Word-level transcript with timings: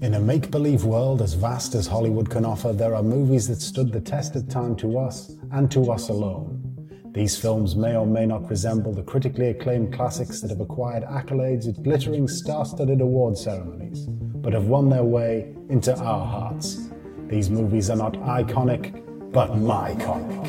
In 0.00 0.14
a 0.14 0.20
make 0.20 0.52
believe 0.52 0.84
world 0.84 1.22
as 1.22 1.34
vast 1.34 1.74
as 1.74 1.88
Hollywood 1.88 2.30
can 2.30 2.44
offer, 2.44 2.72
there 2.72 2.94
are 2.94 3.02
movies 3.02 3.48
that 3.48 3.60
stood 3.60 3.90
the 3.90 4.00
test 4.00 4.36
of 4.36 4.48
time 4.48 4.76
to 4.76 4.96
us 4.96 5.32
and 5.50 5.68
to 5.72 5.90
us 5.90 6.08
alone. 6.08 6.62
These 7.12 7.36
films 7.36 7.74
may 7.74 7.96
or 7.96 8.06
may 8.06 8.24
not 8.24 8.48
resemble 8.48 8.92
the 8.92 9.02
critically 9.02 9.48
acclaimed 9.48 9.92
classics 9.92 10.40
that 10.40 10.50
have 10.50 10.60
acquired 10.60 11.02
accolades 11.02 11.68
at 11.68 11.82
glittering 11.82 12.28
star 12.28 12.64
studded 12.64 13.00
award 13.00 13.36
ceremonies, 13.36 14.06
but 14.06 14.52
have 14.52 14.66
won 14.66 14.88
their 14.88 15.02
way 15.02 15.52
into 15.68 15.92
our 15.96 16.24
hearts. 16.24 16.90
These 17.26 17.50
movies 17.50 17.90
are 17.90 17.96
not 17.96 18.12
iconic, 18.12 19.02
but 19.32 19.50
myconic. 19.54 20.46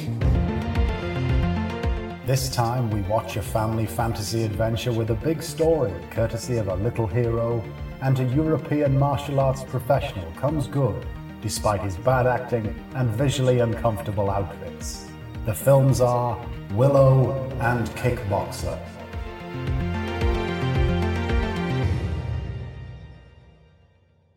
This 2.27 2.49
time 2.51 2.91
we 2.91 3.01
watch 3.09 3.35
a 3.37 3.41
family 3.41 3.87
fantasy 3.87 4.43
adventure 4.43 4.91
with 4.91 5.09
a 5.09 5.15
big 5.15 5.41
story, 5.41 5.91
courtesy 6.11 6.57
of 6.57 6.67
a 6.67 6.75
little 6.75 7.07
hero 7.07 7.63
and 8.01 8.19
a 8.19 8.23
European 8.35 8.97
martial 8.97 9.39
arts 9.39 9.63
professional 9.63 10.29
comes 10.33 10.67
good 10.67 11.05
despite 11.41 11.81
his 11.81 11.95
bad 11.97 12.27
acting 12.27 12.73
and 12.95 13.09
visually 13.11 13.59
uncomfortable 13.59 14.29
outfits. 14.29 15.07
The 15.45 15.53
films 15.53 16.01
are 16.01 16.37
Willow 16.71 17.31
and 17.61 17.87
Kickboxer. 17.91 18.77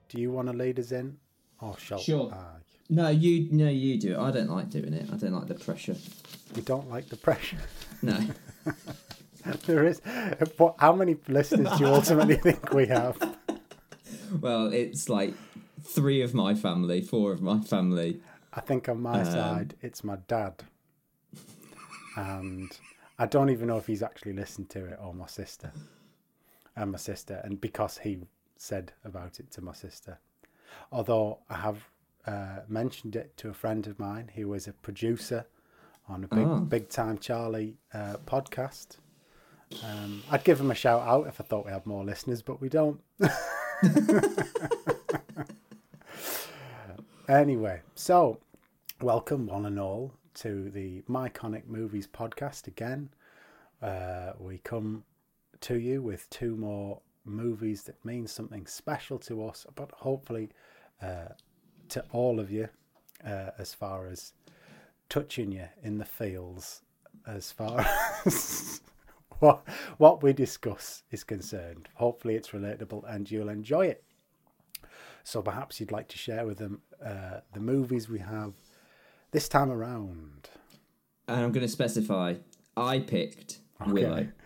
Do 0.09 0.21
you 0.21 0.31
want 0.31 0.49
to 0.49 0.55
lead 0.55 0.79
us 0.79 0.93
in? 0.93 1.17
Or 1.61 1.77
shall 1.79 1.99
Sure. 1.99 2.31
Ah, 2.33 2.57
I? 2.57 2.59
No, 2.91 3.09
you 3.09 3.49
no, 3.51 3.69
you 3.69 3.99
do 3.99 4.13
it. 4.13 4.19
I 4.19 4.31
don't 4.31 4.51
like 4.51 4.69
doing 4.69 4.93
it. 4.93 5.09
I 5.13 5.17
don't 5.17 5.33
like 5.33 5.49
the 5.49 5.55
pressure. 5.55 5.97
You 6.55 6.63
don't 6.63 6.89
like 6.91 7.09
the 7.09 7.17
pressure. 7.17 7.59
No. 8.05 8.19
there 9.67 9.87
is. 9.87 10.03
How 10.79 10.93
many 10.93 11.17
listeners 11.29 11.69
do 11.79 11.85
you 11.85 11.87
ultimately 11.87 12.35
think 12.47 12.73
we 12.73 12.87
have? 12.89 13.17
Well, 14.41 14.67
it's 14.73 15.09
like 15.09 15.35
three 15.83 16.23
of 16.23 16.35
my 16.35 16.55
family, 16.55 17.01
four 17.01 17.33
of 17.33 17.43
my 17.43 17.61
family. 17.61 18.21
I 18.53 18.61
think 18.61 18.89
on 18.89 19.01
my 19.01 19.21
Um, 19.21 19.25
side, 19.27 19.75
it's 19.81 20.05
my 20.05 20.17
dad. 20.29 20.63
And 22.17 22.71
I 23.19 23.27
don't 23.27 23.51
even 23.51 23.69
know 23.69 23.79
if 23.79 23.87
he's 23.87 24.03
actually 24.03 24.33
listened 24.35 24.69
to 24.71 24.85
it 24.87 24.99
or 25.03 25.15
my 25.15 25.27
sister. 25.27 25.73
And 26.77 26.93
my 26.93 26.99
sister, 26.99 27.41
and 27.45 27.61
because 27.61 27.99
he 27.99 28.21
said 28.57 28.93
about 29.05 29.41
it 29.41 29.51
to 29.53 29.61
my 29.61 29.73
sister. 29.73 30.19
Although 30.91 31.39
I 31.51 31.57
have 31.57 31.89
uh, 32.27 32.61
mentioned 32.69 33.17
it 33.17 33.37
to 33.39 33.49
a 33.51 33.55
friend 33.55 33.87
of 33.87 33.99
mine 33.99 34.31
who 34.35 34.49
was 34.49 34.67
a 34.69 34.73
producer 34.73 35.47
on 36.09 36.25
a 36.25 36.29
big, 36.29 36.47
Oh. 36.47 36.61
big 36.61 36.89
time 36.89 37.19
Charlie 37.19 37.77
uh, 37.93 38.17
podcast. 38.27 38.97
Um, 39.85 40.23
I'd 40.31 40.45
give 40.45 40.61
him 40.61 40.71
a 40.71 40.75
shout 40.75 41.03
out 41.03 41.27
if 41.27 41.41
I 41.41 41.45
thought 41.45 41.65
we 41.67 41.73
had 41.73 41.87
more 41.87 42.05
listeners, 42.05 42.43
but 42.43 42.61
we 42.61 42.69
don't. 42.69 43.01
Anyway, 47.29 47.81
so 47.95 48.39
welcome 49.01 49.47
one 49.47 49.65
and 49.65 49.79
all 49.81 50.13
to 50.35 50.69
the 50.71 51.01
Myconic 51.09 51.67
Movies 51.67 52.07
podcast 52.07 52.67
again. 52.67 53.09
Uh, 53.81 54.33
we 54.39 54.59
come 54.59 55.05
to 55.61 55.79
you 55.79 56.03
with 56.03 56.29
two 56.29 56.57
more 56.57 57.01
movies 57.25 57.85
that 57.85 58.05
mean 58.05 58.27
something 58.27 58.67
special 58.67 59.19
to 59.21 59.47
us, 59.47 59.65
but 59.77 59.91
hopefully 59.93 60.51
uh, 61.01 61.29
to 61.89 62.05
all 62.13 62.39
of 62.39 62.51
you 62.51 62.69
uh, 63.25 63.51
as 63.59 63.73
far 63.73 64.09
as 64.09 64.33
touching 65.09 65.53
you 65.53 65.69
in 65.83 65.99
the 65.99 66.05
feels 66.05 66.83
as 67.27 67.51
far 67.53 67.87
as 68.27 68.83
what 69.43 69.67
what 69.99 70.23
we 70.23 70.33
discuss 70.33 71.03
is 71.11 71.25
concerned. 71.25 71.89
Hopefully 71.95 72.37
it's 72.37 72.51
relatable 72.51 73.03
and 73.13 73.31
you'll 73.31 73.49
enjoy 73.49 73.87
it. 73.87 74.05
So 75.25 75.43
perhaps 75.43 75.81
you'd 75.81 75.93
like 75.93 76.09
to 76.09 76.19
share 76.19 76.47
with 76.47 76.59
them 76.59 76.83
uh, 77.05 77.41
the 77.53 77.61
movies 77.61 78.09
we 78.09 78.21
have 78.21 78.55
this 79.33 79.49
time 79.49 79.71
around. 79.71 80.49
And 81.29 81.41
I'm 81.41 81.53
going 81.53 81.67
to 81.67 81.73
specify. 81.73 82.35
I 82.77 83.01
picked 83.01 83.59
Willow. 83.87 84.29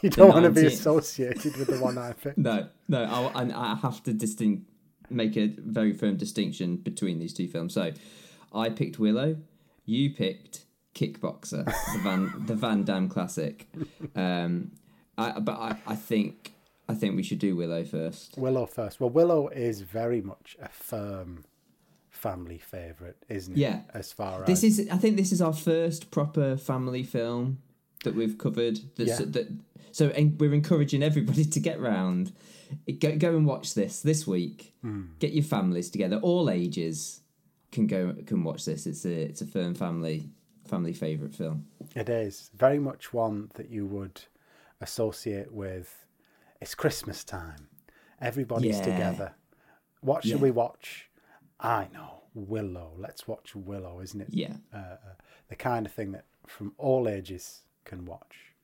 You 0.00 0.10
don't 0.10 0.30
want 0.30 0.44
to 0.44 0.50
be 0.50 0.66
associated 0.66 1.56
with 1.56 1.68
the 1.68 1.78
one 1.78 1.96
I 1.96 2.12
picked. 2.22 2.36
No, 2.36 2.68
no. 2.88 3.04
I, 3.04 3.42
I 3.54 3.76
have 3.76 4.02
to 4.04 4.12
distinct, 4.12 4.68
make 5.10 5.36
a 5.36 5.46
very 5.46 5.92
firm 5.92 6.16
distinction 6.16 6.76
between 6.76 7.20
these 7.20 7.32
two 7.32 7.46
films. 7.46 7.74
So, 7.74 7.92
I 8.52 8.70
picked 8.70 8.98
Willow. 8.98 9.36
You 9.84 10.10
picked 10.10 10.64
Kickboxer, 10.94 11.64
the 11.64 11.98
Van 12.02 12.32
the 12.46 12.54
Van 12.54 12.84
Damme 12.84 13.08
classic. 13.08 13.66
Um, 14.14 14.72
I, 15.18 15.38
but 15.40 15.52
I, 15.58 15.76
I 15.86 15.94
think 15.94 16.52
I 16.88 16.94
think 16.94 17.16
we 17.16 17.22
should 17.22 17.38
do 17.38 17.56
Willow 17.56 17.84
first. 17.84 18.36
Willow 18.36 18.66
first. 18.66 19.00
Well, 19.00 19.10
Willow 19.10 19.48
is 19.48 19.80
very 19.82 20.20
much 20.20 20.56
a 20.60 20.68
firm 20.68 21.44
family 22.10 22.58
favourite, 22.58 23.16
isn't 23.28 23.54
it? 23.54 23.58
Yeah. 23.58 23.80
As 23.94 24.12
far 24.12 24.44
This 24.44 24.62
as 24.64 24.78
is 24.78 24.88
I 24.90 24.96
think 24.96 25.16
this 25.16 25.32
is 25.32 25.40
our 25.40 25.52
first 25.52 26.10
proper 26.10 26.56
family 26.56 27.02
film 27.02 27.58
that 28.04 28.14
we've 28.14 28.36
covered. 28.38 28.80
That's, 28.96 29.20
Yeah. 29.20 29.26
that, 29.30 29.48
so 29.92 30.08
en- 30.10 30.36
we're 30.38 30.54
encouraging 30.54 31.02
everybody 31.02 31.44
to 31.56 31.60
get 31.60 31.80
round, 31.80 32.32
go 33.00 33.16
go 33.16 33.36
and 33.36 33.46
watch 33.46 33.74
this 33.74 34.00
this 34.02 34.26
week. 34.26 34.74
Hmm. 34.82 35.02
Get 35.18 35.32
your 35.32 35.44
families 35.44 35.90
together, 35.90 36.16
all 36.16 36.50
ages 36.50 37.20
can 37.70 37.86
go 37.86 38.14
can 38.26 38.44
watch 38.44 38.64
this. 38.66 38.86
It's 38.86 39.04
a 39.06 39.12
it's 39.30 39.40
a 39.40 39.46
firm 39.46 39.74
family 39.74 40.28
family 40.66 40.92
favorite 40.92 41.34
film. 41.34 41.66
it 41.94 42.08
is 42.08 42.50
very 42.56 42.78
much 42.78 43.12
one 43.12 43.50
that 43.54 43.68
you 43.70 43.86
would 43.86 44.22
associate 44.80 45.52
with. 45.52 46.06
It's 46.60 46.74
Christmas 46.74 47.24
time. 47.24 47.68
Everybody's 48.20 48.78
Yeah. 48.78 48.84
together. 48.84 49.34
What 50.00 50.22
should 50.22 50.32
Yeah. 50.36 50.42
we 50.42 50.50
watch? 50.50 51.10
I 51.60 51.88
know 51.92 52.22
Willow. 52.34 52.94
Let's 52.96 53.26
watch 53.28 53.54
Willow, 53.54 54.00
isn't 54.00 54.20
it? 54.20 54.28
Yeah, 54.30 54.56
uh, 54.72 54.76
uh, 54.76 54.96
the 55.48 55.56
kind 55.56 55.86
of 55.86 55.92
thing 55.92 56.12
that 56.12 56.24
from 56.46 56.74
all 56.78 57.08
ages 57.08 57.62
can 57.84 58.04
watch. 58.06 58.54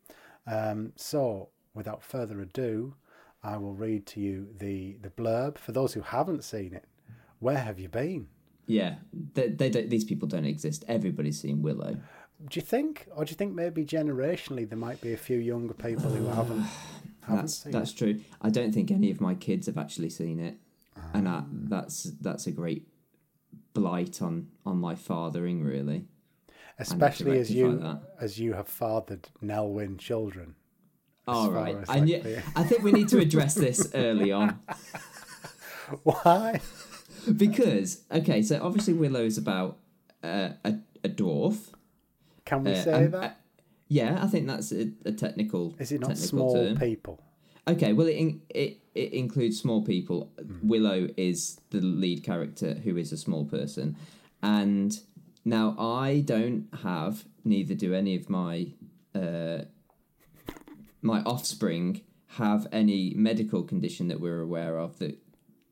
Um, 0.46 0.92
so, 0.96 1.50
without 1.74 2.02
further 2.02 2.40
ado, 2.40 2.94
I 3.42 3.56
will 3.56 3.74
read 3.74 4.06
to 4.06 4.20
you 4.20 4.48
the, 4.56 4.96
the 5.00 5.10
blurb. 5.10 5.58
For 5.58 5.72
those 5.72 5.92
who 5.94 6.00
haven't 6.00 6.42
seen 6.44 6.72
it, 6.72 6.86
where 7.38 7.58
have 7.58 7.78
you 7.78 7.88
been? 7.88 8.28
Yeah. 8.68 8.96
They, 9.34 9.48
they 9.48 9.70
don't, 9.70 9.90
these 9.90 10.04
people 10.04 10.28
don't 10.28 10.44
exist. 10.44 10.84
Everybody's 10.86 11.40
seen 11.40 11.62
Willow. 11.62 11.94
Do 11.94 12.60
you 12.60 12.62
think, 12.62 13.08
or 13.16 13.24
do 13.24 13.30
you 13.30 13.34
think 13.36 13.54
maybe 13.54 13.84
generationally 13.84 14.68
there 14.68 14.78
might 14.78 15.00
be 15.00 15.12
a 15.12 15.16
few 15.16 15.38
younger 15.38 15.74
people 15.74 16.10
who 16.10 16.26
haven't 16.26 16.60
haven't 17.22 17.36
That's 17.46 17.58
seen 17.64 17.72
that's 17.72 17.90
it? 17.90 17.96
true. 17.96 18.20
I 18.40 18.50
don't 18.50 18.72
think 18.72 18.92
any 18.92 19.10
of 19.10 19.20
my 19.20 19.34
kids 19.34 19.66
have 19.66 19.76
actually 19.76 20.10
seen 20.10 20.38
it, 20.38 20.54
and 21.12 21.28
I, 21.28 21.32
ah. 21.32 21.44
that's 21.50 22.04
that's 22.20 22.46
a 22.46 22.52
great 22.52 22.86
blight 23.74 24.22
on 24.22 24.48
on 24.64 24.78
my 24.78 24.94
fathering. 24.94 25.64
Really, 25.64 26.04
Especially 26.78 27.40
as 27.40 27.50
you 27.50 27.76
that. 27.78 28.02
as 28.20 28.38
you 28.38 28.52
have 28.52 28.68
fathered 28.68 29.30
Nelwyn 29.42 29.98
children. 29.98 30.54
all 31.26 31.50
right. 31.50 31.74
as 31.76 31.88
I 31.90 31.96
I 31.96 32.00
knew. 32.00 32.22
I 32.54 32.62
think 32.62 32.84
we 32.84 32.92
need 32.92 33.08
to 33.08 33.18
address 33.18 33.54
this 33.54 33.90
early 33.94 34.30
on 34.30 34.60
Why? 36.04 36.60
Because 37.32 38.02
okay, 38.10 38.42
so 38.42 38.60
obviously 38.62 38.94
Willow 38.94 39.22
is 39.24 39.38
about 39.38 39.78
uh, 40.22 40.50
a 40.64 40.74
a 41.04 41.08
dwarf. 41.08 41.72
Can 42.44 42.64
we 42.64 42.72
Uh, 42.72 42.82
say 42.82 43.04
and- 43.04 43.14
that? 43.14 43.30
uh, 43.30 43.34
yeah, 43.90 44.22
I 44.22 44.26
think 44.26 44.46
that's 44.46 44.70
a, 44.72 44.90
a 45.06 45.12
technical. 45.12 45.74
Is 45.78 45.92
it 45.92 46.00
not 46.00 46.08
technical 46.10 46.28
small 46.28 46.54
term. 46.54 46.76
people? 46.78 47.22
Okay, 47.66 47.92
well, 47.92 48.06
it, 48.06 48.16
in, 48.16 48.42
it 48.50 48.78
it 48.94 49.12
includes 49.12 49.58
small 49.58 49.82
people. 49.82 50.30
Hmm. 50.38 50.68
Willow 50.68 51.08
is 51.16 51.60
the 51.70 51.80
lead 51.80 52.22
character 52.24 52.74
who 52.74 52.96
is 52.96 53.12
a 53.12 53.16
small 53.16 53.44
person, 53.44 53.96
and 54.42 54.98
now 55.44 55.74
I 55.78 56.20
don't 56.20 56.66
have, 56.82 57.24
neither 57.44 57.74
do 57.74 57.94
any 57.94 58.14
of 58.16 58.28
my 58.28 58.68
uh, 59.14 59.62
my 61.02 61.22
offspring 61.22 62.02
have 62.32 62.66
any 62.72 63.14
medical 63.14 63.62
condition 63.62 64.08
that 64.08 64.20
we're 64.20 64.40
aware 64.40 64.78
of 64.78 64.98
that 64.98 65.18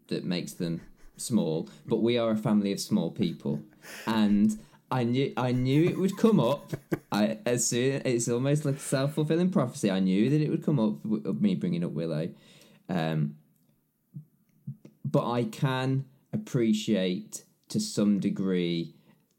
that 0.08 0.24
makes 0.24 0.52
them 0.54 0.80
small. 1.16 1.68
But 1.86 2.02
we 2.02 2.18
are 2.18 2.30
a 2.30 2.36
family 2.36 2.72
of 2.72 2.80
small 2.80 3.10
people, 3.10 3.62
and. 4.06 4.58
I 4.88 5.02
knew 5.02 5.32
I 5.36 5.50
knew 5.50 5.82
it 5.82 5.98
would 5.98 6.16
come 6.16 6.38
up. 6.38 6.72
I 7.10 7.38
as 7.44 7.66
soon 7.66 8.02
it's 8.04 8.28
almost 8.28 8.64
like 8.64 8.76
a 8.76 8.78
self 8.78 9.14
fulfilling 9.14 9.50
prophecy. 9.50 9.90
I 9.90 9.98
knew 9.98 10.30
that 10.30 10.40
it 10.40 10.48
would 10.48 10.64
come 10.64 10.78
up 10.78 11.04
with 11.04 11.40
me 11.40 11.56
bringing 11.56 11.82
up 11.82 11.90
Willow, 11.90 12.28
um, 12.88 13.34
but 15.04 15.28
I 15.28 15.42
can 15.42 16.04
appreciate 16.32 17.42
to 17.70 17.80
some 17.80 18.20
degree 18.20 18.94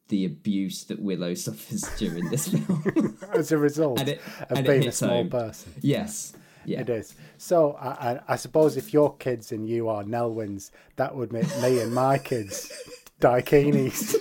the 0.10 0.26
abuse 0.26 0.84
that 0.86 1.02
Willow 1.02 1.34
suffers 1.46 1.84
during 1.98 2.30
this 2.30 2.50
film. 2.50 3.18
As 3.34 3.54
a 3.54 3.58
result 3.58 4.02
And 4.02 4.10
it- 4.10 4.22
of 4.50 4.66
being 4.66 4.86
a 4.88 4.92
small 4.92 5.10
home. 5.24 5.30
person. 5.30 5.72
yes, 5.82 6.34
yeah, 6.36 6.40
It 6.68 6.90
is. 6.90 7.16
So 7.38 7.74
I, 7.74 7.88
I, 8.12 8.20
I 8.30 8.36
suppose 8.36 8.78
if 8.78 8.94
your 8.94 9.16
kids 9.18 9.52
and 9.52 9.68
you 9.68 9.88
are 9.90 10.04
Nelwyns, 10.04 10.72
that 10.98 11.16
would 11.16 11.32
make 11.32 11.48
me 11.62 11.80
and 11.82 11.94
my 11.94 12.18
kids 12.18 12.72
Daikinis. 13.22 14.16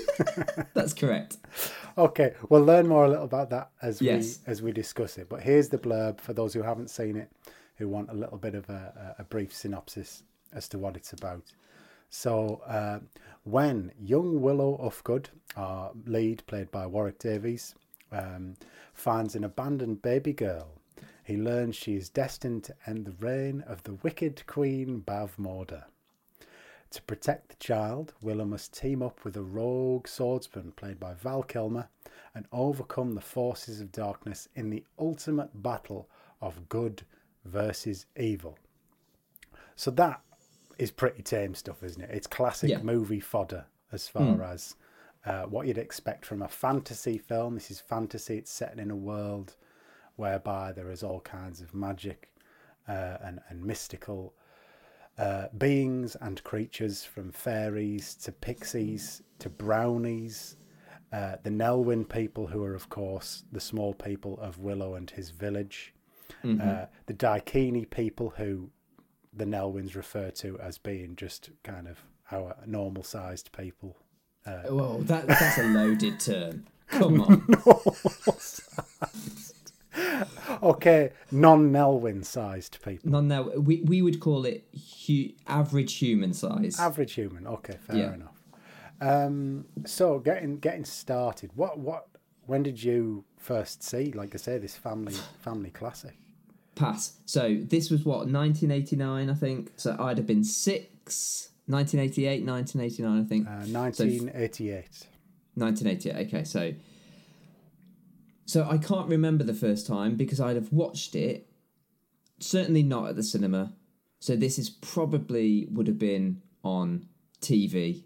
that's 0.75 0.93
correct. 0.94 1.37
okay, 1.98 2.34
we'll 2.48 2.64
learn 2.64 2.87
more 2.87 3.04
a 3.04 3.08
little 3.08 3.25
about 3.25 3.50
that 3.50 3.70
as 3.82 4.00
Yes. 4.00 4.38
we 4.46 4.50
as 4.52 4.62
we 4.62 4.72
discuss 4.72 5.19
it. 5.19 5.28
But 5.28 5.43
here's 5.43 5.69
the 5.69 5.78
blurb 5.78 6.20
for 6.20 6.32
those 6.32 6.54
who 6.54 6.62
haven't 6.62 6.90
seen 6.90 7.16
it, 7.16 7.31
who 7.76 7.88
want 7.88 8.10
a 8.10 8.14
little 8.14 8.38
bit 8.38 8.54
of 8.54 8.69
a, 8.70 9.14
a 9.19 9.22
a 9.22 9.25
brief 9.25 9.52
synopsis 9.52 10.22
as 10.52 10.69
to 10.69 10.78
what 10.78 10.96
it's 10.96 11.12
about. 11.12 11.42
So 12.08 12.62
uh, 12.66 13.00
when 13.42 13.92
young 14.00 14.40
Willow 14.40 14.78
Ufgood, 14.82 15.26
our 15.56 15.90
lead 16.06 16.46
played 16.46 16.70
by 16.70 16.87
Warwick 16.87 17.19
Davis, 17.19 17.75
um, 18.12 18.54
finds 18.94 19.34
an 19.34 19.42
abandoned 19.44 20.00
baby 20.02 20.32
girl, 20.32 20.75
he 21.26 21.37
learns 21.37 21.75
she 21.75 21.96
is 21.96 22.08
destined 22.08 22.62
to 22.64 22.75
end 22.87 23.05
the 23.05 23.26
reign 23.26 23.62
of 23.67 23.82
the 23.82 23.94
wicked 23.94 24.46
Queen 24.46 25.02
Bavmorda. 25.05 25.84
To 26.90 27.02
protect 27.02 27.49
the 27.49 27.56
child, 27.56 28.14
Willow 28.23 28.44
must 28.44 28.73
team 28.73 29.02
up 29.02 29.25
with 29.25 29.37
a 29.37 29.43
rogue 29.43 30.06
swordsman 30.06 30.73
played 30.73 31.00
by 31.00 31.14
Val 31.14 31.43
Kilmer 31.43 31.88
and 32.34 32.46
overcome 32.52 33.14
the 33.14 33.20
forces 33.20 33.81
of 33.81 33.90
darkness 33.90 34.49
in 34.55 34.70
the 34.70 34.84
ultimate 34.99 35.62
battle 35.62 36.08
of 36.40 36.69
good 36.69 37.02
versus 37.44 38.06
evil. 38.17 38.56
So 39.75 39.90
that 39.93 40.20
is 40.78 40.90
pretty 40.93 41.23
tame 41.23 41.55
stuff, 41.55 41.82
isn't 41.82 42.02
it? 42.02 42.11
It's 42.12 42.26
classic 42.28 42.70
Yeah. 42.70 42.82
movie 42.82 43.20
fodder 43.20 43.67
as 43.90 44.06
far 44.08 44.43
as 44.44 44.76
uh, 45.25 45.43
what 45.46 45.67
you'd 45.67 45.78
expect 45.78 46.25
from 46.25 46.40
a 46.40 46.49
fantasy 46.49 47.19
film. 47.19 47.55
This 47.55 47.70
is 47.73 47.81
fantasy, 47.81 48.38
it's 48.38 48.50
set 48.50 48.78
in 48.78 48.93
a 48.93 48.96
world 48.96 49.56
whereby 50.16 50.72
there 50.72 50.90
is 50.90 51.02
all 51.02 51.20
kinds 51.20 51.60
of 51.60 51.74
magic 51.74 52.30
uh, 52.88 53.18
and, 53.22 53.40
and 53.48 53.64
mystical 53.64 54.34
uh, 55.18 55.46
beings 55.56 56.16
and 56.20 56.42
creatures 56.44 57.04
from 57.04 57.32
fairies 57.32 58.14
to 58.14 58.32
pixies 58.32 59.22
to 59.38 59.48
brownies. 59.48 60.56
Uh, 61.12 61.36
the 61.42 61.50
Nelwyn 61.50 62.06
people, 62.08 62.48
who 62.48 62.62
are, 62.64 62.74
of 62.74 62.88
course, 62.88 63.44
the 63.52 63.60
small 63.60 63.94
people 63.94 64.38
of 64.40 64.58
Willow 64.58 64.94
and 64.94 65.08
his 65.10 65.30
village. 65.30 65.94
Uh, 66.60 66.86
the 67.06 67.14
Daikini 67.14 67.88
people, 67.88 68.34
who 68.36 68.70
the 69.32 69.44
Nelwyns 69.44 69.94
refer 69.94 70.30
to 70.32 70.58
as 70.58 70.78
being 70.78 71.16
just 71.16 71.50
kind 71.62 71.86
of 71.86 72.02
our 72.32 72.56
normal 72.66 73.02
sized 73.02 73.52
people. 73.52 73.96
Well, 74.70 74.98
that, 75.02 75.26
that's 75.26 75.58
a 75.58 75.64
loaded 75.64 76.20
term. 76.20 76.66
Come 76.88 77.20
on. 77.20 77.46
Okay, 80.62 81.10
non 81.30 81.70
Nelwyn 81.72 82.24
sized 82.24 82.78
people. 82.82 83.10
No, 83.10 83.20
no, 83.20 83.42
we, 83.58 83.82
we 83.82 84.02
would 84.02 84.20
call 84.20 84.44
it 84.46 84.66
hu- 85.06 85.30
average 85.46 85.94
human 85.94 86.32
size. 86.32 86.78
Average 86.80 87.12
human. 87.14 87.46
Okay, 87.46 87.76
fair 87.80 87.96
Yeah. 87.96 88.14
enough. 88.14 88.42
Um, 89.00 89.66
so 89.84 90.18
getting 90.18 90.58
getting 90.58 90.84
started. 90.84 91.50
What 91.54 91.78
what 91.78 92.08
when 92.46 92.62
did 92.62 92.82
you 92.82 93.24
first 93.36 93.82
see? 93.82 94.12
Like 94.12 94.34
I 94.34 94.38
say, 94.38 94.58
this 94.58 94.74
family 94.76 95.14
family 95.42 95.70
classic. 95.70 96.16
Pass. 96.76 97.14
So 97.26 97.56
this 97.62 97.90
was 97.90 98.04
what 98.04 98.28
1989, 98.28 99.30
I 99.30 99.34
think. 99.34 99.72
So 99.76 99.96
I'd 99.98 100.18
have 100.18 100.26
been 100.26 100.44
six. 100.44 101.50
1988, 101.68 102.44
1989, 102.46 103.24
I 103.24 103.28
think. 103.28 103.46
Uh, 103.46 103.66
1988. 103.80 105.06
1988. 105.54 106.26
Okay, 106.26 106.44
so 106.44 106.72
so 108.46 108.66
I 108.69 108.78
can't 108.78 109.08
remember 109.08 109.43
the 109.43 109.54
first 109.54 109.87
time 109.87 110.14
because 110.14 110.40
I'd 110.40 110.54
have 110.54 110.72
watched 110.72 111.16
it. 111.16 111.48
Certainly 112.38 112.84
not 112.84 113.08
at 113.08 113.16
the 113.16 113.22
cinema. 113.25 113.75
So 114.20 114.37
this 114.37 114.58
is 114.58 114.70
probably 114.70 115.66
would 115.70 115.88
have 115.88 115.98
been 115.98 116.43
on 116.62 117.08
TV, 117.40 118.04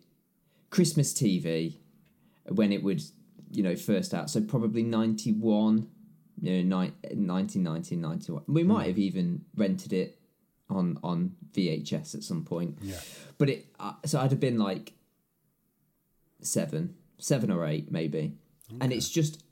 Christmas 0.71 1.13
TV, 1.13 1.77
when 2.49 2.73
it 2.73 2.83
would 2.83 3.03
you 3.51 3.63
know 3.63 3.77
first 3.77 4.15
out. 4.15 4.31
So 4.31 4.41
probably 4.41 4.83
91, 4.83 5.89
you 6.41 6.63
know, 6.65 6.85
ni- 6.85 6.93
1990, 7.03 7.97
91. 7.97 8.43
We 8.47 8.63
might 8.65 8.87
have 8.87 8.99
even 8.99 9.45
rented 9.55 9.93
it 9.93 10.19
on 10.71 10.99
on 11.03 11.37
VHS 11.53 12.15
at 12.15 12.23
some 12.23 12.45
point. 12.45 12.79
Yeah. 12.81 13.01
But 13.37 13.51
it 13.51 13.67
uh, 13.79 13.93
so 14.07 14.21
I'd 14.21 14.31
have 14.31 14.41
been 14.41 14.59
like 14.59 14.95
seven, 16.41 16.95
seven 17.19 17.51
or 17.51 17.67
eight 17.67 17.93
maybe, 17.93 18.39
and 18.81 18.91
it's 18.91 19.11
just 19.11 19.43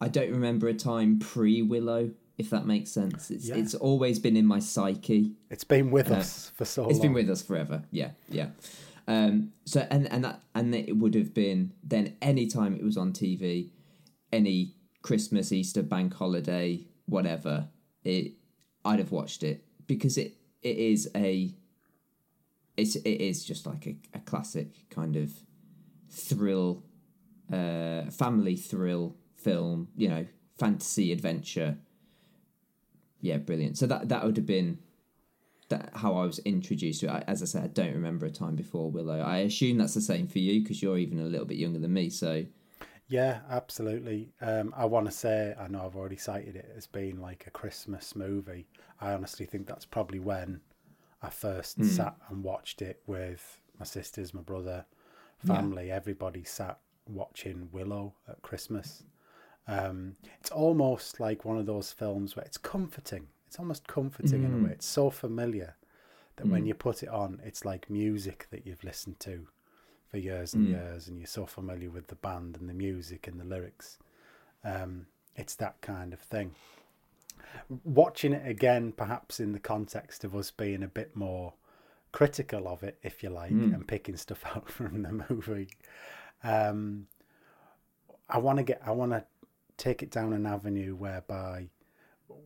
I 0.00 0.08
don't 0.08 0.30
remember 0.30 0.68
a 0.68 0.74
time 0.74 1.18
pre 1.18 1.62
Willow, 1.62 2.10
if 2.38 2.50
that 2.50 2.66
makes 2.66 2.90
sense. 2.90 3.30
It's 3.30 3.46
Yeah. 3.48 3.56
it's 3.56 3.74
always 3.74 4.18
been 4.18 4.36
in 4.36 4.46
my 4.46 4.58
psyche. 4.58 5.32
It's 5.50 5.64
been 5.64 5.90
with 5.90 6.10
us 6.10 6.50
for 6.56 6.64
so 6.64 6.84
It's 6.88 6.94
long. 6.98 7.02
been 7.08 7.12
with 7.12 7.30
us 7.30 7.42
forever. 7.42 7.84
Yeah, 7.90 8.12
yeah. 8.28 8.50
Um, 9.06 9.52
so 9.64 9.86
and 9.90 10.06
and 10.10 10.24
that 10.24 10.42
and 10.54 10.74
it 10.74 10.96
would 10.96 11.14
have 11.14 11.34
been 11.34 11.72
then 11.82 12.16
any 12.22 12.46
time 12.46 12.74
it 12.74 12.82
was 12.84 12.96
on 12.96 13.12
TV, 13.12 13.70
any 14.32 14.74
Christmas, 15.02 15.52
Easter, 15.52 15.82
bank 15.82 16.14
holiday, 16.14 16.86
whatever, 17.06 17.68
it 18.04 18.32
I'd 18.84 18.98
have 19.00 19.10
watched 19.12 19.42
it 19.42 19.64
because 19.86 20.16
it 20.16 20.36
it 20.62 20.76
is 20.76 21.10
a 21.14 21.54
it's 22.76 22.96
it 22.96 23.20
is 23.20 23.44
just 23.44 23.66
like 23.66 23.86
a, 23.86 23.96
a 24.14 24.20
classic 24.20 24.88
kind 24.90 25.16
of 25.16 25.32
thrill, 26.08 26.82
uh, 27.52 28.04
family 28.10 28.56
thrill 28.56 29.16
film. 29.40 29.88
You 29.96 30.08
know, 30.08 30.26
fantasy 30.58 31.12
adventure. 31.12 31.78
Yeah, 33.20 33.38
brilliant. 33.38 33.78
So 33.78 33.86
that 33.86 34.08
that 34.08 34.24
would 34.24 34.36
have 34.36 34.46
been 34.46 34.78
that 35.68 35.90
how 35.96 36.16
I 36.16 36.26
was 36.26 36.40
introduced 36.40 37.00
to 37.00 37.06
it. 37.08 37.10
I, 37.10 37.24
as 37.28 37.42
I 37.42 37.46
said, 37.46 37.64
I 37.64 37.68
don't 37.68 37.94
remember 37.94 38.26
a 38.26 38.30
time 38.30 38.56
before 38.56 38.90
Willow. 38.90 39.20
I 39.20 39.38
assume 39.38 39.78
that's 39.78 39.94
the 39.94 40.00
same 40.02 40.28
for 40.28 40.38
you 40.40 40.62
because 40.62 40.82
you're 40.82 40.98
even 40.98 41.20
a 41.20 41.24
little 41.24 41.46
bit 41.46 41.58
younger 41.58 41.78
than 41.80 41.92
me. 41.92 42.10
So 42.10 42.46
Yeah, 43.08 43.40
absolutely. 43.48 44.32
Um, 44.40 44.72
I 44.76 44.84
want 44.84 45.06
to 45.06 45.12
say, 45.12 45.54
I 45.58 45.66
know 45.68 45.84
I've 45.84 45.96
already 45.96 46.16
cited 46.16 46.56
it 46.56 46.70
as 46.76 46.86
being 46.86 47.20
like 47.20 47.46
a 47.46 47.50
Christmas 47.50 48.14
movie. 48.14 48.68
I 49.00 49.12
honestly 49.12 49.46
think 49.46 49.66
that's 49.66 49.84
probably 49.84 50.20
when 50.20 50.60
I 51.22 51.30
first 51.30 51.78
Hmm. 51.78 51.84
sat 51.84 52.16
and 52.28 52.44
watched 52.44 52.82
it 52.82 53.02
with 53.06 53.60
my 53.78 53.84
sisters, 53.84 54.32
my 54.32 54.42
brother, 54.42 54.86
family. 55.38 55.90
Everybody 55.90 56.44
sat 56.44 56.78
watching 57.06 57.68
Willow 57.72 58.14
at 58.28 58.42
Christmas. 58.42 59.04
Um, 59.70 60.16
it's 60.40 60.50
almost 60.50 61.20
like 61.20 61.44
one 61.44 61.56
of 61.56 61.66
those 61.66 61.92
films 61.92 62.34
where 62.34 62.44
it's 62.44 62.58
comforting. 62.58 63.28
It's 63.46 63.58
almost 63.58 63.86
comforting 63.86 64.42
in 64.44 64.52
a 64.52 64.64
way. 64.64 64.72
It's 64.72 64.86
so 64.86 65.10
familiar 65.10 65.76
that 66.36 66.46
when 66.46 66.66
you 66.66 66.74
put 66.74 67.02
it 67.04 67.08
on, 67.08 67.40
it's 67.44 67.64
like 67.64 67.88
music 67.88 68.48
that 68.50 68.66
you've 68.66 68.82
listened 68.82 69.20
to 69.20 69.46
for 70.10 70.18
years 70.18 70.54
and 70.54 70.66
years, 70.66 71.06
and 71.06 71.18
you're 71.18 71.26
so 71.26 71.46
familiar 71.46 71.88
with 71.88 72.08
the 72.08 72.16
band 72.16 72.56
and 72.58 72.68
the 72.68 72.74
music 72.74 73.28
and 73.28 73.38
the 73.38 73.44
lyrics. 73.44 73.98
Um, 74.64 75.06
it's 75.36 75.54
that 75.56 75.80
kind 75.82 76.12
of 76.12 76.18
thing. 76.18 76.52
Watching 77.84 78.32
it 78.32 78.46
again, 78.48 78.92
perhaps 78.92 79.38
in 79.38 79.52
the 79.52 79.60
context 79.60 80.24
of 80.24 80.34
us 80.34 80.50
being 80.50 80.82
a 80.82 80.88
bit 80.88 81.14
more 81.14 81.54
critical 82.10 82.66
of 82.66 82.82
it, 82.82 82.98
if 83.04 83.22
you 83.22 83.30
like, 83.30 83.52
and 83.74 83.86
picking 83.86 84.16
stuff 84.16 84.44
out 84.56 84.68
from 84.68 85.02
the 85.02 85.24
movie. 85.28 85.68
Um, 86.42 87.06
I 88.28 88.38
want 88.38 88.58
to 88.58 88.64
get, 88.64 88.80
I 88.84 88.90
want 88.90 89.12
to 89.12 89.24
take 89.80 90.02
it 90.02 90.10
down 90.10 90.32
an 90.32 90.46
avenue 90.46 90.94
whereby 90.94 91.70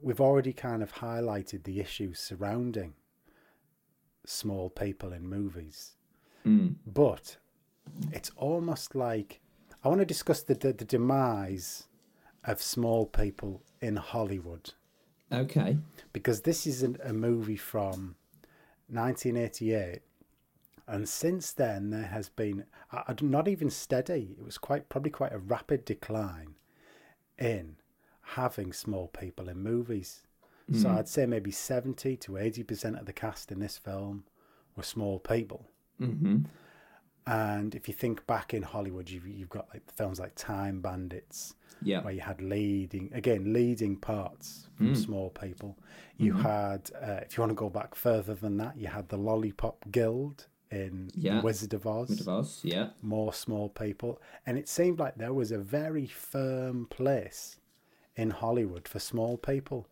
we've 0.00 0.20
already 0.20 0.52
kind 0.52 0.82
of 0.82 0.94
highlighted 0.94 1.64
the 1.64 1.80
issues 1.80 2.20
surrounding 2.20 2.94
small 4.24 4.70
people 4.70 5.12
in 5.12 5.28
movies, 5.28 5.96
hmm. 6.44 6.68
but 6.86 7.36
it's 8.12 8.30
almost 8.36 8.94
like 8.94 9.40
I 9.82 9.88
want 9.88 10.00
to 10.00 10.06
discuss 10.06 10.42
the, 10.42 10.54
the 10.54 10.72
the 10.72 10.84
demise 10.84 11.88
of 12.44 12.62
small 12.62 13.06
people 13.06 13.62
in 13.80 13.96
Hollywood. 13.96 14.72
Okay, 15.32 15.78
because 16.12 16.42
this 16.42 16.66
is 16.66 16.82
an, 16.82 16.96
a 17.02 17.12
movie 17.12 17.56
from 17.56 18.14
1988 18.88 20.02
and 20.86 21.08
since 21.08 21.52
then 21.52 21.90
there 21.90 22.02
has 22.02 22.28
been 22.28 22.64
not 23.22 23.48
even 23.48 23.70
steady 23.70 24.36
it 24.38 24.44
was 24.44 24.58
quite 24.58 24.90
probably 24.90 25.10
quite 25.10 25.32
a 25.32 25.38
rapid 25.38 25.84
decline 25.86 26.53
in 27.38 27.76
having 28.20 28.72
small 28.72 29.08
people 29.08 29.48
in 29.48 29.58
movies. 29.62 30.22
So 30.72 30.88
i'd 30.88 31.08
say 31.08 31.26
maybe 31.26 31.50
70 31.50 32.16
to 32.16 32.32
80% 32.32 32.98
of 32.98 33.04
the 33.04 33.12
cast 33.12 33.52
in 33.52 33.60
this 33.60 33.76
film 33.76 34.24
were 34.76 34.82
small 34.82 35.18
people. 35.18 35.66
Mm-hmm. 36.00 36.38
and 37.26 37.74
if 37.74 37.86
you 37.86 37.94
think 37.94 38.26
back 38.26 38.52
in 38.52 38.62
hollywood 38.62 39.08
you've, 39.08 39.28
you've 39.28 39.48
got 39.48 39.68
like 39.72 39.82
films 39.92 40.18
like 40.18 40.32
time 40.34 40.80
bandits 40.80 41.54
yeah, 41.82 42.02
where 42.02 42.12
you 42.12 42.20
had 42.20 42.40
leading 42.40 43.10
again 43.14 43.52
leading 43.52 43.96
parts 43.96 44.68
from 44.76 44.94
small 44.94 45.30
people. 45.30 45.78
You 46.16 46.32
had 46.32 46.90
uh, 47.00 47.20
if 47.22 47.36
you 47.36 47.42
want 47.42 47.50
to 47.50 47.54
go 47.54 47.68
back 47.68 47.94
further 47.94 48.34
than 48.34 48.56
that 48.56 48.76
you 48.76 48.88
had 48.88 49.08
the 49.08 49.18
lollipop 49.18 49.84
guild 49.90 50.46
in 50.74 51.10
Yeah. 51.14 51.40
wizard 51.42 51.72
of 51.74 51.86
oz. 51.86 52.08
Wizard 52.10 52.26
of 52.28 52.34
Oz, 52.40 52.60
yeah, 52.64 52.90
more 53.02 53.32
small 53.32 53.68
people. 53.68 54.20
And 54.44 54.58
it 54.58 54.68
seemed 54.68 54.98
like 54.98 55.16
there 55.16 55.32
was 55.34 55.52
a 55.52 55.58
very 55.58 56.06
firm 56.06 56.86
place 56.86 57.56
in 58.16 58.30
hollywood 58.30 58.86
for 58.88 58.98
small 58.98 59.36
people. 59.36 59.86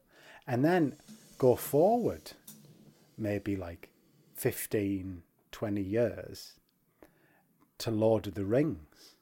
And 0.46 0.64
then 0.64 0.96
go 1.38 1.54
forward 1.56 2.32
maybe 3.16 3.56
like 3.56 3.90
15 4.34 5.22
20 5.52 5.82
years 5.82 6.54
to 7.78 7.90
lord 7.90 8.26
of 8.26 8.34
the 8.34 8.44
rings. 8.44 9.16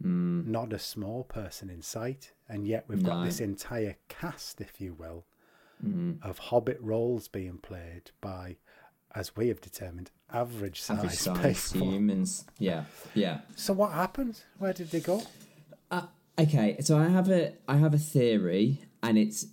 Hmm. 0.00 0.50
Not 0.50 0.72
a 0.72 0.78
small 0.78 1.24
person 1.24 1.68
in 1.70 1.82
sight. 1.82 2.32
And 2.48 2.66
yet 2.66 2.84
we've 2.88 3.02
got 3.02 3.20
No. 3.20 3.24
this 3.24 3.40
entire 3.40 3.96
cast 4.08 4.60
if 4.60 4.80
you 4.80 4.94
will 4.94 5.24
hmm. 5.80 6.12
of 6.22 6.38
hobbit 6.38 6.80
roles 6.80 7.28
being 7.28 7.58
played 7.58 8.10
by 8.20 8.56
as 9.14 9.36
we 9.36 9.48
have 9.48 9.60
determined 9.60 10.10
average 10.32 10.80
size 10.80 10.98
average 10.98 11.14
size 11.14 11.72
humans. 11.72 12.44
Yeah, 12.58 12.84
yeah. 13.14 13.40
So 13.56 13.72
what 13.72 13.92
happened? 13.92 14.40
Where 14.58 14.72
did 14.72 14.90
they 14.90 15.00
go? 15.00 15.22
Uh, 15.90 16.02
okay, 16.38 16.76
so 16.80 16.98
I 16.98 17.08
have 17.08 17.30
a 17.30 17.54
I 17.66 17.76
have 17.76 17.94
a 17.94 17.98
theory, 17.98 18.82
and 19.02 19.18
it's 19.18 19.46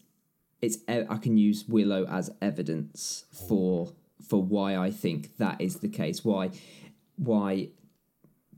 it's 0.61 0.77
I 0.87 1.17
can 1.17 1.37
use 1.37 1.65
Willow 1.67 2.05
as 2.05 2.31
evidence 2.41 3.25
for 3.47 3.93
for 4.27 4.41
why 4.41 4.75
I 4.75 4.91
think 4.91 5.37
that 5.37 5.61
is 5.61 5.77
the 5.79 5.89
case. 5.89 6.25
Why 6.25 6.51
why 7.15 7.69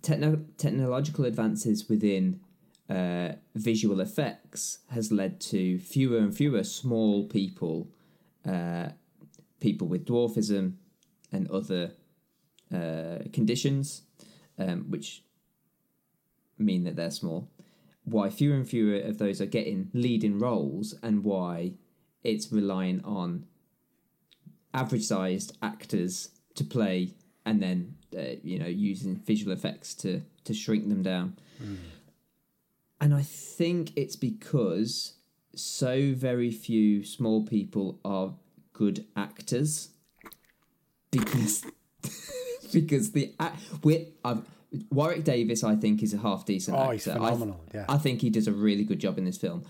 techno- 0.02 0.46
technological 0.58 1.26
advances 1.26 1.90
within 1.90 2.40
uh, 2.90 3.34
visual 3.56 4.00
effects 4.00 4.80
has 4.92 5.12
led 5.12 5.40
to 5.42 5.78
fewer 5.80 6.18
and 6.20 6.36
fewer 6.36 6.64
small 6.64 7.26
people, 7.26 7.90
uh, 8.48 8.90
people 9.60 9.88
with 9.88 10.06
dwarfism 10.06 10.74
and 11.32 11.50
other 11.52 11.92
uh, 12.74 13.20
conditions, 13.34 14.04
um, 14.58 14.86
which 14.90 15.24
mean 16.58 16.84
that 16.84 16.96
they're 16.96 17.12
small. 17.12 17.50
Why 18.04 18.30
fewer 18.30 18.56
and 18.56 18.68
fewer 18.68 19.00
of 19.00 19.18
those 19.18 19.42
are 19.42 19.46
getting 19.46 19.90
leading 19.94 20.40
roles, 20.40 20.96
and 21.04 21.24
why 21.24 21.74
it's 22.24 22.52
relying 22.52 23.04
on 23.04 23.46
average-sized 24.74 25.58
actors 25.62 26.30
to 26.56 26.64
play, 26.64 27.14
and 27.46 27.62
then 27.62 27.96
uh, 28.18 28.36
you 28.44 28.60
know 28.60 28.68
using 28.68 29.16
visual 29.18 29.52
effects 29.52 29.94
to 29.96 30.22
to 30.46 30.54
shrink 30.54 30.88
them 30.88 31.04
down. 31.04 31.38
And 33.00 33.14
I 33.14 33.22
think 33.22 33.92
it's 33.96 34.16
because 34.16 35.14
so 35.56 36.14
very 36.16 36.52
few 36.52 37.04
small 37.04 37.46
people 37.46 38.00
are 38.04 38.34
good 38.74 39.06
actors 39.16 39.90
because 41.12 41.66
because 42.74 43.12
the 43.12 43.34
we 43.84 44.08
I've, 44.24 44.42
Warwick 44.92 45.24
Davis 45.24 45.64
I 45.64 45.76
think 45.76 46.04
is 46.04 46.14
a 46.14 46.18
half 46.18 46.46
decent 46.46 46.76
Oh, 46.78 46.82
actor. 46.82 46.94
he's 46.94 47.08
I 47.08 47.14
phenomenal, 47.14 47.62
yeah. 47.74 47.86
I 47.90 47.98
think 47.98 48.22
he 48.22 48.30
does 48.30 48.48
a 48.48 48.52
really 48.52 48.84
good 48.84 49.00
job 49.00 49.18
in 49.18 49.26
this 49.26 49.38
film. 49.38 49.64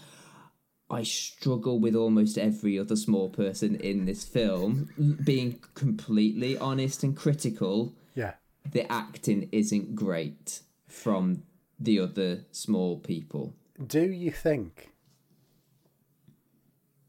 I 0.90 1.04
struggle 1.04 1.80
with 1.80 1.96
almost 1.96 2.38
every 2.38 2.80
other 2.80 2.96
small 2.96 3.30
person 3.30 3.76
in 3.76 4.06
this 4.06 4.24
film 4.24 5.18
being 5.24 5.60
completely 5.74 6.58
honest 6.58 7.04
and 7.04 7.16
critical 7.16 7.94
Yeah. 8.16 8.34
the 8.72 8.90
acting 8.92 9.50
isn't 9.52 9.96
great 9.96 10.62
from 10.88 11.44
the 11.80 12.00
other 12.00 12.46
small 12.52 12.98
people. 13.00 13.54
Do 13.86 14.02
you 14.10 14.32
think 14.32 14.92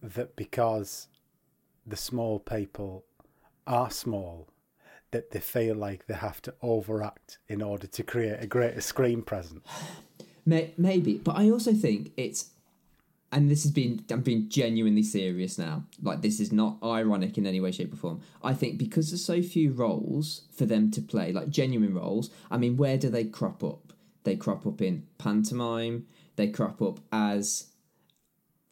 that 0.03 0.37
because 0.37 1.09
the 1.87 1.97
small 1.97 2.39
people 2.39 3.05
are 3.67 3.91
small, 3.91 4.49
that 5.11 5.31
they 5.31 5.41
feel 5.41 5.75
like 5.75 6.07
they 6.07 6.15
have 6.15 6.43
to 6.43 6.55
overact 6.63 7.39
in 7.49 7.63
order 7.63 7.87
to 7.87 8.03
create 8.03 8.39
a 8.41 8.47
greater 8.47 8.81
screen 8.81 9.23
presence? 9.23 9.67
Maybe, 10.45 11.19
but 11.19 11.37
I 11.37 11.51
also 11.51 11.73
think 11.73 12.13
it's, 12.17 12.51
and 13.31 13.51
this 13.51 13.63
has 13.63 13.73
been, 13.73 14.05
I'm 14.11 14.23
being 14.23 14.49
genuinely 14.49 15.03
serious 15.03 15.59
now. 15.59 15.85
Like 16.03 16.23
this 16.23 16.41
is 16.41 16.53
not 16.53 16.79
ironic 16.83 17.37
in 17.37 17.47
any 17.47 17.61
way, 17.61 17.71
shape, 17.73 17.93
or 17.93 17.97
form. 17.97 18.21
I 18.43 18.55
think 18.55 18.79
because 18.79 19.11
there's 19.11 19.25
so 19.25 19.43
few 19.43 19.73
roles 19.73 20.43
for 20.55 20.65
them 20.65 20.91
to 20.93 21.03
play, 21.03 21.33
like 21.33 21.51
genuine 21.51 21.95
roles. 21.95 22.31
I 22.51 22.57
mean, 22.57 22.77
where 22.77 22.97
do 22.97 23.11
they 23.11 23.25
crop 23.25 23.63
up? 23.63 23.93
They 24.25 24.37
crop 24.37 24.67
up 24.67 24.81
in 24.81 25.07
pantomime. 25.19 26.07
They 26.37 26.49
crop 26.49 26.81
up 26.81 27.01
as 27.13 27.67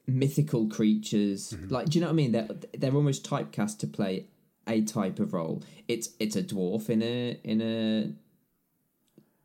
mythical 0.06 0.68
creatures. 0.68 1.52
Mm-hmm. 1.52 1.74
Like, 1.74 1.86
do 1.88 1.98
you 1.98 2.00
know 2.00 2.08
what 2.08 2.14
I 2.14 2.16
mean? 2.16 2.32
They're 2.32 2.48
they're 2.74 2.94
almost 2.94 3.28
typecast 3.28 3.78
to 3.80 3.86
play 3.86 4.26
a 4.68 4.82
type 4.82 5.18
of 5.20 5.32
role. 5.32 5.62
It's 5.88 6.10
it's 6.18 6.36
a 6.36 6.42
dwarf 6.42 6.88
in 6.90 7.02
a 7.02 7.38
in 7.44 7.60
a 7.62 8.12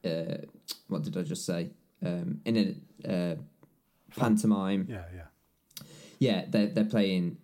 uh, 0.08 0.38
what 0.88 1.04
did 1.04 1.16
I 1.18 1.22
just 1.24 1.46
say? 1.46 1.70
Um, 2.04 2.42
in 2.46 2.76
a 3.06 3.12
uh, 3.12 3.36
pantomime. 4.18 4.88
Yeah, 4.90 5.04
yeah. 5.16 5.86
Yeah, 6.20 6.46
they're 6.50 6.68
they're 6.68 6.86
playing 6.86 7.38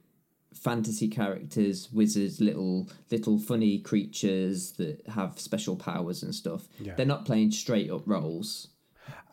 fantasy 0.53 1.07
characters, 1.07 1.91
wizards, 1.91 2.41
little 2.41 2.89
little 3.11 3.37
funny 3.39 3.79
creatures 3.79 4.71
that 4.73 5.05
have 5.07 5.39
special 5.39 5.75
powers 5.75 6.23
and 6.23 6.33
stuff. 6.33 6.67
Yeah. 6.79 6.95
They're 6.95 7.05
not 7.05 7.25
playing 7.25 7.51
straight 7.51 7.89
up 7.91 8.03
roles. 8.05 8.69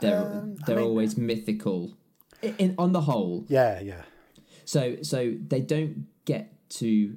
They're 0.01 0.19
Um, 0.23 0.57
they're 0.67 0.77
mean- 0.77 0.85
always 0.87 1.17
mythical. 1.17 1.93
In, 2.43 2.55
in 2.59 2.75
on 2.79 2.93
the 2.93 3.01
whole, 3.03 3.47
Yeah, 3.49 3.81
yeah. 3.81 4.03
so 4.67 4.97
so 5.03 5.35
they 5.49 5.61
don't 5.61 6.07
get 6.27 6.53
to 6.81 7.17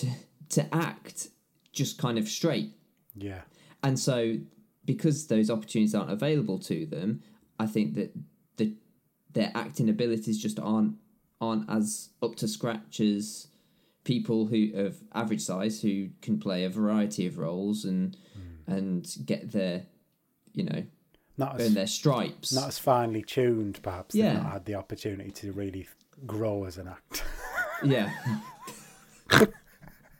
to 0.00 0.08
to 0.50 0.74
act 0.74 1.28
just 1.72 1.98
kind 1.98 2.18
of 2.18 2.28
straight. 2.28 2.72
Yeah. 3.14 3.42
And 3.82 3.98
so 3.98 4.38
because 4.84 5.26
those 5.26 5.50
opportunities 5.50 5.94
aren't 5.94 6.10
available 6.10 6.58
to 6.60 6.86
them, 6.86 7.22
I 7.58 7.66
think 7.66 7.94
that 7.94 8.12
the 8.56 8.74
their 9.32 9.52
acting 9.54 9.88
abilities 9.88 10.40
just 10.40 10.58
aren't 10.58 10.96
aren't 11.40 11.68
as 11.70 12.10
up 12.22 12.34
to 12.36 12.48
scratch 12.48 13.00
as 13.00 13.48
people 14.04 14.46
who 14.46 14.70
of 14.74 14.96
average 15.14 15.42
size 15.42 15.82
who 15.82 16.08
can 16.22 16.40
play 16.40 16.64
a 16.64 16.70
variety 16.70 17.26
of 17.26 17.38
roles 17.38 17.84
and 17.84 18.16
hmm. 18.34 18.72
and 18.72 19.16
get 19.24 19.52
their 19.52 19.82
you 20.54 20.64
know 20.64 20.82
Not 21.36 21.60
as 21.60 21.68
earn 21.68 21.74
their 21.74 21.86
stripes. 21.86 22.52
not 22.52 22.68
as 22.68 22.78
finely 22.78 23.22
tuned, 23.22 23.80
perhaps. 23.82 24.14
They've 24.14 24.24
Yeah. 24.24 24.34
not 24.42 24.52
had 24.52 24.64
the 24.64 24.74
opportunity 24.74 25.30
to 25.30 25.52
really 25.52 25.86
grow 26.26 26.64
as 26.64 26.78
an 26.78 26.88
actor. 26.88 27.24
yeah. 27.84 28.10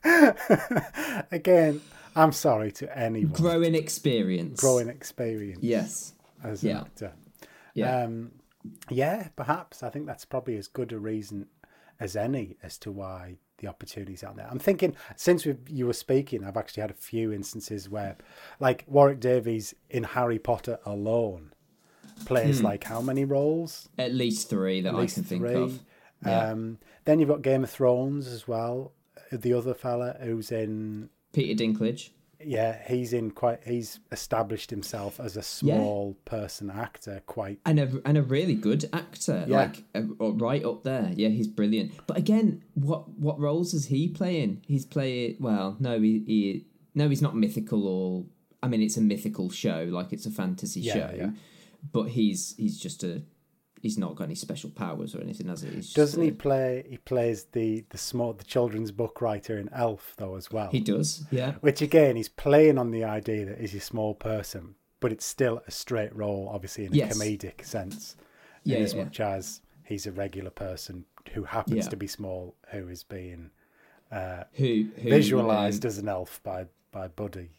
Again, 1.30 1.80
I'm 2.16 2.32
sorry 2.32 2.72
to 2.72 2.98
anyone 2.98 3.32
Growing 3.32 3.74
experience. 3.74 4.60
growing 4.60 4.88
experience 4.88 5.62
Yes. 5.62 6.14
as 6.42 6.62
an 6.64 6.76
actor. 6.76 7.12
Yeah. 7.74 8.02
Um, 8.04 8.32
yeah, 8.90 9.28
perhaps. 9.36 9.82
I 9.82 9.90
think 9.90 10.06
that's 10.06 10.24
probably 10.24 10.56
as 10.56 10.66
good 10.68 10.92
a 10.92 10.98
reason 10.98 11.46
as 12.00 12.16
any 12.16 12.56
as 12.62 12.78
to 12.78 12.92
why 12.92 13.36
the 13.58 13.66
opportunities 13.68 14.22
out 14.22 14.36
there. 14.36 14.46
I'm 14.50 14.58
thinking 14.58 14.94
since 15.16 15.46
you 15.46 15.86
were 15.86 15.92
speaking, 15.92 16.44
I've 16.44 16.56
actually 16.56 16.82
had 16.82 16.90
a 16.90 16.94
few 16.94 17.32
instances 17.32 17.88
where, 17.88 18.16
like 18.60 18.84
Warwick 18.86 19.20
Davis 19.20 19.74
in 19.90 20.04
Harry 20.04 20.38
Potter 20.38 20.78
alone, 20.84 21.52
plays 22.24 22.62
like 22.62 22.84
how 22.84 23.00
many 23.00 23.24
roles? 23.24 23.88
At 23.98 24.12
least 24.14 24.48
three 24.50 24.80
that 24.82 24.90
At 24.90 24.94
I 24.94 24.98
least 25.00 25.14
can 25.14 25.24
think 25.24 25.42
three. 25.42 25.54
of. 25.54 25.80
Yeah. 26.24 26.50
Um, 26.50 26.78
then 27.04 27.20
you've 27.20 27.28
got 27.28 27.42
Game 27.42 27.62
of 27.62 27.70
Thrones 27.70 28.26
as 28.26 28.46
well. 28.48 28.92
The 29.32 29.52
other 29.52 29.74
fella 29.74 30.16
who's 30.20 30.50
in, 30.52 31.10
Peter 31.32 31.62
Dinklage. 31.64 32.10
yeah, 32.44 32.78
he's 32.88 33.12
in 33.12 33.30
quite. 33.32 33.64
He's 33.64 34.00
established 34.12 34.70
himself 34.70 35.18
as 35.20 35.36
a 35.36 35.42
small 35.42 36.14
person 36.24 36.70
actor. 36.70 37.20
Quite 37.26 37.58
and 37.66 37.78
a 37.80 38.00
and 38.04 38.16
a 38.16 38.22
really 38.22 38.54
good 38.54 38.88
actor, 38.92 39.44
Yeah. 39.46 39.56
like 39.58 39.84
uh, 39.94 40.02
uh, 40.20 40.30
right 40.32 40.64
up 40.64 40.82
there. 40.84 41.10
Yeah, 41.14 41.28
he's 41.28 41.48
brilliant. 41.48 41.92
But 42.06 42.16
again, 42.16 42.62
what 42.74 43.08
what 43.18 43.38
roles 43.40 43.74
is 43.74 43.86
he 43.86 44.08
playing? 44.08 44.62
He's 44.66 44.86
playing 44.86 45.36
well. 45.40 45.76
No, 45.80 46.00
he, 46.00 46.22
he 46.26 46.66
no, 46.94 47.08
he's 47.08 47.22
not 47.22 47.36
mythical 47.36 47.86
or. 47.86 48.24
I 48.62 48.66
mean, 48.68 48.82
it's 48.82 48.96
a 48.96 49.00
mythical 49.00 49.50
show, 49.50 49.86
like 49.90 50.12
it's 50.12 50.26
a 50.26 50.30
fantasy 50.32 50.80
Yeah, 50.80 50.94
show. 50.94 51.14
yeah. 51.16 51.30
But 51.92 52.08
he's 52.10 52.54
he's 52.56 52.78
just 52.78 53.04
a. 53.04 53.22
He's 53.80 53.96
not 53.98 54.16
got 54.16 54.24
any 54.24 54.34
special 54.34 54.70
powers 54.70 55.14
or 55.14 55.20
anything, 55.20 55.48
has 55.48 55.62
he? 55.62 55.80
Doesn't 55.94 56.20
a- 56.20 56.24
he 56.26 56.30
play? 56.30 56.84
He 56.88 56.96
plays 56.98 57.44
the 57.52 57.84
the 57.90 57.98
small 57.98 58.32
the 58.32 58.44
children's 58.44 58.90
book 58.90 59.20
writer 59.20 59.58
in 59.58 59.68
Elf 59.72 60.14
though 60.16 60.34
as 60.36 60.50
well. 60.50 60.70
He 60.70 60.80
does. 60.80 61.24
Yeah. 61.30 61.52
Which 61.60 61.80
again, 61.82 62.16
he's 62.16 62.28
playing 62.28 62.78
on 62.78 62.90
the 62.90 63.04
idea 63.04 63.46
that 63.46 63.60
he's 63.60 63.74
a 63.74 63.80
small 63.80 64.14
person, 64.14 64.74
but 65.00 65.12
it's 65.12 65.24
still 65.24 65.62
a 65.66 65.70
straight 65.70 66.14
role, 66.14 66.50
obviously 66.52 66.86
in 66.86 66.92
a 66.92 66.96
Yes. 66.96 67.16
comedic 67.18 67.64
sense. 67.64 68.16
Yeah, 68.64 68.78
in 68.78 68.82
as 68.84 68.94
yeah, 68.94 69.04
much 69.04 69.20
as 69.20 69.60
he's 69.84 70.06
a 70.06 70.12
regular 70.12 70.50
person 70.50 71.04
who 71.32 71.44
happens 71.44 71.84
Yeah. 71.84 71.90
to 71.90 71.96
be 71.96 72.06
small, 72.06 72.56
who 72.70 72.88
is 72.88 73.04
being 73.04 73.50
uh, 74.10 74.44
Who, 74.54 74.88
who 74.96 75.10
visualized 75.10 75.84
um, 75.84 75.88
as 75.88 75.98
an 75.98 76.08
elf 76.08 76.40
by 76.42 76.66
by 76.90 77.08
Buddy. 77.08 77.50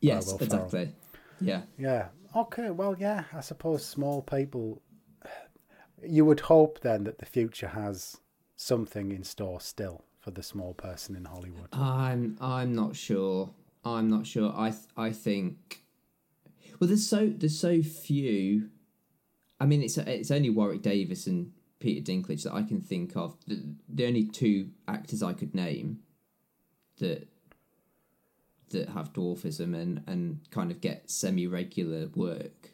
yes, 0.00 0.24
Ferrell. 0.32 0.42
exactly. 0.44 0.94
Yeah. 1.40 1.62
Yeah. 1.78 2.08
Okay. 2.36 2.70
Well, 2.70 2.96
yeah. 2.98 3.24
I 3.32 3.40
suppose 3.40 3.84
small 3.86 4.20
people. 4.22 4.82
You 6.06 6.24
would 6.24 6.40
hope 6.40 6.80
then 6.80 7.04
that 7.04 7.18
the 7.18 7.26
future 7.26 7.68
has 7.68 8.18
something 8.56 9.12
in 9.12 9.24
store 9.24 9.60
still 9.60 10.04
for 10.20 10.30
the 10.30 10.42
small 10.42 10.74
person 10.74 11.16
in 11.16 11.24
Hollywood. 11.24 11.68
I'm 11.72 12.36
I'm 12.40 12.74
not 12.74 12.96
sure. 12.96 13.50
I'm 13.84 14.08
not 14.08 14.26
sure. 14.26 14.52
I 14.56 14.70
th- 14.70 14.82
I 14.96 15.10
think 15.10 15.82
well 16.78 16.88
there's 16.88 17.06
so 17.06 17.28
there's 17.28 17.58
so 17.58 17.82
few 17.82 18.70
I 19.60 19.66
mean 19.66 19.82
it's 19.82 19.98
it's 19.98 20.30
only 20.30 20.50
Warwick 20.50 20.82
Davis 20.82 21.26
and 21.26 21.52
Peter 21.80 22.12
Dinklage 22.12 22.44
that 22.44 22.54
I 22.54 22.62
can 22.62 22.80
think 22.80 23.16
of. 23.16 23.36
The, 23.46 23.60
the 23.88 24.06
only 24.06 24.24
two 24.24 24.70
actors 24.86 25.22
I 25.22 25.32
could 25.32 25.54
name 25.54 26.00
that 26.98 27.28
that 28.70 28.90
have 28.90 29.12
dwarfism 29.12 29.74
and 29.74 30.02
and 30.06 30.40
kind 30.50 30.70
of 30.70 30.80
get 30.80 31.10
semi 31.10 31.46
regular 31.46 32.08
work. 32.14 32.71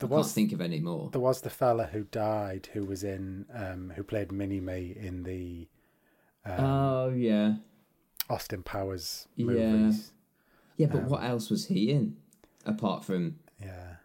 There 0.00 0.08
I 0.12 0.16
was- 0.16 0.26
can't 0.26 0.34
think 0.34 0.52
of 0.52 0.60
any 0.60 0.80
more. 0.80 1.10
There 1.10 1.20
was 1.20 1.40
the 1.42 1.50
fella 1.50 1.86
who 1.86 2.04
died, 2.04 2.68
who 2.72 2.84
was 2.84 3.04
in, 3.04 3.46
um, 3.52 3.92
who 3.96 4.02
played 4.02 4.32
Mini 4.32 4.60
Me 4.60 4.94
in 4.98 5.22
the. 5.22 5.68
Um, 6.44 6.64
Oh 6.64 7.08
yeah. 7.10 7.56
Austin 8.28 8.62
Powers 8.62 9.28
Yeah. 9.36 9.44
movies. 9.46 10.12
Yeah, 10.76 10.86
but 10.86 11.04
what 11.04 11.22
else 11.22 11.50
was 11.50 11.66
he 11.66 11.90
in 11.90 12.16
apart 12.64 13.04
from 13.04 13.38
Yeah. 13.60 13.96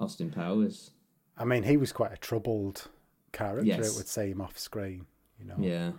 Austin 0.00 0.30
Powers? 0.30 0.90
I 1.36 1.44
mean, 1.44 1.62
he 1.64 1.76
was 1.76 1.92
quite 1.92 2.12
a 2.12 2.16
troubled 2.16 2.88
character. 3.32 3.66
Yes. 3.66 3.94
It 3.94 3.96
would 3.96 4.08
seem 4.08 4.40
off 4.40 4.58
screen. 4.58 5.06
You 5.38 5.44
know. 5.46 5.56
Yeah, 5.58 5.92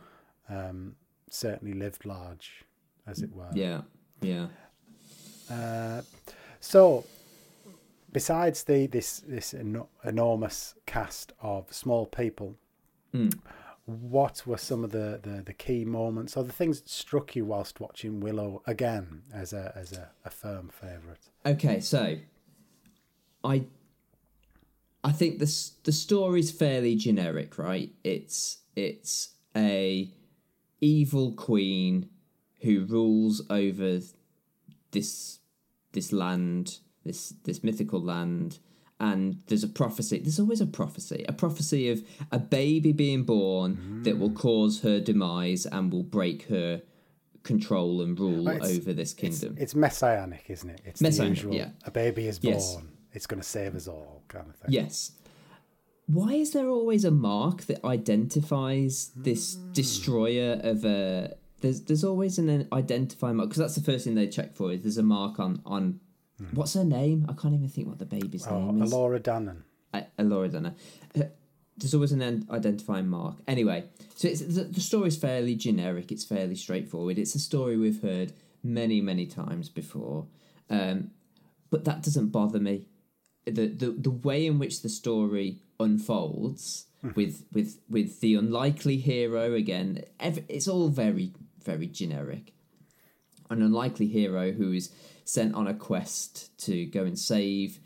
Um, 0.49 0.95
certainly 1.29 1.73
lived 1.73 2.05
large, 2.05 2.65
as 3.05 3.21
it 3.21 3.31
were. 3.33 3.49
yeah, 3.53 3.81
yeah. 4.21 4.47
Uh, 5.49 6.01
so, 6.59 7.05
besides 8.19 8.63
the 8.63 8.87
this 8.87 9.09
this 9.35 9.53
eno- 9.53 9.89
enormous 10.03 10.57
cast 10.85 11.33
of 11.41 11.61
small 11.73 12.05
people, 12.05 12.55
Hmm. 13.11 13.29
what 13.85 14.35
were 14.47 14.57
some 14.57 14.83
of 14.83 14.91
the, 14.91 15.19
the, 15.27 15.41
the 15.45 15.53
key 15.53 15.85
moments 15.85 16.35
or 16.37 16.43
the 16.43 16.51
things 16.61 16.81
that 16.81 16.89
struck 16.89 17.35
you 17.35 17.45
whilst 17.45 17.79
watching 17.79 18.19
Willow 18.19 18.61
again 18.65 19.21
as 19.33 19.53
a 19.53 19.71
as 19.75 19.91
a, 19.93 20.09
a 20.23 20.29
firm 20.29 20.69
favourite? 20.69 21.25
Okay, 21.45 21.79
so 21.79 22.15
I 23.43 23.55
I 25.03 25.11
think 25.11 25.39
the 25.39 25.49
the 25.83 25.91
story's 25.91 26.51
fairly 26.51 26.95
generic, 26.95 27.57
right? 27.57 27.91
It's 28.03 28.39
it's 28.75 29.35
a 29.55 30.09
evil 30.81 31.33
queen 31.33 32.09
who 32.61 32.85
rules 32.85 33.41
over 33.49 33.99
this 34.91 35.39
this 35.91 36.11
land, 36.11 36.79
this 37.05 37.33
this 37.43 37.63
mythical 37.63 38.01
land, 38.01 38.59
and 38.99 39.41
there's 39.47 39.63
a 39.63 39.67
prophecy. 39.67 40.19
There's 40.19 40.39
always 40.39 40.61
a 40.61 40.65
prophecy, 40.67 41.23
a 41.29 41.33
prophecy 41.33 41.89
of 41.89 42.03
a 42.31 42.39
baby 42.39 42.91
being 42.91 43.23
born 43.23 44.01
that 44.03 44.17
will 44.19 44.31
cause 44.31 44.81
her 44.81 44.99
demise 44.99 45.65
and 45.65 45.91
will 45.93 46.03
break 46.03 46.43
her 46.47 46.81
control 47.43 48.01
and 48.01 48.19
rule 48.19 48.43
Well, 48.43 48.65
over 48.65 48.91
this 48.93 49.13
kingdom. 49.13 49.55
it's 49.59 49.75
messianic, 49.75 50.45
isn't 50.49 50.69
it? 50.69 50.81
It's 50.83 50.99
Messianic, 50.99 51.33
the 51.33 51.35
usual. 51.41 51.53
yeah. 51.53 51.69
A 51.83 51.91
baby 51.91 52.27
is 52.27 52.39
born. 52.39 52.55
Yes. 52.55 52.77
It's 53.13 53.27
going 53.27 53.39
to 53.41 53.47
save 53.47 53.75
us 53.75 53.87
all, 53.87 54.23
kind 54.27 54.49
of 54.49 54.55
thing. 54.55 54.71
Yes. 54.73 55.11
Why 56.07 56.33
is 56.33 56.51
there 56.51 56.67
always 56.67 57.05
a 57.05 57.11
mark 57.11 57.63
that 57.65 57.83
identifies 57.85 59.11
this 59.15 59.55
destroyer 59.55 60.59
of 60.63 60.85
a? 60.85 61.35
There's 61.61 61.81
there's 61.81 62.03
always 62.03 62.37
an 62.37 62.67
identifying 62.73 63.37
mark 63.37 63.49
because 63.49 63.59
that's 63.59 63.75
the 63.75 63.81
first 63.91 64.05
thing 64.05 64.15
they 64.15 64.27
check 64.27 64.55
for. 64.55 64.71
Is 64.71 64.81
there's 64.83 64.97
a 64.97 65.03
mark 65.03 65.39
on 65.39 65.61
on 65.65 65.99
what's 66.53 66.73
her 66.73 66.83
name? 66.83 67.25
I 67.29 67.33
can't 67.33 67.53
even 67.53 67.69
think 67.69 67.87
what 67.87 67.99
the 67.99 68.05
baby's 68.05 68.45
Oh, 68.47 68.71
name 68.71 68.81
is. 68.83 68.91
Elora 68.93 69.19
Danan. 69.19 69.63
Uh, 69.93 70.01
Elora 70.19 70.51
Dana. 70.51 70.75
Uh, 71.17 71.23
There's 71.77 71.93
always 71.93 72.11
an 72.11 72.45
identifying 72.49 73.07
mark. 73.07 73.35
Anyway, 73.47 73.85
so 74.15 74.27
it's, 74.27 74.41
the, 74.41 74.63
the 74.63 74.81
story's 74.81 75.17
fairly 75.17 75.55
generic. 75.55 76.11
It's 76.11 76.25
fairly 76.25 76.55
straightforward. 76.55 77.17
It's 77.19 77.35
a 77.35 77.39
story 77.39 77.75
we've 77.77 78.01
heard 78.01 78.33
many, 78.63 79.01
many 79.01 79.25
times 79.25 79.69
before, 79.69 80.27
um, 80.69 81.11
but 81.69 81.83
that 81.85 82.01
doesn't 82.03 82.29
bother 82.29 82.59
me. 82.59 82.87
The, 83.45 83.67
the 83.67 83.91
the 83.91 84.09
way 84.09 84.47
in 84.47 84.57
which 84.57 84.81
the 84.81 84.89
story 84.89 85.59
unfolds 85.79 86.87
with 87.15 87.45
with 87.53 87.79
with 87.89 88.19
the 88.21 88.33
unlikely 88.35 88.97
hero 88.97 89.53
again, 89.53 90.03
ev 90.19 90.39
it's 90.49 90.67
all 90.67 90.87
very 90.89 91.31
very 91.63 91.85
generic. 91.87 92.53
An 93.51 93.61
unlikely 93.61 94.07
hero 94.07 94.51
who 94.51 94.71
is 94.71 94.89
sent 95.25 95.55
on 95.55 95.67
a 95.67 95.73
quest 95.73 96.57
to 96.59 96.85
go 96.85 97.03
and 97.03 97.19
save 97.19 97.79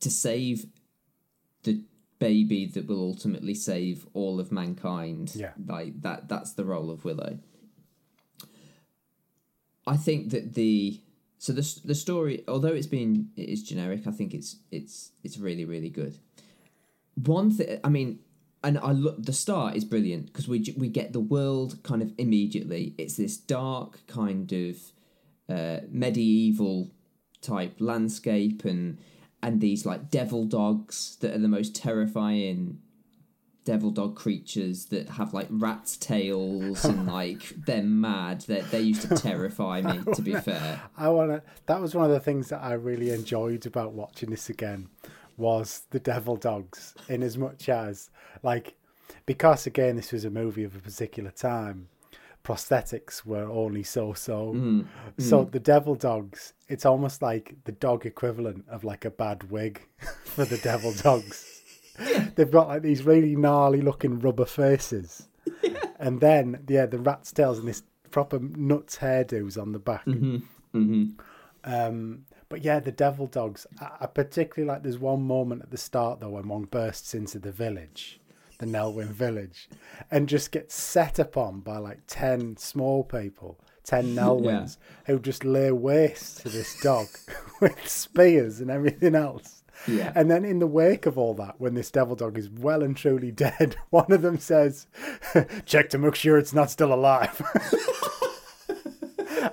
to 0.00 0.10
save 0.10 0.66
the 1.64 1.82
baby 2.18 2.66
that 2.66 2.86
will 2.86 3.00
ultimately 3.00 3.54
save 3.54 4.06
all 4.12 4.38
of 4.38 4.52
mankind. 4.52 5.32
Yeah. 5.34 5.52
Like 5.66 6.00
that 6.02 6.28
that's 6.28 6.52
the 6.52 6.64
role 6.64 6.90
of 6.90 7.04
Willow. 7.04 7.38
I 9.86 9.96
think 9.96 10.30
that 10.30 10.54
the 10.54 11.00
so 11.38 11.52
the 11.52 11.80
the 11.84 11.94
story 11.94 12.44
although 12.46 12.68
it's 12.68 12.86
been 12.86 13.30
it 13.36 13.48
is 13.48 13.62
generic, 13.62 14.06
I 14.06 14.10
think 14.10 14.34
it's 14.34 14.56
it's 14.70 15.12
it's 15.24 15.38
really 15.38 15.64
really 15.64 15.90
good. 15.90 16.18
One 17.14 17.50
thing 17.50 17.80
I 17.82 17.88
mean 17.88 18.20
and 18.62 18.78
I 18.78 18.92
look 18.92 19.22
the 19.22 19.32
start 19.32 19.76
is 19.76 19.84
brilliant 19.84 20.26
because 20.26 20.48
we 20.48 20.74
we 20.76 20.88
get 20.88 21.12
the 21.14 21.20
world 21.20 21.82
kind 21.82 22.02
of 22.02 22.12
immediately. 22.18 22.94
It's 22.98 23.16
this 23.16 23.36
dark 23.36 24.00
kind 24.06 24.52
of 24.52 24.76
uh, 25.48 25.80
medieval 25.88 26.90
type 27.40 27.76
landscape 27.78 28.64
and 28.64 28.98
and 29.42 29.60
these 29.60 29.84
like 29.84 30.10
devil 30.10 30.46
dogs 30.46 31.16
that 31.20 31.34
are 31.34 31.38
the 31.38 31.48
most 31.48 31.74
terrifying 31.74 32.78
devil 33.64 33.90
dog 33.90 34.14
creatures 34.14 34.86
that 34.86 35.08
have 35.10 35.34
like 35.34 35.46
rat's 35.50 35.96
tails 35.96 36.84
and 36.84 37.06
like 37.18 37.54
they're 37.66 37.82
mad 37.82 38.40
they 38.42 38.60
they 38.62 38.80
used 38.80 39.02
to 39.02 39.14
terrify 39.16 39.80
me 39.80 40.00
to 40.14 40.22
be 40.22 40.34
fair 40.40 40.80
I 40.96 41.08
want 41.08 41.30
to. 41.30 41.42
That 41.66 41.80
was 41.80 41.94
one 41.94 42.04
of 42.04 42.10
the 42.10 42.20
things 42.20 42.48
that 42.48 42.62
I 42.62 42.74
really 42.74 43.10
enjoyed 43.10 43.66
about 43.66 43.92
watching 43.92 44.30
this 44.30 44.48
again, 44.48 44.88
was 45.36 45.82
the 45.90 45.98
devil 45.98 46.36
dogs. 46.36 46.94
In 47.08 47.22
as 47.22 47.36
much 47.36 47.68
as 47.68 48.10
like, 48.42 48.76
because 49.26 49.66
again, 49.66 49.96
this 49.96 50.12
was 50.12 50.24
a 50.24 50.30
movie 50.30 50.64
of 50.64 50.76
a 50.76 50.80
particular 50.80 51.30
time. 51.30 51.88
Prosthetics 52.44 53.24
were 53.24 53.44
only 53.44 53.82
so 53.82 54.12
so. 54.12 54.52
Mm, 54.54 54.86
so 55.18 55.44
mm. 55.44 55.50
the 55.50 55.60
devil 55.60 55.94
dogs, 55.94 56.52
it's 56.68 56.84
almost 56.84 57.22
like 57.22 57.54
the 57.64 57.72
dog 57.72 58.06
equivalent 58.06 58.66
of 58.68 58.84
like 58.84 59.04
a 59.04 59.10
bad 59.10 59.50
wig 59.50 59.80
for 60.24 60.44
the 60.44 60.58
devil 60.58 60.92
dogs. 60.92 61.62
They've 62.34 62.50
got 62.50 62.68
like 62.68 62.82
these 62.82 63.02
really 63.02 63.34
gnarly 63.34 63.80
looking 63.80 64.18
rubber 64.18 64.44
faces. 64.46 65.28
And 65.98 66.20
then, 66.20 66.64
yeah, 66.68 66.86
the 66.86 66.98
rat's 66.98 67.32
tails 67.32 67.58
and 67.58 67.68
this 67.68 67.82
proper 68.10 68.38
nuts 68.38 68.98
hairdos 68.98 69.60
on 69.60 69.72
the 69.72 69.78
back. 69.78 70.04
Mm-hmm, 70.04 70.36
mm-hmm. 70.76 71.04
Um, 71.64 72.26
but 72.48 72.62
yeah, 72.62 72.80
the 72.80 72.92
devil 72.92 73.26
dogs. 73.26 73.66
I, 73.80 73.90
I 74.00 74.06
particularly 74.06 74.68
like. 74.70 74.82
There's 74.82 74.98
one 74.98 75.22
moment 75.22 75.62
at 75.62 75.70
the 75.70 75.78
start 75.78 76.20
though 76.20 76.30
when 76.30 76.48
one 76.48 76.64
bursts 76.64 77.14
into 77.14 77.38
the 77.38 77.52
village, 77.52 78.20
the 78.58 78.66
Nelwyn 78.66 79.08
village, 79.08 79.68
and 80.10 80.28
just 80.28 80.52
get 80.52 80.70
set 80.70 81.18
upon 81.18 81.60
by 81.60 81.78
like 81.78 82.00
ten 82.06 82.56
small 82.56 83.04
people, 83.04 83.58
ten 83.82 84.14
Nelwyns, 84.16 84.76
who 85.06 85.18
just 85.18 85.44
lay 85.44 85.70
waste 85.72 86.38
to 86.42 86.48
this 86.48 86.80
dog 86.80 87.06
with 87.60 87.88
spears 87.88 88.60
and 88.60 88.70
everything 88.70 89.14
else. 89.14 89.62
Yeah. 89.86 90.12
And 90.14 90.30
then 90.30 90.44
in 90.44 90.60
the 90.60 90.66
wake 90.66 91.04
of 91.04 91.18
all 91.18 91.34
that, 91.34 91.60
when 91.60 91.74
this 91.74 91.90
devil 91.90 92.16
dog 92.16 92.38
is 92.38 92.48
well 92.48 92.82
and 92.82 92.96
truly 92.96 93.30
dead, 93.30 93.76
one 93.90 94.10
of 94.12 94.22
them 94.22 94.38
says, 94.38 94.86
"Check 95.64 95.90
to 95.90 95.98
make 95.98 96.14
sure 96.14 96.38
it's 96.38 96.54
not 96.54 96.70
still 96.70 96.92
alive." 96.92 97.42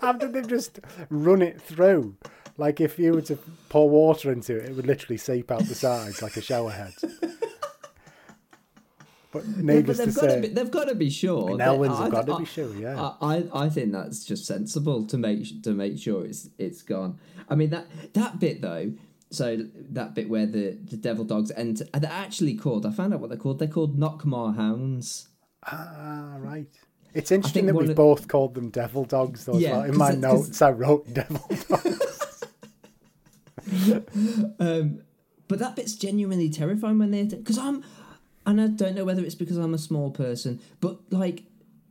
After 0.02 0.28
they've 0.28 0.48
just 0.48 0.80
run 1.10 1.42
it 1.42 1.62
through, 1.62 2.16
like 2.58 2.80
if 2.80 2.98
you 2.98 3.14
were 3.14 3.22
to 3.24 3.38
pour 3.70 3.90
water 3.90 4.32
into 4.32 4.58
it, 4.58 4.70
it 4.70 4.76
would 4.76 4.88
literally 4.88 5.18
seep 5.18 5.52
out 5.52 5.64
the 5.64 5.76
sides 5.76 6.22
like 6.22 6.38
a 6.38 6.42
shower 6.42 6.72
head. 6.72 6.94
But 9.32 9.44
Yeah, 9.46 9.82
but 9.82 9.98
they've 9.98 10.14
to 10.14 10.14
got, 10.14 10.22
to 10.26 10.30
say, 10.32 10.42
be, 10.42 10.48
they've 10.50 10.72
got 10.72 10.86
to 10.90 10.96
be 10.96 11.10
sure. 11.10 11.52
Nelwyns 11.58 11.98
have 11.98 12.08
I- 12.08 12.10
got 12.10 12.26
to 12.28 12.34
I- 12.34 12.40
be 12.40 12.46
sure, 12.46 12.76
yeah. 12.76 13.02
I, 13.22 13.36
I 13.38 13.44
I 13.66 13.70
think 13.70 13.92
that's 13.94 14.26
just 14.26 14.46
sensible 14.46 15.06
to 15.06 15.18
make 15.18 15.64
to 15.64 15.72
make 15.72 15.98
sure 15.98 16.26
it's 16.26 16.50
it's 16.58 16.82
gone. 16.82 17.18
I 17.50 17.56
mean 17.56 17.70
that 17.70 17.88
that 18.14 18.40
bit 18.40 18.62
though. 18.62 18.92
So 19.34 19.58
that 19.92 20.14
bit 20.14 20.28
where 20.30 20.46
the, 20.46 20.78
the 20.84 20.98
devil 20.98 21.24
dogs 21.24 21.52
enter, 21.56 21.86
they're 21.94 22.12
actually 22.12 22.56
called. 22.56 22.86
I 22.86 22.92
found 22.92 23.14
out 23.14 23.22
what 23.22 23.30
they're 23.30 23.40
called. 23.40 23.60
They're 23.60 23.70
called 23.70 23.98
Nockmaar 23.98 24.58
hounds. 24.58 25.30
ah, 25.66 26.36
right. 26.38 26.68
It's 27.14 27.32
interesting 27.32 27.66
that 27.68 27.74
one 27.74 27.86
we 27.86 27.92
of- 27.92 27.96
both 27.96 28.28
called 28.28 28.56
them 28.56 28.70
devil 28.72 29.06
dogs, 29.06 29.46
though. 29.46 29.54
as 29.56 29.62
Yeah, 29.62 29.78
well. 29.78 29.82
In 29.90 29.96
my 29.98 30.12
'cause- 30.12 30.18
notes, 30.50 30.62
I 30.62 30.72
wrote 30.72 31.14
devil 31.14 31.40
dogs. 31.70 32.00
But 35.48 35.60
that 35.60 35.76
bit's 35.76 35.96
genuinely 35.96 36.50
terrifying 36.50 36.98
when 36.98 37.12
they 37.12 37.24
because 37.26 37.58
I'm, 37.58 37.84
and 38.46 38.60
I 38.60 38.68
don't 38.68 38.96
know 38.96 39.06
whether 39.06 39.24
it's 39.24 39.36
because 39.36 39.58
I'm 39.58 39.74
a 39.74 39.80
small 39.80 40.12
person, 40.12 40.60
but 40.80 41.00
like, 41.12 41.44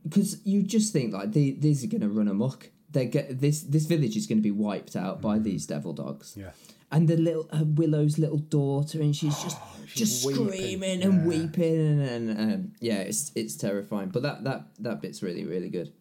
because 0.03 0.45
you 0.45 0.63
just 0.63 0.91
think 0.91 1.13
like 1.13 1.31
they, 1.31 1.51
these 1.51 1.83
are 1.83 1.87
gonna 1.87 2.09
run 2.09 2.27
amok. 2.27 2.69
They 2.89 3.05
get 3.05 3.39
this 3.39 3.61
this 3.61 3.85
village 3.85 4.17
is 4.17 4.27
gonna 4.27 4.41
be 4.41 4.51
wiped 4.51 4.95
out 4.95 5.21
by 5.21 5.39
these 5.39 5.65
devil 5.65 5.93
dogs. 5.93 6.33
Yeah. 6.35 6.51
And 6.91 7.07
the 7.07 7.15
little 7.15 7.47
uh, 7.53 7.63
Willow's 7.63 8.17
little 8.17 8.37
daughter, 8.37 8.99
and 8.99 9.15
she's 9.15 9.41
just 9.41 9.57
she's 9.85 10.23
just 10.23 10.25
weeping, 10.25 10.47
screaming 10.47 11.03
and 11.03 11.13
yeah. 11.21 11.25
weeping, 11.25 12.01
and, 12.01 12.29
and 12.29 12.53
um, 12.53 12.73
yeah, 12.79 12.99
it's 12.99 13.31
it's 13.35 13.55
terrifying. 13.55 14.09
But 14.09 14.23
that 14.23 14.43
that 14.43 14.65
that 14.79 15.01
bit's 15.01 15.23
really 15.23 15.45
really 15.45 15.69
good. 15.69 15.93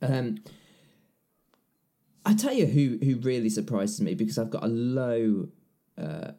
Um, 0.00 0.38
I 2.24 2.34
tell 2.34 2.52
you 2.52 2.66
who 2.66 2.98
who 3.04 3.16
really 3.20 3.50
surprises 3.50 4.00
me 4.00 4.14
because 4.14 4.38
I've 4.38 4.50
got 4.50 4.62
a 4.62 4.68
low 4.68 5.48
uh, 5.98 6.32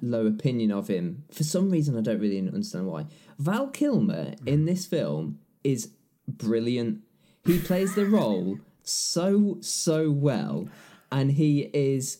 low 0.00 0.26
opinion 0.26 0.72
of 0.72 0.88
him 0.88 1.24
for 1.32 1.44
some 1.44 1.70
reason. 1.70 1.96
I 1.96 2.00
don't 2.00 2.20
really 2.20 2.38
understand 2.38 2.86
why. 2.86 3.06
Val 3.38 3.68
Kilmer 3.68 4.34
in 4.46 4.64
this 4.64 4.86
film 4.86 5.38
is 5.64 5.90
brilliant. 6.26 7.02
He 7.44 7.58
plays 7.58 7.94
the 7.94 8.06
role 8.06 8.58
so 8.82 9.58
so 9.60 10.10
well, 10.10 10.68
and 11.10 11.32
he 11.32 11.70
is. 11.72 12.18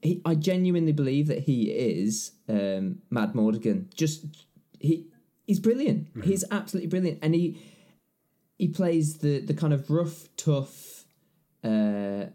He, 0.00 0.22
I 0.24 0.36
genuinely 0.36 0.92
believe 0.92 1.26
that 1.26 1.40
he 1.40 1.70
is 1.70 2.32
um, 2.48 3.02
Mad 3.10 3.32
Martigan. 3.32 3.92
Just 3.94 4.24
he, 4.78 5.06
he's 5.46 5.58
brilliant. 5.58 6.08
He's 6.22 6.44
absolutely 6.50 6.88
brilliant, 6.88 7.18
and 7.22 7.34
he 7.34 7.60
he 8.58 8.68
plays 8.68 9.18
the 9.18 9.40
the 9.40 9.54
kind 9.54 9.72
of 9.72 9.90
rough, 9.90 10.28
tough 10.36 11.04
uh, 11.64 12.26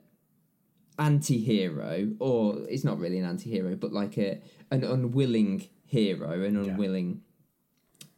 anti-hero, 0.99 2.12
or 2.19 2.58
it's 2.69 2.84
not 2.84 2.99
really 2.99 3.19
an 3.19 3.25
anti-hero, 3.25 3.75
but 3.75 3.93
like 3.93 4.17
a 4.17 4.41
an 4.71 4.84
unwilling 4.84 5.67
hero, 5.86 6.41
an 6.43 6.58
unwilling 6.58 7.21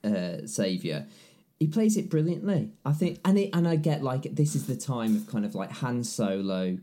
uh, 0.04 0.46
savior. 0.46 1.08
He 1.60 1.68
plays 1.68 1.96
it 1.98 2.10
brilliantly, 2.10 2.72
I 2.86 2.92
think, 2.92 3.20
and 3.24 3.38
it, 3.38 3.50
and 3.54 3.68
I 3.68 3.76
get 3.78 4.04
like 4.04 4.24
this 4.36 4.56
is 4.56 4.68
the 4.68 4.76
time 4.76 5.16
of 5.16 5.28
kind 5.28 5.46
of 5.46 5.56
like 5.56 5.72
Han 5.72 6.04
Solo, 6.04 6.78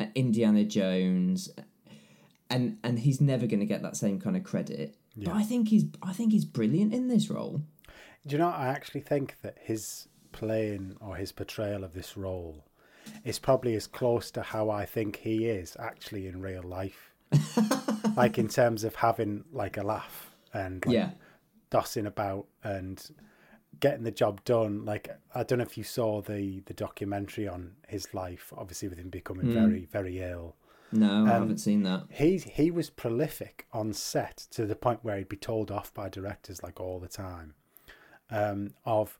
uh, 0.00 0.06
Indiana 0.14 0.64
Jones, 0.64 1.50
and 2.48 2.78
and 2.82 2.98
he's 3.00 3.20
never 3.20 3.46
going 3.46 3.60
to 3.60 3.66
get 3.66 3.82
that 3.82 3.96
same 3.96 4.20
kind 4.20 4.36
of 4.36 4.44
credit. 4.44 4.96
But 5.16 5.34
I 5.34 5.42
think 5.42 5.68
he's 5.68 5.84
I 6.02 6.12
think 6.12 6.32
he's 6.32 6.44
brilliant 6.44 6.92
in 6.92 7.08
this 7.08 7.30
role. 7.30 7.62
Do 8.26 8.36
you 8.36 8.38
know? 8.38 8.48
I 8.48 8.68
actually 8.68 9.02
think 9.02 9.36
that 9.42 9.58
his 9.60 10.08
playing 10.32 10.96
or 11.00 11.16
his 11.16 11.30
portrayal 11.30 11.84
of 11.84 11.92
this 11.92 12.16
role 12.16 12.64
is 13.24 13.38
probably 13.38 13.74
as 13.74 13.86
close 13.86 14.30
to 14.32 14.42
how 14.42 14.70
I 14.70 14.84
think 14.86 15.16
he 15.16 15.46
is 15.46 15.76
actually 15.78 16.26
in 16.26 16.40
real 16.40 16.62
life. 16.62 17.12
like 18.16 18.38
in 18.38 18.48
terms 18.48 18.84
of 18.84 18.94
having 18.96 19.44
like 19.52 19.76
a 19.76 19.82
laugh 19.82 20.30
and 20.52 20.84
like 20.86 20.94
Yeah. 20.94 21.10
dossing 21.70 22.06
about 22.06 22.46
and 22.62 23.04
getting 23.80 24.04
the 24.04 24.10
job 24.10 24.44
done. 24.44 24.84
Like 24.84 25.08
I 25.34 25.42
don't 25.42 25.58
know 25.58 25.64
if 25.64 25.76
you 25.76 25.84
saw 25.84 26.20
the 26.22 26.60
the 26.66 26.74
documentary 26.74 27.48
on 27.48 27.72
his 27.88 28.14
life, 28.14 28.52
obviously 28.56 28.88
with 28.88 28.98
him 28.98 29.10
becoming 29.10 29.50
very 29.50 29.84
very 29.86 30.20
ill. 30.20 30.56
No, 30.92 31.24
I 31.26 31.30
haven't 31.30 31.58
seen 31.58 31.82
that. 31.82 32.04
He 32.08 32.38
he 32.38 32.70
was 32.70 32.88
prolific 32.90 33.66
on 33.72 33.92
set 33.92 34.36
to 34.52 34.64
the 34.64 34.76
point 34.76 35.00
where 35.02 35.18
he'd 35.18 35.28
be 35.28 35.36
told 35.36 35.70
off 35.72 35.92
by 35.92 36.08
directors 36.08 36.62
like 36.62 36.80
all 36.80 37.00
the 37.00 37.08
time 37.08 37.54
um, 38.30 38.74
of 38.84 39.18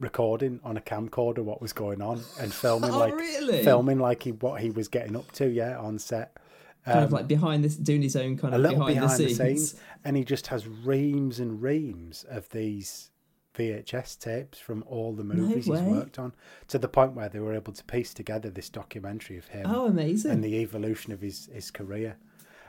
recording 0.00 0.58
on 0.64 0.76
a 0.76 0.80
camcorder 0.80 1.38
what 1.44 1.60
was 1.62 1.72
going 1.72 2.02
on 2.02 2.20
and 2.40 2.52
filming 2.64 2.90
Oh, 2.90 2.98
like 2.98 3.14
really? 3.14 3.62
filming 3.62 3.98
like 3.98 4.24
he 4.24 4.32
what 4.32 4.60
he 4.60 4.70
was 4.70 4.88
getting 4.88 5.16
up 5.16 5.30
to 5.32 5.48
yeah 5.48 5.78
on 5.78 5.98
set 5.98 6.36
Kind 6.84 7.04
of 7.04 7.12
like 7.12 7.28
behind 7.28 7.62
this, 7.62 7.76
doing 7.76 8.02
his 8.02 8.16
own 8.16 8.36
kind 8.36 8.52
Um, 8.56 8.60
a 8.60 8.64
of 8.64 8.70
little 8.72 8.86
behind, 8.86 8.94
behind, 9.02 9.20
the, 9.20 9.24
the, 9.26 9.34
scenes. 9.34 9.70
scenes. 9.70 9.80
and 10.04 10.16
he 10.16 10.24
just 10.24 10.48
has 10.48 10.66
reams 10.66 11.38
and 11.38 11.62
reams 11.62 12.24
of 12.28 12.48
these 12.48 13.10
VHS 13.56 14.18
tapes 14.18 14.58
from 14.58 14.82
all 14.88 15.12
the 15.12 15.22
movies 15.22 15.66
he's 15.66 15.80
worked 15.80 16.18
on 16.18 16.32
to 16.66 16.78
the 16.80 16.88
point 16.88 17.12
where 17.14 17.28
they 17.28 17.38
were 17.38 17.54
able 17.54 17.72
to 17.72 17.84
piece 17.84 18.12
together 18.12 18.50
this 18.50 18.68
documentary 18.68 19.38
of 19.38 19.46
him 19.46 19.66
Oh, 19.68 19.86
amazing! 19.86 20.32
and 20.32 20.42
the 20.42 20.56
evolution 20.56 21.12
of 21.12 21.20
his, 21.20 21.48
his 21.52 21.70
career. 21.70 22.16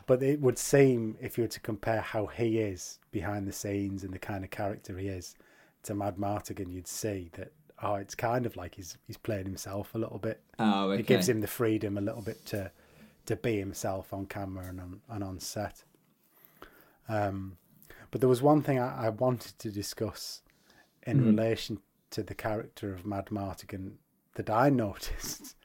But 0.06 0.22
it 0.22 0.40
would 0.42 0.60
seem, 0.60 1.18
if 1.20 1.38
you 1.40 1.46
were 1.46 1.48
to 1.48 1.60
compare 1.62 2.02
how 2.02 2.28
he 2.28 2.60
is 2.60 3.00
behind 3.12 3.48
the 3.48 3.52
scenes 3.54 4.04
and 4.04 4.14
the 4.14 4.20
kind 4.20 4.44
of 4.44 4.52
character 4.52 4.96
he 5.00 5.08
is 5.08 5.34
to 5.84 5.94
Mad 5.96 6.18
Martigan, 6.18 6.72
you'd 6.72 6.88
see 6.88 7.30
that 7.34 7.52
oh, 7.82 7.96
it's 7.96 8.16
kind 8.16 8.46
of 8.46 8.56
like 8.56 8.76
he's 8.76 8.98
he's 9.08 9.18
playing 9.18 9.46
himself 9.46 9.94
a 9.96 9.98
little 9.98 10.20
bit. 10.20 10.42
oh, 10.60 10.92
okay. 10.92 11.02
It 11.02 11.08
gives 11.08 11.28
him 11.30 11.42
the 11.42 11.48
freedom 11.48 11.98
a 11.98 12.02
little 12.02 12.22
bit 12.22 12.46
to 12.48 12.72
to 13.26 13.36
be 13.36 13.58
himself 13.58 14.14
on 14.14 14.26
camera 14.26 14.66
and 14.68 14.80
on 14.82 15.02
and 15.10 15.24
on 15.24 15.40
set. 15.40 15.84
Um, 17.10 17.58
but 18.12 18.22
there 18.22 18.30
was 18.30 18.42
one 18.42 18.62
thing 18.62 18.80
I, 18.80 19.08
I 19.08 19.10
wanted 19.10 19.58
to 19.60 19.72
discuss 19.72 20.42
in 21.06 21.20
Hmm. 21.20 21.26
relation 21.28 21.80
to 22.12 22.24
the 22.24 22.36
character 22.36 22.94
of 22.94 23.06
Mad 23.06 23.26
Martigan 23.28 23.94
that 24.36 24.50
I 24.50 24.70
noticed, 24.86 25.56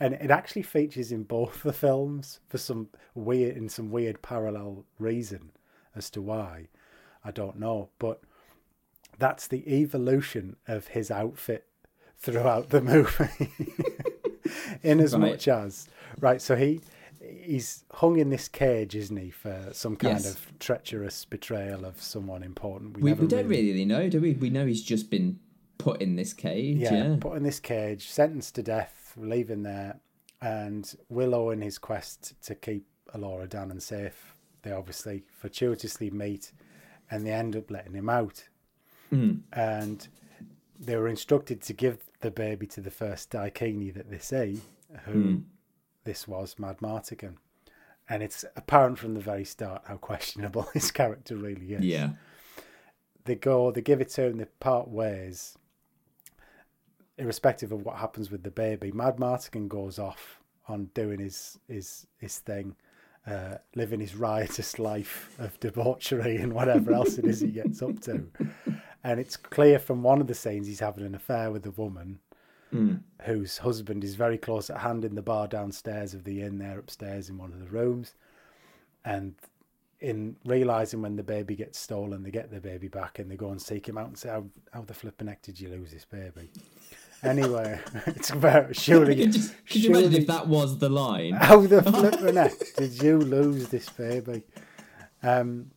and 0.00 0.14
it 0.14 0.30
actually 0.30 0.62
features 0.62 1.10
in 1.12 1.22
both 1.24 1.62
the 1.62 1.72
films 1.72 2.40
for 2.48 2.58
some 2.58 2.88
weird 3.14 3.56
in 3.56 3.68
some 3.68 3.90
weird 3.90 4.22
parallel 4.22 4.84
reason 4.98 5.52
as 5.94 6.10
to 6.10 6.20
why. 6.22 6.68
I 7.24 7.30
don't 7.30 7.58
know, 7.58 7.88
but 7.98 8.20
that's 9.18 9.46
the 9.46 9.66
evolution 9.80 10.56
of 10.66 10.88
his 10.88 11.10
outfit 11.10 11.66
throughout 12.18 12.70
the 12.70 12.80
movie. 12.92 13.50
in 14.82 15.00
as 15.00 15.12
Right. 15.14 15.20
much 15.32 15.48
as 15.48 15.88
right, 16.20 16.40
so 16.40 16.56
he 16.56 16.80
he's 17.20 17.84
hung 17.92 18.18
in 18.18 18.28
this 18.28 18.48
cage, 18.48 18.94
isn't 18.94 19.16
he, 19.16 19.30
for 19.30 19.70
some 19.72 19.96
kind 19.96 20.18
Yes. 20.18 20.34
of 20.34 20.58
treacherous 20.58 21.24
betrayal 21.24 21.86
of 21.86 22.00
someone 22.02 22.42
important. 22.42 22.98
we, 23.00 23.10
never 23.10 23.22
we 23.22 23.28
don't 23.28 23.48
really 23.48 23.84
know, 23.86 24.10
do 24.10 24.20
we? 24.20 24.34
We 24.34 24.50
know 24.50 24.66
he's 24.66 24.82
just 24.82 25.10
been 25.10 25.38
put 25.78 26.02
in 26.02 26.16
this 26.16 26.34
cage. 26.34 26.76
yeah, 26.78 26.92
Yeah. 26.92 27.16
put 27.20 27.36
in 27.38 27.42
this 27.42 27.60
cage, 27.60 28.10
sentenced 28.10 28.54
to 28.56 28.62
death, 28.62 29.14
leaving 29.16 29.62
there, 29.62 30.00
and 30.42 30.94
Willow 31.08 31.48
in 31.50 31.62
his 31.62 31.78
quest 31.78 32.34
to 32.42 32.54
keep 32.54 32.86
Elora 33.14 33.48
down 33.48 33.70
and 33.70 33.82
safe, 33.82 34.34
they 34.62 34.72
obviously 34.72 35.24
fortuitously 35.30 36.10
meet, 36.10 36.52
and 37.10 37.26
they 37.26 37.32
end 37.32 37.56
up 37.56 37.70
letting 37.70 37.94
him 37.94 38.10
out. 38.10 38.48
Mm. 39.12 39.40
And 39.52 40.06
they 40.80 40.96
were 40.96 41.08
instructed 41.08 41.60
to 41.62 41.72
give 41.72 41.98
the 42.20 42.30
baby 42.30 42.66
to 42.68 42.80
the 42.80 42.90
first 42.90 43.30
Daikini 43.30 43.92
that 43.94 44.10
they 44.10 44.18
see, 44.18 44.60
who 45.04 45.12
Hmm. 45.22 45.36
this 46.04 46.26
was 46.28 46.58
Mad 46.58 46.78
Martigan. 46.78 47.36
And 48.08 48.22
it's 48.22 48.44
apparent 48.56 48.98
from 48.98 49.14
the 49.14 49.20
very 49.20 49.44
start 49.44 49.82
how 49.86 49.96
questionable 49.96 50.62
his 50.74 50.90
character 50.90 51.36
really 51.36 51.74
is 51.74 51.84
Yeah. 51.84 52.10
they 53.24 53.34
go, 53.34 53.70
they 53.70 53.80
give 53.80 54.00
it 54.00 54.10
to 54.10 54.24
him, 54.24 54.36
they 54.38 54.44
part 54.60 54.88
ways, 54.88 55.56
irrespective 57.16 57.72
of 57.72 57.84
what 57.84 57.96
happens 57.96 58.30
with 58.30 58.42
the 58.42 58.50
baby. 58.50 58.90
Mad 58.92 59.16
Martigan 59.16 59.68
goes 59.68 59.98
off 59.98 60.40
on 60.68 60.86
doing 60.94 61.20
his 61.20 61.58
his 61.68 62.06
his 62.18 62.38
thing, 62.38 62.74
uh, 63.26 63.56
living 63.74 64.00
his 64.00 64.14
riotous 64.16 64.78
life 64.90 65.34
of 65.38 65.58
debauchery 65.60 66.36
and 66.36 66.52
whatever 66.52 66.92
else 66.92 67.18
it 67.18 67.24
is 67.26 67.40
he 67.40 67.48
gets 67.48 67.80
up 67.82 68.00
to. 68.00 68.26
And 69.04 69.20
it's 69.20 69.36
clear 69.36 69.78
from 69.78 70.02
one 70.02 70.20
of 70.20 70.26
the 70.26 70.34
scenes 70.34 70.66
he's 70.66 70.80
having 70.80 71.04
an 71.04 71.14
affair 71.14 71.50
with 71.50 71.64
a 71.66 71.70
woman 71.70 72.20
Mm. 72.72 73.02
whose 73.22 73.58
husband 73.58 74.02
is 74.02 74.16
very 74.16 74.36
close 74.36 74.68
at 74.68 74.78
hand 74.78 75.04
in 75.04 75.14
the 75.14 75.22
bar 75.22 75.46
downstairs 75.46 76.12
of 76.12 76.24
the 76.24 76.42
inn 76.42 76.58
there 76.58 76.76
upstairs 76.78 77.28
in 77.28 77.38
one 77.38 77.52
of 77.52 77.60
the 77.60 77.66
rooms. 77.68 78.14
And 79.04 79.34
in 80.00 80.34
realizing 80.44 81.00
when 81.00 81.14
the 81.14 81.22
baby 81.22 81.54
gets 81.54 81.78
stolen, 81.78 82.24
they 82.24 82.32
get 82.32 82.50
the 82.50 82.60
baby 82.60 82.88
back 82.88 83.20
and 83.20 83.30
they 83.30 83.36
go 83.36 83.50
and 83.50 83.62
seek 83.62 83.88
him 83.88 83.96
out 83.96 84.08
and 84.08 84.18
say, 84.18 84.28
How, 84.30 84.46
how 84.72 84.80
the 84.82 84.94
flipping 84.94 85.28
heck 85.28 85.42
did 85.42 85.60
you 85.60 85.68
lose 85.68 85.92
this 85.92 86.04
baby? 86.04 86.50
Anyway, 87.22 87.80
it's 88.06 88.30
about 88.30 88.76
surely. 88.76 89.16
Could 89.16 89.34
you, 89.34 89.42
could 89.66 89.82
you 89.84 89.90
imagine 89.90 90.14
if 90.14 90.26
that 90.26 90.46
was 90.46 90.76
the 90.76 90.90
line? 90.90 91.32
how 91.32 91.58
the 91.60 91.82
flipping 91.82 92.36
heck 92.36 92.74
did 92.76 93.02
you 93.02 93.18
lose 93.18 93.68
this 93.68 93.88
baby? 93.88 94.42
Um, 95.22 95.70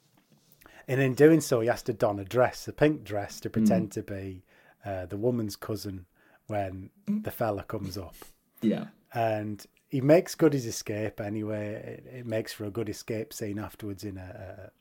and 0.88 1.02
in 1.02 1.14
doing 1.14 1.42
so, 1.42 1.62
he 1.62 1.68
has 1.68 1.84
to 1.84 1.94
don 1.94 2.20
a 2.20 2.24
dress, 2.24 2.68
a 2.68 2.74
pink 2.74 3.04
dress, 3.04 3.40
to 3.42 3.50
pretend 3.50 3.92
to 3.94 4.04
be 4.04 4.44
uh, 4.86 5.06
the 5.06 5.18
woman's 5.18 5.56
cousin 5.56 6.06
when 6.48 6.90
the 7.08 7.32
fella 7.32 7.64
comes 7.64 7.98
up. 7.98 8.16
Yeah. 8.62 8.86
And 9.14 9.66
he 9.90 10.02
makes 10.02 10.36
good 10.36 10.54
his 10.54 10.66
escape 10.66 11.20
anyway. 11.20 12.02
It, 12.06 12.20
it 12.20 12.26
makes 12.26 12.54
for 12.54 12.66
a 12.66 12.72
good 12.72 12.90
escape 12.90 13.34
scene 13.34 13.60
afterwards 13.60 14.04
in 14.04 14.18
a, 14.18 14.22
a 14.22 14.72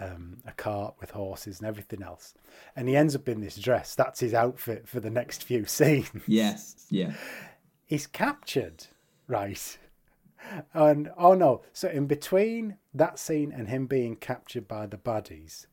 um, 0.00 0.38
a 0.46 0.52
cart 0.52 0.94
with 1.00 1.10
horses 1.10 1.58
and 1.58 1.68
everything 1.68 2.02
else. 2.02 2.34
And 2.76 2.88
he 2.88 2.96
ends 2.96 3.16
up 3.16 3.28
in 3.28 3.40
this 3.40 3.56
dress. 3.56 3.94
That's 3.94 4.20
his 4.20 4.34
outfit 4.34 4.88
for 4.88 5.00
the 5.00 5.10
next 5.10 5.42
few 5.42 5.64
scenes. 5.66 6.10
Yes. 6.26 6.86
Yeah. 6.90 7.14
He's 7.86 8.06
captured, 8.06 8.86
right? 9.26 9.78
And 10.74 11.10
oh 11.16 11.34
no! 11.34 11.62
So 11.72 11.88
in 11.88 12.06
between 12.06 12.76
that 12.94 13.18
scene 13.18 13.52
and 13.52 13.68
him 13.68 13.86
being 13.86 14.16
captured 14.16 14.66
by 14.68 14.86
the 14.86 14.96
baddies, 14.96 15.66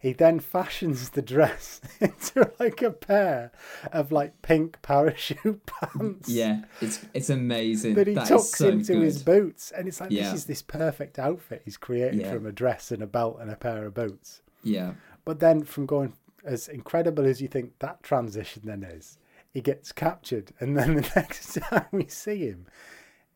he 0.00 0.12
then 0.12 0.40
fashions 0.40 1.10
the 1.10 1.22
dress 1.22 1.80
into 2.00 2.50
like 2.58 2.82
a 2.82 2.90
pair 2.90 3.52
of 3.92 4.12
like 4.12 4.42
pink 4.42 4.80
parachute 4.82 5.66
pants. 5.66 6.28
Yeah. 6.28 6.62
It's 6.80 7.04
it's 7.14 7.30
amazing. 7.30 7.94
that 7.94 8.06
he 8.06 8.14
That 8.14 8.28
tucks 8.28 8.50
so 8.56 8.68
into 8.68 8.94
good. 8.94 9.02
his 9.02 9.22
boots, 9.22 9.70
and 9.70 9.88
it's 9.88 10.00
like 10.00 10.10
Yeah. 10.10 10.24
this 10.24 10.34
is 10.40 10.44
this 10.46 10.62
perfect 10.62 11.18
outfit 11.18 11.62
he's 11.64 11.76
created 11.76 12.20
Yeah. 12.20 12.32
from 12.32 12.46
a 12.46 12.52
dress 12.52 12.90
and 12.90 13.02
a 13.02 13.06
belt 13.06 13.38
and 13.40 13.50
a 13.50 13.56
pair 13.56 13.86
of 13.86 13.94
boots. 13.94 14.42
Yeah. 14.62 14.94
But 15.24 15.40
then, 15.40 15.62
from 15.64 15.86
going 15.86 16.12
as 16.44 16.68
incredible 16.68 17.24
as 17.26 17.40
you 17.42 17.48
think 17.48 17.78
that 17.80 18.02
transition 18.02 18.62
then 18.64 18.82
is, 18.84 19.18
he 19.52 19.60
gets 19.60 19.90
captured, 19.92 20.52
and 20.60 20.76
then 20.76 20.94
the 20.96 21.10
next 21.16 21.54
time 21.54 21.86
we 21.90 22.06
see 22.06 22.46
him, 22.46 22.66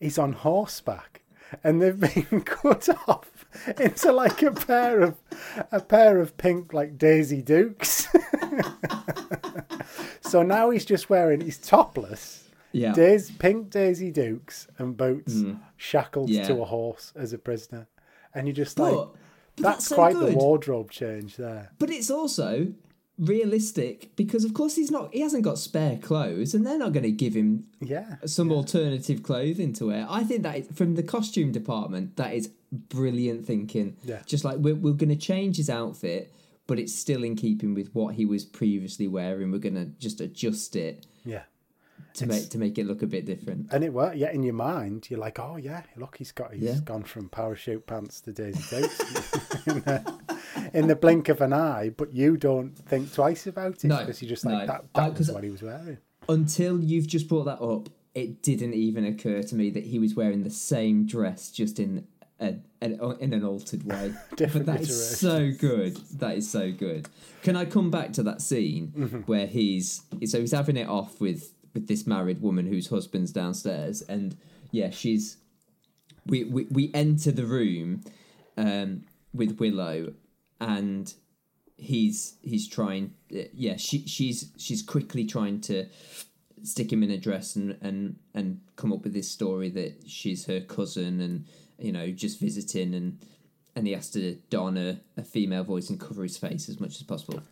he's 0.01 0.19
on 0.19 0.33
horseback, 0.33 1.23
and 1.63 1.81
they've 1.81 2.01
been 2.01 2.41
cut 2.45 2.89
off 3.07 3.47
into 3.79 4.11
like 4.13 4.43
a 4.43 4.51
pair 4.53 5.01
of 5.03 5.17
a 5.71 5.81
pair 5.81 6.19
of 6.21 6.37
pink 6.37 6.73
like 6.73 6.99
Daisy 6.99 7.43
Dukes. 7.43 8.09
so 10.21 10.43
now 10.43 10.71
he's 10.71 10.85
just 10.85 11.11
wearing 11.11 11.41
he's 11.41 11.59
topless. 11.59 12.49
Yeah. 12.73 12.93
Days, 12.93 13.31
pink 13.33 13.71
Daisy 13.71 14.13
Dukes 14.13 14.69
and 14.79 14.97
boots 14.97 15.43
shackled 15.77 16.31
Mm. 16.31 16.35
Yeah. 16.35 16.47
to 16.49 16.63
a 16.63 16.65
horse 16.65 17.13
as 17.17 17.33
a 17.33 17.39
prisoner. 17.39 17.89
And 18.33 18.47
you're 18.47 18.55
just 18.55 18.79
like, 18.79 18.93
But, 18.95 19.13
but 19.57 19.63
that's, 19.63 19.87
so 19.89 19.97
quite 19.97 20.15
the 20.17 20.31
wardrobe 20.37 20.93
change 20.93 21.37
there. 21.37 21.73
But 21.81 21.91
it's 21.91 22.11
also 22.13 22.69
realistic 23.21 24.11
because 24.17 24.45
of 24.45 24.55
course 24.55 24.75
he's 24.77 24.91
not 24.91 25.13
he 25.13 25.21
hasn't 25.21 25.45
got 25.45 25.59
spare 25.59 25.97
clothes 25.99 26.55
and 26.55 26.67
they're 26.67 26.79
not 26.79 26.93
going 26.93 27.03
to 27.05 27.11
give 27.13 27.35
him 27.35 27.67
Yeah. 27.81 28.17
some 28.25 28.51
alternative 28.51 29.23
clothing 29.23 29.73
to 29.75 29.87
wear. 29.89 30.07
I 30.09 30.25
think 30.25 30.43
that 30.43 30.57
is, 30.59 30.69
from 30.75 30.95
the 30.95 31.03
costume 31.03 31.53
department 31.53 32.17
that 32.17 32.35
is 32.35 32.51
brilliant 32.73 33.47
thinking. 33.47 33.97
Yeah. 34.05 34.23
Just 34.27 34.45
like 34.45 34.57
we're 34.59 34.75
we're 34.75 34.95
going 34.95 35.11
to 35.11 35.17
change 35.17 35.57
his 35.59 35.71
outfit 35.71 36.33
but 36.67 36.79
it's 36.79 36.95
still 36.95 37.25
in 37.25 37.35
keeping 37.35 37.75
with 37.75 37.93
what 37.95 38.15
he 38.15 38.25
was 38.25 38.45
previously 38.45 39.09
wearing. 39.09 39.51
We're 39.51 39.59
going 39.59 39.75
to 39.75 39.87
just 39.99 40.21
adjust 40.21 40.75
it 40.77 41.05
Yeah. 41.25 41.43
To 42.15 42.25
It's- 42.25 42.41
make 42.43 42.51
to 42.51 42.59
make 42.59 42.79
it 42.79 42.87
look 42.87 43.03
a 43.03 43.07
bit 43.07 43.25
different. 43.27 43.69
And 43.73 43.85
it 43.85 43.93
worked. 43.93 44.17
Yeah, 44.17 44.31
in 44.33 44.43
your 44.43 44.55
mind, 44.55 45.09
you're 45.11 45.21
like, 45.21 45.39
oh 45.39 45.57
yeah, 45.57 45.83
look, 45.97 46.17
he's 46.19 46.33
got 46.33 46.53
he's 46.55 46.63
Yeah. 46.63 46.79
gone 46.85 47.03
from 47.05 47.29
parachute 47.29 47.87
pants 47.87 48.21
to 48.23 48.33
Daisy 48.33 48.63
Dukes 48.77 49.01
in, 49.67 49.81
the, 49.81 50.15
in 50.75 50.87
the 50.89 50.97
blink 50.97 51.29
of 51.29 51.41
an 51.41 51.53
eye. 51.53 51.91
But 51.97 52.13
you 52.15 52.37
don't 52.37 52.77
think 52.77 53.13
twice 53.13 53.47
about 53.47 53.85
it 53.85 53.89
No, 53.89 53.99
because 53.99 54.21
you're 54.23 54.29
just 54.29 54.45
no. 54.45 54.53
like 54.53 54.67
that. 54.67 54.85
I- 54.95 55.01
That 55.03 55.19
was 55.19 55.27
'cause- 55.29 55.35
what 55.35 55.45
he 55.45 55.51
was 55.51 55.63
wearing. 55.63 55.99
Until 56.29 56.81
you've 56.83 57.07
just 57.09 57.29
brought 57.29 57.45
that 57.45 57.61
up, 57.61 57.89
it 58.15 58.43
didn't 58.43 58.75
even 58.75 59.05
occur 59.05 59.43
to 59.43 59.55
me 59.57 59.71
that 59.71 59.85
he 59.85 59.99
was 59.99 60.15
wearing 60.15 60.43
the 60.43 60.51
same 60.51 61.07
dress, 61.07 61.51
just 61.51 61.79
in 61.81 62.07
a, 62.41 62.55
an 62.81 62.99
in 63.21 63.33
an 63.35 63.45
altered 63.45 63.85
way. 63.85 64.15
But 64.37 64.67
that 64.67 64.81
is 64.81 65.19
so 65.19 65.51
good. 65.53 65.97
That 66.19 66.37
is 66.39 66.49
so 66.51 66.73
good. 66.73 67.09
Can 67.43 67.57
I 67.57 67.65
come 67.65 67.91
back 67.91 68.13
to 68.15 68.23
that 68.25 68.41
scene 68.43 68.93
Mm-hmm. 68.97 69.19
where 69.21 69.47
he's 69.47 70.03
so 70.27 70.41
he's 70.41 70.53
having 70.53 70.77
it 70.77 70.89
off 70.89 71.21
with 71.21 71.53
with 71.75 71.89
this 71.89 72.07
married 72.07 72.41
woman 72.43 72.67
whose 72.67 72.89
husband's 72.89 73.33
downstairs, 73.33 74.03
and 74.03 74.37
yeah, 74.71 74.91
she's 74.91 75.37
we 76.27 76.45
we, 76.45 76.65
we 76.71 76.91
enter 76.95 77.31
the 77.31 77.47
room 77.47 78.03
um, 78.57 79.05
with 79.33 79.59
Willow, 79.59 80.15
and 80.61 81.13
he's 81.77 82.37
he's 82.43 82.69
trying. 82.69 83.15
Yeah, 83.29 83.77
she 83.77 84.07
she's 84.07 84.51
she's 84.57 84.83
quickly 84.83 85.25
trying 85.25 85.61
to 85.63 85.87
stick 86.63 86.93
him 86.93 87.03
in 87.03 87.11
a 87.11 87.19
dress 87.19 87.57
and 87.57 87.77
and 87.81 88.17
and 88.35 88.61
come 88.77 88.93
up 88.93 89.03
with 89.03 89.13
this 89.13 89.31
story 89.31 89.71
that 89.71 90.03
she's 90.07 90.47
her 90.47 90.61
cousin 90.61 91.21
and 91.21 91.47
you 91.79 91.93
know 91.93 92.11
just 92.11 92.41
visiting 92.41 92.95
and 92.95 93.19
and 93.77 93.87
he 93.87 93.93
has 93.93 94.11
to 94.11 94.37
don 94.51 94.77
a, 94.77 95.01
a 95.17 95.23
female 95.23 95.65
voice 95.65 95.89
and 95.89 96.01
cover 96.01 96.23
his 96.23 96.37
face 96.37 96.69
as 96.69 96.81
much 96.81 96.97
as 96.97 97.03
possible 97.03 97.43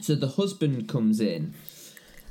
so 0.00 0.14
the 0.14 0.28
husband 0.28 0.88
comes 0.88 1.20
in 1.20 1.54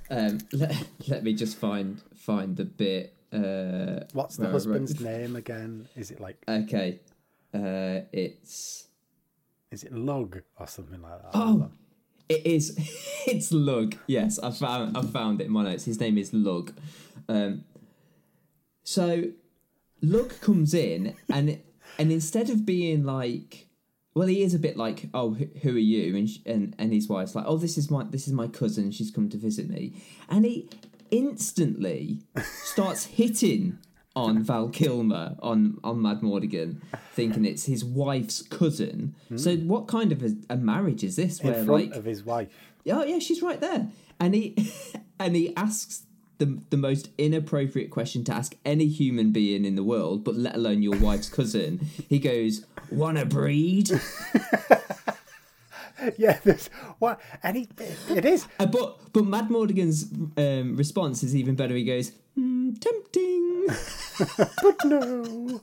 um 0.09 0.39
let, 0.53 0.75
let 1.07 1.23
me 1.23 1.33
just 1.33 1.57
find 1.57 2.01
find 2.15 2.55
the 2.57 2.65
bit 2.65 3.13
uh 3.33 4.05
What's 4.13 4.37
the 4.37 4.43
where 4.43 4.49
I 4.49 4.53
wrote- 4.53 4.53
husband's 4.53 4.99
name 5.01 5.35
again? 5.35 5.87
Is 5.95 6.11
it 6.11 6.19
like 6.19 6.37
okay 6.47 6.99
uh 7.53 8.01
it's 8.11 8.87
is 9.71 9.83
it 9.83 9.93
Lug 9.93 10.41
or 10.59 10.67
something 10.67 11.01
like 11.01 11.21
that? 11.23 11.31
Oh, 11.33 11.69
it 12.29 12.45
is. 12.45 12.77
It's 13.27 13.51
Lug. 13.51 13.95
Yes, 14.07 14.39
I 14.39 14.51
found. 14.51 14.97
I 14.97 15.01
found 15.01 15.41
it 15.41 15.47
in 15.47 15.51
my 15.51 15.63
notes. 15.63 15.83
His 15.83 15.99
name 15.99 16.17
is 16.17 16.33
Lug. 16.33 16.71
Um, 17.27 17.65
so 18.85 19.25
Lug 20.01 20.39
comes 20.39 20.73
in 20.73 21.15
and 21.29 21.59
and 21.99 22.11
instead 22.11 22.49
of 22.49 22.65
being 22.65 23.03
like, 23.03 23.66
well, 24.17 24.27
he 24.27 24.41
is 24.41 24.53
a 24.53 24.59
bit 24.59 24.77
like, 24.77 25.09
oh, 25.13 25.35
who, 25.61 25.75
are 25.75 25.79
you? 25.79 26.15
And, 26.15 26.29
sh- 26.29 26.39
and 26.45 26.75
and 26.79 26.91
his 26.91 27.07
wife's 27.07 27.35
like, 27.35 27.45
oh, 27.47 27.57
this 27.57 27.77
is 27.77 27.91
my 27.91 28.03
this 28.03 28.27
is 28.27 28.33
my 28.33 28.47
cousin. 28.47 28.91
She's 28.91 29.11
come 29.11 29.29
to 29.29 29.37
visit 29.37 29.69
me, 29.69 29.93
and 30.27 30.43
he 30.43 30.69
instantly 31.11 32.21
starts 32.63 33.05
hitting 33.05 33.77
on 34.15 34.41
Val 34.41 34.69
Kilmer 34.69 35.35
on 35.39 35.77
on 35.83 36.01
Mad 36.01 36.21
Martigan, 36.21 36.81
thinking 37.13 37.45
it's 37.45 37.65
his 37.65 37.85
wife's 37.85 38.41
cousin. 38.41 39.13
Hmm. 39.29 39.37
So 39.37 39.55
what 39.57 39.87
kind 39.87 40.11
of 40.11 40.23
a, 40.23 40.35
a 40.49 40.57
marriage 40.57 41.03
is 41.03 41.15
this? 41.15 41.39
in 41.39 41.53
front 41.53 41.69
like, 41.69 41.95
of 41.95 42.05
his 42.05 42.23
wife. 42.23 42.49
oh 42.89 43.03
yeah, 43.03 43.19
she's 43.19 43.43
right 43.43 43.61
there, 43.61 43.87
and 44.19 44.33
he 44.33 44.71
and 45.19 45.35
he 45.35 45.55
asks. 45.55 46.03
The, 46.39 46.59
the 46.69 46.77
most 46.77 47.09
inappropriate 47.17 47.89
question 47.89 48.23
to 48.25 48.33
ask 48.33 48.55
any 48.63 48.87
human 48.87 49.31
being 49.31 49.65
in 49.65 49.75
the 49.75 49.83
world, 49.83 50.23
but 50.23 50.35
let 50.35 50.55
alone 50.55 50.83
your 50.83 50.95
wife's 50.97 51.29
cousin. 51.29 51.87
He 52.07 52.19
goes, 52.19 52.65
"Wanna 52.91 53.25
breed?" 53.25 53.89
Yeah, 56.15 56.37
there's 56.43 56.69
what 56.99 57.19
and 57.41 57.57
he, 57.57 57.67
it 58.09 58.23
is. 58.23 58.47
Uh, 58.59 58.67
but 58.67 59.11
but 59.13 59.25
Mad 59.25 59.49
Martigan's 59.49 60.05
um, 60.37 60.75
response 60.75 61.23
is 61.23 61.35
even 61.35 61.55
better. 61.55 61.73
He 61.75 61.83
goes, 61.83 62.11
"Hmm, 62.35 62.73
"Tempting." 62.73 63.65
but 64.37 64.85
no. 64.85 65.61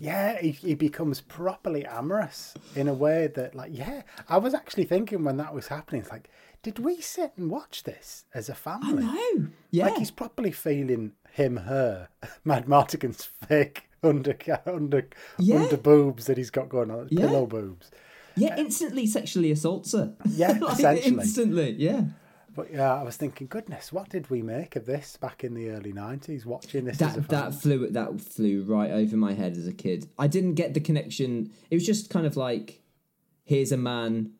Yeah, 0.00 0.38
he, 0.40 0.50
he 0.50 0.74
becomes 0.74 1.20
properly 1.22 1.86
amorous 1.86 2.54
in 2.74 2.86
a 2.86 2.92
way 2.94 3.28
that, 3.34 3.54
like, 3.54 3.70
yeah, 3.72 4.02
I 4.28 4.36
was 4.36 4.52
actually 4.52 4.84
thinking 4.84 5.24
when 5.24 5.38
that 5.38 5.54
was 5.54 5.68
happening, 5.68 6.02
it's 6.02 6.10
like, 6.10 6.28
did 6.66 6.80
we 6.80 7.00
sit 7.00 7.30
and 7.36 7.48
watch 7.48 7.84
this 7.84 8.24
as 8.34 8.48
a 8.48 8.54
family? 8.56 9.04
No, 9.04 9.46
yeah, 9.70 9.84
Like, 9.86 9.98
he's 9.98 10.10
properly 10.10 10.50
feeling 10.50 11.12
him, 11.30 11.58
her, 11.58 12.08
Mad 12.44 12.66
Martigan's 12.66 13.24
fake 13.24 13.84
under, 14.02 14.36
under, 14.66 15.08
Yeah. 15.38 15.62
under 15.62 15.76
boobs 15.76 16.26
that 16.26 16.38
he's 16.38 16.50
got 16.50 16.68
going 16.68 16.90
on, 16.90 17.06
Yeah. 17.12 17.20
pillow 17.28 17.46
boobs. 17.46 17.92
yeah. 18.36 18.56
Instantly 18.58 19.06
sexually 19.06 19.52
assaults 19.52 19.92
her. 19.92 20.14
Yeah, 20.28 20.52
Like, 20.60 20.72
essentially. 20.80 21.14
instantly. 21.22 21.70
Yeah. 21.78 22.02
But 22.52 22.72
yeah, 22.72 22.92
I 22.94 23.04
was 23.04 23.16
thinking, 23.16 23.46
goodness, 23.46 23.92
what 23.92 24.08
did 24.08 24.28
we 24.28 24.42
make 24.42 24.74
of 24.74 24.86
this 24.86 25.16
back 25.16 25.44
in 25.44 25.54
the 25.54 25.68
early 25.70 25.92
90s, 25.92 26.44
watching 26.46 26.86
this 26.86 27.00
as 27.00 27.16
a 27.16 27.20
That 27.20 27.28
that 27.28 27.54
flew 27.54 27.86
that 27.90 28.20
flew 28.20 28.64
right 28.64 28.90
over 28.90 29.16
my 29.16 29.34
head 29.34 29.56
as 29.56 29.68
a 29.68 29.72
kid. 29.72 30.08
I 30.18 30.26
didn't 30.26 30.54
get 30.54 30.74
the 30.74 30.80
connection. 30.80 31.52
It 31.70 31.76
was 31.76 31.86
just 31.86 32.10
kind 32.10 32.26
of 32.26 32.36
like, 32.36 32.80
here's 33.44 33.70
a 33.70 33.76
man 33.76 34.32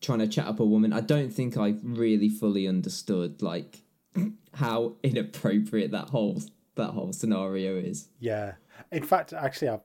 trying 0.00 0.20
to 0.20 0.28
chat 0.28 0.46
up 0.46 0.60
a 0.60 0.64
woman. 0.64 0.92
I 0.92 1.00
don't 1.00 1.30
think 1.30 1.56
I 1.56 1.74
really 1.82 2.28
fully 2.28 2.66
understood 2.66 3.42
like 3.42 3.82
how 4.54 4.96
inappropriate 5.02 5.90
that 5.92 6.10
whole 6.10 6.42
that 6.76 6.90
whole 6.90 7.12
scenario 7.12 7.76
is. 7.76 8.08
Yeah. 8.18 8.54
In 8.90 9.02
fact, 9.02 9.32
actually, 9.32 9.68
I, 9.68 9.80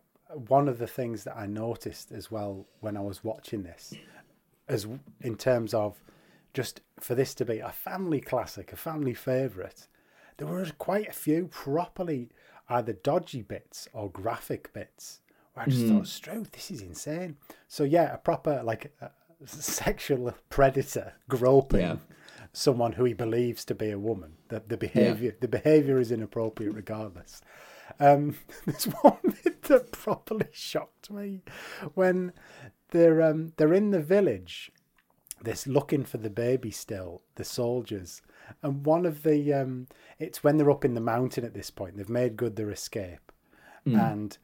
one 0.48 0.68
of 0.68 0.78
the 0.78 0.88
things 0.88 1.24
that 1.26 1.36
I 1.36 1.46
noticed 1.46 2.12
as 2.12 2.32
well 2.32 2.68
when 2.80 2.96
I 2.96 3.02
was 3.02 3.24
watching 3.24 3.64
this, 3.64 3.94
as 4.68 4.88
in 5.22 5.36
terms 5.36 5.74
of 5.74 6.02
just 6.54 6.82
for 7.00 7.16
this 7.16 7.34
to 7.36 7.46
be 7.46 7.60
a 7.60 7.72
family 7.72 8.22
classic, 8.22 8.72
a 8.72 8.78
family 8.78 9.14
favourite, 9.14 9.88
there 10.38 10.48
were 10.48 10.66
quite 10.78 11.10
a 11.10 11.14
few 11.14 11.48
properly 11.48 12.30
either 12.70 12.94
dodgy 12.94 13.42
bits 13.42 13.88
or 13.94 14.10
graphic 14.10 14.74
bits. 14.74 15.20
Where 15.54 15.66
I 15.66 15.70
just 15.70 15.88
thought, 15.88 16.08
Stroud, 16.08 16.52
this 16.52 16.72
is 16.72 16.82
insane. 16.82 17.38
So 17.68 17.84
yeah, 17.84 18.14
a 18.14 18.18
proper 18.18 18.62
like 18.64 18.94
uh, 19.02 19.08
sexual 19.46 20.34
predator 20.50 21.14
groping 21.30 21.80
Yeah. 21.82 21.98
someone 22.54 22.94
who 22.94 23.04
he 23.04 23.14
believes 23.14 23.66
to 23.66 23.76
be 23.76 23.92
a 23.92 24.00
woman. 24.00 24.34
The 24.50 24.62
the 24.68 24.78
behavior 24.78 25.36
the 25.40 25.48
behavior 25.48 26.00
is 26.00 26.12
inappropriate 26.12 26.74
regardless. 26.74 27.42
Um, 28.00 28.38
there's 28.66 28.86
one 28.86 29.18
bit 29.44 29.64
that 29.64 29.92
properly 29.92 30.48
shocked 30.52 31.12
me 31.12 31.42
when 31.94 32.34
they're 32.92 33.22
um, 33.22 33.54
they're 33.58 33.74
in 33.74 33.92
the 33.92 34.02
village. 34.02 34.72
This 35.42 35.68
looking 35.68 36.06
for 36.06 36.18
the 36.18 36.30
baby 36.30 36.72
still, 36.72 37.22
the 37.36 37.44
soldiers, 37.44 38.22
and 38.64 38.86
one 38.86 39.06
of 39.06 39.22
the 39.24 39.54
um, 39.54 39.88
it's 40.18 40.44
when 40.44 40.58
they're 40.58 40.72
up 40.72 40.86
in 40.86 40.94
the 40.96 41.02
mountain 41.02 41.44
at 41.44 41.54
this 41.54 41.70
point. 41.70 41.98
They've 41.98 42.10
made 42.10 42.38
good 42.38 42.56
their 42.56 42.72
escape, 42.72 43.32
and 43.86 44.38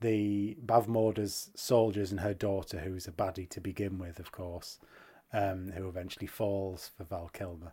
the 0.00 0.56
Bavmorda's 0.64 1.50
soldiers 1.54 2.10
and 2.10 2.20
her 2.20 2.34
daughter, 2.34 2.80
who's 2.80 3.06
a 3.06 3.12
baddie 3.12 3.48
to 3.50 3.60
begin 3.60 3.98
with, 3.98 4.18
of 4.18 4.32
course, 4.32 4.78
um, 5.32 5.72
who 5.76 5.88
eventually 5.88 6.26
falls 6.26 6.90
for 6.96 7.04
Val 7.04 7.30
Kilmer, 7.32 7.72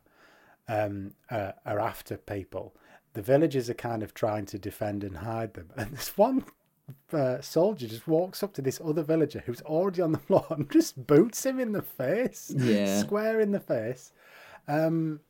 um, 0.68 1.14
uh, 1.32 1.54
are 1.66 1.80
after 1.80 2.18
people. 2.18 2.76
The 3.14 3.22
villagers 3.22 3.70
are 3.70 3.74
kind 3.76 4.04
of 4.04 4.14
trying 4.14 4.46
to 4.48 4.60
defend 4.60 5.04
and 5.04 5.18
hide 5.18 5.54
them, 5.54 5.70
and 5.78 5.92
this 5.92 6.18
one 6.18 6.46
uh, 7.12 7.42
soldier 7.42 7.88
just 7.88 8.08
walks 8.08 8.44
up 8.44 8.54
to 8.54 8.62
this 8.62 8.80
other 8.84 9.04
villager 9.04 9.44
who's 9.46 9.62
already 9.62 10.02
on 10.02 10.12
the 10.12 10.18
floor 10.20 10.46
and 10.52 10.70
just 10.72 11.08
boots 11.08 11.46
him 11.46 11.60
in 11.60 11.72
the 11.72 11.82
face, 11.82 12.54
Yeah. 12.56 13.00
square 13.02 13.40
in 13.40 13.52
the 13.52 13.60
face. 13.60 14.12
Um, 14.68 15.22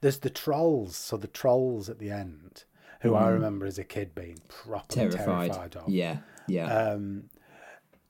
there's 0.00 0.18
the 0.18 0.30
trolls, 0.30 0.96
so 0.96 1.16
the 1.16 1.26
trolls 1.26 1.88
at 1.88 1.98
the 1.98 2.10
end, 2.10 2.64
who 3.02 3.14
I 3.14 3.28
remember 3.28 3.66
as 3.66 3.78
a 3.78 3.84
kid 3.84 4.14
being 4.14 4.38
properly 4.48 5.10
Terrified. 5.10 5.52
terrified, 5.52 5.76
of. 5.76 5.88
Yeah. 5.88 6.18
Yeah. 6.46 6.72
Um, 6.72 7.24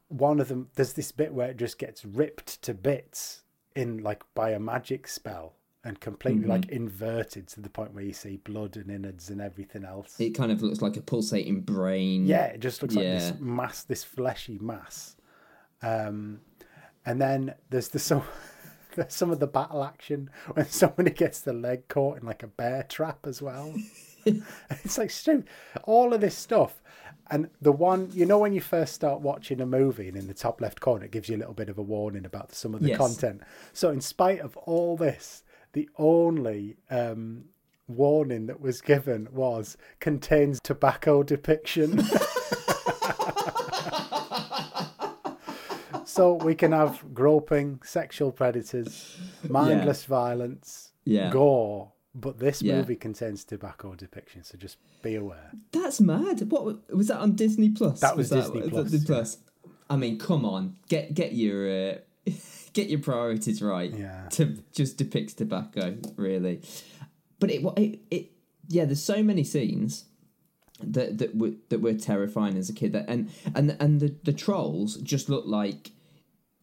one 0.08 0.38
of 0.38 0.48
them, 0.48 0.68
there's 0.74 0.92
this 0.92 1.10
bit 1.12 1.32
where 1.32 1.48
it 1.50 1.56
just 1.56 1.78
gets 1.78 2.04
ripped 2.04 2.60
to 2.62 2.74
bits 2.74 3.42
in 3.74 4.02
like 4.02 4.22
by 4.34 4.50
a 4.50 4.60
magic 4.60 5.08
spell 5.08 5.54
and 5.84 5.98
completely 5.98 6.46
like 6.46 6.68
inverted 6.68 7.48
to 7.48 7.60
the 7.60 7.68
point 7.68 7.92
where 7.92 8.04
you 8.04 8.12
see 8.12 8.36
blood 8.36 8.76
and 8.76 8.90
innards 8.90 9.30
and 9.30 9.40
everything 9.40 9.84
else. 9.84 10.14
it 10.20 10.30
kind 10.30 10.52
of 10.52 10.62
looks 10.62 10.80
like 10.80 10.96
a 10.96 11.00
pulsating 11.00 11.62
brain. 11.62 12.26
Yeah, 12.26 12.44
it 12.44 12.60
just 12.60 12.82
looks 12.82 12.94
like 12.94 13.04
this 13.04 13.32
mass, 13.40 13.82
this 13.82 14.04
fleshy 14.04 14.58
mass. 14.60 15.16
Um, 15.82 16.40
and 17.04 17.20
then 17.20 17.54
there's 17.70 17.88
the 17.88 17.98
some 17.98 18.22
there's 18.94 19.14
some 19.14 19.30
of 19.30 19.40
the 19.40 19.46
battle 19.46 19.82
action 19.82 20.30
when 20.52 20.66
somebody 20.66 21.10
gets 21.10 21.40
the 21.40 21.52
leg 21.52 21.88
caught 21.88 22.18
in 22.18 22.26
like 22.26 22.42
a 22.42 22.48
bear 22.48 22.84
trap 22.84 23.26
as 23.26 23.40
well. 23.42 23.74
it's 24.84 24.98
like 24.98 25.12
all 25.84 26.12
of 26.12 26.20
this 26.20 26.36
stuff. 26.36 26.82
And 27.30 27.48
the 27.60 27.72
one, 27.72 28.10
you 28.12 28.26
know, 28.26 28.38
when 28.38 28.52
you 28.52 28.60
first 28.60 28.92
start 28.94 29.20
watching 29.20 29.60
a 29.60 29.66
movie 29.66 30.08
and 30.08 30.16
in 30.16 30.26
the 30.26 30.34
top 30.34 30.60
left 30.60 30.80
corner, 30.80 31.04
it 31.06 31.12
gives 31.12 31.28
you 31.28 31.36
a 31.36 31.38
little 31.38 31.54
bit 31.54 31.68
of 31.68 31.78
a 31.78 31.82
warning 31.82 32.26
about 32.26 32.52
some 32.54 32.74
of 32.74 32.82
the 32.82 32.88
Yes. 32.88 32.98
content. 32.98 33.40
So, 33.72 33.90
in 33.90 34.00
spite 34.00 34.40
of 34.40 34.56
all 34.58 34.96
this, 34.96 35.42
the 35.72 35.88
only 35.96 36.76
um, 36.90 37.44
warning 37.88 38.46
that 38.46 38.60
was 38.60 38.80
given 38.82 39.28
was 39.32 39.76
contains 40.00 40.60
tobacco 40.60 41.22
depiction. 41.22 41.98
so 46.04 46.34
we 46.34 46.54
can 46.54 46.72
have 46.72 47.02
groping, 47.14 47.80
sexual 47.84 48.32
predators, 48.32 49.16
mindless 49.48 50.04
violence, 50.04 50.92
Yeah. 51.04 51.30
gore, 51.30 51.91
but 52.14 52.38
this 52.38 52.62
Yeah. 52.62 52.76
movie 52.78 52.96
contains 52.96 53.44
tobacco 53.44 53.94
depictions, 53.94 54.46
so 54.46 54.58
just 54.58 54.76
be 55.02 55.14
aware. 55.14 55.52
That's 55.72 56.00
mad. 56.00 56.50
What 56.50 56.90
was 56.94 57.08
that 57.08 57.18
on 57.18 57.34
Disney 57.34 57.70
Plus? 57.70 58.00
That 58.00 58.16
was 58.16 58.30
Disney 58.30 58.60
was 58.60 58.70
Plus, 58.70 58.90
Disney 58.90 58.98
yeah. 59.00 59.06
Plus. 59.20 59.38
I 59.88 59.96
mean, 59.96 60.18
come 60.18 60.44
on, 60.44 60.76
get 60.88 61.14
get 61.14 61.32
your 61.32 61.68
uh, 61.70 61.98
get 62.72 62.88
your 62.88 63.00
priorities 63.00 63.62
right. 63.62 63.90
Yeah. 63.92 64.28
To 64.32 64.58
just 64.72 64.96
depict 64.98 65.38
tobacco, 65.38 65.96
really. 66.16 66.60
But 67.38 67.50
it 67.50 67.64
it, 67.76 68.00
it 68.10 68.30
yeah. 68.68 68.84
There's 68.84 69.02
so 69.02 69.22
many 69.22 69.44
scenes 69.44 70.04
that 70.82 71.18
that 71.18 71.36
were 71.36 71.52
that 71.70 71.80
were 71.80 71.94
terrifying 71.94 72.56
as 72.56 72.68
a 72.68 72.72
kid. 72.72 72.92
That 72.92 73.06
and 73.08 73.30
and 73.54 73.76
and 73.80 74.00
the 74.00 74.14
the 74.22 74.32
trolls 74.32 74.96
just 74.98 75.28
look 75.28 75.46
like 75.46 75.90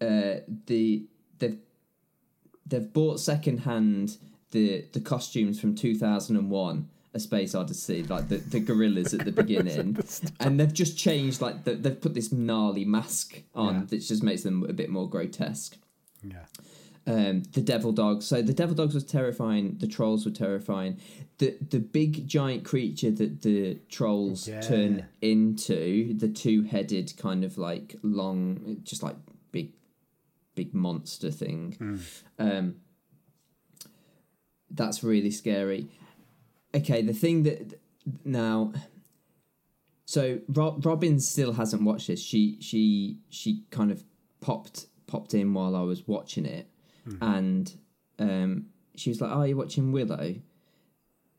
uh, 0.02 0.42
the 0.68 1.06
they've 1.40 1.58
they've 2.66 2.94
bought 2.94 3.20
secondhand 3.20 4.18
the 4.52 4.86
the 4.94 5.00
costumes 5.00 5.60
from 5.60 5.76
2001 5.76 6.90
a 7.14 7.20
space 7.20 7.56
odyssey 7.56 8.04
like 8.04 8.28
the, 8.30 8.38
the 8.38 8.60
gorillas 8.60 9.14
at 9.16 9.26
the 9.26 9.32
beginning 9.32 9.98
and 10.40 10.60
they've 10.60 10.74
just 10.74 10.98
changed 10.98 11.42
like 11.42 11.64
the, 11.64 11.74
they've 11.74 12.00
put 12.00 12.14
this 12.14 12.32
gnarly 12.32 12.86
mask 12.86 13.42
on 13.56 13.74
Yeah. 13.76 13.86
that 13.90 13.98
just 13.98 14.22
makes 14.24 14.44
them 14.44 14.64
a 14.70 14.74
bit 14.74 14.90
more 14.90 15.10
grotesque 15.10 15.76
Yeah. 16.24 16.46
um, 17.08 17.42
the 17.54 17.62
devil 17.62 17.92
dogs. 17.92 18.28
So 18.28 18.42
the 18.44 18.54
devil 18.54 18.76
dogs 18.76 18.94
was 18.94 19.04
terrifying. 19.06 19.78
The 19.80 19.88
trolls 19.88 20.26
were 20.26 20.32
terrifying. 20.46 21.00
The 21.40 21.58
the 21.72 21.80
big 21.80 22.28
giant 22.28 22.64
creature 22.64 23.10
that 23.12 23.42
the 23.42 23.80
trolls 23.90 24.48
Yeah. 24.48 24.62
turn 24.62 25.06
into, 25.22 26.14
the 26.14 26.28
two 26.28 26.64
headed 26.64 27.14
kind 27.18 27.44
of 27.44 27.58
like 27.58 27.96
long, 28.04 28.78
just 28.84 29.02
like 29.02 29.16
big, 29.52 29.72
big 30.54 30.74
monster 30.76 31.32
thing. 31.32 32.00
Um, 32.38 32.76
that's 34.72 35.04
really 35.04 35.32
scary. 35.32 35.90
Okay, 36.74 37.02
the 37.02 37.14
thing 37.14 37.44
that 37.44 37.80
now. 38.24 38.74
So 40.06 40.40
Rob, 40.48 40.84
Robin 40.86 41.20
still 41.20 41.54
hasn't 41.54 41.84
watched 41.84 42.08
this. 42.08 42.22
She 42.22 42.58
she 42.62 43.18
she 43.30 43.64
kind 43.70 43.92
of 43.92 44.04
popped 44.42 44.88
popped 45.08 45.34
in 45.34 45.54
while 45.54 45.76
I 45.76 45.82
was 45.82 46.08
watching 46.08 46.46
it, 46.46 46.68
and 47.22 47.72
um, 48.18 48.68
she 48.96 49.10
was 49.10 49.22
like, 49.22 49.32
"Oh, 49.32 49.44
you're 49.44 49.58
watching 49.58 49.92
Willow," 49.92 50.36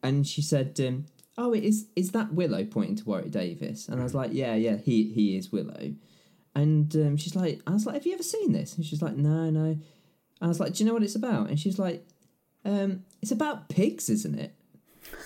and 0.02 0.26
she 0.26 0.42
said, 0.42 0.78
um, 0.80 1.06
"Oh, 1.36 1.52
is 1.52 1.86
is 1.96 2.12
that 2.12 2.32
Willow?" 2.32 2.64
Pointing 2.64 2.96
to 2.96 3.04
Warwick 3.04 3.30
Davis, 3.30 3.88
and 3.88 4.00
I 4.00 4.04
was 4.04 4.14
like, 4.14 4.30
"Yeah, 4.32 4.54
yeah, 4.54 4.76
he 4.76 5.10
he 5.12 5.36
is 5.36 5.50
Willow," 5.50 5.94
and 6.54 6.94
um, 6.96 7.16
she's 7.16 7.34
like, 7.34 7.60
"I 7.66 7.72
was 7.72 7.86
like, 7.86 7.96
have 7.96 8.06
you 8.06 8.14
ever 8.14 8.22
seen 8.22 8.52
this?" 8.52 8.76
And 8.76 8.84
she's 8.84 9.02
like, 9.02 9.16
"No, 9.16 9.50
no." 9.50 9.78
I 10.40 10.46
was 10.46 10.60
like, 10.60 10.74
"Do 10.74 10.82
you 10.82 10.88
know 10.88 10.94
what 10.94 11.02
it's 11.02 11.16
about?" 11.16 11.48
And 11.48 11.58
she's 11.58 11.78
like, 11.78 12.06
um, 12.64 13.04
"It's 13.22 13.32
about 13.32 13.68
pigs, 13.68 14.08
isn't 14.08 14.38
it?" 14.38 14.54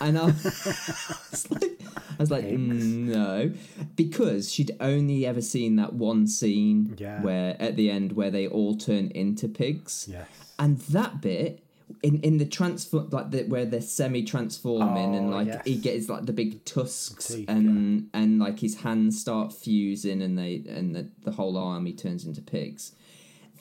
And 0.01 0.19
I 0.19 0.25
was 1.31 1.47
like, 1.51 1.81
I 1.83 2.17
was 2.19 2.31
like, 2.31 2.45
"Mm, 2.45 3.07
no, 3.07 3.53
because 3.97 4.53
she'd 4.53 4.73
only 4.81 5.27
ever 5.27 5.41
seen 5.43 5.77
that 5.77 5.93
one 5.95 6.27
scene 6.27 6.95
Yeah. 6.99 7.21
where 7.23 7.57
at 7.61 7.77
the 7.77 7.91
end 7.91 8.13
where 8.13 8.31
they 8.31 8.47
all 8.47 8.77
turn 8.77 9.09
into 9.09 9.49
pigs, 9.49 10.07
Yes. 10.11 10.27
and 10.59 10.79
that 10.79 11.21
bit 11.21 11.61
in 12.03 12.19
in 12.21 12.39
the 12.39 12.47
transfer 12.47 13.01
like 13.11 13.31
the, 13.31 13.43
where 13.45 13.67
they're 13.67 13.81
semi 13.83 14.23
transforming 14.23 15.15
and 15.15 15.27
Oh, 15.27 15.37
like 15.37 15.47
yes. 15.49 15.63
he 15.67 15.77
gets 15.77 16.09
like 16.09 16.25
the 16.25 16.33
big 16.33 16.65
tusks 16.65 17.29
Teeth, 17.29 17.49
and 17.49 18.09
and 18.15 18.39
like 18.39 18.61
his 18.61 18.77
hands 18.77 19.21
start 19.21 19.53
fusing 19.53 20.23
and 20.23 20.39
they 20.39 20.63
and 20.69 20.95
the, 20.97 21.09
the 21.25 21.33
whole 21.33 21.57
army 21.59 21.93
turns 21.93 22.25
into 22.25 22.41
pigs. 22.41 22.93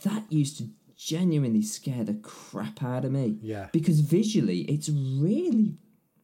That 0.04 0.24
used 0.32 0.58
to 0.60 0.70
genuinely 1.06 1.62
scare 1.62 2.04
the 2.04 2.14
crap 2.16 2.82
out 2.84 3.06
of 3.06 3.12
me. 3.12 3.38
Yeah. 3.42 3.68
Because 3.72 4.00
visually 4.00 4.62
it's 4.62 4.90
really 4.90 5.78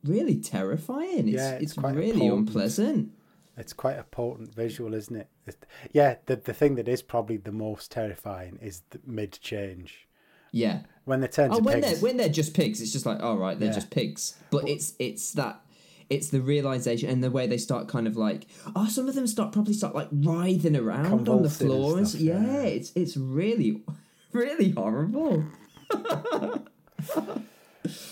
really 0.06 0.38
terrifying. 0.39 1.28
It's 1.28 1.38
Yeah, 1.38 1.52
it's 1.52 1.63
it's, 1.63 1.74
quite 1.74 1.96
really 1.96 2.12
important. 2.12 2.48
unpleasant. 2.50 3.12
It's 3.58 3.74
quite 3.74 4.00
a 4.00 4.04
potent 4.04 4.56
visual, 4.56 4.94
isn't 4.94 5.15
it? 5.15 5.28
It- 5.46 5.65
yeah, 5.92 6.15
the 6.26 6.38
the 6.38 6.54
thing 6.54 6.76
that 6.76 6.88
is 6.88 7.02
probably 7.02 7.38
the 7.38 7.52
most 7.52 7.92
terrifying 7.92 8.58
is 8.62 8.84
the 8.92 9.00
mid 9.06 9.34
change. 9.42 10.08
Yeah. 10.52 10.82
When 11.06 11.20
they 11.22 11.28
turn 11.28 11.52
Oh, 11.52 11.58
to 11.58 11.63
when 11.63 11.82
pigs. 11.82 11.88
they're 11.88 12.00
when 12.00 12.18
they're 12.18 12.30
just 12.30 12.54
pigs, 12.54 12.82
it's 12.82 12.92
just 12.94 13.06
like, 13.06 13.22
all 13.22 13.38
right, 13.38 13.60
they're 13.60 13.70
Yeah. 13.70 13.76
just 13.76 13.89
pigs. 13.92 14.36
But 14.50 14.68
it's 14.70 14.94
it's 15.00 15.34
that 15.34 15.62
it's 16.10 16.30
the 16.30 16.42
realization 16.42 17.08
and 17.10 17.24
the 17.24 17.30
way 17.30 17.46
they 17.48 17.58
start 17.58 17.88
kind 17.88 18.08
of 18.08 18.15
like 18.18 18.48
oh, 18.76 18.88
some 18.88 19.08
of 19.10 19.13
them 19.15 19.28
start 19.28 19.52
probably 19.52 19.74
start 19.74 19.94
like 19.94 20.08
writhing 20.12 20.76
around 20.76 21.28
on 21.30 21.44
the 21.44 21.50
floor 21.50 21.98
and, 21.98 22.08
stuff, 22.08 22.22
yeah, 22.22 22.42
yeah. 22.44 22.62
it's 22.62 22.92
it's 22.96 23.15
really 23.18 23.84
really 24.32 24.72
horrible. 24.72 25.44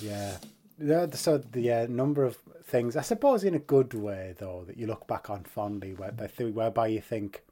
Yeah. 0.02 0.38
Yeah, 0.80 1.08
so 1.14 1.40
the 1.40 1.72
uh, 1.72 1.88
number 1.88 2.24
of 2.24 2.38
things, 2.64 2.96
I 2.96 3.02
suppose, 3.02 3.44
in 3.44 3.56
a 3.56 3.60
good 3.60 3.96
way 3.96 4.36
though, 4.38 4.64
that 4.68 4.78
you 4.78 4.86
look 4.86 5.08
back 5.08 5.28
on 5.30 5.44
fondly, 5.44 5.94
where, 5.96 6.12
whereby 6.12 6.88
you 6.88 7.02
think, 7.02 7.44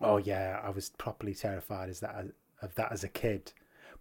"Oh 0.00 0.16
yeah, 0.16 0.60
I 0.64 0.70
was 0.70 0.90
properly 0.90 1.34
terrified 1.34 1.88
as 1.88 2.00
that 2.00 2.26
of 2.60 2.74
that 2.74 2.90
as 2.90 3.04
a 3.04 3.08
kid," 3.08 3.52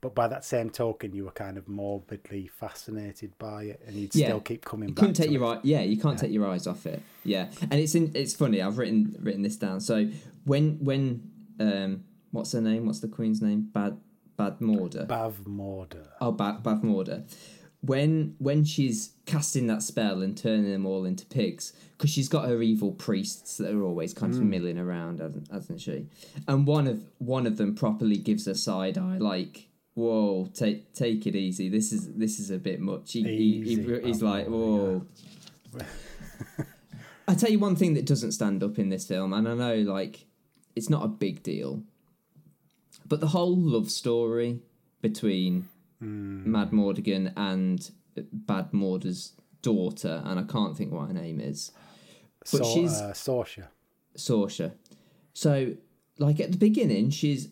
but 0.02 0.16
by 0.16 0.28
that 0.28 0.44
same 0.44 0.72
token, 0.72 1.14
you 1.14 1.26
were 1.26 1.32
kind 1.32 1.56
of 1.56 1.68
morbidly 1.68 2.48
fascinated 2.48 3.38
by 3.38 3.66
it, 3.66 3.82
and 3.86 3.96
you'd 3.96 4.16
Yeah. 4.16 4.26
still 4.30 4.40
keep 4.42 4.66
coming 4.66 4.90
You 4.90 4.96
back. 4.96 5.02
couldn't 5.02 5.16
take 5.16 5.30
your 5.30 5.46
eye, 5.46 5.60
yeah, 5.64 5.82
you 5.82 5.98
can't 6.02 6.18
take 6.18 6.32
your 6.32 6.48
eyes 6.48 6.66
off 6.66 6.88
it. 6.88 7.04
Yeah, 7.24 7.52
and 7.62 7.76
it's 7.76 7.94
in, 7.94 8.12
it's 8.16 8.34
funny. 8.34 8.60
I've 8.60 8.80
written 8.80 9.16
written 9.22 9.44
this 9.44 9.56
down. 9.58 9.82
So 9.82 10.08
when 10.46 10.80
when 10.84 11.30
um 11.60 12.06
what's 12.32 12.52
her 12.54 12.62
name? 12.62 12.86
What's 12.86 13.00
the 13.00 13.08
queen's 13.08 13.42
name? 13.42 13.70
Bad 13.74 13.98
Bad 14.38 14.60
Morda. 14.60 15.08
Bav 15.08 15.34
Morda. 15.46 16.08
Oh, 16.22 16.32
ba- 16.32 16.60
Bath 16.64 16.84
Morda. 16.84 17.28
When 17.82 18.36
when 18.38 18.64
she's 18.64 19.14
casting 19.26 19.68
that 19.68 19.82
spell 19.82 20.22
and 20.22 20.38
turning 20.38 20.72
them 20.72 20.86
all 20.86 21.06
into 21.06 21.26
pigs, 21.26 21.74
because 21.98 22.10
she's 22.10 22.30
got 22.30 22.48
her 22.48 22.62
evil 22.62 22.92
priests 22.92 23.58
that 23.58 23.74
are 23.74 23.84
always 23.84 24.14
kind 24.14 24.34
of 24.34 24.40
hmm. 24.40 24.50
milling 24.50 24.78
around, 24.78 25.20
hasn't, 25.20 25.52
hasn't 25.52 25.82
she? 25.82 26.08
And 26.48 26.66
one 26.68 26.88
of 26.88 27.04
one 27.18 27.46
of 27.48 27.58
them 27.58 27.76
properly 27.76 28.18
gives 28.18 28.46
her 28.46 28.56
side 28.56 28.98
eye, 28.98 29.18
like, 29.18 29.68
"Whoa, 29.94 30.50
take 30.54 30.94
take 30.94 31.28
it 31.28 31.36
easy. 31.36 31.70
This 31.70 31.92
is 31.92 32.14
this 32.14 32.40
is 32.40 32.52
a 32.52 32.58
bit 32.58 32.80
much." 32.80 33.14
He, 33.14 33.24
he, 33.24 33.62
he, 33.64 34.00
he's 34.04 34.24
oh, 34.24 34.26
like, 34.26 34.48
"Whoa." 34.48 35.06
I 37.28 37.36
tell 37.36 37.52
you 37.52 37.60
one 37.60 37.76
thing 37.76 37.94
that 37.96 38.06
doesn't 38.06 38.32
stand 38.32 38.64
up 38.64 38.80
in 38.80 38.90
this 38.90 39.06
film, 39.06 39.34
and 39.34 39.48
I 39.48 39.54
know 39.54 39.76
like 39.82 40.26
it's 40.76 40.90
not 40.90 41.06
a 41.06 41.08
big 41.08 41.44
deal, 41.44 41.84
but 43.08 43.20
the 43.20 43.28
whole 43.28 43.56
love 43.56 43.90
story 43.90 44.60
between 45.02 45.68
Mad 46.00 46.72
Martigan 46.72 47.34
and 47.36 47.90
Bad 48.32 48.72
Morda's 48.72 49.34
daughter, 49.62 50.22
and 50.26 50.40
I 50.40 50.44
can't 50.44 50.78
think 50.78 50.92
what 50.92 51.08
her 51.08 51.14
name 51.14 51.40
is, 51.40 51.72
but 52.52 52.64
so, 52.66 52.74
she's 52.74 52.94
uh, 52.94 53.12
Sorsha. 53.14 53.68
Sorsha. 54.16 54.74
So, 55.34 55.76
like 56.18 56.40
at 56.40 56.52
the 56.52 56.58
beginning, 56.58 57.10
she's 57.10 57.50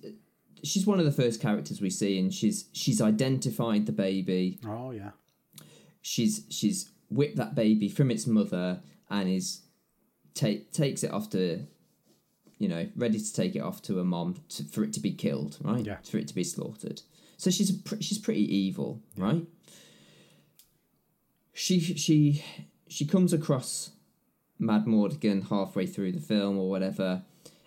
she's 0.63 0.85
one 0.85 0.99
of 0.99 1.05
the 1.05 1.11
first 1.11 1.41
characters 1.41 1.81
we 1.81 1.89
see, 1.89 2.19
and 2.19 2.33
she's 2.33 2.65
she's 2.71 3.01
identified 3.01 3.85
the 3.85 3.91
baby. 3.91 4.59
Oh 4.67 4.91
yeah. 4.91 5.11
She's 6.01 6.45
she's 6.49 6.89
whipped 7.09 7.37
that 7.37 7.55
baby 7.55 7.89
from 7.89 8.11
its 8.11 8.27
mother 8.27 8.81
and 9.09 9.29
is 9.29 9.61
take 10.33 10.71
takes 10.71 11.03
it 11.03 11.11
off 11.11 11.29
to, 11.31 11.65
you 12.57 12.67
know, 12.67 12.87
ready 12.95 13.19
to 13.19 13.33
take 13.33 13.55
it 13.55 13.59
off 13.59 13.81
to 13.83 13.97
her 13.97 14.03
mom 14.03 14.35
to, 14.49 14.63
for 14.63 14.83
it 14.83 14.93
to 14.93 14.99
be 14.99 15.11
killed, 15.11 15.57
right? 15.61 15.85
Yeah. 15.85 15.97
For 16.03 16.17
it 16.17 16.27
to 16.29 16.35
be 16.35 16.43
slaughtered. 16.43 17.01
So 17.37 17.51
she's 17.51 17.71
pr- 17.71 18.01
she's 18.01 18.17
pretty 18.17 18.43
evil, 18.55 19.01
right? 19.17 19.45
She 21.53 21.79
she 21.79 22.43
she 22.87 23.05
comes 23.05 23.33
across 23.33 23.91
Mad 24.59 24.85
Martigan 24.85 25.49
halfway 25.49 25.85
through 25.85 26.13
the 26.13 26.21
film 26.21 26.57
or 26.57 26.69
whatever, 26.69 27.23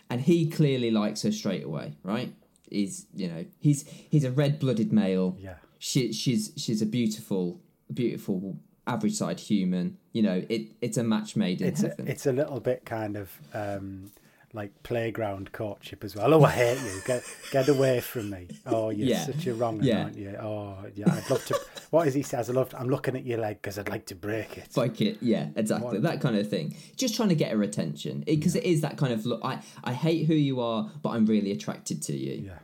and 0.09 0.23
he 0.23 0.49
clearly 0.49 0.91
likes 0.91 1.23
her 1.23 1.33
straight 1.33 1.65
away, 1.65 1.95
right? 2.03 2.33
He's 2.71 3.07
you 3.15 3.29
know 3.29 3.45
he's 3.59 3.87
he's 4.11 4.25
a 4.25 4.31
red 4.31 4.59
blooded 4.59 4.93
male. 4.93 5.37
Yeah. 5.39 5.57
She 5.79 6.13
she's 6.13 6.53
she's 6.57 6.83
a 6.83 6.87
beautiful 6.87 7.61
beautiful 7.93 8.59
average 8.87 9.15
side 9.15 9.41
human. 9.41 9.99
You 10.13 10.23
know 10.23 10.45
it 10.49 10.73
it's 10.81 10.97
a 10.97 11.05
match 11.05 11.37
made 11.37 11.61
in 11.61 11.69
It's 11.69 11.83
a, 11.83 11.95
it's 11.99 12.27
a 12.27 12.33
little 12.33 12.61
bit 12.61 12.85
kind 12.85 13.17
of 13.17 13.31
um, 13.55 14.11
like 14.59 14.83
playground 14.83 15.53
courtship 15.53 16.05
as 16.05 16.15
well. 16.17 16.35
Oh, 16.35 16.43
I 16.45 16.51
hate 16.51 16.79
you. 16.81 17.01
Get 17.07 17.23
get 17.51 17.69
away 17.69 18.01
from 18.01 18.31
me. 18.31 18.49
Oh, 18.67 18.91
you're 18.91 19.09
Yeah. 19.09 19.25
such 19.25 19.47
a 19.47 19.55
wrong, 19.55 19.81
Yeah. 19.83 20.03
aren't 20.05 20.19
you? 20.19 20.31
Oh, 20.41 20.77
yeah. 20.95 21.15
I'd 21.17 21.31
love 21.31 21.45
to. 21.47 21.59
what 21.91 22.07
is 22.09 22.15
he 22.15 22.23
says? 22.23 22.51
I 22.51 22.53
love. 22.53 22.75
I'm 22.77 22.89
looking 22.89 23.17
at 23.17 23.25
your 23.25 23.39
leg 23.39 23.63
because 23.63 23.79
I'd 23.79 23.89
like 23.89 24.07
to 24.07 24.15
break 24.15 24.59
it. 24.59 24.77
like 24.77 25.01
it, 25.01 25.19
yeah, 25.23 25.49
exactly 25.57 25.99
What- 25.99 26.03
that 26.03 26.21
kind 26.21 26.37
of 26.37 26.49
thing. 26.51 26.77
Just 26.97 27.15
trying 27.17 27.31
to 27.31 27.35
get 27.35 27.53
her 27.53 27.63
attention 27.63 28.25
because 28.27 28.57
it 28.57 28.65
is 28.65 28.81
that 28.83 28.97
kind 28.99 29.13
of 29.13 29.25
look. 29.25 29.41
I 29.45 29.61
I 29.85 29.93
hate 29.93 30.27
who 30.27 30.35
you 30.35 30.61
are, 30.61 30.91
but 31.03 31.11
I'm 31.11 31.25
really 31.27 31.53
attracted 31.53 32.03
to 32.03 32.13
you. 32.17 32.35
yeah. 32.47 32.59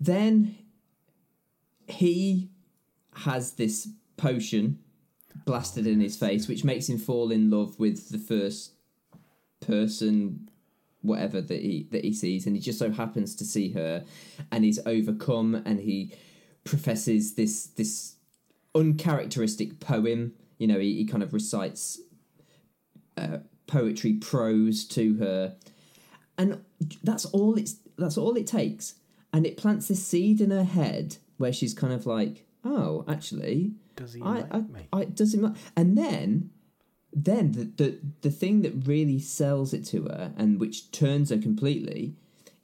Then 0.00 0.56
he 1.86 2.48
has 3.28 3.52
this 3.52 3.88
potion 4.16 4.78
blasted 5.44 5.86
oh, 5.86 5.90
in 5.90 6.00
his 6.00 6.16
face, 6.16 6.48
which 6.48 6.64
makes 6.64 6.88
him 6.88 6.98
fall 6.98 7.30
in 7.30 7.50
love 7.50 7.78
with 7.78 8.08
the 8.10 8.18
first 8.18 8.72
person, 9.60 10.48
whatever 11.04 11.40
that 11.40 11.60
he 11.60 11.86
that 11.92 12.04
he 12.04 12.12
sees, 12.12 12.46
and 12.46 12.56
he 12.56 12.62
just 12.62 12.78
so 12.78 12.90
happens 12.90 13.34
to 13.36 13.44
see 13.44 13.72
her, 13.72 14.04
and 14.50 14.64
he's 14.64 14.80
overcome, 14.86 15.54
and 15.66 15.80
he 15.80 16.12
professes 16.64 17.34
this 17.34 17.66
this 17.66 18.16
uncharacteristic 18.74 19.80
poem. 19.80 20.32
You 20.58 20.66
know, 20.66 20.78
he, 20.78 20.96
he 20.96 21.04
kind 21.04 21.22
of 21.22 21.32
recites 21.32 22.00
uh, 23.16 23.38
poetry 23.66 24.14
prose 24.14 24.84
to 24.86 25.16
her, 25.18 25.56
and 26.38 26.64
that's 27.02 27.26
all 27.26 27.56
it's 27.56 27.76
that's 27.98 28.18
all 28.18 28.34
it 28.36 28.46
takes, 28.46 28.94
and 29.32 29.46
it 29.46 29.56
plants 29.56 29.88
this 29.88 30.04
seed 30.06 30.40
in 30.40 30.50
her 30.50 30.64
head 30.64 31.18
where 31.36 31.52
she's 31.52 31.74
kind 31.74 31.92
of 31.92 32.06
like, 32.06 32.46
oh, 32.64 33.04
actually, 33.08 33.74
Does 33.96 34.14
he 34.14 34.22
I, 34.22 34.40
like 34.40 34.54
I, 34.54 34.58
me? 34.60 34.88
I 34.92 35.04
does 35.04 35.34
it 35.34 35.42
like, 35.42 35.56
and 35.76 35.98
then, 35.98 36.50
then 37.14 37.52
the, 37.52 37.64
the 37.64 37.98
the 38.22 38.30
thing 38.30 38.62
that 38.62 38.86
really 38.86 39.20
sells 39.20 39.72
it 39.72 39.84
to 39.86 40.04
her 40.04 40.32
and 40.36 40.58
which 40.58 40.90
turns 40.90 41.30
her 41.30 41.38
completely, 41.38 42.14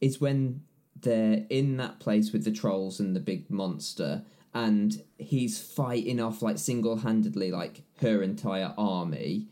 is 0.00 0.20
when 0.20 0.62
they're 1.00 1.46
in 1.48 1.76
that 1.76 2.00
place 2.00 2.32
with 2.32 2.44
the 2.44 2.50
trolls 2.50 3.00
and 3.00 3.14
the 3.14 3.20
big 3.20 3.48
monster, 3.48 4.22
and 4.52 5.02
he's 5.18 5.60
fighting 5.60 6.20
off 6.20 6.42
like 6.42 6.58
single 6.58 6.98
handedly 6.98 7.50
like 7.50 7.82
her 8.00 8.22
entire 8.22 8.74
army, 8.76 9.46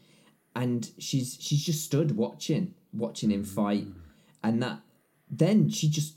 and 0.57 0.90
she's 0.99 1.38
she's 1.40 1.64
just 1.64 1.84
stood 1.84 2.16
watching 2.16 2.74
watching 2.92 3.30
him 3.30 3.44
fight, 3.44 3.86
mm. 3.86 3.94
and 4.42 4.62
that 4.62 4.80
then 5.30 5.68
she 5.68 5.88
just 5.88 6.14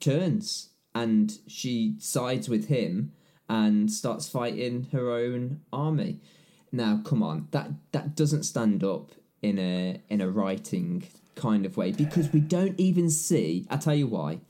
turns 0.00 0.70
and 0.94 1.38
she 1.46 1.96
sides 1.98 2.48
with 2.48 2.68
him 2.68 3.12
and 3.48 3.90
starts 3.90 4.28
fighting 4.28 4.88
her 4.92 5.10
own 5.10 5.60
army. 5.72 6.20
Now, 6.72 7.00
come 7.04 7.22
on, 7.22 7.48
that 7.50 7.70
that 7.92 8.16
doesn't 8.16 8.44
stand 8.44 8.82
up 8.82 9.12
in 9.42 9.58
a 9.58 10.00
in 10.08 10.20
a 10.20 10.28
writing 10.30 11.04
kind 11.34 11.66
of 11.66 11.76
way 11.76 11.92
because 11.92 12.32
we 12.32 12.40
don't 12.40 12.78
even 12.80 13.10
see. 13.10 13.66
I 13.70 13.76
tell 13.76 13.94
you 13.94 14.06
why. 14.06 14.40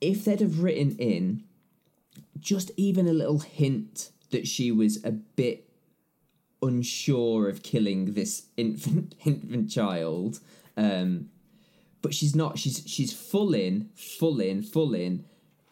If 0.00 0.26
they'd 0.26 0.40
have 0.40 0.62
written 0.62 0.96
in 0.98 1.44
just 2.38 2.70
even 2.76 3.08
a 3.08 3.12
little 3.12 3.38
hint 3.38 4.10
that 4.30 4.46
she 4.46 4.70
was 4.70 5.02
a 5.02 5.12
bit 5.12 5.70
unsure 6.62 7.48
of 7.48 7.62
killing 7.62 8.12
this 8.12 8.46
infant 8.56 9.14
infant 9.24 9.70
child, 9.70 10.40
um, 10.76 11.30
but 12.02 12.12
she's 12.12 12.36
not. 12.36 12.58
She's 12.58 12.82
she's 12.86 13.12
full 13.14 13.54
in, 13.54 13.88
full 13.94 14.40
in, 14.40 14.62
full 14.62 14.94
in 14.94 15.24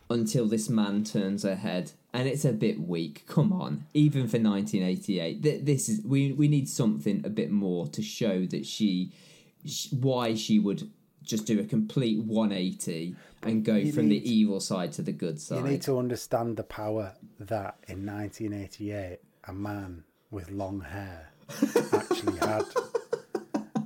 until 0.08 0.46
this 0.46 0.68
man 0.68 1.04
turns 1.04 1.42
her 1.42 1.56
head, 1.56 1.92
and 2.14 2.28
it's 2.28 2.44
a 2.44 2.52
bit 2.52 2.80
weak. 2.80 3.24
Come 3.26 3.52
on, 3.52 3.84
even 3.94 4.22
for 4.28 4.38
1988, 4.38 5.42
th- 5.42 5.64
this 5.64 5.88
is 5.88 6.04
we 6.04 6.32
we 6.32 6.48
need 6.48 6.68
something 6.68 7.22
a 7.24 7.30
bit 7.30 7.50
more 7.50 7.86
to 7.88 8.02
show 8.02 8.44
that 8.46 8.66
she, 8.66 9.12
sh 9.66 9.88
why 9.92 10.34
she 10.34 10.58
would 10.58 10.90
just 11.22 11.46
do 11.46 11.60
a 11.60 11.64
complete 11.64 12.18
180 12.24 13.14
and 13.44 13.64
go 13.64 13.76
You 13.76 13.92
from 13.92 14.08
need- 14.08 14.22
the 14.24 14.30
evil 14.32 14.60
side 14.60 14.92
to 14.94 15.02
the 15.02 15.12
good 15.12 15.40
side. 15.40 15.58
You 15.58 15.70
need 15.70 15.82
to 15.82 15.98
understand 15.98 16.56
the 16.56 16.64
power 16.64 17.14
that 17.38 17.76
in 17.88 18.04
1988 18.04 19.18
a 19.44 19.52
man 19.52 20.04
with 20.30 20.50
long 20.50 20.80
hair 20.80 21.30
actually 21.92 22.38
had. 22.38 22.64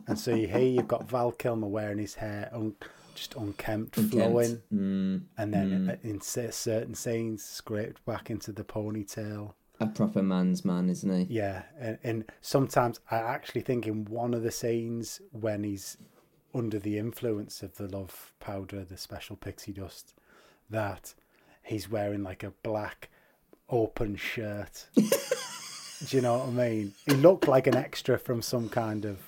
And 0.08 0.16
so 0.16 0.36
here 0.36 0.58
you've 0.60 0.86
got 0.86 1.08
Val 1.10 1.32
Kilmer 1.32 1.66
wearing 1.66 1.98
his 1.98 2.14
hair 2.14 2.48
un- 2.52 2.76
just 3.16 3.34
unkempt, 3.34 3.96
Unkempt. 3.96 4.12
flowing, 4.14 4.62
Mm, 4.72 5.22
and 5.38 5.52
then 5.52 5.90
uh, 5.90 5.96
in 6.08 6.20
certain 6.20 6.94
scenes 6.94 7.42
scraped 7.42 8.04
back 8.04 8.30
into 8.30 8.52
the 8.52 8.62
ponytail. 8.64 9.54
a 9.80 9.86
proper 9.86 10.22
man's 10.22 10.64
man, 10.64 10.88
isn't 10.88 11.26
he? 11.28 11.34
Yeah, 11.34 11.62
and, 11.78 11.98
and 12.04 12.24
sometimes 12.40 13.00
I 13.10 13.16
actually 13.16 13.62
think 13.62 13.86
in 13.86 14.04
one 14.06 14.32
of 14.34 14.42
the 14.42 14.50
scenes 14.52 15.20
when 15.32 15.64
he's 15.64 15.96
under 16.54 16.78
the 16.78 16.96
influence 16.98 17.62
of 17.62 17.74
the 17.76 17.88
love 17.88 18.32
powder, 18.40 18.84
the 18.84 18.96
special 18.96 19.36
pixie 19.36 19.72
dust, 19.72 20.14
that 20.70 21.12
he's 21.62 21.90
wearing 21.90 22.22
like 22.22 22.42
a 22.42 22.52
black 22.62 23.10
open 23.68 24.16
shirt. 24.16 24.86
Do 24.94 26.16
you 26.16 26.20
know 26.22 26.38
what 26.38 26.48
I 26.48 26.50
mean? 26.68 26.92
He 27.06 27.12
looked 27.14 27.48
like 27.48 27.66
an 27.66 27.74
extra 27.76 28.18
from 28.18 28.40
some 28.42 28.68
kind 28.68 29.04
of 29.06 29.18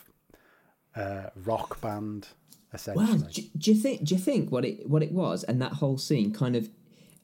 uh, 0.97 1.31
rock 1.45 1.81
band, 1.81 2.29
essentially. 2.73 3.07
Well, 3.07 3.19
do, 3.33 3.43
do 3.57 3.73
you 3.73 3.77
think? 3.81 4.05
Do 4.05 4.15
you 4.15 4.21
think 4.21 4.51
what 4.53 4.65
it 4.65 4.89
what 4.89 5.03
it 5.03 5.13
was, 5.13 5.45
and 5.45 5.61
that 5.63 5.73
whole 5.75 5.99
scene 5.99 6.33
kind 6.33 6.57
of 6.57 6.69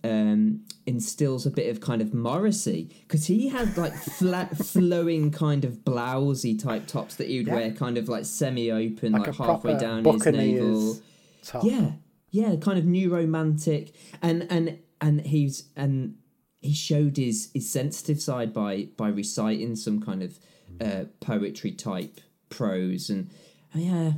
um, 0.02 0.60
instills 0.86 1.46
a 1.46 1.50
bit 1.50 1.70
of 1.70 1.80
kind 1.80 2.02
of 2.02 2.12
Morrissey 2.12 2.90
because 3.02 3.26
he 3.26 3.48
had 3.48 3.76
like 3.76 3.94
flat, 3.94 4.56
flowing 4.72 5.30
kind 5.30 5.64
of 5.64 5.78
blousey 5.84 6.62
type 6.62 6.86
tops 6.86 7.14
that 7.16 7.28
he 7.28 7.38
would 7.38 7.46
Yeah. 7.46 7.54
wear, 7.54 7.72
kind 7.72 7.96
of 7.96 8.08
like 8.08 8.24
semi-open, 8.26 9.12
Like 9.12 9.26
like, 9.26 9.36
halfway 9.36 9.78
down 9.78 10.04
his 10.04 10.26
navel. 10.26 10.96
top. 11.42 11.64
Yeah, 11.64 11.92
yeah, 12.30 12.56
kind 12.56 12.78
of 12.78 12.84
new 12.84 13.08
romantic, 13.14 13.94
and 14.20 14.46
and 14.50 14.78
and 15.00 15.22
he's 15.22 15.64
and 15.76 16.16
he 16.60 16.72
showed 16.74 17.16
his 17.16 17.50
his 17.54 17.70
sensitive 17.70 18.20
side 18.20 18.52
by 18.52 18.88
by 18.96 19.08
reciting 19.08 19.76
some 19.76 20.00
kind 20.02 20.22
of 20.22 20.38
uh, 20.80 21.04
poetry 21.20 21.70
type 21.72 22.20
prose 22.50 23.08
and. 23.10 23.30
Yeah, 23.76 24.12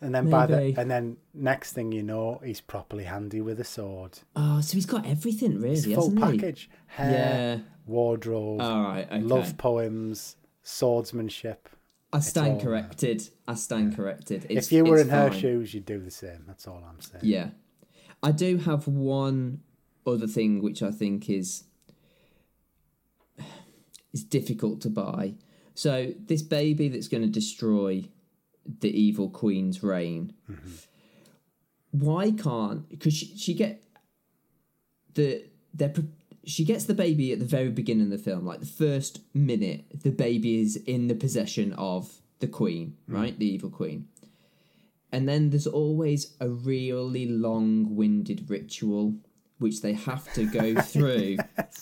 And 0.00 0.14
then 0.14 0.30
by 0.30 0.46
the 0.46 0.74
and 0.78 0.88
then 0.90 1.16
next 1.34 1.72
thing 1.72 1.90
you 1.90 2.02
know, 2.04 2.40
he's 2.44 2.60
properly 2.60 3.04
handy 3.04 3.40
with 3.40 3.58
a 3.58 3.64
sword. 3.64 4.20
Oh, 4.36 4.60
so 4.60 4.74
he's 4.74 4.86
got 4.86 5.04
everything 5.06 5.60
really, 5.60 5.72
It's 5.74 5.86
full 5.86 6.10
hasn't 6.10 6.32
he? 6.32 6.38
package. 6.38 6.70
Hair, 6.86 7.10
Yeah. 7.12 7.58
wardrobe, 7.86 8.60
All 8.60 8.82
right. 8.82 9.06
Okay. 9.10 9.20
love 9.20 9.56
poems, 9.58 10.36
swordsmanship. 10.62 11.68
I 12.12 12.20
stand 12.20 12.60
corrected. 12.62 13.28
I 13.46 13.54
stand 13.54 13.94
corrected. 13.96 14.46
It's, 14.48 14.66
if 14.68 14.72
you 14.72 14.84
were 14.84 14.98
in 14.98 15.08
her 15.10 15.30
fine. 15.30 15.38
shoes, 15.40 15.74
you'd 15.74 15.84
do 15.84 15.98
the 15.98 16.10
same. 16.10 16.44
That's 16.46 16.66
all 16.66 16.82
I'm 16.88 17.00
saying. 17.00 17.24
Yeah, 17.24 17.50
I 18.22 18.30
do 18.32 18.56
have 18.58 18.86
one 18.86 19.60
other 20.06 20.26
thing 20.26 20.62
which 20.62 20.82
I 20.82 20.90
think 20.90 21.28
is 21.28 21.64
is 24.12 24.24
difficult 24.24 24.80
to 24.82 24.90
buy. 24.90 25.34
So 25.74 26.12
this 26.18 26.42
baby 26.42 26.88
that's 26.88 27.08
going 27.08 27.22
to 27.22 27.28
destroy 27.28 28.04
the 28.80 28.90
evil 28.90 29.30
queen's 29.30 29.82
reign. 29.82 30.32
Why 31.90 32.30
can't? 32.30 32.88
Because 32.88 33.14
she 33.14 33.36
she 33.36 33.54
get 33.54 33.82
the 35.14 35.44
they're 35.74 35.88
pre- 35.88 36.08
she 36.44 36.64
gets 36.64 36.84
the 36.84 36.94
baby 36.94 37.32
at 37.32 37.38
the 37.38 37.44
very 37.44 37.68
beginning 37.70 38.04
of 38.04 38.10
the 38.10 38.18
film, 38.18 38.46
like 38.46 38.60
the 38.60 38.66
first 38.66 39.20
minute, 39.34 39.84
the 40.02 40.10
baby 40.10 40.60
is 40.60 40.76
in 40.76 41.08
the 41.08 41.14
possession 41.14 41.72
of 41.74 42.20
the 42.40 42.46
queen, 42.46 42.96
right, 43.06 43.38
the 43.38 43.46
evil 43.46 43.70
queen. 43.70 44.08
And 45.12 45.28
then 45.28 45.50
there's 45.50 45.66
always 45.66 46.34
a 46.40 46.48
really 46.48 47.26
long-winded 47.26 48.48
ritual 48.50 49.14
which 49.58 49.80
they 49.82 49.94
have 49.94 50.32
to 50.34 50.44
go 50.44 50.80
through 50.82 51.38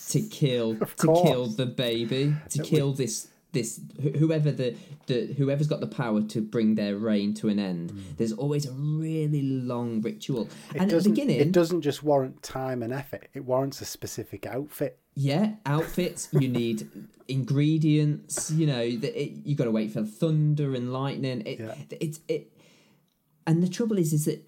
to 0.09 0.21
kill 0.21 0.75
to 0.75 0.85
course. 1.07 1.29
kill 1.29 1.45
the 1.47 1.65
baby, 1.65 2.35
to 2.49 2.63
kill 2.63 2.93
this 2.93 3.27
this 3.53 3.79
whoever 4.17 4.51
the, 4.51 4.75
the 5.07 5.33
whoever's 5.37 5.67
got 5.67 5.79
the 5.79 5.87
power 5.87 6.21
to 6.21 6.41
bring 6.41 6.75
their 6.75 6.95
reign 6.97 7.33
to 7.35 7.47
an 7.47 7.59
end. 7.59 7.91
Mm. 7.91 8.17
There's 8.17 8.33
always 8.33 8.65
a 8.65 8.71
really 8.73 9.41
long 9.41 10.01
ritual. 10.01 10.49
It 10.75 10.81
and 10.81 10.91
at 10.93 11.03
the 11.03 11.09
beginning, 11.09 11.39
It 11.39 11.51
doesn't 11.53 11.81
just 11.81 12.03
warrant 12.03 12.43
time 12.43 12.83
and 12.83 12.93
effort. 12.93 13.27
It 13.33 13.45
warrants 13.45 13.79
a 13.81 13.85
specific 13.85 14.45
outfit. 14.45 14.99
yeah, 15.15 15.53
outfits. 15.65 16.27
You 16.33 16.49
need 16.49 16.87
ingredients. 17.27 18.51
You 18.51 18.67
know, 18.67 18.89
that 18.97 19.15
you 19.45 19.55
got 19.55 19.65
to 19.65 19.71
wait 19.71 19.91
for 19.91 20.03
thunder 20.03 20.75
and 20.75 20.91
lightning. 20.93 21.41
It, 21.45 21.59
Yeah. 21.59 21.75
it's 21.99 22.19
it, 22.27 22.51
and 23.45 23.63
the 23.63 23.69
trouble 23.69 23.97
is, 23.97 24.13
is 24.13 24.25
that 24.25 24.43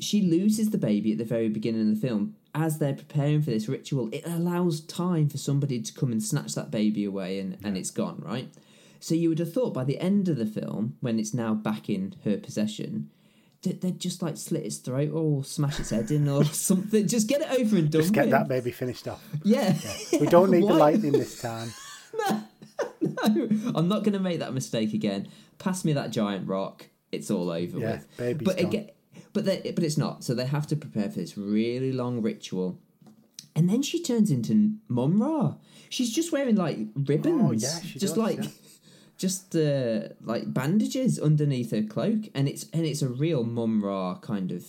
she 0.00 0.20
loses 0.22 0.70
the 0.70 0.78
baby 0.78 1.12
at 1.12 1.18
the 1.18 1.24
very 1.24 1.48
beginning 1.48 1.88
of 1.88 2.00
the 2.00 2.06
film. 2.06 2.34
As 2.58 2.78
they're 2.78 2.94
preparing 2.94 3.42
for 3.42 3.50
this 3.50 3.68
ritual, 3.68 4.08
it 4.12 4.22
allows 4.26 4.80
time 4.80 5.28
for 5.28 5.36
somebody 5.36 5.80
to 5.82 5.92
come 5.92 6.10
and 6.10 6.22
snatch 6.22 6.54
that 6.54 6.70
baby 6.70 7.04
away, 7.04 7.38
and, 7.38 7.58
and 7.62 7.76
it's 7.76 7.90
gone, 7.90 8.22
right? 8.24 8.48
So 8.98 9.14
you 9.14 9.28
would 9.28 9.38
have 9.40 9.52
thought 9.52 9.74
by 9.74 9.84
the 9.84 10.00
end 10.00 10.28
of 10.30 10.38
the 10.38 10.46
film, 10.46 10.96
when 11.00 11.18
it's 11.18 11.34
now 11.34 11.52
back 11.52 11.90
in 11.90 12.14
her 12.24 12.38
possession, 12.38 13.10
that 13.62 13.82
they'd 13.82 14.00
just 14.00 14.22
like 14.22 14.38
slit 14.38 14.64
its 14.64 14.78
throat 14.78 15.12
or 15.12 15.44
smash 15.44 15.78
its 15.78 15.90
head 15.90 16.10
in 16.10 16.28
or 16.28 16.44
something. 16.70 17.06
Just 17.06 17.28
get 17.28 17.42
it 17.42 17.50
over 17.60 17.76
and 17.76 17.90
done 17.90 18.00
Just 18.00 18.14
get 18.14 18.22
with. 18.26 18.30
that 18.30 18.48
baby 18.48 18.70
finished 18.70 19.06
off. 19.06 19.22
Yeah. 19.44 19.76
We 20.18 20.26
don't 20.26 20.50
need 20.50 20.62
the 20.62 20.72
lightning 20.74 21.12
this 21.12 21.40
time. 21.40 21.72
No, 23.02 23.48
I'm 23.74 23.88
not 23.88 24.02
going 24.02 24.12
to 24.14 24.18
make 24.20 24.40
that 24.40 24.52
mistake 24.52 24.92
again. 24.92 25.28
Pass 25.58 25.84
me 25.84 25.92
that 25.94 26.10
giant 26.10 26.48
rock. 26.48 26.86
It's 27.12 27.30
all 27.30 27.50
over 27.50 27.78
Yeah, 27.78 27.92
with. 27.92 28.16
baby's 28.16 28.44
but 28.46 28.56
gone. 28.56 28.66
again, 28.66 28.90
but 29.36 29.44
they, 29.44 29.72
but 29.76 29.84
it's 29.84 29.98
not. 29.98 30.24
So 30.24 30.34
they 30.34 30.46
have 30.46 30.66
to 30.68 30.76
prepare 30.76 31.08
for 31.10 31.18
this 31.20 31.36
really 31.36 31.92
long 31.92 32.22
ritual, 32.22 32.80
and 33.54 33.68
then 33.70 33.82
she 33.82 34.02
turns 34.02 34.30
into 34.30 34.54
Mumm-Ra. 34.88 35.54
She's 35.90 36.12
just 36.12 36.32
wearing 36.32 36.56
like 36.56 36.78
ribbons. 36.94 37.42
Oh, 37.44 37.52
yeah, 37.52 37.78
just 37.82 38.00
does, 38.00 38.16
like. 38.16 38.38
yeah. 38.44 38.50
Just 39.18 39.56
uh, 39.56 40.08
like 40.20 40.52
bandages 40.52 41.18
underneath 41.18 41.70
her 41.70 41.82
cloak, 41.82 42.28
and 42.34 42.46
it's 42.46 42.66
and 42.74 42.84
it's 42.84 43.00
a 43.00 43.08
real 43.08 43.44
Mumm-Ra 43.44 44.18
kind 44.20 44.52
of 44.52 44.62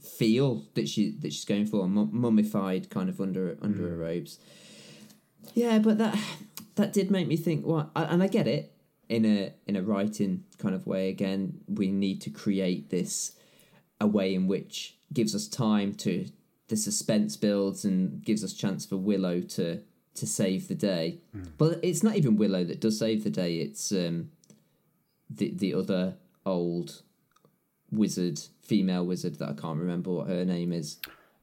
feel 0.00 0.62
that 0.74 0.88
she 0.88 1.10
that 1.20 1.32
she's 1.32 1.44
going 1.44 1.66
for, 1.66 1.88
mummified 1.88 2.90
kind 2.90 3.08
of 3.08 3.20
under 3.20 3.58
under 3.60 3.78
Mm. 3.82 3.90
her 3.90 3.96
robes. 3.96 4.38
Yeah, 5.54 5.80
but 5.80 5.98
that 5.98 6.16
that 6.76 6.92
did 6.92 7.10
make 7.10 7.26
me 7.26 7.36
think. 7.36 7.66
What? 7.66 7.90
and 7.96 8.22
I 8.22 8.28
get 8.28 8.46
it 8.46 8.72
in 9.08 9.24
a 9.24 9.52
in 9.66 9.74
a 9.74 9.82
writing 9.82 10.44
kind 10.58 10.76
of 10.76 10.86
way. 10.86 11.08
Again, 11.08 11.58
we 11.66 11.90
need 11.90 12.20
to 12.20 12.30
create 12.30 12.90
this 12.90 13.32
a 14.02 14.06
way 14.06 14.34
in 14.34 14.46
which 14.48 14.96
gives 15.12 15.34
us 15.34 15.46
time 15.48 15.94
to 15.94 16.26
the 16.68 16.76
suspense 16.76 17.36
builds 17.36 17.84
and 17.84 18.24
gives 18.24 18.42
us 18.42 18.52
chance 18.52 18.84
for 18.84 18.96
Willow 18.96 19.40
to 19.40 19.80
to 20.14 20.26
save 20.26 20.68
the 20.68 20.74
day. 20.74 21.20
Hmm. 21.32 21.44
But 21.56 21.80
it's 21.82 22.02
not 22.02 22.16
even 22.16 22.36
Willow 22.36 22.64
that 22.64 22.80
does 22.80 22.98
save 22.98 23.24
the 23.24 23.30
day. 23.30 23.56
It's 23.56 23.92
um, 23.92 24.30
the 25.30 25.52
the 25.54 25.72
other 25.74 26.16
old 26.44 27.02
wizard, 27.90 28.40
female 28.60 29.06
wizard 29.06 29.38
that 29.38 29.48
I 29.50 29.54
can't 29.54 29.78
remember 29.78 30.10
what 30.10 30.28
her 30.28 30.44
name 30.44 30.72
is. 30.72 30.98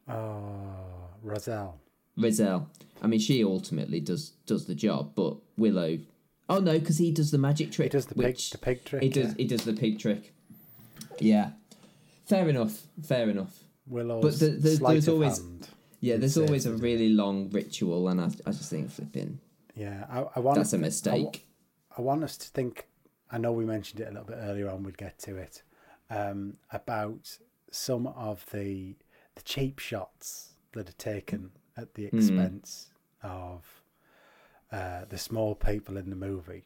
Oh, 0.08 1.10
Roselle. 1.24 1.80
Raziel. 2.18 2.66
I 3.02 3.08
mean, 3.08 3.20
she 3.20 3.44
ultimately 3.44 4.02
does 4.02 4.32
does 4.46 4.66
the 4.66 4.76
job, 4.76 5.14
but 5.16 5.38
Willow. 5.58 6.00
Oh 6.50 6.60
no, 6.60 6.80
because 6.80 6.98
he 6.98 7.12
does 7.12 7.32
the 7.32 7.38
magic 7.38 7.72
trick. 7.72 7.92
He 7.92 7.98
does 7.98 8.08
the 8.08 8.16
pig, 8.16 8.38
the 8.52 8.58
pig 8.58 8.84
trick. 8.84 9.04
he 9.04 9.10
does. 9.10 9.28
yeah. 9.30 9.34
He 9.38 9.46
does 9.46 9.64
the 9.64 9.74
pig 9.74 10.00
trick. 10.00 10.34
Yeah, 11.20 11.52
fair 12.30 12.48
enough. 12.48 12.88
Fair 13.04 13.30
enough. 13.30 13.64
But 13.92 14.40
the- 14.40 14.50
the- 14.52 14.80
there's 14.82 15.08
always- 15.10 15.40
hand. 15.40 15.68
Yeah, 16.02 16.16
there's 16.16 16.38
always 16.38 16.66
a 16.66 16.74
really 16.74 17.10
long 17.10 17.50
ritual, 17.50 18.08
and 18.08 18.22
I, 18.22 18.28
I 18.46 18.52
just 18.52 18.70
think 18.70 18.90
flipping 18.90 19.40
Yeah, 19.76 20.06
I, 20.10 20.20
I 20.38 20.40
want. 20.40 20.56
that's 20.58 20.72
a 20.72 20.78
I 20.78 20.80
mistake. 20.80 21.46
I 21.98 22.02
want 22.02 22.24
us 22.24 22.38
to 22.38 22.48
think. 22.48 22.88
I 23.30 23.38
know 23.38 23.52
we 23.52 23.66
mentioned 23.66 24.00
it 24.00 24.08
a 24.08 24.12
little 24.12 24.24
bit 24.26 24.38
earlier 24.40 24.70
on. 24.70 24.84
We'd 24.84 24.98
get 24.98 25.20
to 25.20 25.36
it 25.36 25.62
um, 26.10 26.56
about 26.72 27.38
some 27.72 28.08
of 28.08 28.46
the 28.54 28.96
the 29.36 29.42
cheap 29.42 29.80
shots 29.80 30.54
that 30.72 30.88
are 30.90 30.94
taken 30.94 31.52
at 31.76 31.96
the 31.96 32.06
expense 32.06 32.92
of 33.22 33.82
uh, 34.72 35.04
the 35.10 35.18
small 35.18 35.54
people 35.56 35.98
in 35.98 36.10
the 36.10 36.16
movie. 36.16 36.64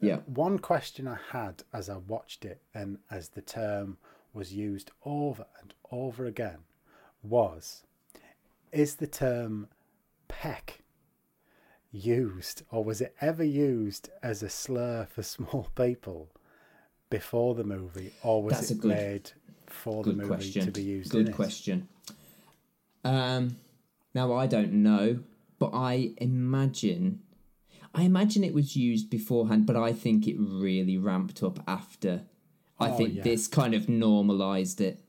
Yeah. 0.00 0.18
One 0.26 0.58
question 0.60 1.08
I 1.08 1.18
had 1.32 1.64
as 1.72 1.88
I 1.88 1.96
watched 1.96 2.44
it, 2.44 2.62
and 2.72 2.98
as 3.10 3.30
the 3.30 3.42
term 3.42 3.98
was 4.36 4.52
used 4.52 4.90
over 5.04 5.46
and 5.60 5.74
over 5.90 6.26
again, 6.26 6.58
was: 7.22 7.84
Is 8.72 8.96
the 8.96 9.06
term 9.06 9.68
peck 10.28 10.80
used, 11.90 12.62
or 12.70 12.84
was 12.84 13.00
it 13.00 13.14
ever 13.20 13.44
used 13.44 14.10
as 14.22 14.42
a 14.42 14.48
slur 14.48 15.06
for 15.06 15.22
small 15.34 15.68
people 15.74 16.30
before 17.10 17.54
the 17.54 17.64
movie, 17.64 18.12
or 18.22 18.42
was 18.42 18.54
That's 18.54 18.70
it 18.72 18.78
good- 18.80 18.88
made 18.90 19.32
for 19.66 20.04
the 20.04 20.12
movie 20.12 20.28
question. 20.28 20.64
to 20.66 20.70
be 20.70 20.82
used? 20.82 21.10
Good 21.10 21.32
question. 21.34 21.88
Um, 23.04 23.56
now 24.14 24.32
I 24.34 24.46
don't 24.46 24.72
know, 24.72 25.20
but 25.58 25.70
I 25.72 26.12
imagine, 26.18 27.20
I 27.94 28.02
imagine 28.02 28.42
it 28.44 28.54
was 28.54 28.76
used 28.76 29.08
beforehand, 29.10 29.64
but 29.66 29.76
I 29.76 29.92
think 29.92 30.26
it 30.26 30.36
really 30.38 30.98
ramped 30.98 31.42
up 31.42 31.60
after. 31.68 32.22
I 32.78 32.90
Oh, 32.90 32.96
think 32.96 33.14
yeah. 33.14 33.22
this 33.22 33.48
kind 33.48 33.74
of 33.74 33.88
normalized 33.88 34.80
it, 34.80 35.00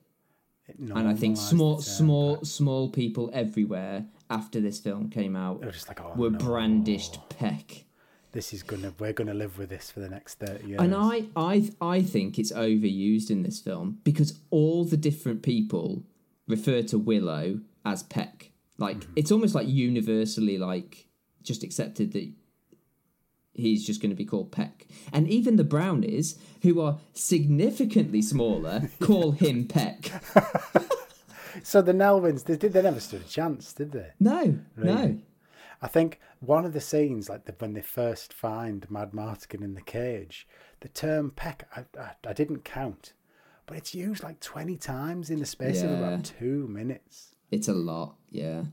It 0.68 0.80
and 0.80 1.08
I 1.08 1.14
think 1.14 1.38
small, 1.38 1.80
small, 1.82 2.44
small 2.44 2.90
people 2.90 3.30
everywhere 3.34 4.06
after 4.30 4.60
this 4.62 4.80
film 4.80 5.10
came 5.10 5.36
out 5.36 5.60
were 5.62 5.72
like, 5.88 6.02
oh, 6.02 6.14
were 6.16 6.30
no, 6.32 6.38
brandished 6.40 7.20
peck. 7.30 7.86
This 8.34 8.54
is 8.54 8.62
gonna. 8.64 8.94
We're 9.00 9.14
gonna 9.14 9.34
live 9.34 9.58
with 9.58 9.70
this 9.70 9.90
for 9.90 10.00
the 10.02 10.10
next 10.10 10.36
thirty 10.36 10.68
years. 10.68 10.82
And 10.82 10.94
I, 10.94 11.24
I, 11.36 11.72
I 11.82 12.02
think 12.04 12.38
it's 12.38 12.52
overused 12.52 13.30
in 13.32 13.42
this 13.44 13.60
film 13.60 14.00
because 14.04 14.40
all 14.52 14.84
the 14.84 14.98
different 14.98 15.42
people 15.44 16.04
refer 16.48 16.82
to 16.84 16.98
Willow 17.00 17.62
as 17.86 18.04
Peck. 18.04 18.52
Like 18.78 18.98
Mm-hmm. 18.98 19.14
it's 19.16 19.32
almost 19.32 19.56
like 19.56 19.68
universally 19.68 20.58
like 20.58 21.08
just 21.42 21.64
accepted 21.64 22.12
that 22.14 22.30
he's 23.58 23.86
just 23.86 24.02
going 24.02 24.12
to 24.12 24.16
be 24.16 24.26
called 24.26 24.52
Peck. 24.52 24.86
And 25.12 25.28
even 25.28 25.56
the 25.58 25.64
Brownies, 25.64 26.38
who 26.62 26.80
are 26.80 27.00
significantly 27.14 28.22
smaller, 28.22 28.90
call 29.02 29.32
him 29.32 29.68
Peck. 29.68 30.12
So 31.64 31.82
the 31.82 31.92
Nelwyns, 31.92 32.44
they. 32.44 32.56
They 32.56 32.82
never 32.82 33.00
stood 33.00 33.22
a 33.22 33.28
chance, 33.28 33.74
did 33.74 33.92
they? 33.92 34.12
No, 34.20 34.60
no. 34.76 35.20
I 35.82 35.88
think 35.88 36.20
one 36.40 36.66
of 36.66 36.74
the 36.74 36.82
scenes, 36.82 37.30
like 37.30 37.46
the, 37.46 37.56
when 37.58 37.74
they 37.74 37.82
first 37.82 38.34
find 38.34 38.90
Mad 38.90 39.12
Martigan 39.12 39.64
in 39.64 39.74
the 39.74 39.82
cage, 39.82 40.48
the 40.82 40.88
term 40.88 41.32
peck, 41.32 41.68
I, 41.76 41.86
I, 42.00 42.12
I 42.28 42.34
didn't 42.34 42.64
count, 42.64 43.14
but 43.66 43.78
it's 43.78 43.94
used 43.94 44.24
like 44.24 44.40
20 44.40 44.76
times 44.78 45.30
in 45.30 45.40
the 45.40 45.46
space 45.46 45.84
of 45.84 45.92
about 45.92 46.26
two 46.26 46.68
minutes. 46.68 47.36
It's 47.52 47.68
a 47.68 47.74
lot. 47.74 48.16
Yeah, 48.30 48.64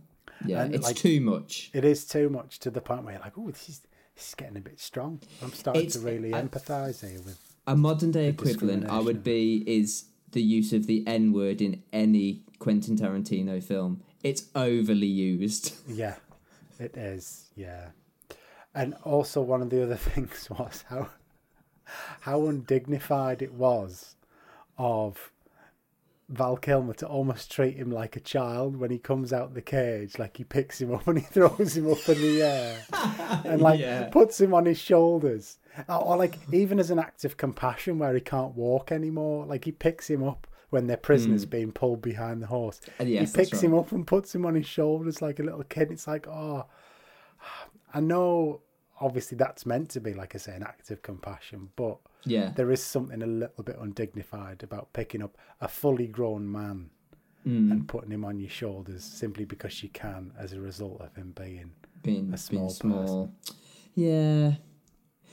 yeah. 0.46 0.62
And, 0.62 0.74
it's 0.74 0.84
like- 0.84 0.96
too 0.96 1.20
much. 1.20 1.70
It 1.74 1.84
is 1.84 2.04
too 2.06 2.28
much 2.28 2.58
to 2.60 2.70
the 2.70 2.80
point 2.80 3.04
where 3.04 3.14
you're 3.14 3.22
like, 3.22 3.38
oh, 3.38 3.50
this 3.50 3.68
is, 3.68 3.80
is 4.16 4.34
getting 4.36 4.56
a 4.56 4.60
bit 4.60 4.80
strong. 4.80 5.20
I'm 5.42 5.52
starting 5.52 5.82
It's- 5.82 5.94
to 5.94 6.00
really 6.06 6.30
empathise 6.30 7.08
here 7.08 7.20
with. 7.22 7.38
A 7.66 7.74
modern 7.76 8.10
day 8.10 8.28
equivalent, 8.28 8.86
I 8.86 8.98
would 9.00 9.24
be, 9.24 9.64
is 9.66 10.04
the 10.32 10.42
use 10.42 10.72
of 10.74 10.86
the 10.86 11.02
N 11.06 11.32
word 11.32 11.62
in 11.62 11.82
any 11.92 12.42
Quentin 12.58 12.96
Tarantino 12.96 13.62
film. 13.62 14.02
It's 14.22 14.48
overly 14.54 15.06
used. 15.06 15.74
Yeah, 15.88 16.16
it 16.78 16.96
is. 16.96 17.50
Yeah, 17.56 17.90
and 18.74 18.94
also 19.04 19.40
one 19.40 19.62
of 19.62 19.70
the 19.70 19.82
other 19.82 19.96
things 20.10 20.48
was 20.50 20.84
how 20.88 21.08
how 22.20 22.46
undignified 22.46 23.40
it 23.42 23.52
was 23.54 24.16
of 24.78 25.30
Val 26.30 26.56
Kilmer 26.56 26.94
to 26.94 27.06
almost 27.06 27.52
treat 27.52 27.76
him 27.76 27.90
like 27.90 28.16
a 28.16 28.20
child 28.20 28.76
when 28.76 28.90
he 28.90 28.98
comes 28.98 29.32
out 29.32 29.54
the 29.54 29.60
cage. 29.62 30.18
Like 30.18 30.36
he 30.38 30.44
picks 30.44 30.80
him 30.80 30.92
up 30.94 31.06
and 31.08 31.18
he 31.18 31.24
throws 31.24 31.76
him 31.76 31.90
up 31.90 32.08
in 32.08 32.20
the 32.20 32.42
air 32.42 32.78
and 33.44 33.60
like 33.60 33.80
Yeah. 33.80 34.08
puts 34.08 34.40
him 34.40 34.54
on 34.54 34.64
his 34.66 34.78
shoulders. 34.78 35.58
Or, 35.88 35.96
or 36.02 36.16
like 36.16 36.38
even 36.52 36.78
as 36.78 36.90
an 36.90 36.98
act 36.98 37.24
of 37.24 37.36
compassion 37.36 37.98
where 37.98 38.14
he 38.14 38.20
can't 38.20 38.54
walk 38.54 38.90
anymore, 38.92 39.44
like 39.44 39.64
he 39.64 39.72
picks 39.72 40.08
him 40.08 40.22
up 40.22 40.46
when 40.70 40.86
they're 40.86 40.96
prisoners 40.96 41.44
being 41.46 41.70
pulled 41.72 42.00
behind 42.02 42.42
the 42.42 42.46
horse. 42.46 42.80
Uh, 42.98 43.04
yes, 43.04 43.32
he 43.32 43.36
picks 43.44 43.60
him 43.60 43.74
up 43.74 43.92
and 43.92 44.06
puts 44.06 44.34
him 44.34 44.44
on 44.46 44.54
his 44.54 44.66
shoulders 44.66 45.20
like 45.22 45.38
a 45.38 45.42
little 45.42 45.62
kid. 45.64 45.90
It's 45.92 46.06
like, 46.08 46.26
oh, 46.26 46.66
I 47.94 48.00
know 48.00 48.60
obviously 49.00 49.36
that's 49.36 49.66
meant 49.66 49.90
to 49.90 50.00
be, 50.00 50.14
like 50.14 50.34
I 50.34 50.38
say, 50.38 50.54
an 50.54 50.62
act 50.62 50.90
of 50.90 51.02
compassion, 51.02 51.70
but 51.76 51.98
Yeah. 52.24 52.52
there 52.56 52.70
is 52.70 52.82
something 52.82 53.22
a 53.22 53.26
little 53.26 53.64
bit 53.64 53.76
undignified 53.78 54.62
about 54.62 54.92
picking 54.92 55.22
up 55.22 55.36
a 55.60 55.68
fully 55.68 56.06
grown 56.06 56.50
man 56.50 56.90
Mm. 57.44 57.70
and 57.72 57.88
putting 57.88 58.10
him 58.10 58.24
on 58.24 58.40
your 58.40 58.48
shoulders 58.48 59.04
simply 59.04 59.44
because 59.44 59.82
you 59.82 59.90
can 59.90 60.32
as 60.38 60.54
a 60.54 60.60
result 60.60 61.00
of 61.02 61.14
him 61.16 61.32
being. 61.38 61.72
being 62.02 62.32
a 62.32 62.38
small 62.38 62.68
being 62.68 62.70
small. 62.74 63.32
Yeah. 63.94 64.56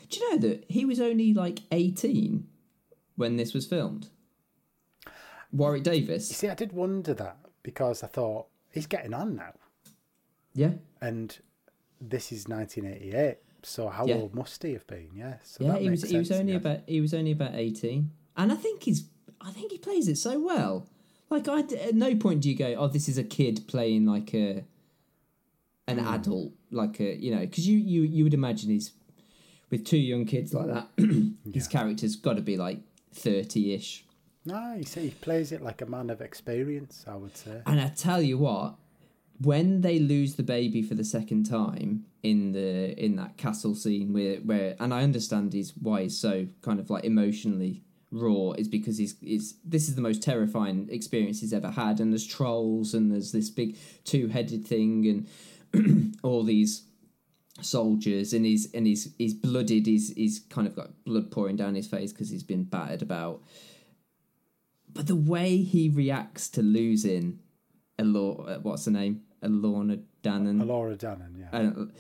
Do 0.10 0.20
you 0.20 0.32
know 0.32 0.38
that 0.50 0.66
he 0.70 0.84
was 0.86 1.00
only 1.00 1.34
like 1.34 1.60
18 1.72 2.48
when 3.16 3.38
this 3.38 3.54
was 3.54 3.66
filmed? 3.66 4.10
Warwick 5.52 5.84
Davis. 5.84 6.30
You 6.30 6.36
see, 6.36 6.50
I 6.50 6.56
did 6.56 6.72
wonder 6.74 7.14
that 7.14 7.38
because 7.64 8.04
I 8.04 8.08
thought 8.08 8.48
he's 8.72 8.88
getting 8.88 9.14
on 9.14 9.36
now, 9.36 9.54
Yeah. 10.54 10.74
and 11.02 11.38
this 12.00 12.32
is 12.32 12.48
1988. 12.48 13.38
So 13.64 13.90
how 13.90 14.06
Yeah. 14.08 14.16
old 14.16 14.34
must 14.36 14.64
he 14.64 14.74
have 14.74 14.88
been? 14.88 15.10
Yeah, 15.16 15.36
so 15.44 15.64
yeah, 15.66 15.78
he 15.78 15.90
was 15.90 16.04
he 16.10 16.18
was 16.18 16.32
only 16.32 16.54
again. 16.56 16.74
about 16.74 16.80
he 16.88 17.02
was 17.02 17.14
only 17.14 17.32
about 17.32 17.56
18. 17.56 18.10
And 18.38 18.52
I 18.52 18.56
think 18.56 18.84
he's 18.84 19.06
I 19.40 19.52
think 19.52 19.72
he 19.72 19.78
plays 19.78 20.08
it 20.08 20.18
so 20.18 20.40
well. 20.40 20.88
Like 21.30 21.48
I 21.48 21.60
at 21.62 21.96
no 21.96 22.16
point 22.16 22.42
do 22.42 22.50
you 22.50 22.56
go, 22.56 22.74
"Oh, 22.78 22.88
this 22.88 23.08
is 23.08 23.18
a 23.18 23.24
kid 23.24 23.62
playing 23.68 24.06
like 24.06 24.34
a 24.34 24.64
an 25.88 26.00
Hmm. 26.00 26.08
adult 26.16 26.52
like 26.72 27.00
a, 27.00 27.16
you 27.16 27.36
know, 27.36 27.46
cuz 27.48 27.68
you 27.68 27.78
you 27.78 28.02
you 28.04 28.24
would 28.24 28.34
imagine 28.34 28.70
he's 28.70 28.92
with 29.70 29.86
two 29.86 29.98
young 29.98 30.26
kids 30.26 30.54
like 30.54 30.68
that, 30.68 30.90
his 31.54 31.68
character's 31.68 32.16
got 32.16 32.36
to 32.36 32.42
be 32.42 32.58
like 32.58 32.80
30ish. 33.16 34.02
No, 34.46 34.74
you 34.74 34.84
see, 34.84 35.02
he 35.02 35.10
plays 35.12 35.52
it 35.52 35.62
like 35.62 35.82
a 35.82 35.86
man 35.86 36.10
of 36.10 36.20
experience. 36.22 37.06
I 37.08 37.16
would 37.16 37.38
say. 37.38 37.62
And 37.66 37.80
I 37.80 37.90
tell 37.90 38.22
you 38.22 38.38
what, 38.38 38.76
when 39.44 39.82
they 39.82 40.00
lose 40.00 40.36
the 40.36 40.44
baby 40.44 40.82
for 40.82 40.94
the 40.94 41.04
second 41.04 41.46
time 41.46 42.06
in 42.24 42.52
the 42.52 42.98
in 43.04 43.16
that 43.16 43.38
castle 43.38 43.76
scene 43.76 44.14
where 44.14 44.38
where 44.38 44.76
and 44.80 44.94
I 44.94 45.04
understand 45.04 45.54
he's 45.54 45.74
why 45.78 46.04
he's 46.04 46.18
so 46.18 46.48
kind 46.62 46.80
of 46.80 46.90
like 46.90 47.04
emotionally 47.04 47.84
raw 48.12 48.52
is 48.52 48.68
because 48.68 48.98
he's 48.98 49.16
is 49.22 49.56
this 49.64 49.88
is 49.88 49.96
the 49.96 50.02
most 50.02 50.22
terrifying 50.22 50.88
experience 50.92 51.40
he's 51.40 51.54
ever 51.54 51.72
had 51.72 52.00
and 52.00 52.12
there's 52.12 52.28
trolls 52.28 52.94
and 52.94 53.12
there's 53.12 53.32
this 53.32 53.50
big 53.50 53.78
two-headed 54.04 54.68
thing 54.68 55.26
and 55.74 56.18
all 56.24 56.44
these 56.44 56.84
soldiers 57.62 58.34
and 58.34 58.46
he's 58.46 58.72
and 58.74 58.86
he's 58.86 59.14
he's 59.18 59.34
blooded 59.34 59.86
he's 59.86 60.12
he's 60.14 60.40
kind 60.40 60.68
of 60.68 60.76
got 60.76 61.04
blood 61.06 61.32
pouring 61.32 61.56
down 61.56 61.76
his 61.76 61.88
face 61.88 62.12
because 62.12 62.30
he's 62.30 62.44
been 62.44 62.64
battered 62.64 63.02
about 63.02 63.42
but 64.94 65.08
the 65.08 65.16
way 65.16 65.58
he 65.58 65.90
reacts 65.90 66.50
to 66.50 66.62
losing 66.62 67.40
a 68.02 68.04
uh, 68.04 68.60
what's 68.60 68.86
her 68.86 68.92
name? 68.92 69.22
Elora 69.44 70.02
Danan. 70.24 70.66
Laura 70.68 70.96
Danan, 70.96 71.38
yeah. 71.40 71.50
And 71.52 71.92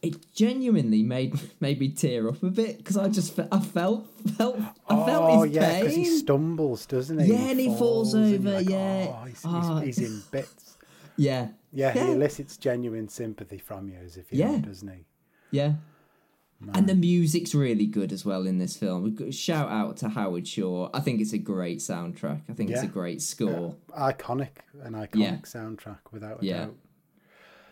it 0.00 0.32
genuinely 0.32 1.02
made 1.02 1.34
made 1.60 1.80
me 1.80 1.88
tear 1.88 2.28
up 2.28 2.42
a 2.42 2.50
bit 2.50 2.78
because 2.78 2.96
I 2.96 3.08
just 3.08 3.38
I 3.38 3.58
felt 3.60 4.06
felt 4.36 4.56
I 4.88 5.06
felt 5.06 5.24
oh 5.30 5.42
his 5.42 5.54
yeah, 5.54 5.80
because 5.80 5.94
pain. 5.94 6.04
he 6.04 6.10
stumbles, 6.18 6.86
doesn't 6.86 7.18
he? 7.18 7.32
Yeah, 7.32 7.50
and 7.50 7.60
he 7.60 7.66
falls 7.76 8.14
and 8.14 8.34
over, 8.34 8.50
like, 8.58 8.68
yeah. 8.68 9.08
oh, 9.20 9.24
he's, 9.26 9.42
Ah. 9.44 9.80
he's, 9.80 9.96
he's 9.98 10.10
in 10.10 10.22
bits. 10.30 10.76
yeah, 11.16 11.48
Yeah, 11.72 11.92
he 11.92 11.98
Yeah. 11.98 12.10
elicits 12.12 12.56
genuine 12.56 13.08
sympathy 13.08 13.58
from 13.58 13.88
you, 13.88 13.96
as 14.04 14.16
if 14.16 14.32
you 14.32 14.38
Yeah. 14.38 14.52
know, 14.52 14.58
doesn't 14.60 14.88
he? 14.88 15.04
yeah. 15.50 15.72
And 16.74 16.88
the 16.88 16.94
music's 16.94 17.54
really 17.54 17.86
good 17.86 18.12
as 18.12 18.24
well 18.24 18.44
in 18.46 18.58
this 18.58 18.76
film. 18.76 19.30
Shout 19.30 19.70
out 19.70 19.96
to 19.98 20.08
Howard 20.08 20.46
Shore. 20.48 20.90
I 20.92 20.98
think 21.00 21.20
it's 21.20 21.32
a 21.32 21.38
great 21.38 21.78
soundtrack. 21.78 22.40
I 22.48 22.52
think 22.52 22.70
it's 22.70 22.82
a 22.82 22.86
great 22.88 23.22
score. 23.22 23.76
Iconic, 23.96 24.48
an 24.82 24.94
iconic 24.94 25.14
Yeah. 25.16 25.36
soundtrack 25.42 25.98
without 26.10 26.42
a 26.42 26.44
Yeah. 26.46 26.58
doubt. 26.66 26.76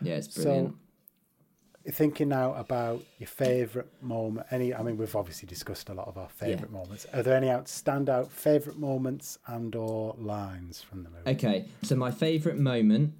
Yeah, 0.01 0.15
it's 0.15 0.27
brilliant. 0.33 0.69
So- 0.69 1.91
thinking 1.91 2.27
now 2.29 2.53
about 2.55 3.01
your 3.17 3.27
favourite 3.27 3.87
moment. 4.01 4.45
Any, 4.51 4.73
I 4.73 4.83
mean, 4.83 4.97
we've 4.97 5.15
obviously 5.15 5.47
discussed 5.47 5.87
a 5.89 5.93
lot 5.93 6.07
of 6.09 6.17
our 6.17 6.27
favourite 6.29 6.71
moments. 6.71 7.05
Are 7.13 7.23
there 7.23 7.35
any 7.37 7.49
out 7.49 7.65
standout 7.65 8.27
favourite 8.29 8.77
moments 8.77 9.37
and 9.47 9.73
or 9.75 10.13
lines 10.17 10.81
from 10.81 11.03
the 11.03 11.09
movie? 11.09 11.29
Okay, 11.31 11.65
so 11.83 11.95
my 11.95 12.11
favourite 12.11 12.57
moment 12.57 13.13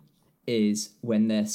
is 0.46 0.92
when 1.02 1.28
they're 1.28 1.48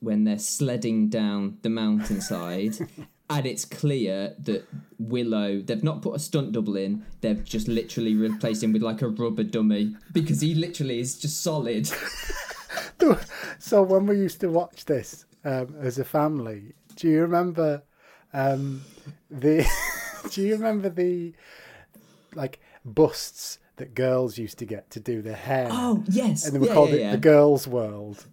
when 0.00 0.24
they're 0.24 0.38
sledding 0.38 1.08
down 1.08 1.56
the 1.62 1.70
mountainside, 1.70 2.76
and 3.28 3.46
it's 3.46 3.64
clear 3.64 4.34
that 4.40 4.66
Willow 4.98 5.60
they've 5.60 5.82
not 5.82 6.02
put 6.02 6.16
a 6.16 6.18
stunt 6.18 6.52
double 6.52 6.76
in; 6.76 7.04
they've 7.20 7.44
just 7.44 7.68
literally 7.68 8.14
replaced 8.14 8.62
him 8.62 8.72
with 8.72 8.82
like 8.82 9.02
a 9.02 9.08
rubber 9.08 9.44
dummy 9.44 9.96
because 10.12 10.40
he 10.40 10.54
literally 10.54 11.00
is 11.00 11.18
just 11.18 11.42
solid. 11.42 11.90
So 13.58 13.82
when 13.82 14.06
we 14.06 14.16
used 14.16 14.40
to 14.40 14.48
watch 14.48 14.84
this 14.84 15.24
um, 15.44 15.74
as 15.80 15.98
a 15.98 16.04
family, 16.04 16.74
do 16.94 17.08
you 17.08 17.22
remember 17.22 17.82
um, 18.32 18.82
the? 19.30 19.66
do 20.30 20.42
you 20.42 20.54
remember 20.54 20.88
the 20.88 21.34
like 22.34 22.60
busts 22.84 23.58
that 23.76 23.94
girls 23.94 24.38
used 24.38 24.58
to 24.58 24.64
get 24.64 24.90
to 24.90 25.00
do 25.00 25.22
their 25.22 25.36
hair? 25.36 25.68
Oh 25.70 26.02
yes, 26.08 26.46
and 26.46 26.54
they 26.54 26.58
were 26.58 26.66
yeah, 26.66 26.74
called 26.74 26.90
yeah, 26.90 26.96
it 26.96 27.12
the 27.12 27.18
girls' 27.18 27.66
world. 27.66 28.26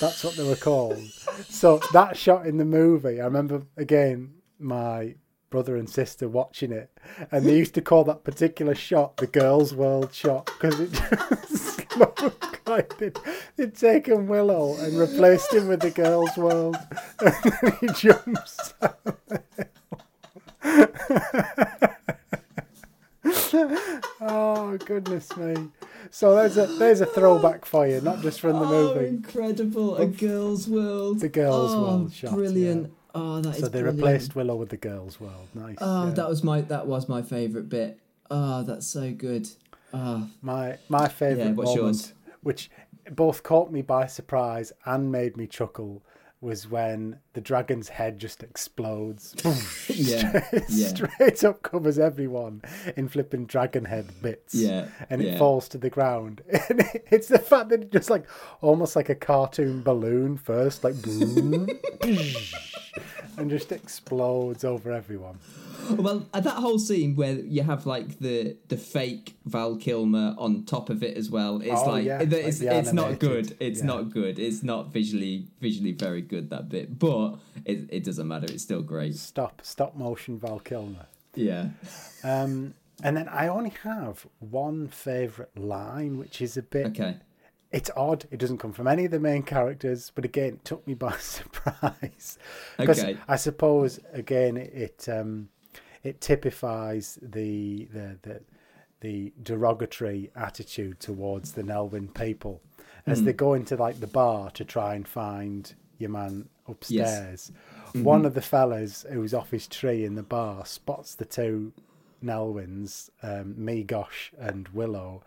That's 0.00 0.24
what 0.24 0.34
they 0.34 0.46
were 0.46 0.56
called. 0.56 1.02
so 1.48 1.80
that 1.92 2.16
shot 2.16 2.46
in 2.46 2.58
the 2.58 2.64
movie, 2.64 3.20
I 3.20 3.24
remember 3.24 3.62
again 3.76 4.34
my 4.58 5.14
brother 5.54 5.76
and 5.76 5.88
sister 5.88 6.28
watching 6.28 6.72
it, 6.72 6.90
and 7.30 7.46
they 7.46 7.56
used 7.56 7.74
to 7.74 7.80
call 7.80 8.02
that 8.02 8.24
particular 8.24 8.74
shot 8.74 9.16
the 9.18 9.26
girls' 9.28 9.72
world 9.72 10.12
shot 10.12 10.46
because 10.46 10.80
it 10.80 10.90
just 11.48 11.96
looked 11.96 12.66
like 12.66 12.98
they'd, 12.98 13.16
they'd 13.54 13.74
taken 13.74 14.26
Willow 14.26 14.76
and 14.78 14.98
replaced 14.98 15.52
him 15.52 15.68
with 15.68 15.78
the 15.80 15.92
girls' 15.92 16.36
world, 16.36 16.76
and 17.20 17.34
then 17.44 17.78
he 17.80 17.86
jumps. 17.88 18.74
oh 24.20 24.76
goodness 24.84 25.36
me! 25.36 25.54
So 26.10 26.34
there's 26.34 26.56
a 26.56 26.66
there's 26.66 27.00
a 27.00 27.06
throwback 27.06 27.64
for 27.64 27.86
you, 27.86 28.00
not 28.00 28.20
just 28.20 28.40
from 28.40 28.54
the 28.58 28.64
Oh, 28.66 28.94
movie. 28.94 29.08
incredible! 29.08 29.96
A 29.96 30.06
girl's 30.06 30.68
world. 30.68 31.20
The 31.20 31.28
girls' 31.28 31.74
oh, 31.74 31.82
world 31.82 32.12
shot, 32.12 32.30
yeah. 32.30 32.36
Brilliant. 32.36 32.92
Oh, 33.14 33.40
that 33.40 33.50
is 33.50 33.60
So 33.60 33.68
they 33.68 33.80
brilliant. 33.80 33.98
replaced 33.98 34.34
Willow 34.36 34.56
with 34.56 34.70
the 34.70 34.76
girls' 34.76 35.20
world. 35.20 35.48
Nice. 35.54 35.76
Oh, 35.80 36.06
yeah. 36.08 36.14
that 36.14 36.28
was 36.28 36.42
my 36.42 36.60
that 36.62 36.86
was 36.86 37.08
my 37.08 37.22
favourite 37.22 37.68
bit. 37.68 37.98
Oh, 38.30 38.62
that's 38.62 38.86
so 38.86 39.12
good. 39.12 39.48
Oh, 39.92 40.28
My 40.42 40.78
my 40.88 41.08
favourite 41.08 41.48
Yeah, 41.50 41.52
moment, 41.52 41.76
yours? 41.76 42.12
which 42.42 42.70
both 43.10 43.42
caught 43.42 43.70
me 43.70 43.82
by 43.82 44.06
surprise 44.06 44.72
and 44.84 45.12
made 45.12 45.36
me 45.36 45.46
chuckle, 45.46 46.02
was 46.44 46.68
when 46.68 47.18
the 47.32 47.40
dragon's 47.40 47.88
head 47.88 48.18
just 48.18 48.42
explodes. 48.42 49.34
Yeah, 49.88 50.42
straight, 50.48 50.64
yeah. 50.68 50.88
straight 50.88 51.44
up 51.44 51.62
covers 51.62 51.98
everyone 51.98 52.62
in 52.96 53.08
flipping 53.08 53.46
dragon 53.46 53.84
head 53.84 54.06
bits. 54.22 54.54
Yeah, 54.54 54.88
and 55.08 55.22
it 55.22 55.32
yeah. 55.32 55.38
falls 55.38 55.68
to 55.70 55.78
the 55.78 55.90
ground. 55.90 56.42
And 56.68 56.82
it's 57.10 57.28
the 57.28 57.38
fact 57.38 57.68
that 57.70 57.82
it 57.82 57.92
just 57.92 58.10
like 58.10 58.26
almost 58.60 58.96
like 58.96 59.08
a 59.08 59.14
cartoon 59.14 59.82
balloon 59.82 60.36
first, 60.36 60.84
like 60.84 61.00
boom, 61.00 61.68
and 63.36 63.50
just 63.50 63.72
explodes 63.72 64.64
over 64.64 64.92
everyone. 64.92 65.38
Well, 65.90 66.26
that 66.32 66.46
whole 66.46 66.78
scene 66.78 67.14
where 67.14 67.34
you 67.34 67.62
have 67.62 67.84
like 67.84 68.18
the 68.18 68.56
the 68.68 68.76
fake 68.76 69.36
Val 69.44 69.76
Kilmer 69.76 70.34
on 70.38 70.64
top 70.64 70.88
of 70.88 71.02
it 71.02 71.16
as 71.16 71.30
well. 71.30 71.60
It's 71.60 71.80
Oh, 71.82 71.90
like 71.90 72.04
yeah, 72.06 72.20
it- 72.22 72.30
like 72.32 72.44
it's 72.44 72.60
it's 72.60 72.92
not 72.92 73.18
good. 73.18 73.56
It's 73.60 73.80
yeah. 73.80 73.86
not 73.86 74.10
good. 74.10 74.38
It's 74.38 74.62
not 74.62 74.92
visually 74.92 75.48
visually 75.60 75.92
very 75.92 76.22
good 76.22 76.50
that 76.50 76.68
bit, 76.68 76.98
but 76.98 77.36
it 77.64 77.88
it 77.90 78.04
doesn't 78.04 78.26
matter. 78.26 78.46
It's 78.50 78.62
still 78.62 78.82
great. 78.82 79.14
Stop, 79.16 79.60
stop 79.62 79.94
motion 79.96 80.38
Val 80.38 80.58
Kilmer. 80.60 81.06
Yeah. 81.34 81.68
Um, 82.22 82.74
and 83.02 83.16
then 83.16 83.28
I 83.28 83.48
only 83.48 83.72
have 83.82 84.26
one 84.38 84.88
favourite 84.88 85.56
line, 85.58 86.16
which 86.16 86.40
is 86.40 86.56
a 86.56 86.62
bit. 86.62 86.86
Okay. 86.86 87.16
It's 87.74 87.90
odd. 87.96 88.24
It 88.30 88.38
doesn't 88.38 88.58
come 88.58 88.72
from 88.72 88.86
any 88.86 89.04
of 89.04 89.10
the 89.10 89.18
main 89.20 89.42
characters, 89.42 90.12
but 90.14 90.24
again, 90.24 90.54
it 90.54 90.64
took 90.64 90.86
me 90.86 90.94
by 90.94 91.12
surprise. 91.18 92.38
Because 92.78 93.00
Okay. 93.02 93.18
I 93.28 93.36
suppose 93.36 93.98
again, 94.12 94.56
it 94.56 95.08
um, 95.10 95.48
it 96.02 96.20
typifies 96.20 97.18
the 97.20 97.86
the 97.92 98.18
the 98.22 98.40
the 99.00 99.32
derogatory 99.42 100.30
attitude 100.36 101.00
towards 101.00 101.52
the 101.52 101.62
Nelwyn 101.62 102.14
people 102.14 102.62
as 103.06 103.18
Hmm. 103.18 103.24
they 103.26 103.32
go 103.34 103.52
into 103.54 103.76
like 103.76 103.98
the 104.00 104.06
bar 104.06 104.50
to 104.52 104.64
try 104.64 104.94
and 104.94 105.06
find 105.06 105.74
your 105.98 106.10
man 106.10 106.48
upstairs. 106.68 107.52
Yes. 107.94 108.04
One 108.04 108.24
of 108.24 108.34
the 108.34 108.40
fellas 108.42 109.04
who's 109.10 109.34
off 109.34 109.50
his 109.50 109.66
tree 109.68 110.04
in 110.04 110.14
the 110.14 110.22
bar 110.22 110.64
spots 110.64 111.14
the 111.14 111.24
two 111.26 111.72
Nelwyns, 112.24 113.10
um, 113.22 113.54
Meegosh, 113.58 114.30
and 114.38 114.68
Willow, 114.68 115.22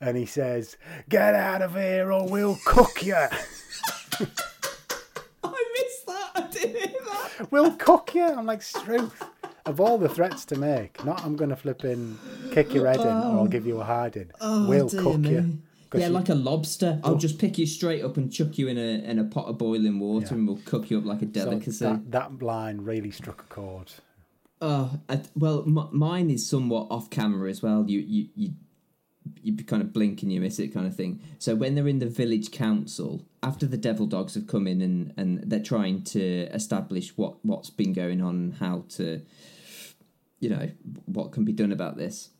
and 0.00 0.16
he 0.16 0.26
says, 0.26 0.76
"Get 1.08 1.34
out 1.34 1.62
of 1.62 1.74
here, 1.74 2.12
or 2.12 2.26
we'll 2.28 2.58
cook 2.64 3.04
you. 3.04 3.14
I 5.44 5.64
missed 5.74 6.06
that. 6.06 6.30
I 6.34 6.46
didn't 6.50 6.76
hear 6.76 7.00
that. 7.06 7.48
We'll 7.50 7.72
cook 7.76 8.14
you." 8.14 8.24
I'm 8.24 8.46
like, 8.46 8.62
"Struth." 8.62 9.22
Of 9.66 9.78
all 9.78 9.98
the 9.98 10.08
threats 10.08 10.46
to 10.46 10.56
make, 10.58 11.04
not 11.04 11.22
I'm 11.22 11.36
going 11.36 11.50
to 11.50 11.54
flip 11.56 11.84
in, 11.84 12.18
kick 12.50 12.72
your 12.72 12.86
head 12.86 13.00
in, 13.00 13.06
or 13.06 13.10
I'll 13.10 13.40
oh. 13.40 13.46
give 13.46 13.66
you 13.66 13.78
a 13.80 13.84
hard 13.84 14.14
hiding. 14.14 14.30
Oh, 14.40 14.66
we'll 14.66 14.86
Oh, 14.86 15.02
cook 15.02 15.18
me. 15.18 15.30
you. 15.32 15.58
Yeah, 15.94 16.06
you- 16.06 16.12
like 16.12 16.28
a 16.30 16.34
lobster. 16.34 16.98
I'll 17.04 17.14
oh. 17.14 17.18
just 17.18 17.38
pick 17.38 17.58
you 17.58 17.66
straight 17.66 18.02
up 18.02 18.16
and 18.16 18.32
chuck 18.32 18.56
you 18.58 18.68
in 18.68 18.78
a 18.78 19.04
in 19.04 19.18
a 19.18 19.24
pot 19.24 19.46
of 19.46 19.58
boiling 19.58 20.00
water, 20.00 20.28
Yeah. 20.30 20.34
and 20.34 20.48
we'll 20.48 20.60
cook 20.64 20.90
you 20.90 20.98
up 20.98 21.04
like 21.04 21.18
a 21.22 21.26
so 21.26 21.30
delicacy. 21.32 21.84
that, 21.84 22.10
that 22.10 22.42
line 22.42 22.80
really 22.80 23.10
struck 23.10 23.42
a 23.42 23.54
chord. 23.54 23.92
Oh, 24.62 24.98
I, 25.08 25.20
well, 25.36 25.62
m- 25.66 25.88
mine 25.92 26.30
is 26.30 26.48
somewhat 26.48 26.88
off 26.90 27.10
camera 27.10 27.50
as 27.50 27.62
well. 27.62 27.84
You 27.86 28.00
you 28.00 28.28
you 28.34 28.50
you 29.42 29.56
kind 29.64 29.82
of 29.82 29.92
blink 29.92 30.22
and 30.22 30.32
you 30.32 30.40
miss 30.40 30.58
it, 30.58 30.68
kind 30.68 30.86
of 30.86 30.94
thing. 30.94 31.20
So 31.38 31.54
when 31.54 31.74
they're 31.74 31.88
in 31.88 31.98
the 31.98 32.06
village 32.06 32.50
council, 32.50 33.26
after 33.42 33.66
the 33.66 33.76
devil 33.76 34.06
dogs 34.06 34.34
have 34.34 34.46
come 34.46 34.66
in 34.66 34.80
and 34.82 35.12
and 35.16 35.42
they're 35.50 35.60
trying 35.60 36.02
to 36.04 36.48
establish 36.52 37.16
what 37.16 37.44
what's 37.44 37.70
been 37.70 37.92
going 37.92 38.20
on, 38.20 38.56
how 38.60 38.84
to, 38.90 39.22
you 40.38 40.50
know, 40.50 40.70
what 41.06 41.32
can 41.32 41.44
be 41.44 41.52
done 41.52 41.72
about 41.72 41.96
this. 41.96 42.30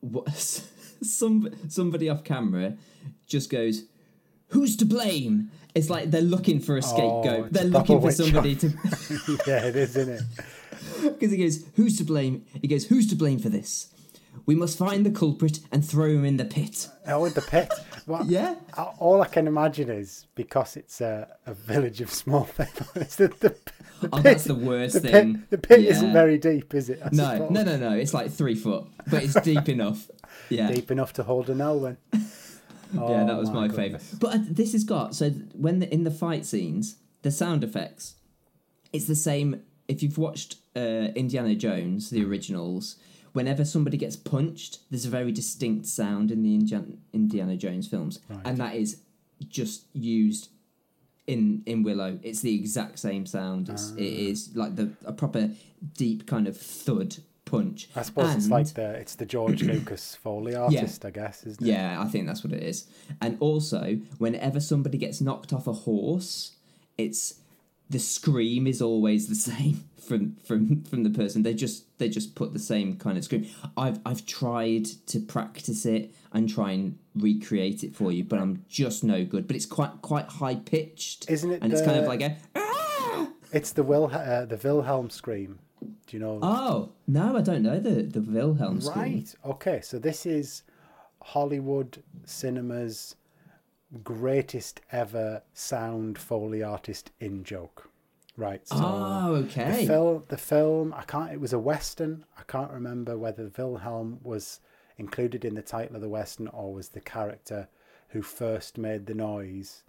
What 0.00 0.28
some 1.02 1.50
somebody 1.68 2.08
off 2.08 2.24
camera 2.24 2.76
just 3.26 3.50
goes. 3.50 3.84
Who's 4.52 4.76
to 4.76 4.86
blame? 4.86 5.50
It's 5.74 5.90
like 5.90 6.10
they're 6.10 6.22
looking 6.22 6.58
for 6.58 6.78
a 6.78 6.82
scapegoat. 6.82 7.46
it's 7.46 7.54
they're 7.54 7.64
looking 7.64 8.00
for 8.00 8.10
somebody 8.10 8.56
to 8.56 8.68
yeah, 9.46 9.66
it 9.66 9.76
is, 9.76 9.94
isn't 9.94 10.14
it? 10.14 10.22
because 11.02 11.30
he 11.30 11.36
goes, 11.36 11.64
"Who's 11.76 11.98
to 11.98 12.04
blame?" 12.04 12.44
He 12.60 12.68
goes, 12.68 12.86
"Who's 12.86 13.06
to 13.08 13.16
blame 13.16 13.38
for 13.38 13.48
this? 13.48 13.88
We 14.46 14.54
must 14.54 14.78
find 14.78 15.04
the 15.04 15.10
culprit 15.10 15.60
and 15.72 15.84
throw 15.84 16.06
him 16.10 16.24
in 16.24 16.36
the 16.36 16.44
pit." 16.44 16.88
Oh, 17.06 17.24
in 17.24 17.32
the 17.32 17.42
pit. 17.42 17.70
Well, 18.06 18.24
Yeah. 18.28 18.54
All 18.98 19.22
I 19.22 19.26
can 19.28 19.46
imagine 19.46 19.90
is 19.90 20.26
because 20.34 20.76
it's 20.76 21.00
a, 21.00 21.28
a 21.46 21.54
village 21.54 22.00
of 22.00 22.10
small 22.10 22.44
people. 22.44 22.86
It's 22.96 23.16
the, 23.16 23.28
the, 23.28 23.54
the 24.00 24.08
Oh, 24.12 24.16
pit, 24.16 24.22
that's 24.24 24.44
the 24.44 24.54
worst 24.54 24.94
the 24.94 25.00
thing. 25.00 25.34
Pit, 25.38 25.50
the 25.50 25.58
pit 25.58 25.80
isn't 25.80 26.12
very 26.12 26.38
deep, 26.38 26.74
is 26.74 26.88
it? 26.88 27.00
I 27.04 27.08
No, 27.12 27.32
suppose? 27.32 27.50
no, 27.50 27.62
no, 27.64 27.76
no. 27.76 27.92
It's 27.96 28.14
like 28.14 28.30
three 28.30 28.54
foot, 28.54 28.84
but 29.10 29.22
it's 29.24 29.34
deep 29.40 29.68
enough. 29.76 30.08
Yeah, 30.50 30.70
Deep 30.70 30.90
enough 30.90 31.12
to 31.14 31.22
hold 31.24 31.50
an 31.50 31.58
Elwyn. 31.60 31.96
yeah, 32.92 33.24
that 33.24 33.36
was 33.36 33.50
my, 33.50 33.66
goodness. 33.68 33.76
favorite. 33.76 34.20
But 34.20 34.34
uh, 34.34 34.38
this 34.48 34.72
has 34.72 34.84
got 34.84 35.14
so 35.14 35.30
when 35.54 35.80
the, 35.80 35.92
in 35.92 36.04
the 36.04 36.10
fight 36.10 36.46
scenes, 36.46 36.96
the 37.22 37.30
sound 37.30 37.64
effects, 37.64 38.14
it's 38.92 39.06
the 39.06 39.16
same. 39.16 39.62
If 39.88 40.02
you've 40.02 40.18
watched 40.18 40.56
uh, 40.76 41.10
Indiana 41.16 41.54
Jones, 41.54 42.10
the 42.10 42.24
originals, 42.24 42.96
whenever 43.32 43.64
somebody 43.64 43.96
gets 43.96 44.16
punched, 44.16 44.78
there's 44.90 45.04
a 45.06 45.10
very 45.10 45.32
distinct 45.32 45.86
sound 45.86 46.30
in 46.30 46.42
the 46.42 46.54
Indian- 46.54 46.98
Indiana 47.12 47.56
Jones 47.56 47.86
films, 47.86 48.20
Right. 48.28 48.40
and 48.44 48.58
that 48.58 48.74
is 48.76 49.00
just 49.48 49.84
used 49.94 50.48
in 51.26 51.62
in 51.66 51.82
Willow. 51.82 52.18
It's 52.22 52.40
the 52.40 52.54
exact 52.54 52.98
same 52.98 53.26
sound. 53.26 53.68
It's, 53.68 53.90
It 53.96 54.14
Ah. 54.26 54.30
is 54.30 54.56
like 54.56 54.76
the 54.76 54.90
a 55.04 55.12
proper 55.12 55.50
deep 55.96 56.26
kind 56.26 56.48
of 56.48 56.56
thud 56.56 57.16
punch. 57.44 57.88
I 57.96 58.02
suppose 58.02 58.34
it's 58.34 58.48
like 58.48 58.66
the 58.74 58.90
it's 58.94 59.14
the 59.14 59.26
George 59.26 59.62
Lucas 59.72 60.14
Foley 60.14 60.54
artist, 60.54 61.04
I 61.04 61.10
guess, 61.10 61.44
isn't 61.46 61.62
it? 61.64 61.68
yeah, 61.70 62.00
I 62.00 62.06
think 62.08 62.26
that's 62.26 62.42
what 62.44 62.52
it 62.52 62.62
is. 62.62 62.86
And 63.20 63.36
also, 63.40 64.00
whenever 64.18 64.58
somebody 64.60 64.98
gets 64.98 65.20
knocked 65.20 65.52
off 65.52 65.66
a 65.66 65.72
horse, 65.72 66.52
it's 66.96 67.34
the 67.90 67.98
scream 67.98 68.66
is 68.66 68.82
always 68.82 69.28
the 69.28 69.34
same 69.52 69.84
from 70.06 70.36
from 70.44 70.84
from 70.84 71.02
the 71.02 71.10
person. 71.10 71.42
They 71.42 71.54
just 71.54 71.98
they 71.98 72.08
just 72.08 72.34
put 72.34 72.52
the 72.52 72.58
same 72.58 72.96
kind 72.96 73.18
of 73.18 73.24
scream. 73.24 73.48
I've 73.76 74.00
I've 74.04 74.24
tried 74.26 74.86
to 75.06 75.20
practice 75.20 75.84
it 75.86 76.14
and 76.32 76.48
try 76.48 76.72
and 76.72 76.98
recreate 77.14 77.82
it 77.84 77.96
for 77.96 78.12
you, 78.12 78.24
but 78.24 78.38
I'm 78.38 78.64
just 78.68 79.04
no 79.04 79.24
good. 79.24 79.46
But 79.46 79.56
it's 79.56 79.66
quite 79.66 80.02
quite 80.02 80.26
high 80.26 80.56
pitched, 80.56 81.30
Isn't 81.30 81.52
it 81.52 81.62
And 81.62 81.72
it's 81.72 81.82
kind 81.82 81.98
of 81.98 82.06
like 82.06 82.20
a 82.22 82.36
It's 83.52 83.72
the 83.72 83.82
Wil 83.82 84.10
uh, 84.12 84.44
the 84.44 84.56
Wilhelm 84.62 85.10
scream. 85.10 85.58
Do 85.80 86.16
you 86.16 86.18
know? 86.18 86.40
oh 86.42 86.90
no, 87.06 87.36
I 87.36 87.40
don't 87.40 87.62
know 87.62 87.78
the 87.78 88.02
the 88.02 88.20
Wilhelm 88.20 88.80
scream. 88.80 89.14
right. 89.14 89.34
Okay. 89.44 89.80
So 89.82 89.98
this 89.98 90.26
is 90.26 90.62
Hollywood 91.22 92.02
cinema's 92.24 93.14
greatest 94.04 94.80
ever 94.92 95.42
sound 95.52 96.18
Foley 96.18 96.62
artist 96.62 97.10
in 97.20 97.44
joke. 97.44 97.90
Right. 98.36 98.66
So 98.68 98.76
oh, 98.78 99.34
okay. 99.46 99.80
the 99.80 99.86
film, 99.86 100.22
the 100.28 100.36
film, 100.36 100.94
I 100.96 101.02
can't. 101.02 101.32
It 101.32 101.40
was 101.40 101.52
a 101.52 101.58
western. 101.58 102.24
I 102.36 102.42
can't 102.42 102.70
remember 102.70 103.18
whether 103.18 103.50
Wilhelm 103.56 104.20
was 104.22 104.60
included 104.96 105.44
in 105.44 105.54
the 105.54 105.62
title 105.62 105.96
of 105.96 106.02
the 106.02 106.08
western 106.08 106.46
or 106.48 106.72
was 106.72 106.90
the 106.90 107.00
character 107.00 107.68
who 108.08 108.22
first 108.22 108.78
made 108.78 109.06
the 109.06 109.14
noise. 109.14 109.82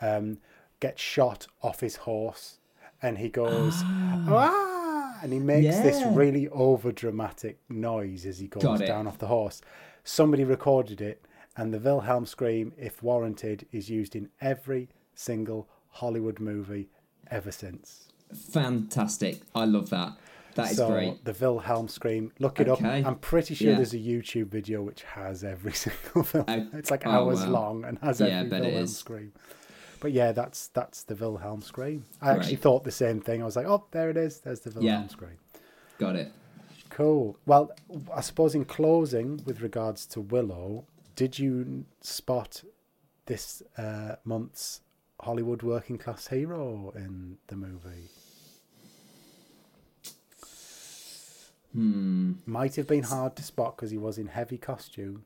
Um, 0.00 0.38
gets 0.80 1.00
shot 1.00 1.46
off 1.62 1.80
his 1.80 1.96
horse, 1.96 2.58
and 3.00 3.16
he 3.16 3.30
goes 3.30 3.72
ah, 3.84 5.18
and 5.22 5.32
he 5.32 5.38
makes 5.38 5.78
this 5.78 6.04
really 6.14 6.48
over 6.48 6.92
dramatic 6.92 7.58
noise 7.70 8.26
as 8.26 8.38
he 8.38 8.48
goes 8.48 8.80
down 8.80 9.06
off 9.06 9.18
the 9.18 9.28
horse. 9.28 9.62
Somebody 10.02 10.44
recorded 10.44 11.00
it, 11.00 11.24
and 11.56 11.72
the 11.72 11.78
Wilhelm 11.78 12.26
scream, 12.26 12.72
if 12.76 13.02
warranted, 13.02 13.66
is 13.72 13.88
used 13.90 14.16
in 14.16 14.28
every 14.40 14.88
single 15.14 15.68
Hollywood 15.90 16.40
movie 16.40 16.88
ever 17.30 17.52
since. 17.52 18.08
Fantastic. 18.52 19.40
I 19.54 19.64
love 19.64 19.90
that. 19.90 20.12
That 20.54 20.70
is 20.70 20.76
so 20.76 20.88
great. 20.88 21.24
the 21.24 21.32
Wilhelm 21.32 21.88
scream, 21.88 22.30
look 22.38 22.60
it 22.60 22.68
up. 22.68 22.78
Okay. 22.78 23.02
I'm 23.04 23.16
pretty 23.16 23.54
sure 23.56 23.70
Yeah. 23.70 23.76
there's 23.76 23.92
a 23.94 23.98
YouTube 23.98 24.46
video 24.46 24.82
which 24.82 25.02
has 25.02 25.42
every 25.42 25.72
single 25.84 26.22
film. 26.22 26.44
Oh, 26.46 26.66
it's 26.74 26.90
like 26.92 27.04
oh, 27.06 27.10
hours 27.10 27.40
wow. 27.44 27.50
long 27.50 27.84
and 27.84 27.98
has 27.98 28.20
Yeah, 28.20 28.40
every 28.40 28.60
Wilhelm 28.60 28.84
is. 28.84 28.96
scream. 28.96 29.32
But 30.00 30.12
yeah, 30.12 30.32
that's 30.32 30.68
that's 30.68 31.02
the 31.02 31.14
Wilhelm 31.16 31.60
scream. 31.62 32.04
I 32.22 32.30
actually 32.32 32.56
thought 32.56 32.84
the 32.84 32.92
same 32.92 33.20
thing. 33.20 33.42
I 33.42 33.44
was 33.44 33.56
like, 33.56 33.66
oh, 33.66 33.84
there 33.90 34.10
it 34.10 34.16
is. 34.16 34.40
There's 34.40 34.60
the 34.60 34.70
Wilhelm 34.70 34.86
Yeah. 35.02 35.06
scream. 35.08 35.38
Got 35.98 36.16
it. 36.16 36.30
Cool. 36.90 37.36
Well, 37.46 37.72
I 38.14 38.20
suppose 38.20 38.54
in 38.54 38.64
closing, 38.64 39.40
with 39.44 39.60
regards 39.60 40.06
to 40.08 40.20
Willow, 40.20 40.84
did 41.14 41.38
you 41.38 41.84
spot 42.00 42.62
this 43.26 43.62
uh, 43.78 44.16
month's 44.24 44.80
Hollywood 45.20 45.62
working 45.62 45.96
class 45.98 46.26
hero 46.28 46.92
in 46.96 47.38
the 47.46 47.56
movie? 47.56 48.08
Hmm. 51.72 52.32
Might 52.46 52.76
have 52.76 52.86
been 52.86 53.02
hard 53.04 53.34
to 53.36 53.42
spot 53.42 53.76
because 53.76 53.90
he 53.90 53.98
was 53.98 54.16
in 54.18 54.28
heavy 54.28 54.58
costume. 54.58 55.24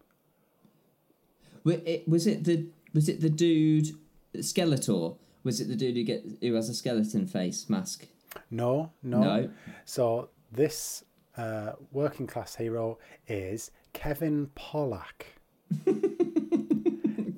Wa- 1.64 1.74
it- 1.84 2.09
Was 2.09 2.26
it 2.26 2.45
the 2.45 2.66
was 2.95 3.09
it 3.09 3.20
the 3.20 3.28
dude 3.30 3.89
Skeletor? 4.36 5.16
Was 5.45 5.61
it 5.61 5.68
the 5.68 5.76
dude 5.76 5.97
who 5.97 6.05
get 6.05 6.24
who 6.41 6.55
has 6.55 6.68
a 6.68 6.74
skeleton 6.74 7.26
face 7.26 7.68
mask? 7.68 8.07
No, 8.51 8.93
no. 9.03 9.20
No. 9.20 9.51
So 9.84 10.30
this 10.51 11.05
uh, 11.36 11.72
working 11.93 12.26
class 12.26 12.55
hero 12.57 12.99
is 13.26 13.70
Kevin 13.93 14.51
Pollak. 14.57 15.38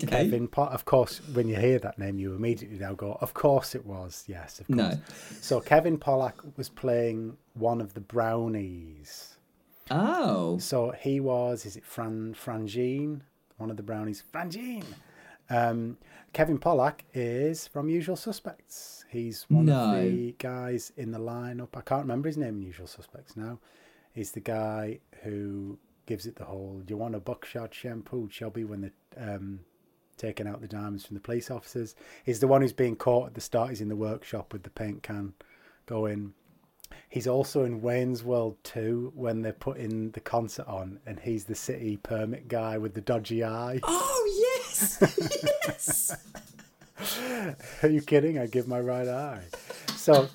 Okay. 0.03 0.25
Kevin, 0.25 0.49
of 0.57 0.87
course, 0.87 1.21
when 1.35 1.47
you 1.47 1.57
hear 1.57 1.79
that 1.79 1.99
name, 1.99 2.19
you 2.19 2.35
immediately 2.35 2.79
now 2.79 2.95
go, 2.95 3.19
"Of 3.21 3.35
course 3.35 3.75
it 3.75 3.85
was." 3.85 4.25
Yes, 4.27 4.59
of 4.59 4.67
course. 4.67 4.77
No. 4.79 4.99
So 5.43 5.61
Kevin 5.61 5.99
Pollak 5.99 6.33
was 6.57 6.71
playing 6.71 7.37
one 7.53 7.83
of 7.83 7.93
the 7.93 8.01
brownies. 8.01 9.37
Oh. 9.91 10.57
So 10.59 10.93
he 10.99 11.21
was, 11.21 11.67
is 11.67 11.77
it 11.77 11.85
Fran 11.85 12.35
Franjean? 12.35 13.21
One 13.59 13.71
of 13.71 13.77
the 13.77 13.83
brownies, 13.83 14.25
Franjean. 14.33 14.85
Um, 15.51 15.99
Kevin 16.33 16.59
Pollak 16.59 17.01
is 17.13 17.67
from 17.67 17.91
Usual 17.91 18.17
Suspects. 18.17 19.05
He's 19.11 19.45
one 19.51 19.67
No. 19.67 19.97
of 19.97 20.03
the 20.03 20.35
guys 20.39 20.93
in 20.97 21.11
the 21.11 21.19
lineup. 21.19 21.77
I 21.77 21.83
can't 21.83 22.03
remember 22.03 22.29
his 22.29 22.39
name 22.39 22.57
in 22.57 22.63
Usual 22.63 22.87
Suspects 22.87 23.37
now. 23.37 23.59
He's 24.15 24.31
the 24.33 24.41
guy 24.41 25.01
who 25.25 25.79
gives 26.07 26.27
it 26.27 26.37
the 26.37 26.45
whole, 26.45 26.83
do 26.85 26.93
you 26.93 26.99
want 26.99 27.15
a 27.15 27.21
buckshot 27.21 27.75
shampoo, 27.75 28.29
Chubby, 28.29 28.65
when 28.65 28.81
they're 28.81 29.35
um, 29.35 29.61
taking 30.21 30.47
out 30.47 30.61
the 30.61 30.69
diamonds 30.69 31.07
from 31.07 31.15
the 31.15 31.21
police 31.21 31.51
officers. 31.51 31.95
He's 32.25 32.41
the 32.41 32.47
one 32.47 32.61
who's 32.61 32.75
being 32.75 32.97
caught 32.97 33.29
at 33.29 33.35
the 33.35 33.41
start. 33.41 33.71
He's 33.71 33.81
in 33.81 33.89
the 33.89 33.97
workshop 33.97 34.53
with 34.53 34.63
the 34.63 34.71
paint 34.71 35.03
can 35.03 35.33
going. 35.87 36.35
He's 37.09 37.27
also 37.27 37.65
in 37.65 37.81
Wayne's 37.81 38.23
World 38.23 38.57
2 38.65 39.13
when 39.15 39.43
they're 39.43 39.53
putting 39.53 40.11
the 40.11 40.21
concert 40.21 40.67
on, 40.67 41.01
and 41.07 41.19
he's 41.19 41.45
the 41.45 41.55
city 41.55 41.97
permit 41.97 42.49
guy 42.49 42.79
with 42.79 42.95
the 42.95 43.01
dodgy 43.01 43.43
eye. 43.43 43.81
Oh 44.13 44.57
yes. 44.67 44.99
yes. 45.65 46.17
Are 47.83 47.89
you 47.89 48.03
kidding? 48.03 48.39
I 48.39 48.47
give 48.47 48.69
my 48.69 48.79
right 48.79 49.09
eye. 49.09 49.45
So 49.97 50.29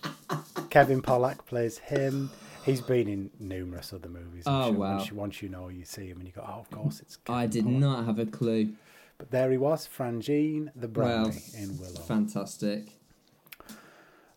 Kevin 0.69 1.01
Pollak 1.01 1.45
plays 1.45 1.77
him. 1.77 2.31
He's 2.65 2.81
been 2.81 3.07
in 3.07 3.29
numerous 3.39 3.93
other 3.93 4.09
movies. 4.09 4.43
I'm 4.47 4.53
Oh, 4.53 4.65
sure. 4.71 4.73
wow. 4.79 4.95
Once 4.97 5.09
you, 5.09 5.15
once 5.15 5.41
you 5.41 5.49
know, 5.49 5.67
you 5.69 5.85
see 5.85 6.07
him 6.07 6.17
and 6.17 6.25
you 6.27 6.33
go, 6.33 6.43
oh, 6.47 6.59
of 6.61 6.69
course 6.71 6.99
it's 6.99 7.15
Kevin 7.17 7.39
I 7.41 7.45
did 7.47 7.65
not 7.65 8.05
have 8.05 8.17
a 8.19 8.25
clue. 8.25 8.73
But 9.17 9.31
there 9.31 9.49
he 9.51 9.57
was, 9.57 9.87
Franjean 9.87 10.71
the 10.75 10.87
Well, 10.89 11.31
in 11.57 11.77
Willow. 11.77 12.01
Fantastic. 12.01 12.87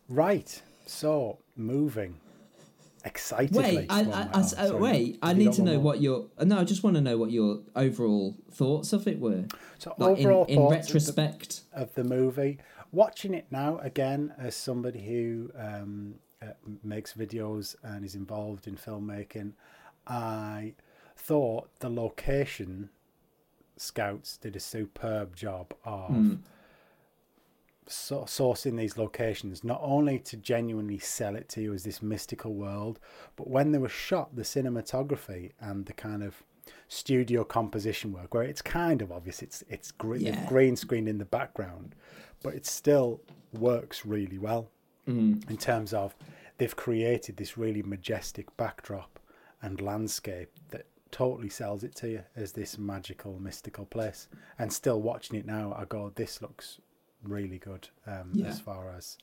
right. 0.07 0.61
So 0.85 1.39
moving 1.55 2.15
excitedly. 3.05 3.61
Wait, 3.77 3.85
I, 3.89 4.01
I, 4.01 4.21
I. 4.33 4.39
I- 4.39 4.41
Sorry. 4.41 4.79
wait. 4.79 5.19
I 5.21 5.33
need 5.33 5.53
to 5.53 5.61
know 5.61 5.79
what 5.79 6.01
your. 6.01 6.27
uh, 6.37 6.45
No, 6.45 6.59
I 6.59 6.63
just 6.63 6.83
want 6.83 6.95
to 6.95 7.01
know 7.01 7.17
what 7.17 7.31
your 7.31 7.59
overall 7.75 8.35
thoughts 8.51 8.93
of 8.93 9.07
it 9.07 9.19
were. 9.19 9.45
So 9.77 9.93
Like 9.97 10.17
in, 10.19 10.25
overall 10.25 10.45
in 10.45 10.55
thoughts 10.57 10.75
of 10.93 10.93
the- 10.93 10.93
retrospect. 11.21 11.61
of 11.73 11.93
the 11.95 12.03
movie. 12.03 12.59
Watching 12.91 13.33
it 13.35 13.45
now 13.51 13.77
again 13.79 14.33
as 14.39 14.55
somebody 14.55 15.01
who 15.05 15.51
um, 15.55 16.15
uh, 16.41 16.47
makes 16.83 17.13
videos 17.13 17.75
and 17.83 18.05
is 18.05 18.15
involved 18.15 18.67
in 18.67 18.75
filmmaking, 18.75 19.53
I 20.07 20.73
thought 21.17 21.69
the 21.79 21.89
location 21.89 22.89
scouts 23.77 24.37
did 24.37 24.55
a 24.55 24.59
superb 24.59 25.35
job 25.35 25.73
of 25.83 26.07
Hmm. 26.09 26.35
so- 27.87 28.23
sourcing 28.25 28.77
these 28.77 28.97
locations, 28.97 29.63
not 29.63 29.79
only 29.83 30.19
to 30.19 30.37
genuinely 30.37 30.99
sell 30.99 31.35
it 31.35 31.49
to 31.49 31.61
you 31.61 31.73
as 31.73 31.83
this 31.83 32.01
mystical 32.01 32.53
world, 32.53 32.99
but 33.35 33.47
when 33.49 33.71
they 33.71 33.77
were 33.79 33.89
shot, 33.89 34.35
the 34.35 34.43
cinematography 34.43 35.51
and 35.59 35.85
the 35.87 35.93
kind 35.93 36.21
of 36.23 36.43
studio 36.87 37.43
composition 37.43 38.11
work, 38.13 38.33
where 38.33 38.43
it's 38.43 38.61
kind 38.61 39.01
of 39.01 39.11
obvious, 39.11 39.41
it's 39.41 39.63
it's 39.69 39.91
Yeah. 40.19 40.47
green 40.47 40.75
screen 40.75 41.07
in 41.07 41.17
the 41.17 41.25
background, 41.25 41.95
but 42.43 42.53
it 42.53 42.65
still 42.65 43.21
works 43.53 44.05
really 44.05 44.37
well 44.37 44.69
in 45.09 45.57
terms 45.57 45.93
of 45.93 46.15
they've 46.57 46.75
created 46.75 47.37
this 47.37 47.57
really 47.57 47.81
majestic 47.81 48.55
backdrop 48.57 49.19
and 49.61 49.81
landscape 49.81 50.49
that 50.69 50.85
totally 51.11 51.49
sells 51.49 51.83
it 51.83 51.95
to 51.95 52.07
you 52.09 52.23
as 52.35 52.51
this 52.51 52.77
magical, 52.77 53.39
mystical 53.39 53.85
place. 53.85 54.27
And 54.59 54.71
still 54.71 55.01
watching 55.01 55.37
it 55.39 55.45
now, 55.45 55.73
I 55.77 55.85
go, 55.85 56.11
this 56.15 56.41
looks 56.41 56.79
really 57.23 57.57
good 57.57 57.89
um, 58.05 58.31
Yeah. 58.33 58.47
as 58.47 58.59
far 58.59 58.91
as 58.95 59.17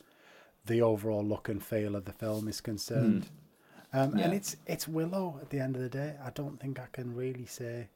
the 0.65 0.83
overall 0.83 1.25
look 1.25 1.49
and 1.49 1.63
feel 1.63 1.95
of 1.95 2.05
the 2.05 2.13
film 2.13 2.49
is 2.49 2.61
concerned. 2.61 3.29
Um, 3.93 4.15
And 4.19 4.35
it's 4.35 4.57
it's 4.67 4.89
Willow 4.89 5.39
at 5.41 5.51
the 5.51 5.61
end 5.61 5.77
of 5.77 5.83
the 5.83 5.89
day. 5.89 6.17
I 6.23 6.31
don't 6.31 6.59
think 6.59 6.81
I 6.81 6.87
can 6.91 7.15
really 7.15 7.47
say 7.47 7.89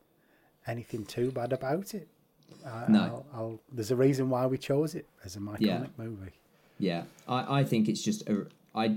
anything 0.67 1.05
too 1.05 1.33
bad 1.33 1.53
about 1.53 1.95
it. 1.95 2.09
I, 2.65 2.85
No. 2.89 3.01
I'll, 3.01 3.27
I'll, 3.35 3.61
there's 3.73 3.91
a 3.91 3.97
reason 3.97 4.31
why 4.31 4.47
we 4.47 4.57
chose 4.59 4.95
it 4.95 5.07
as 5.25 5.35
a 5.37 5.41
iconic 5.41 5.61
Yeah. 5.61 5.87
movie. 5.97 6.33
Yeah, 6.81 7.05
I, 7.29 7.61
I 7.61 7.65
think 7.65 7.89
it's 7.89 8.03
just 8.03 8.29
a 8.29 8.47
I, 8.75 8.97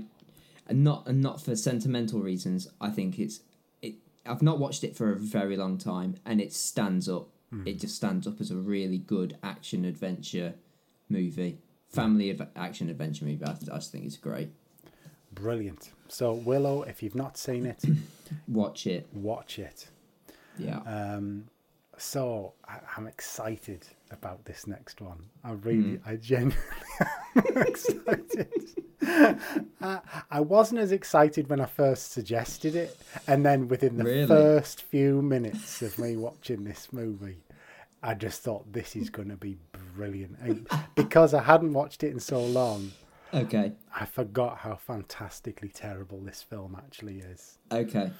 and 0.66 0.82
not 0.82 1.06
and 1.06 1.20
not 1.22 1.40
for 1.40 1.54
sentimental 1.54 2.20
reasons. 2.20 2.68
I 2.80 2.90
think 2.90 3.18
it's 3.18 3.40
it. 3.82 3.94
I've 4.26 4.42
not 4.42 4.58
watched 4.58 4.82
it 4.84 4.96
for 4.96 5.12
a 5.12 5.16
very 5.16 5.56
long 5.56 5.78
time, 5.78 6.16
and 6.26 6.40
it 6.40 6.52
stands 6.52 7.08
up. 7.08 7.28
It 7.64 7.78
just 7.78 7.94
stands 7.94 8.26
up 8.26 8.40
as 8.40 8.50
a 8.50 8.56
really 8.56 8.98
good 8.98 9.36
action 9.44 9.84
adventure 9.84 10.54
movie, 11.08 11.58
family 11.88 12.28
of 12.30 12.42
action 12.56 12.88
adventure 12.90 13.24
movie. 13.26 13.44
I, 13.44 13.50
I 13.52 13.76
just 13.76 13.92
think 13.92 14.04
it's 14.06 14.16
great. 14.16 14.48
Brilliant. 15.32 15.92
So 16.08 16.32
Willow, 16.32 16.82
if 16.82 17.00
you've 17.00 17.14
not 17.14 17.38
seen 17.38 17.64
it, 17.66 17.80
Watch 18.48 18.88
it. 18.88 19.06
watch 19.12 19.60
it. 19.60 19.88
Yeah. 20.58 20.78
Um, 20.78 21.44
so 21.96 22.54
I, 22.66 22.78
I'm 22.96 23.06
excited 23.06 23.86
about 24.14 24.46
this 24.46 24.66
next 24.66 25.00
one. 25.02 25.26
I 25.44 25.52
really, 25.52 25.96
hmm. 25.96 26.08
I 26.08 26.16
genuinely 26.16 26.56
am 27.36 27.62
excited. 27.62 28.48
I, 29.06 29.36
uh, 29.82 29.98
I 30.30 30.40
wasn't 30.40 30.80
as 30.80 30.90
excited 30.92 31.50
when 31.50 31.60
I 31.60 31.66
first 31.66 32.12
suggested 32.12 32.74
it, 32.74 32.96
and 33.26 33.44
then 33.44 33.68
within 33.68 33.98
the 33.98 34.04
Really? 34.04 34.26
first 34.26 34.80
few 34.82 35.20
minutes 35.20 35.82
of 35.82 35.98
me 35.98 36.16
watching 36.16 36.64
this 36.64 36.92
movie, 36.92 37.44
I 38.02 38.14
just 38.14 38.42
thought 38.42 38.72
this 38.72 38.96
is 38.96 39.10
going 39.10 39.28
to 39.28 39.36
be 39.36 39.58
brilliant. 39.94 40.38
And 40.40 40.66
because 40.94 41.34
I 41.34 41.42
hadn't 41.42 41.72
watched 41.74 42.02
it 42.02 42.12
in 42.12 42.20
so 42.20 42.42
long, 42.44 42.92
okay. 43.32 43.72
I 43.94 44.06
forgot 44.06 44.58
how 44.58 44.76
fantastically 44.76 45.68
terrible 45.68 46.20
this 46.20 46.42
film 46.42 46.74
actually 46.78 47.18
is. 47.18 47.58
Okay. 47.70 48.10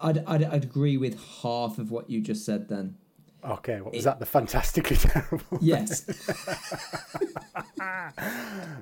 I'd, 0.00 0.24
I'd 0.26 0.44
I'd 0.44 0.64
agree 0.64 0.96
with 0.96 1.18
half 1.42 1.78
of 1.78 1.90
what 1.90 2.10
you 2.10 2.20
just 2.20 2.44
said. 2.44 2.68
Then. 2.68 2.96
Okay, 3.44 3.80
what 3.80 3.92
was 3.92 4.02
It- 4.02 4.04
that? 4.04 4.20
The 4.20 4.26
fantastically 4.26 4.96
terrible. 5.08 5.58
Yes. 5.60 6.04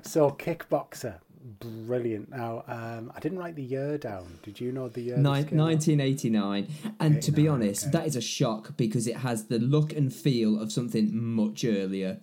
So 0.03 0.31
Kickboxer, 0.31 1.15
brilliant. 1.59 2.29
Now, 2.29 2.63
um, 2.67 3.11
I 3.15 3.19
didn't 3.19 3.39
write 3.39 3.55
the 3.55 3.63
year 3.63 3.97
down. 3.97 4.39
Did 4.43 4.59
you 4.59 4.71
know 4.71 4.89
the 4.89 5.01
year? 5.01 5.15
this 5.15 5.23
Nin- 5.23 5.57
1989 5.57 6.67
and 6.99 7.21
to 7.21 7.31
be 7.31 7.47
honest 7.47 7.83
okay. 7.87 7.91
that 7.97 8.07
is 8.07 8.15
a 8.15 8.21
shock 8.21 8.75
because 8.77 9.07
it 9.07 9.17
has 9.17 9.45
the 9.45 9.59
look 9.59 9.93
and 9.93 10.13
feel 10.13 10.61
of 10.61 10.71
something 10.71 11.09
much 11.15 11.63
earlier 11.65 12.19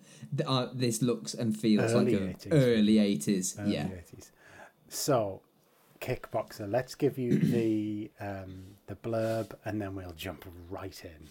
uh, 0.46 0.66
this 0.72 1.02
looks 1.02 1.34
and 1.34 1.56
feels 1.56 1.92
Early 1.92 2.16
like 2.16 2.44
a 2.44 2.48
80s. 2.48 2.52
early 2.52 2.94
80s 2.96 3.58
Early 3.60 3.74
yeah 3.74 3.84
80s. 3.84 4.30
So, 4.90 5.42
kickboxer. 6.00 6.70
Let's 6.70 6.94
give 6.94 7.18
you 7.18 7.38
the 7.38 8.10
um, 8.20 8.76
the 8.86 8.94
blurb, 8.96 9.52
and 9.64 9.80
then 9.80 9.94
we'll 9.94 10.12
jump 10.12 10.44
right 10.70 11.02
in. 11.04 11.28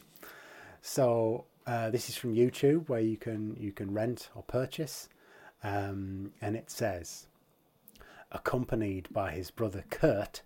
So, 0.81 1.45
uh, 1.65 1.89
this 1.89 2.09
is 2.09 2.15
from 2.15 2.35
YouTube, 2.35 2.87
where 2.87 3.01
you 3.01 3.17
can 3.17 3.57
you 3.59 3.71
can 3.71 3.93
rent 3.93 4.29
or 4.35 4.43
purchase, 4.43 5.09
um, 5.63 6.31
and 6.41 6.55
it 6.55 6.69
says, 6.71 7.27
accompanied 8.31 9.07
by 9.11 9.31
his 9.31 9.51
brother 9.51 9.83
Kurt, 9.89 10.41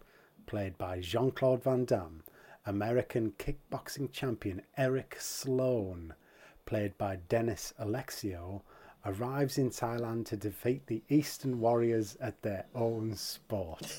played 0.45 0.77
by 0.77 0.99
Jean 0.99 1.32
Claude 1.32 1.63
Van 1.63 1.86
Damme, 1.86 2.23
American 2.65 3.34
kickboxing 3.38 4.11
champion 4.11 4.61
Eric 4.77 5.17
Sloan, 5.19 6.13
played 6.65 6.97
by 6.97 7.17
Dennis 7.27 7.73
Alexio, 7.79 8.61
arrives 9.05 9.57
in 9.57 9.69
Thailand 9.69 10.25
to 10.25 10.38
defeat 10.38 10.88
the 10.88 11.03
Eastern 11.09 11.59
Warriors 11.59 12.17
at 12.21 12.41
their 12.41 12.65
own 12.75 13.15
sport. 13.15 13.91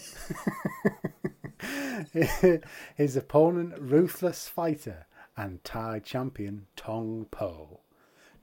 His 2.94 3.16
opponent, 3.16 3.74
ruthless 3.78 4.48
fighter 4.48 5.06
and 5.36 5.62
Thai 5.64 6.00
champion 6.00 6.66
Tong 6.76 7.26
Po. 7.30 7.80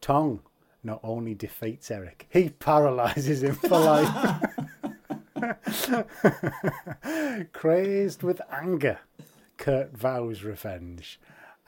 Tong 0.01 0.41
not 0.83 0.99
only 1.03 1.35
defeats 1.35 1.91
Eric, 1.91 2.27
he 2.29 2.49
paralyzes 2.49 3.43
him 3.43 3.55
for 3.55 3.79
life. 3.79 4.43
Crazed 7.53 8.23
with 8.23 8.41
anger, 8.51 8.99
Kurt 9.57 9.95
vows 9.95 10.43
revenge 10.43 11.19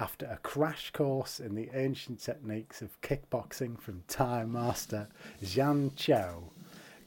after 0.02 0.26
a 0.26 0.38
crash 0.38 0.90
course 0.92 1.40
in 1.40 1.54
the 1.54 1.70
ancient 1.76 2.20
techniques 2.20 2.82
of 2.82 3.00
kickboxing 3.02 3.80
from 3.80 4.02
Thai 4.08 4.46
master 4.46 5.08
Xian 5.44 5.96
Chow. 5.96 6.46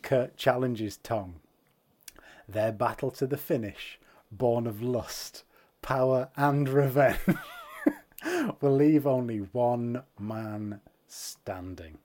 Kurt 0.02 0.36
challenges 0.36 0.96
Tong. 0.98 1.40
Their 2.48 2.70
battle 2.70 3.10
to 3.12 3.26
the 3.26 3.36
finish, 3.36 3.98
born 4.30 4.68
of 4.68 4.80
lust, 4.80 5.42
power, 5.82 6.28
and 6.36 6.68
revenge, 6.68 7.18
will 8.60 8.74
leave 8.76 9.06
only 9.06 9.38
one 9.38 10.02
man 10.18 10.80
standing. 11.08 11.98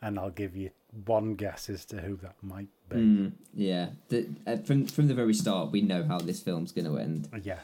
And 0.00 0.18
I'll 0.18 0.30
give 0.30 0.54
you 0.56 0.70
one 1.06 1.34
guess 1.34 1.68
as 1.70 1.84
to 1.86 2.00
who 2.00 2.16
that 2.16 2.36
might 2.42 2.68
be. 2.88 2.96
Mm, 2.96 3.32
yeah, 3.54 3.88
the, 4.08 4.28
uh, 4.46 4.56
from 4.58 4.86
from 4.86 5.08
the 5.08 5.14
very 5.14 5.34
start, 5.34 5.70
we 5.72 5.80
know 5.80 6.04
how 6.04 6.18
this 6.18 6.40
film's 6.40 6.72
going 6.72 6.84
to 6.86 6.98
end. 6.98 7.28
Yeah. 7.42 7.60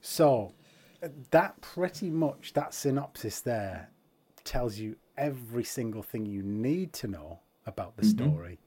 So 0.00 0.52
that 1.30 1.60
pretty 1.60 2.10
much 2.10 2.52
that 2.54 2.74
synopsis 2.74 3.40
there 3.40 3.88
tells 4.44 4.78
you 4.78 4.96
every 5.16 5.64
single 5.64 6.02
thing 6.02 6.26
you 6.26 6.42
need 6.42 6.92
to 6.94 7.06
know 7.08 7.40
about 7.66 7.96
the 7.96 8.02
Mm-hmm. 8.02 8.28
story. 8.28 8.58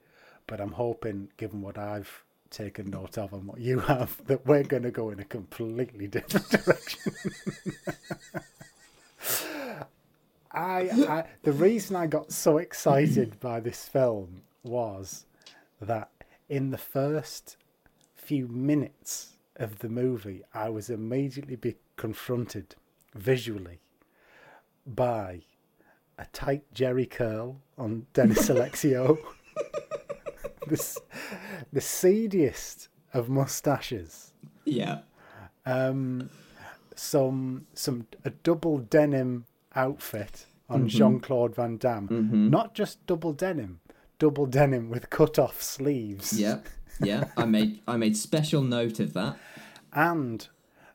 But 0.47 0.61
I'm 0.61 0.73
hoping, 0.73 1.29
given 1.37 1.61
what 1.61 1.77
I've 1.77 2.23
taken 2.55 2.89
note 2.89 3.17
of 3.17 3.33
and 3.33 3.45
what 3.45 3.59
you 3.59 3.79
have, 3.79 4.25
that 4.27 4.45
we're 4.45 4.63
going 4.63 4.83
to 4.83 4.91
go 4.91 5.09
in 5.09 5.19
a 5.19 5.25
completely 5.25 6.07
different 6.15 6.49
direction. 6.49 7.11
I, 10.51 10.89
I 10.89 11.25
the 11.43 11.51
reason 11.51 11.97
I 11.97 12.07
got 12.07 12.31
so 12.31 12.57
excited 12.57 13.39
by 13.41 13.59
this 13.59 13.85
film 13.87 14.43
was 14.63 15.25
that 15.81 16.09
in 16.47 16.69
the 16.69 16.77
first 16.77 17.57
few 18.15 18.47
minutes 18.47 19.33
of 19.57 19.79
the 19.79 19.89
movie, 19.89 20.43
I 20.53 20.69
was 20.69 20.89
immediately 20.89 21.57
be 21.57 21.75
confronted 21.97 22.75
visually 23.13 23.79
by 24.85 25.41
a 26.17 26.25
tight 26.31 26.63
Jheri 26.73 27.09
curl 27.09 27.57
on 27.77 28.07
Dennis 28.13 28.49
Alexio, 28.49 29.17
the, 30.69 31.01
the 31.73 31.81
seediest 31.81 32.87
of 33.13 33.29
mustaches, 33.29 34.33
Yeah, 34.65 34.99
um, 35.65 36.29
some 36.95 37.67
some 37.73 38.07
a 38.23 38.29
double 38.29 38.77
denim 38.79 39.45
outfit 39.75 40.45
on 40.69 40.87
Jean 40.87 41.19
Claude 41.19 41.55
Van 41.55 41.77
Damme, 41.77 42.49
not 42.49 42.73
just 42.73 43.05
double 43.05 43.33
denim, 43.33 43.79
double 44.19 44.45
denim 44.45 44.89
with 44.89 45.09
cut 45.09 45.37
off 45.39 45.61
sleeves. 45.61 46.39
yeah, 46.39 46.59
yeah. 47.01 47.25
I 47.37 47.45
made 47.45 47.81
I 47.87 47.97
made 47.97 48.15
special 48.17 48.61
note 48.61 48.99
of 48.99 49.13
that. 49.13 49.37
and 49.93 50.47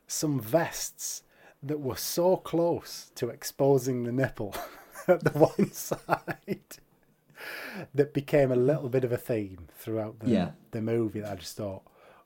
some 0.07 0.39
vests 0.41 1.23
that 1.63 1.79
were 1.79 1.95
so 1.95 2.35
close 2.37 3.11
to 3.15 3.29
exposing 3.29 4.03
the 4.03 4.11
nipple 4.11 4.53
at 5.07 5.23
the 5.23 5.31
one 5.39 5.71
side 5.89 6.77
that 7.95 8.13
became 8.13 8.51
a 8.51 8.55
little 8.55 8.89
bit 8.89 9.03
of 9.03 9.11
a 9.11 9.17
theme 9.17 9.67
throughout 9.77 10.19
the, 10.19 10.29
Yeah. 10.29 10.51
the 10.71 10.81
movie 10.81 11.19
that 11.21 11.31
I 11.31 11.35
just 11.35 11.57
thought 11.57 11.83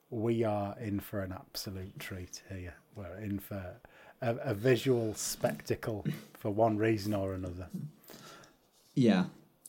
we 0.09 0.43
are 0.43 0.75
in 0.79 0.99
for 0.99 1.21
an 1.21 1.31
absolute 1.33 1.99
treat 1.99 2.41
here. 2.49 2.75
We're 2.95 3.17
in 3.19 3.39
for 3.39 3.75
a, 4.21 4.35
a 4.37 4.53
visual 4.53 5.13
spectacle 5.15 6.05
for 6.33 6.51
one 6.51 6.77
reason 6.77 7.13
or 7.13 7.33
another. 7.33 7.67
Yeah. 8.93 9.25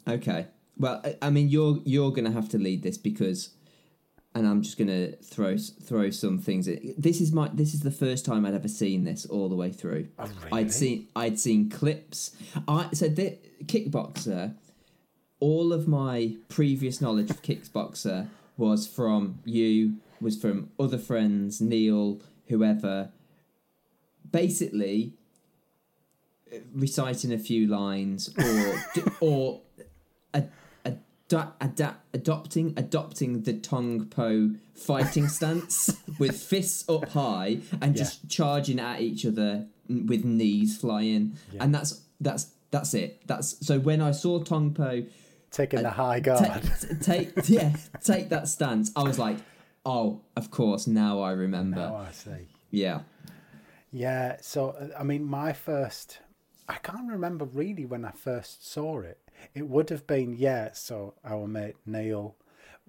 Okay. 0.06 0.46
Well, 0.78 1.00
I, 1.04 1.16
I 1.22 1.30
mean, 1.30 1.48
you're 1.48 1.78
you're 1.84 2.12
gonna 2.12 2.30
have 2.30 2.48
to 2.50 2.58
lead 2.58 2.82
this 2.82 2.98
because, 2.98 3.50
and 4.34 4.46
I'm 4.46 4.62
just 4.62 4.78
gonna 4.78 5.12
throw 5.12 5.56
throw 5.58 6.10
some 6.10 6.38
things. 6.38 6.68
In. 6.68 6.94
This 6.98 7.20
is 7.20 7.32
my 7.32 7.48
this 7.52 7.74
is 7.74 7.80
the 7.80 7.90
first 7.90 8.24
time 8.24 8.44
I'd 8.46 8.54
ever 8.54 8.68
seen 8.68 9.04
this 9.04 9.26
all 9.26 9.48
the 9.48 9.56
way 9.56 9.72
through. 9.72 10.08
Oh, 10.18 10.30
I'd 10.52 10.72
seen 10.72 11.08
I'd 11.16 11.40
seen 11.40 11.70
clips. 11.70 12.36
I 12.68 12.88
so 12.92 13.08
the 13.08 13.38
kickboxer. 13.64 14.54
All 15.40 15.72
of 15.72 15.86
my 15.86 16.36
previous 16.48 17.00
knowledge 17.00 17.30
of 17.30 17.42
kickboxer 17.42 18.28
was 18.56 18.86
from 18.86 19.40
you, 19.44 19.96
was 20.20 20.40
from 20.40 20.70
other 20.80 20.98
friends, 20.98 21.60
Neil, 21.60 22.20
whoever. 22.48 23.10
Basically, 24.30 25.12
reciting 26.72 27.32
a 27.32 27.38
few 27.38 27.66
lines 27.66 28.30
or 28.38 28.82
or 29.20 29.60
ad, 30.32 30.50
ad, 30.84 31.00
ad, 31.60 31.94
adopting 32.14 32.72
adopting 32.76 33.42
the 33.42 33.52
Tong 33.52 34.06
Po 34.06 34.50
fighting 34.74 35.28
stance 35.28 35.96
with 36.18 36.40
fists 36.40 36.88
up 36.88 37.08
high 37.10 37.58
and 37.80 37.96
just 37.96 38.28
charging 38.28 38.78
at 38.78 39.00
each 39.00 39.26
other 39.26 39.66
with 39.88 40.24
knees 40.24 40.76
flying 40.78 41.36
Yeah. 41.52 41.64
and 41.64 41.74
that's 41.74 42.02
that's 42.20 42.52
that's 42.70 42.94
it 42.94 43.22
that's 43.26 43.64
so 43.66 43.78
when 43.78 44.00
I 44.00 44.12
saw 44.12 44.42
Tong 44.42 44.72
Po 44.72 45.02
Taking 45.56 45.82
the 45.82 45.90
high 45.90 46.20
guard. 46.20 46.62
take 47.00 47.32
yeah 47.48 47.74
take 48.04 48.28
that 48.28 48.46
stance 48.48 48.90
I 48.94 49.02
was 49.02 49.18
like 49.18 49.38
oh 49.86 50.20
of 50.36 50.50
course 50.50 50.86
now 50.86 51.20
I 51.20 51.32
remember 51.32 51.80
Now 51.80 51.96
I 51.96 52.12
see. 52.12 52.48
yeah 52.70 53.00
Yeah, 53.90 54.36
so 54.42 54.70
uh, 54.70 54.88
I 54.98 55.02
mean, 55.02 55.24
my 55.24 55.52
first, 55.54 56.18
I 56.68 56.74
can't 56.74 57.08
remember 57.10 57.44
really 57.46 57.86
when 57.86 58.04
I 58.04 58.10
first 58.10 58.68
saw 58.70 59.00
it. 59.00 59.18
It 59.54 59.68
would 59.68 59.88
have 59.90 60.06
been, 60.06 60.34
yeah, 60.36 60.72
so 60.72 61.14
our 61.24 61.46
mate 61.46 61.76
Neil, 61.86 62.36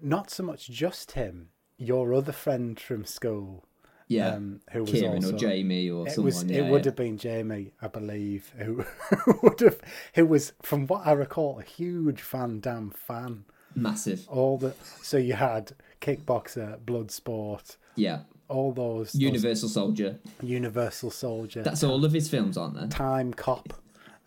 not 0.00 0.30
so 0.30 0.42
much 0.42 0.68
just 0.68 1.12
him, 1.12 1.48
your 1.78 2.12
other 2.12 2.32
friend 2.32 2.78
from 2.78 3.04
school, 3.04 3.64
yeah 4.08 4.30
um, 4.34 4.60
who 4.72 4.80
was 4.82 4.90
Kieran 4.90 5.16
also, 5.16 5.34
or 5.34 5.38
Jamie 5.38 5.88
or 5.90 6.06
It 6.06 6.12
someone 6.12 6.32
was. 6.32 6.44
yeah, 6.44 6.64
it 6.64 6.70
would 6.70 6.84
have 6.86 6.96
been 6.96 7.18
Jamie, 7.18 7.72
I 7.80 7.88
believe, 7.88 8.52
who 8.58 8.84
would 9.42 9.60
have, 9.60 9.78
who 10.14 10.26
was, 10.26 10.52
from 10.62 10.86
what 10.86 11.06
I 11.06 11.12
recall, 11.12 11.58
a 11.58 11.62
huge 11.62 12.20
Van 12.22 12.60
Damme 12.60 12.90
fan. 12.90 13.44
massive 13.74 14.26
All 14.28 14.58
the 14.58 14.74
so 15.02 15.16
you 15.18 15.34
had 15.34 15.72
kickboxer, 16.00 16.78
bloodsport, 16.80 17.76
yeah 17.96 18.20
all 18.48 18.72
those, 18.72 19.12
those 19.12 19.20
Universal 19.20 19.68
Soldier 19.68 20.18
Universal 20.42 21.10
Soldier, 21.10 21.62
That's 21.62 21.84
all 21.84 22.02
of 22.04 22.12
his 22.12 22.30
films, 22.30 22.56
aren't 22.56 22.74
there? 22.74 22.86
Time 22.88 23.34
Cop. 23.34 23.74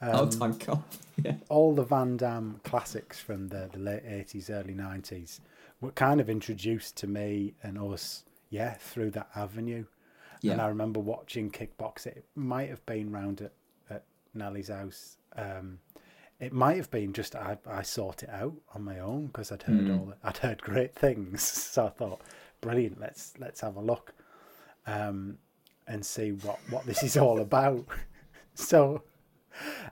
oh, 0.01 0.23
Um, 0.23 0.29
Time 0.29 0.53
Cop. 0.59 0.83
Yeah. 1.23 1.35
all 1.49 1.75
the 1.75 1.83
Van 1.83 2.17
Damme 2.17 2.61
classics 2.63 3.19
from 3.19 3.49
the, 3.49 3.69
the 3.71 3.77
late 3.79 4.03
80s, 4.05 4.49
early 4.49 4.73
90s 4.73 5.39
were 5.79 5.91
kind 5.91 6.19
of 6.21 6.29
introduced 6.31 6.95
to 6.97 7.07
me 7.07 7.53
and 7.61 7.77
us, 7.77 8.23
yeah, 8.51 8.75
through 8.75 9.09
that 9.11 9.29
avenue. 9.35 9.85
And 10.53 10.61
I 10.61 10.67
remember 10.67 10.99
watching 10.99 11.49
Kickbox. 11.49 12.05
It 12.05 12.25
might 12.35 12.69
have 12.69 12.85
been 12.85 13.11
round 13.11 13.41
at, 13.41 13.53
at 13.89 14.03
Nellie's 14.33 14.67
house. 14.67 15.17
Um, 15.35 15.79
it 16.39 16.51
might 16.51 16.77
have 16.77 16.89
been 16.91 17.13
just 17.13 17.35
I, 17.35 17.57
I 17.69 17.83
sought 17.83 18.23
it 18.23 18.29
out 18.29 18.55
on 18.73 18.83
my 18.83 18.99
own 18.99 19.27
because 19.27 19.51
I'd 19.51 19.63
heard 19.63 19.89
all 19.91 20.05
the, 20.05 20.15
I'd 20.23 20.37
heard 20.37 20.61
great 20.61 20.93
things. 20.93 21.41
So 21.71 21.85
I 21.85 21.89
thought, 21.89 22.21
brilliant, 22.59 22.99
let's 22.99 23.33
let's 23.39 23.61
have 23.61 23.77
a 23.77 23.81
look 23.81 24.13
um, 24.87 25.37
and 25.87 26.05
see 26.05 26.31
what, 26.31 26.59
what 26.69 26.85
this 26.85 27.03
is 27.03 27.15
all 27.15 27.39
about. 27.39 27.85
so 28.55 29.03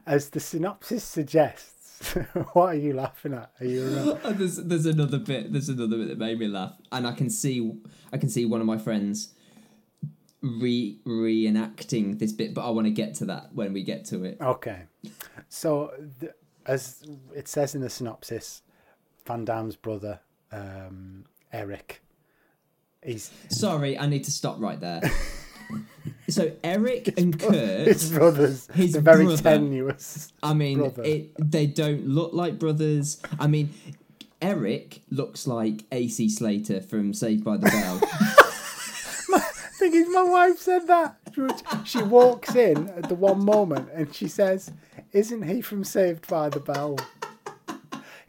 as 0.05 0.29
the 0.29 0.39
synopsis 0.39 1.03
suggests, 1.03 1.78
what 2.53 2.75
are 2.75 2.75
you 2.75 2.93
laughing 2.93 3.33
at? 3.33 3.51
Are 3.59 3.65
you? 3.65 4.17
There's 4.23 4.57
there's 4.57 4.85
another 4.85 5.19
bit. 5.19 5.51
There's 5.51 5.69
another 5.69 5.97
bit 5.97 6.07
that 6.09 6.17
made 6.17 6.39
me 6.39 6.47
laugh, 6.47 6.73
and 6.91 7.05
I 7.05 7.11
can 7.11 7.29
see 7.29 7.73
I 8.13 8.17
can 8.17 8.29
see 8.29 8.45
one 8.45 8.61
of 8.61 8.67
my 8.67 8.77
friends 8.77 9.33
re 10.41 10.99
reenacting 11.05 12.19
this 12.19 12.31
bit, 12.31 12.53
but 12.53 12.65
I 12.65 12.69
want 12.69 12.87
to 12.87 12.91
get 12.91 13.15
to 13.15 13.25
that 13.25 13.53
when 13.53 13.73
we 13.73 13.83
get 13.83 14.05
to 14.05 14.23
it. 14.23 14.37
Okay. 14.41 14.83
So, 15.49 15.91
the, 16.19 16.33
as 16.65 17.03
it 17.35 17.47
says 17.47 17.75
in 17.75 17.81
the 17.81 17.89
synopsis, 17.89 18.61
Van 19.25 19.45
Damme's 19.45 19.75
brother, 19.75 20.19
um, 20.51 21.25
Eric. 21.51 22.01
He's 23.03 23.31
Sorry, 23.49 23.97
I 23.97 24.07
need 24.07 24.25
to 24.25 24.31
stop 24.31 24.59
right 24.59 24.79
there. 24.79 25.01
so 26.29 26.51
Eric 26.63 27.17
and 27.17 27.39
Kurt, 27.39 27.87
his 27.87 28.11
brothers. 28.11 28.67
his 28.73 28.93
They're 28.93 29.01
very 29.01 29.25
brother. 29.25 29.41
tenuous. 29.41 30.31
I 30.43 30.53
mean, 30.53 30.93
it, 31.03 31.31
they 31.39 31.65
don't 31.67 32.07
look 32.07 32.33
like 32.33 32.59
brothers. 32.59 33.21
I 33.39 33.47
mean, 33.47 33.69
Eric 34.41 35.01
looks 35.09 35.47
like 35.47 35.83
AC 35.91 36.29
Slater 36.29 36.81
from 36.81 37.13
Saved 37.13 37.43
by 37.43 37.57
the 37.57 37.67
Bell. 37.67 37.99
thing 39.79 39.93
is, 39.95 40.09
my 40.09 40.23
wife 40.23 40.59
said 40.59 40.87
that. 40.87 41.15
She 41.85 42.03
walks 42.03 42.53
in 42.55 42.89
at 42.89 43.07
the 43.07 43.15
one 43.15 43.43
moment 43.43 43.89
and 43.93 44.13
she 44.13 44.27
says, 44.27 44.71
"Isn't 45.13 45.43
he 45.43 45.61
from 45.61 45.83
Saved 45.83 46.27
by 46.27 46.49
the 46.49 46.59
Bell?" 46.59 46.99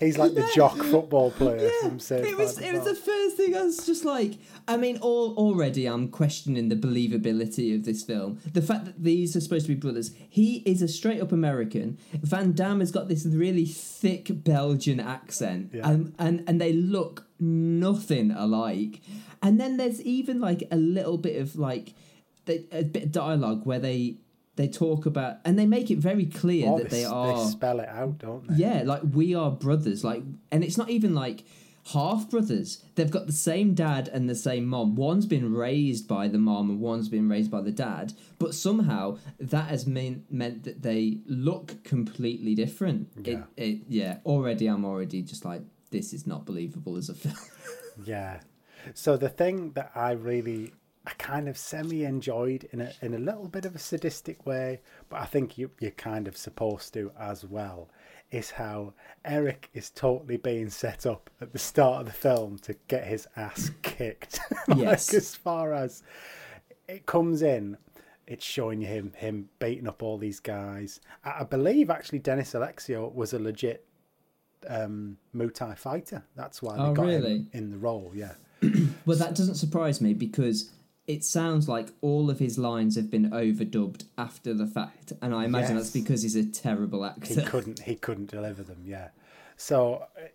He's 0.01 0.17
like 0.17 0.35
the 0.35 0.51
jock 0.55 0.77
football 0.79 1.31
player 1.31 1.71
from 1.83 2.01
Saved 2.01 2.27
it 2.27 2.37
was 2.37 2.57
the 2.57 2.67
it 2.67 2.73
was 2.73 2.85
the 2.85 2.95
first 2.95 3.37
thing 3.37 3.55
I 3.55 3.63
was 3.63 3.85
just 3.85 4.05
like 4.05 4.39
I 4.67 4.79
mean 4.79 4.97
all 4.99 5.35
already 5.37 5.87
I'm 5.87 6.09
questioning 6.09 6.71
the 6.71 6.75
believability 6.75 7.75
of 7.75 7.85
this 7.85 8.03
film. 8.03 8.41
The 8.51 8.63
fact 8.63 8.87
that 8.87 9.03
these 9.03 9.37
are 9.37 9.41
supposed 9.41 9.67
to 9.67 9.75
be 9.75 9.79
brothers. 9.79 10.13
He 10.29 10.59
is 10.67 10.81
a 10.81 10.89
straight 10.89 11.21
up 11.21 11.33
American. 11.33 11.99
Van 12.15 12.53
Damme 12.53 12.81
has 12.81 12.91
got 12.91 13.09
this 13.09 13.27
really 13.27 13.67
thick 13.67 14.43
Belgian 14.43 15.01
accent. 15.01 15.71
Yeah. 15.75 15.89
and, 15.89 16.15
and 16.19 16.45
and 16.49 16.61
they 16.61 16.73
look 16.73 17.27
nothing 17.39 18.31
alike. 18.31 19.03
And 19.43 19.61
then 19.61 19.77
there's 19.77 20.01
even 20.03 20.41
like 20.41 20.63
a 20.71 20.77
little 20.77 21.19
bit 21.19 21.41
of 21.41 21.57
like 21.57 21.95
a 22.47 22.83
bit 22.85 23.05
of 23.05 23.13
dialogue 23.13 23.67
where 23.67 23.79
they 23.79 24.17
they 24.61 24.69
talk 24.69 25.07
about 25.07 25.39
and 25.45 25.59
they 25.59 25.67
make 25.67 25.91
it 25.91 25.99
very 25.99 26.27
clear 26.27 26.69
Oh, 26.69 26.79
that 26.79 26.91
they 26.91 27.05
s- 27.05 27.11
are 27.11 27.47
spell 27.49 27.81
it 27.81 27.89
out, 27.89 28.19
don't 28.19 28.47
they? 28.49 28.57
yeah, 28.57 28.83
like 28.85 29.03
we 29.21 29.35
are 29.35 29.51
brothers. 29.51 30.05
Like, 30.05 30.23
and 30.53 30.63
it's 30.63 30.77
not 30.77 30.91
even 30.91 31.15
like 31.15 31.45
half 31.93 32.29
brothers. 32.31 32.85
They've 32.95 33.11
got 33.11 33.27
the 33.27 33.33
same 33.51 33.75
dad 33.75 34.09
and 34.09 34.29
the 34.29 34.35
same 34.35 34.67
mom. 34.67 34.95
One's 34.97 35.27
been 35.27 35.53
raised 35.55 36.07
by 36.07 36.29
the 36.29 36.39
mom 36.39 36.69
and 36.71 36.79
one's 36.81 37.09
been 37.09 37.29
raised 37.29 37.51
by 37.51 37.63
the 37.63 37.73
dad. 37.73 38.13
But 38.39 38.55
somehow 38.55 39.19
that 39.41 39.69
has 39.71 39.87
mean, 39.87 40.25
meant 40.31 40.65
that 40.65 40.83
they 40.83 41.19
look 41.27 41.83
completely 41.83 42.55
different. 42.55 43.09
Yeah. 43.17 43.45
It, 43.57 43.65
it, 43.65 43.79
yeah. 43.89 44.19
Already, 44.27 44.67
I'm 44.67 44.85
already 44.85 45.23
just 45.23 45.45
like 45.45 45.63
this 45.91 46.13
is 46.13 46.27
not 46.27 46.45
believable 46.45 46.97
as 46.97 47.09
a 47.09 47.15
film. 47.15 47.35
Yeah. 48.05 48.41
So 48.95 49.17
the 49.19 49.29
thing 49.29 49.73
that 49.73 49.91
I 49.95 50.13
really, 50.13 50.73
I 51.11 51.15
kind 51.15 51.49
of 51.49 51.59
semi 51.59 52.05
enjoyed 52.05 52.69
in 52.73 52.81
a 52.81 52.93
in 53.03 53.15
a 53.15 53.19
little 53.19 53.49
bit 53.49 53.65
of 53.65 53.75
a 53.75 53.79
sadistic 53.79 54.47
way, 54.47 54.81
but 55.09 55.21
I 55.21 55.25
think 55.25 55.59
you 55.59 55.71
you're 55.81 55.91
kind 55.91 56.29
of 56.29 56.37
supposed 56.37 56.95
to 56.95 57.11
as 57.19 57.45
well, 57.45 57.89
is 58.31 58.53
how 58.53 58.95
Eric 59.25 59.69
is 59.75 59.91
totally 59.91 60.37
being 60.37 60.71
set 60.71 61.07
up 61.07 61.29
at 61.41 61.53
the 61.53 61.59
start 61.59 62.01
of 62.03 62.07
the 62.07 62.13
film 62.13 62.59
to 62.61 62.75
get 62.87 63.07
his 63.07 63.27
ass 63.37 63.71
kicked. 63.83 64.39
Yes. 64.77 65.09
like 65.13 65.17
as 65.19 65.35
far 65.35 65.75
as 65.75 66.03
it 66.89 67.07
comes 67.07 67.43
in. 67.43 67.77
It's 68.29 68.45
showing 68.45 68.81
him 68.83 69.13
him 69.17 69.49
beating 69.59 69.89
up 69.89 70.05
all 70.05 70.17
these 70.17 70.39
guys. 70.39 71.01
I, 71.25 71.41
I 71.41 71.43
believe 71.43 71.91
actually 71.91 72.21
Dennis 72.21 72.53
Alexio 72.55 73.13
was 73.13 73.33
a 73.33 73.41
legit 73.41 73.85
um, 74.69 75.17
Muay 75.35 75.53
Thai 75.53 75.75
fighter. 75.75 76.23
That's 76.37 76.63
why 76.63 76.77
they 76.77 76.83
Oh, 76.83 76.93
got 76.95 77.07
really? 77.07 77.39
him 77.39 77.51
in 77.53 77.71
the 77.71 77.79
role. 77.79 78.13
Yeah. 78.15 78.35
well, 79.07 79.17
that 79.19 79.35
doesn't 79.35 79.57
surprise 79.57 80.01
me 80.01 80.15
because. 80.15 80.71
It 81.15 81.25
sounds 81.25 81.69
like 81.69 81.89
all 82.01 82.31
of 82.31 82.39
his 82.39 82.57
lines 82.59 82.95
have 82.97 83.11
been 83.11 83.31
overdubbed 83.31 84.05
after 84.17 84.55
the 84.55 84.67
fact, 84.67 85.13
and 85.21 85.35
I 85.35 85.45
imagine 85.45 85.77
Yes. 85.77 85.85
that's 85.93 85.93
because 86.05 86.23
he's 86.23 86.37
a 86.37 86.45
terrible 86.47 87.05
actor. 87.05 87.35
he 87.41 87.43
couldn't 87.43 87.81
he 87.81 87.97
couldn't 87.97 88.31
deliver 88.31 88.63
them 88.63 88.83
yeah. 88.85 89.09
So 89.57 90.05
uh, 90.17 90.29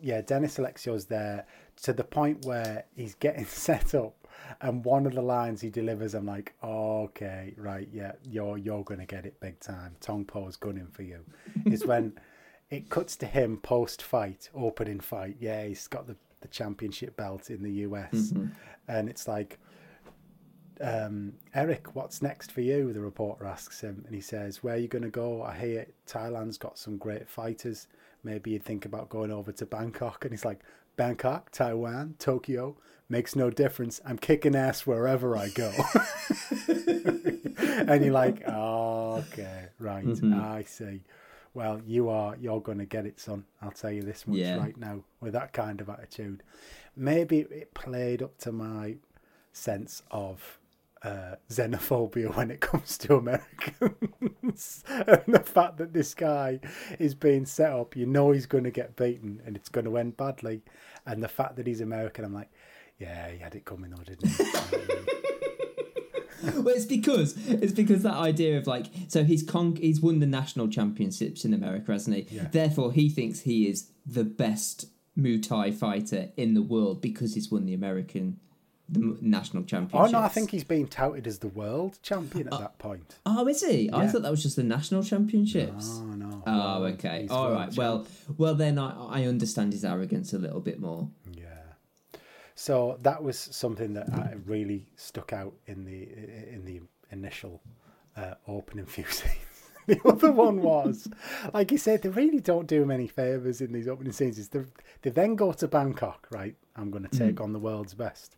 yeah 0.00 0.20
dennis 0.20 0.58
alexio's 0.58 1.06
there 1.06 1.44
to 1.82 1.92
the 1.92 2.04
point 2.04 2.44
where 2.44 2.84
he's 2.94 3.14
getting 3.16 3.44
set 3.68 3.94
up 3.94 4.14
and 4.60 4.84
one 4.84 5.06
of 5.06 5.14
the 5.14 5.22
lines 5.22 5.60
he 5.60 5.70
delivers 5.70 6.14
i'm 6.14 6.24
like 6.26 6.54
oh, 6.62 7.02
okay 7.04 7.52
right 7.56 7.88
yeah 7.92 8.12
you're 8.22 8.56
you're 8.58 8.84
gonna 8.84 9.06
get 9.06 9.26
it 9.26 9.40
big 9.40 9.58
time. 9.60 9.96
Tong 10.00 10.24
po's 10.24 10.56
gunning 10.56 10.86
for 10.92 11.02
you. 11.02 11.20
Is 11.64 11.84
when 11.84 12.12
it 12.70 12.90
cuts 12.90 13.16
to 13.16 13.26
him 13.26 13.56
post 13.56 14.02
fight 14.02 14.48
opening 14.54 15.00
fight. 15.00 15.36
Yeah 15.40 15.64
he's 15.64 15.88
got 15.88 16.06
the, 16.06 16.16
the 16.42 16.48
championship 16.48 17.16
belt 17.16 17.50
in 17.50 17.62
the 17.64 17.72
us 17.86 18.32
and 18.86 19.08
it's 19.08 19.26
like 19.26 19.58
um, 20.80 21.32
Eric, 21.54 21.94
what's 21.94 22.22
next 22.22 22.52
for 22.52 22.60
you? 22.60 22.92
The 22.92 23.00
reporter 23.00 23.44
asks 23.46 23.80
him, 23.80 24.02
and 24.06 24.14
he 24.14 24.20
says, 24.20 24.62
Where 24.62 24.74
are 24.74 24.78
you 24.78 24.88
going 24.88 25.02
to 25.04 25.10
go? 25.10 25.42
I 25.42 25.56
hear 25.56 25.86
Thailand's 26.06 26.58
got 26.58 26.78
some 26.78 26.96
great 26.96 27.28
fighters. 27.28 27.86
Maybe 28.24 28.50
you'd 28.52 28.64
think 28.64 28.84
about 28.84 29.08
going 29.08 29.30
over 29.30 29.52
to 29.52 29.66
Bangkok. 29.66 30.24
And 30.24 30.32
he's 30.32 30.44
like, 30.44 30.60
Bangkok, 30.96 31.50
Taiwan, 31.52 32.16
Tokyo, 32.18 32.76
makes 33.08 33.36
no 33.36 33.50
difference. 33.50 34.00
I'm 34.04 34.18
kicking 34.18 34.56
ass 34.56 34.86
wherever 34.86 35.36
I 35.36 35.48
go. 35.50 35.72
and 36.68 38.04
you're 38.04 38.12
like, 38.12 38.42
oh, 38.48 39.24
okay, 39.32 39.66
right, 39.78 40.04
I 40.34 40.62
see. 40.64 41.02
Well, 41.54 41.80
you 41.86 42.08
are, 42.08 42.36
you're 42.40 42.60
going 42.60 42.78
to 42.78 42.84
get 42.84 43.06
it, 43.06 43.18
son. 43.18 43.44
I'll 43.62 43.70
tell 43.70 43.90
you 43.90 44.02
this 44.02 44.26
much 44.26 44.38
Yeah. 44.38 44.58
right 44.58 44.76
now 44.76 45.04
with 45.20 45.32
that 45.32 45.52
kind 45.52 45.80
of 45.80 45.88
attitude. 45.88 46.42
Maybe 46.96 47.40
it 47.40 47.74
played 47.74 48.22
up 48.22 48.36
to 48.38 48.52
my 48.52 48.96
sense 49.52 50.02
of 50.10 50.57
uh, 51.02 51.36
xenophobia 51.50 52.34
when 52.36 52.50
it 52.50 52.60
comes 52.60 52.98
to 52.98 53.16
Americans. 53.16 54.84
and 54.88 55.22
the 55.34 55.42
fact 55.44 55.78
that 55.78 55.92
this 55.92 56.14
guy 56.14 56.60
is 56.98 57.14
being 57.14 57.46
set 57.46 57.72
up, 57.72 57.96
you 57.96 58.06
know 58.06 58.32
he's 58.32 58.46
going 58.46 58.64
to 58.64 58.70
get 58.70 58.96
beaten 58.96 59.40
and 59.46 59.56
it's 59.56 59.68
going 59.68 59.84
to 59.84 59.96
end 59.96 60.16
badly. 60.16 60.62
And 61.06 61.22
the 61.22 61.28
fact 61.28 61.56
that 61.56 61.66
he's 61.66 61.80
American, 61.80 62.24
I'm 62.24 62.34
like, 62.34 62.50
yeah, 62.98 63.30
he 63.30 63.38
had 63.38 63.54
it 63.54 63.64
coming 63.64 63.90
though, 63.90 64.02
didn't 64.02 64.28
he? 64.28 64.44
well, 66.60 66.68
it's 66.68 66.84
because 66.84 67.36
it's 67.48 67.72
because 67.72 68.02
that 68.02 68.14
idea 68.14 68.58
of 68.58 68.66
like 68.66 68.86
so 69.08 69.24
he's 69.24 69.42
con- 69.42 69.76
he's 69.76 70.00
won 70.00 70.18
the 70.18 70.26
national 70.26 70.68
championships 70.68 71.44
in 71.44 71.54
America, 71.54 71.92
hasn't 71.92 72.16
he? 72.16 72.26
Yeah. 72.36 72.48
Therefore, 72.50 72.92
he 72.92 73.08
thinks 73.08 73.40
he 73.40 73.68
is 73.68 73.90
the 74.04 74.24
best 74.24 74.86
Muay 75.18 75.46
Thai 75.46 75.70
fighter 75.70 76.30
in 76.36 76.54
the 76.54 76.62
world 76.62 77.00
because 77.00 77.34
he's 77.34 77.50
won 77.50 77.66
the 77.66 77.74
American 77.74 78.38
the 78.88 79.16
national 79.20 79.64
championships. 79.64 80.14
oh, 80.14 80.18
no, 80.18 80.24
I 80.24 80.28
think 80.28 80.50
he's 80.50 80.64
being 80.64 80.86
touted 80.86 81.26
as 81.26 81.38
the 81.38 81.48
world 81.48 81.98
champion 82.02 82.46
at 82.48 82.54
uh, 82.54 82.58
that 82.58 82.78
point. 82.78 83.16
Oh, 83.26 83.46
is 83.46 83.62
he? 83.62 83.90
I 83.92 84.06
thought 84.06 84.22
that 84.22 84.30
was 84.30 84.42
just 84.42 84.56
the 84.56 84.62
national 84.62 85.02
championships. 85.02 86.00
Oh, 86.00 86.04
no. 86.04 86.42
Oh, 86.46 86.84
okay. 86.84 87.22
he's 87.22 87.30
All 87.30 87.52
right. 87.52 87.66
champ. 87.66 87.76
Well, 87.76 88.06
well 88.36 88.54
then 88.54 88.78
I, 88.78 88.92
I 89.08 89.24
understand 89.24 89.72
his 89.72 89.84
arrogance 89.84 90.32
a 90.32 90.38
little 90.38 90.60
bit 90.60 90.80
more. 90.80 91.08
Yeah. 91.32 91.44
So 92.54 92.98
that 93.02 93.22
was 93.22 93.38
something 93.38 93.94
that 93.94 94.12
I 94.12 94.34
really 94.44 94.88
stuck 94.96 95.32
out 95.32 95.54
in 95.66 95.84
the 95.84 96.08
in 96.52 96.64
the 96.64 96.80
initial 97.12 97.62
uh, 98.16 98.34
opening 98.48 98.86
few 98.96 99.04
scenes. 99.04 99.34
The 99.86 100.00
other 100.04 100.32
one 100.32 100.60
was, 100.60 101.08
like 101.54 101.72
you 101.72 101.78
said, 101.78 102.02
they 102.02 102.10
really 102.10 102.40
don't 102.40 102.66
do 102.66 102.82
him 102.82 102.90
any 102.90 103.06
favors 103.06 103.62
in 103.62 103.72
these 103.72 103.88
opening 103.88 104.12
scenes. 104.12 104.48
They 104.48 104.64
they 105.02 105.10
then 105.10 105.34
go 105.34 105.52
to 105.52 105.68
Bangkok, 105.68 106.26
right? 106.30 106.56
I'm 106.76 106.90
going 106.90 107.04
to 107.04 107.10
mm-hmm. 107.10 107.26
take 107.26 107.40
on 107.40 107.52
the 107.52 107.58
world's 107.58 107.94
best, 107.94 108.36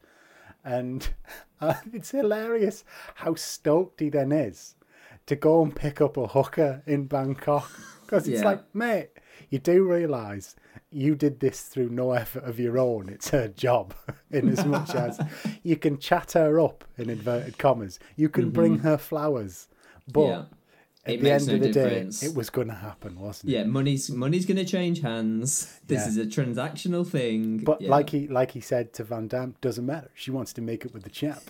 and 0.64 1.08
uh, 1.60 1.74
it's 1.92 2.10
hilarious 2.10 2.84
how 3.16 3.34
stoked 3.34 4.00
he 4.00 4.08
then 4.08 4.32
is 4.32 4.74
to 5.26 5.36
go 5.36 5.62
and 5.62 5.74
pick 5.76 6.00
up 6.00 6.16
a 6.16 6.26
hooker 6.28 6.82
in 6.86 7.06
Bangkok 7.06 7.70
because 8.04 8.26
it's 8.26 8.40
Yeah. 8.40 8.46
like, 8.48 8.74
mate, 8.74 9.10
you 9.48 9.58
do 9.58 9.84
realise 9.88 10.56
you 10.90 11.14
did 11.14 11.38
this 11.40 11.62
through 11.62 11.88
no 11.90 12.12
effort 12.12 12.42
of 12.44 12.58
your 12.58 12.78
own. 12.78 13.08
It's 13.08 13.30
her 13.30 13.46
job, 13.48 13.94
in 14.30 14.48
as 14.48 14.64
much 14.64 14.90
as 14.94 15.20
you 15.62 15.76
can 15.76 15.98
chat 15.98 16.32
her 16.32 16.58
up 16.58 16.84
in 16.98 17.08
inverted 17.10 17.58
commas. 17.58 18.00
You 18.16 18.28
can 18.28 18.50
bring 18.50 18.78
her 18.80 18.98
flowers, 18.98 19.68
but 20.12 20.26
Yeah. 20.26 20.42
At 21.06 21.14
It 21.14 21.20
the 21.22 21.30
end 21.32 21.46
no 21.46 21.54
of 21.54 21.60
the 21.60 21.72
difference. 21.72 22.20
day, 22.20 22.26
it 22.26 22.34
was 22.34 22.50
going 22.50 22.68
to 22.68 22.74
happen, 22.74 23.18
wasn't 23.18 23.50
it? 23.50 23.56
Yeah, 23.56 23.64
money's 23.64 24.10
money's 24.10 24.44
going 24.46 24.58
to 24.58 24.64
change 24.66 25.00
hands. 25.00 25.78
This 25.86 26.02
Yeah. 26.02 26.08
is 26.08 26.16
a 26.18 26.26
transactional 26.26 27.06
thing. 27.06 27.58
But 27.58 27.80
Yeah. 27.80 27.90
like 27.90 28.10
he 28.10 28.28
like 28.28 28.50
he 28.52 28.60
said 28.60 28.92
to 28.94 29.04
Van 29.04 29.26
Damme, 29.28 29.54
doesn't 29.60 29.86
matter. 29.86 30.10
She 30.14 30.30
wants 30.30 30.52
to 30.54 30.60
make 30.62 30.84
it 30.84 30.92
with 30.92 31.04
the 31.04 31.10
champ. 31.10 31.42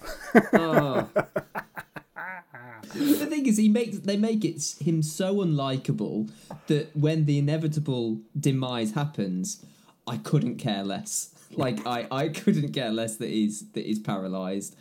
Oh. 0.53 1.09
the 2.95 3.27
thing 3.27 3.47
is, 3.47 3.57
he 3.57 3.69
makes 3.69 3.99
they 3.99 4.17
make 4.17 4.45
it 4.45 4.63
him 4.81 5.03
so 5.03 5.37
unlikable 5.37 6.31
that 6.67 6.95
when 6.97 7.25
the 7.27 7.39
inevitable 7.39 8.21
demise 8.39 8.93
happens, 8.93 9.65
I 10.07 10.17
couldn't 10.19 10.57
care 10.57 10.85
less. 10.85 11.31
Like 11.57 11.85
I, 11.87 12.07
I 12.11 12.29
couldn't 12.29 12.73
care 12.73 12.91
less 12.93 13.17
that 13.17 13.29
he's 13.31 13.69
that 13.73 13.85
he's 13.85 13.99
paralyzed 13.99 14.77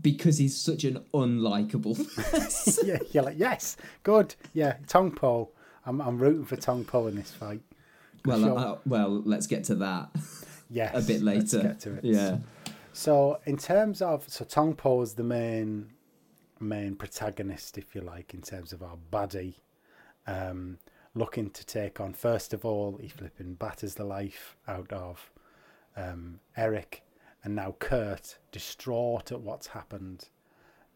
because 0.00 0.38
he's 0.38 0.56
such 0.56 0.84
an 0.84 1.04
unlikable. 1.14 1.96
person. 2.30 2.86
yeah, 2.86 2.98
you're 3.12 3.24
like, 3.24 3.38
yes, 3.38 3.76
good. 4.02 4.34
Yeah, 4.54 4.76
Tong 4.86 5.10
Po. 5.12 5.50
I'm 5.86 6.00
I'm 6.00 6.18
rooting 6.18 6.44
for 6.44 6.56
Tong 6.56 6.84
Po 6.84 7.06
in 7.06 7.14
this 7.16 7.30
fight. 7.32 7.60
well, 8.24 8.40
Sure. 8.40 8.58
uh, 8.58 8.76
well, 8.86 9.22
let's 9.24 9.46
get 9.46 9.64
to 9.64 9.74
that 9.76 10.10
Yes, 10.70 10.94
a 10.94 11.06
bit 11.06 11.22
let's 11.22 11.52
later. 11.54 11.68
get 11.68 11.80
to 11.80 11.94
it. 11.94 12.04
Yeah. 12.04 12.38
So 12.92 13.38
in 13.46 13.56
terms 13.56 14.02
of 14.02 14.28
so 14.28 14.44
Tong 14.44 14.74
Po 14.74 15.00
is 15.02 15.14
the 15.14 15.24
main 15.24 15.90
main 16.60 16.96
protagonist, 16.96 17.78
if 17.78 17.94
you 17.94 18.00
like, 18.00 18.34
in 18.34 18.42
terms 18.42 18.72
of 18.72 18.82
our 18.82 18.96
baddie. 19.12 19.54
Um, 20.26 20.78
looking 21.14 21.48
to 21.50 21.64
take 21.64 22.00
on 22.00 22.12
first 22.12 22.52
of 22.52 22.64
all, 22.64 22.98
he 23.00 23.08
flipping 23.08 23.54
batters 23.54 23.94
the 23.94 24.04
life 24.04 24.56
out 24.68 24.92
of 24.92 25.30
um, 25.96 26.40
Eric 26.56 27.02
and 27.44 27.54
now 27.54 27.74
Kurt, 27.78 28.38
distraught 28.52 29.32
at 29.32 29.40
what's 29.40 29.68
happened, 29.68 30.28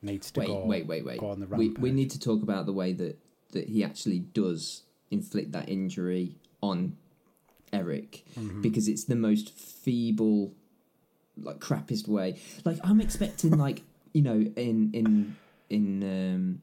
needs 0.03 0.31
to 0.33 0.41
wait, 0.41 0.47
go. 0.49 0.65
wait, 0.67 0.87
wait, 0.87 1.05
wait. 1.05 1.21
Go 1.21 1.31
on 1.31 1.41
the 1.41 1.47
we 1.47 1.71
we 1.71 1.91
need 1.93 2.11
to 2.11 2.19
talk 2.19 2.43
about 2.43 2.67
the 2.67 2.73
way 2.73 2.93
that 2.93 3.19
that 3.53 3.69
he 3.69 3.85
actually 3.85 4.19
does 4.21 4.83
inflict 5.11 5.53
that 5.53 5.69
injury 5.69 6.37
on 6.63 6.97
Eric 7.73 8.25
Mm-hmm. 8.39 8.63
because 8.63 8.89
it's 8.89 9.05
the 9.05 9.17
most 9.17 9.51
feeble, 9.51 10.53
like 11.37 11.59
crappiest 11.59 12.09
way. 12.09 12.39
Like 12.65 12.79
I'm 12.85 13.01
expecting, 13.01 13.57
like 13.59 13.83
you 14.13 14.23
know, 14.23 14.41
in 14.57 14.91
in 14.93 15.37
in 15.71 16.61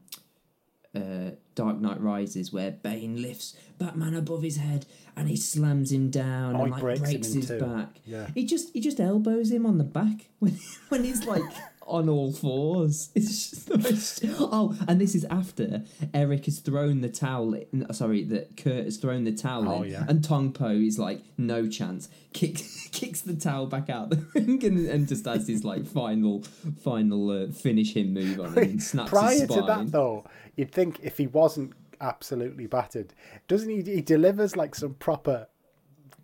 um, 0.96 1.02
uh, 1.02 1.32
Dark 1.60 1.80
Knight 1.82 1.99
Rises, 2.01 2.53
where 2.53 2.72
Bane 2.72 3.22
lifts 3.22 3.53
Batman 3.78 4.14
above 4.16 4.43
his 4.43 4.55
head 4.57 4.86
and 5.16 5.28
he 5.28 5.36
slams 5.36 5.91
him 5.91 6.10
down 6.10 6.55
Oh, 6.55 6.62
and 6.64 6.72
like 6.72 6.80
breaks 6.82 7.01
breaks, 7.01 7.34
his 7.34 7.47
two. 7.49 7.60
back. 7.60 7.89
Yeah. 8.05 8.28
He 8.34 8.45
just 8.45 8.72
he 8.74 8.80
just 8.80 8.99
elbows 8.99 9.51
him 9.51 9.66
on 9.66 9.78
the 9.78 9.84
back 9.84 10.30
when 10.39 10.57
when 10.88 11.03
he's 11.03 11.26
like 11.26 11.43
on 11.90 12.08
all 12.10 12.32
fours. 12.32 13.10
It's 13.16 13.50
just 13.50 13.68
the 13.68 13.78
most. 13.78 14.24
Oh, 14.40 14.76
and 14.88 15.00
this 15.02 15.16
is 15.16 15.26
after 15.26 15.84
Eric 16.14 16.46
has 16.46 16.60
thrown 16.60 17.02
the 17.02 17.10
towel. 17.10 17.54
In, 17.54 17.92
sorry, 17.94 18.24
that 18.26 18.56
Kurt 18.58 18.86
has 18.86 18.98
thrown 18.98 19.24
the 19.26 19.32
towel 19.34 19.68
Oh, 19.68 19.82
in, 19.84 19.92
yeah. 19.92 20.06
and 20.08 20.24
Tong 20.24 20.52
Po 20.54 20.70
is 20.70 20.98
like 21.00 21.22
no 21.38 21.68
chance. 21.68 22.10
Kicks 22.34 22.88
kicks 22.92 23.22
the 23.22 23.34
towel 23.36 23.66
back 23.66 23.90
out 23.90 24.12
the 24.12 24.24
ring 24.36 24.64
and, 24.64 24.88
and 24.88 25.08
just 25.08 25.26
has 25.26 25.48
his 25.48 25.64
like 25.64 25.86
final 25.86 26.44
final 26.84 27.32
uh, 27.32 27.52
finish 27.52 27.96
him 27.96 28.14
move 28.14 28.40
on 28.40 28.54
him 28.54 28.64
and 28.64 28.84
snaps 28.84 29.10
Prior 29.10 29.48
to 29.48 29.62
that, 29.64 29.92
though, 29.92 30.26
you'd 30.56 30.72
think 30.72 31.00
if 31.02 31.18
he 31.18 31.26
wasn't 31.28 31.74
absolutely 32.00 32.68
battered, 32.68 33.14
doesn't 33.48 33.70
he? 33.70 33.82
He 33.96 34.02
delivers 34.02 34.56
like 34.56 34.76
some 34.76 34.94
proper 34.94 35.48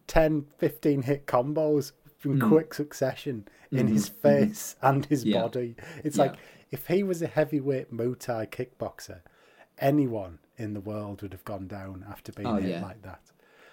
10, 0.08 0.46
15 0.58 1.02
hit 1.02 1.26
combos 1.26 1.92
in 2.26 2.40
Hmm. 2.40 2.50
quick 2.50 2.74
succession 2.74 3.48
in 3.72 3.88
his 3.88 4.10
face 4.10 4.76
and 4.82 5.06
his. 5.06 5.24
Yeah. 5.24 5.42
body. 5.42 5.76
It's 6.04 6.18
Yeah. 6.18 6.24
like 6.26 6.36
if 6.72 6.88
he 6.88 7.04
was 7.04 7.22
a 7.22 7.28
heavyweight 7.28 7.94
Muay 7.94 8.18
Thai 8.20 8.46
kickboxer, 8.48 9.22
anyone 9.78 10.40
in 10.58 10.74
the 10.74 10.80
world 10.82 11.22
would 11.22 11.32
have 11.34 11.46
gone 11.46 11.68
down 11.68 12.06
after 12.10 12.32
being 12.32 12.48
Oh, 12.48 12.56
hit 12.56 12.70
yeah. 12.72 12.82
like 12.82 13.02
that. 13.04 13.20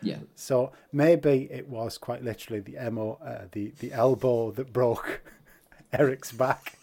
yeah, 0.03 0.18
So 0.34 0.72
maybe 0.92 1.48
it 1.50 1.68
was 1.68 1.96
quite 1.98 2.22
literally 2.24 2.61
the 2.61 2.90
mo 2.90 3.18
uh, 3.24 3.46
the 3.53 3.72
the 3.78 3.92
elbow 3.92 4.50
that 4.53 4.72
broke 4.72 5.20
Eric's 5.92 6.32
back. 6.32 6.78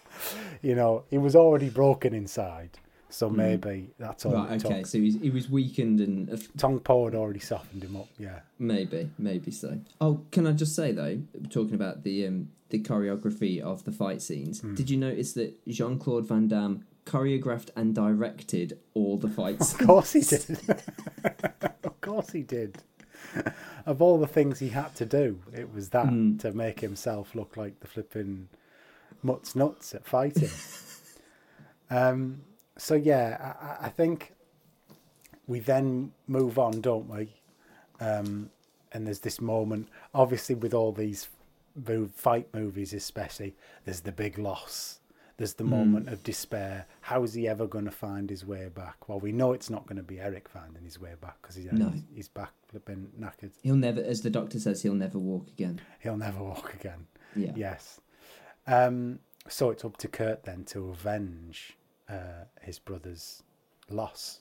you 0.62 0.74
know, 0.74 1.04
he 1.10 1.18
was 1.18 1.34
already 1.34 1.68
broken 1.70 2.14
inside, 2.14 2.78
so 3.12 3.28
maybe 3.30 3.90
that's 3.98 4.24
all 4.26 4.32
it 4.46 4.64
Okay, 4.64 4.78
took. 4.78 4.86
so 4.86 4.98
he 4.98 5.04
was, 5.04 5.14
he 5.16 5.30
was 5.30 5.48
weakened 5.50 6.00
and 6.00 6.30
uh, 6.30 6.36
Tong 6.56 6.80
Po 6.80 7.04
had 7.04 7.14
already 7.14 7.40
softened 7.40 7.84
him 7.84 7.94
up. 7.96 8.08
Yeah, 8.18 8.40
Maybe, 8.58 9.10
maybe 9.18 9.50
so. 9.50 9.80
Oh, 10.00 10.22
can 10.32 10.46
I 10.46 10.52
just 10.52 10.74
say 10.74 10.92
though, 10.92 11.20
talking 11.50 11.74
about 11.74 12.02
the 12.04 12.26
um, 12.26 12.48
the 12.70 12.80
choreography 12.80 13.60
of 13.60 13.84
the 13.84 13.92
fight 13.92 14.22
scenes, 14.22 14.60
Hmm. 14.62 14.74
did 14.74 14.88
you 14.88 14.96
notice 14.96 15.34
that 15.34 15.54
Jean 15.68 15.98
Claude 15.98 16.26
Van 16.26 16.48
Damme 16.48 16.84
choreographed 17.04 17.68
and 17.76 17.94
directed 17.94 18.78
all 18.94 19.18
the 19.18 19.28
fights? 19.28 19.74
of 19.80 19.86
course 19.86 20.12
he 20.14 20.20
did. 20.20 20.58
of 21.84 22.00
course 22.00 22.30
he 22.30 22.42
did. 22.42 22.78
Of 23.84 24.00
all 24.00 24.18
the 24.18 24.26
things 24.26 24.58
he 24.60 24.70
had 24.70 24.94
to 24.96 25.04
do, 25.06 25.40
it 25.52 25.72
was 25.74 25.90
that 25.90 26.06
Hmm. 26.08 26.38
to 26.38 26.52
make 26.52 26.80
himself 26.80 27.34
look 27.34 27.56
like 27.58 27.80
the 27.80 27.86
flipping 27.88 28.48
mutts 29.22 29.54
nuts 29.54 29.94
at 29.94 30.06
fighting. 30.06 30.50
um, 31.90 32.42
so 32.76 32.94
yeah, 32.94 33.54
I- 33.80 33.86
I, 33.86 33.88
think 33.88 34.32
we 35.46 35.60
then 35.60 36.12
move 36.26 36.58
on, 36.58 36.80
don't 36.80 37.08
we? 37.08 37.34
Um, 38.00 38.50
and 38.92 39.06
there's 39.06 39.20
this 39.20 39.40
moment, 39.40 39.88
obviously, 40.14 40.54
with 40.54 40.74
all 40.74 40.92
these 40.92 41.28
move, 41.86 42.12
fight 42.14 42.48
movies, 42.52 42.92
especially, 42.92 43.54
there's 43.84 44.00
the 44.00 44.12
big 44.12 44.38
loss. 44.38 44.98
There's 45.38 45.54
the 45.54 45.64
moment 45.64 46.08
of 46.08 46.22
despair. 46.22 46.86
How 47.00 47.24
is 47.24 47.34
he 47.34 47.48
ever 47.48 47.66
going 47.66 47.86
to 47.86 47.90
find 47.90 48.28
his 48.30 48.44
way 48.44 48.68
back? 48.68 49.08
Well, 49.08 49.18
we 49.18 49.32
know 49.32 49.52
it's 49.54 49.70
not 49.70 49.86
going 49.86 49.96
to 49.96 50.02
be 50.02 50.20
Eric 50.20 50.48
finding 50.48 50.84
his 50.84 51.00
way 51.00 51.14
back 51.20 51.40
because 51.40 51.56
he's, 51.56 51.72
No. 51.72 51.88
he's, 51.88 52.02
he's 52.14 52.28
back 52.28 52.52
flipping 52.68 53.08
knackered. 53.18 53.50
He'll 53.62 53.74
never, 53.74 54.00
as 54.02 54.20
the 54.20 54.30
doctor 54.30 54.60
says, 54.60 54.82
he'll 54.82 54.94
never 54.94 55.18
walk 55.18 55.48
again. 55.48 55.80
He'll 56.00 56.18
never 56.18 56.42
walk 56.44 56.74
again. 56.74 57.06
Yeah. 57.34 57.52
Yes. 57.56 58.00
Um, 58.66 59.18
so 59.48 59.70
it's 59.70 59.84
up 59.84 59.96
to 59.98 60.08
Kurt 60.08 60.44
then 60.44 60.64
to 60.66 60.90
avenge 60.90 61.76
uh, 62.12 62.44
his 62.60 62.78
brother's 62.78 63.42
loss. 63.88 64.40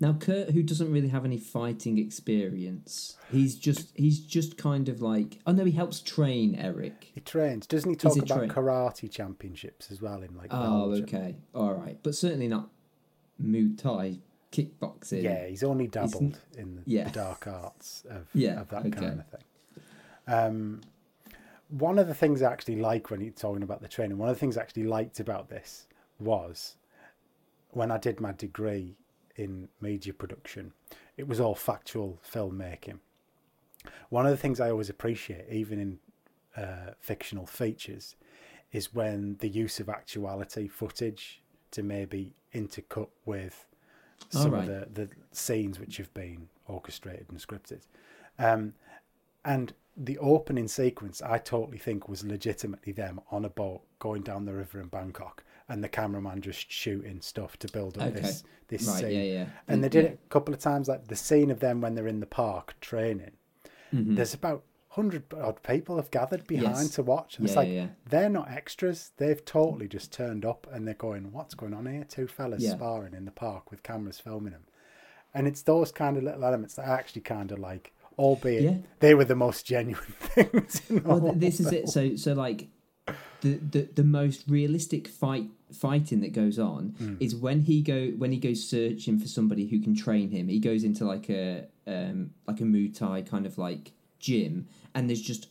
Now 0.00 0.14
Kurt, 0.14 0.50
who 0.50 0.62
doesn't 0.64 0.90
really 0.90 1.08
have 1.08 1.24
any 1.24 1.36
fighting 1.38 1.98
experience, 1.98 3.16
he's 3.30 3.54
just 3.56 3.92
he's 3.96 4.18
just 4.20 4.56
kind 4.56 4.88
of 4.88 5.00
like 5.00 5.38
oh 5.46 5.52
no, 5.52 5.64
he 5.64 5.72
helps 5.72 6.00
train 6.00 6.54
Eric. 6.56 7.10
He 7.14 7.20
trains, 7.20 7.66
doesn't 7.66 7.88
he? 7.90 7.96
Talk 7.96 8.16
about 8.16 8.38
train- 8.38 8.48
karate 8.50 9.10
championships 9.10 9.90
as 9.92 10.00
well 10.02 10.22
in 10.22 10.36
like 10.36 10.48
Oh, 10.52 10.88
Belgium? 10.90 11.04
okay, 11.04 11.36
all 11.54 11.74
right, 11.74 11.98
but 12.02 12.14
certainly 12.16 12.48
not 12.48 12.68
Muay 13.40 13.76
Thai 13.78 14.18
kickboxing. 14.52 15.22
Yeah, 15.22 15.46
he's 15.46 15.62
only 15.62 15.86
dabbled 15.86 16.40
in 16.58 16.76
the, 16.76 16.82
yeah. 16.86 17.08
dark 17.10 17.46
arts 17.46 18.04
of, 18.10 18.26
Yeah, 18.34 18.60
of 18.60 18.68
that 18.70 18.86
okay. 18.86 18.90
kind 18.90 19.20
of 19.20 19.26
thing. 19.28 19.42
Um, 20.26 20.80
one 21.68 21.98
of 22.00 22.08
the 22.08 22.14
things 22.14 22.42
I 22.42 22.50
actually 22.52 22.80
like 22.80 23.10
when 23.10 23.20
he's 23.20 23.34
talking 23.36 23.62
about 23.62 23.80
the 23.80 23.88
training, 23.88 24.18
one 24.18 24.28
of 24.28 24.34
the 24.34 24.40
things 24.40 24.56
I 24.56 24.62
actually 24.62 24.84
liked 24.84 25.20
about 25.20 25.48
this 25.48 25.86
was 26.20 26.76
when 27.70 27.90
I 27.90 27.98
did 27.98 28.20
my 28.20 28.32
degree 28.32 28.96
in 29.36 29.68
media 29.80 30.12
production, 30.12 30.72
it 31.16 31.28
was 31.28 31.40
all 31.40 31.54
factual 31.54 32.20
filmmaking. 32.28 32.98
One 34.08 34.26
of 34.26 34.32
the 34.32 34.36
things 34.36 34.60
I 34.60 34.70
always 34.70 34.90
appreciate, 34.90 35.46
even 35.50 35.80
in 35.80 36.62
uh, 36.62 36.92
fictional 36.98 37.46
features, 37.46 38.16
is 38.72 38.94
when 38.94 39.36
the 39.38 39.48
use 39.48 39.80
of 39.80 39.88
actuality 39.88 40.68
footage 40.68 41.42
to 41.70 41.82
maybe 41.82 42.34
intercut 42.54 43.08
with 43.24 43.66
some 44.28 44.52
Alright. 44.52 44.68
of 44.68 44.94
the, 44.94 45.06
the 45.06 45.10
scenes 45.32 45.80
which 45.80 45.96
have 45.96 46.12
been 46.12 46.48
orchestrated 46.66 47.26
and 47.30 47.38
scripted. 47.38 47.80
Um, 48.38 48.74
and 49.44 49.72
the 49.96 50.18
opening 50.18 50.68
sequence, 50.68 51.22
I 51.22 51.38
totally 51.38 51.78
think 51.78 52.08
was 52.08 52.24
legitimately 52.24 52.92
them 52.92 53.20
on 53.30 53.44
a 53.44 53.48
boat 53.48 53.82
going 53.98 54.22
down 54.22 54.44
the 54.44 54.54
river 54.54 54.80
in 54.80 54.88
Bangkok, 54.88 55.42
and 55.70 55.82
the 55.82 55.88
cameraman 55.88 56.40
just 56.42 56.70
shooting 56.70 57.20
stuff 57.22 57.56
to 57.60 57.68
build 57.68 57.96
up 57.98 58.08
Okay. 58.08 58.20
this 58.20 58.44
this 58.68 58.86
right. 58.86 59.00
scene. 59.00 59.10
Yeah, 59.10 59.22
yeah. 59.22 59.46
And 59.66 59.82
they 59.82 59.88
did 59.88 60.04
Yeah. 60.04 60.10
it 60.10 60.20
a 60.24 60.28
couple 60.28 60.52
of 60.54 60.60
times, 60.60 60.86
like 60.88 61.08
the 61.08 61.16
scene 61.16 61.50
of 61.50 61.58
them 61.60 61.80
when 61.80 61.94
they're 61.94 62.06
in 62.06 62.20
the 62.20 62.26
park 62.26 62.76
training. 62.80 63.32
Mhm. 63.92 64.14
There's 64.16 64.34
about 64.34 64.62
hundred 64.94 65.24
odd 65.34 65.62
people 65.62 65.96
have 65.96 66.10
gathered 66.10 66.46
behind 66.46 66.76
Yes. 66.76 66.90
to 66.96 67.02
watch, 67.02 67.38
and 67.38 67.46
it's 67.46 67.56
like 67.56 67.70
they're 68.08 68.28
not 68.28 68.50
extras. 68.50 69.12
They've 69.16 69.44
totally 69.44 69.88
just 69.88 70.12
turned 70.12 70.44
up, 70.44 70.66
and 70.72 70.86
they're 70.86 70.94
going, 70.94 71.32
"What's 71.32 71.54
going 71.54 71.74
on 71.74 71.86
here?" 71.86 72.04
Two 72.04 72.26
fellas 72.26 72.68
sparring 72.68 73.14
in 73.14 73.24
the 73.24 73.30
park 73.30 73.70
with 73.70 73.82
cameras 73.82 74.18
filming 74.20 74.52
them, 74.52 74.64
and 75.34 75.46
it's 75.48 75.62
those 75.62 75.90
kind 75.92 76.16
of 76.16 76.22
little 76.24 76.44
elements 76.44 76.74
that 76.74 76.86
I 76.88 76.94
actually 76.94 77.22
kind 77.22 77.50
of 77.52 77.58
like. 77.58 77.92
Albeit 78.18 78.62
Yeah. 78.62 78.76
they 78.98 79.14
were 79.14 79.24
the 79.24 79.34
most 79.36 79.64
genuine 79.64 80.04
things. 80.20 80.82
In 80.90 80.96
the 80.96 81.02
well, 81.08 81.32
this 81.32 81.58
is 81.58 81.72
it. 81.72 81.88
So, 81.88 82.16
so 82.16 82.34
like 82.34 82.68
the, 83.42 83.54
the 83.74 83.88
the 83.94 84.04
most 84.04 84.44
realistic 84.48 85.08
fight 85.08 85.46
fighting 85.72 86.20
that 86.20 86.32
goes 86.32 86.58
on 86.58 86.94
Hmm. 86.98 87.14
is 87.20 87.34
when 87.34 87.60
he 87.60 87.80
go 87.82 88.08
when 88.18 88.32
he 88.32 88.38
goes 88.38 88.66
searching 88.68 89.18
for 89.18 89.28
somebody 89.28 89.66
who 89.68 89.78
can 89.80 89.94
train 89.94 90.30
him. 90.30 90.48
He 90.48 90.58
goes 90.58 90.84
into 90.84 91.04
like 91.04 91.28
a 91.30 91.66
um 91.86 92.30
like 92.46 92.60
a 92.60 92.64
Muay 92.64 92.94
Thai 92.96 93.22
kind 93.22 93.46
of 93.46 93.56
like 93.58 93.92
gym, 94.18 94.66
and 94.94 95.08
there's 95.08 95.22
just 95.22 95.48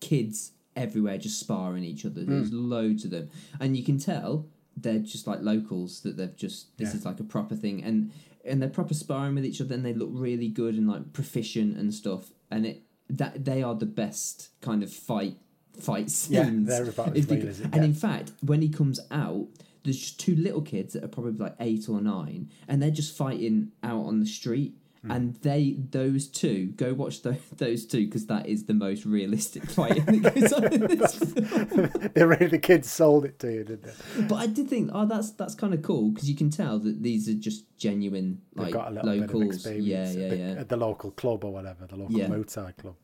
kids 0.00 0.52
everywhere 0.74 1.18
just 1.18 1.38
sparring 1.40 1.84
each 1.84 2.04
other. 2.04 2.20
Hmm. 2.22 2.30
There's 2.30 2.52
loads 2.52 3.04
of 3.04 3.10
them, 3.10 3.30
and 3.60 3.76
you 3.76 3.84
can 3.84 3.98
tell 3.98 4.46
they're 4.76 4.98
just 4.98 5.26
like 5.26 5.40
locals 5.40 6.00
that 6.00 6.16
they've 6.16 6.36
just 6.36 6.76
this 6.76 6.90
Yeah. 6.90 6.96
is 6.98 7.04
like 7.06 7.18
a 7.20 7.24
proper 7.24 7.54
thing 7.54 7.82
and 7.82 8.10
and 8.44 8.60
they're 8.60 8.68
proper 8.68 8.94
sparring 8.94 9.34
with 9.34 9.44
each 9.44 9.60
other 9.60 9.74
and 9.74 9.84
they 9.84 9.94
look 9.94 10.10
really 10.12 10.48
good 10.48 10.74
and 10.76 10.86
like 10.86 11.12
proficient 11.14 11.76
and 11.78 11.92
stuff 11.94 12.30
and 12.50 12.66
it 12.66 12.82
that 13.08 13.44
they 13.46 13.62
are 13.62 13.74
the 13.74 13.86
best 13.86 14.50
kind 14.60 14.82
of 14.82 14.92
fight 14.92 15.38
fight 15.80 16.10
Yeah, 16.28 16.44
scenes 16.44 16.68
they're 16.68 16.88
about 16.88 17.08
as 17.10 17.16
It's 17.22 17.30
real 17.30 17.40
because- 17.40 17.60
as 17.60 17.66
it 17.66 17.74
and 17.74 17.84
in 17.84 17.94
fact 17.94 18.32
when 18.42 18.62
he 18.62 18.68
comes 18.68 19.00
out 19.10 19.46
there's 19.84 19.98
just 19.98 20.18
two 20.18 20.34
little 20.34 20.62
kids 20.62 20.94
that 20.94 21.04
are 21.04 21.08
probably 21.08 21.32
like 21.38 21.54
eight 21.60 21.88
or 21.88 22.00
nine 22.00 22.50
and 22.66 22.82
they're 22.82 22.90
just 22.90 23.16
fighting 23.16 23.70
out 23.82 24.04
on 24.04 24.20
the 24.20 24.26
street 24.26 24.74
Hmm. 25.02 25.10
and 25.10 25.34
they 25.42 25.76
those 25.90 26.26
two 26.26 26.68
go 26.68 26.94
watch 26.94 27.20
those, 27.20 27.36
those 27.58 27.84
two 27.84 28.06
because 28.06 28.26
that 28.26 28.46
is 28.48 28.64
the 28.64 28.72
most 28.72 29.04
realistic 29.04 29.64
fight 29.70 30.04
that 30.06 30.34
goes 30.34 30.52
on 30.54 30.72
in 30.72 30.80
this 30.86 31.14
film. 31.18 32.10
they 32.14 32.24
really 32.24 32.46
the 32.46 32.58
kids 32.58 32.90
sold 32.90 33.26
it 33.26 33.38
to 33.40 33.52
you, 33.52 33.62
didn't 33.64 33.82
they? 33.84 34.22
But 34.22 34.36
I 34.36 34.46
did 34.46 34.68
think, 34.70 34.90
oh, 34.94 35.04
that's 35.04 35.32
that's 35.32 35.54
kind 35.54 35.74
of 35.74 35.82
cool 35.82 36.10
because 36.12 36.30
you 36.30 36.34
can 36.34 36.48
tell 36.48 36.78
that 36.78 37.02
these 37.02 37.28
are 37.28 37.34
just 37.34 37.66
genuine 37.76 38.40
They've 38.54 38.64
like 38.64 38.72
got 38.72 38.88
a 38.88 38.94
little 38.94 39.14
locals. 39.14 39.32
bit 39.32 39.42
of 39.42 39.54
experience 39.54 39.86
yeah, 40.16 40.22
yeah, 40.22 40.28
the, 40.30 40.36
yeah. 40.38 40.60
at 40.62 40.68
the 40.70 40.76
local 40.78 41.10
club 41.10 41.44
or 41.44 41.52
whatever, 41.52 41.86
the 41.86 41.96
local 41.96 42.16
Yeah. 42.18 42.72
Club. 42.72 42.96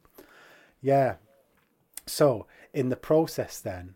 Yeah. 0.81 1.16
So, 2.07 2.47
in 2.73 2.89
the 2.89 2.97
process 2.97 3.61
then 3.61 3.95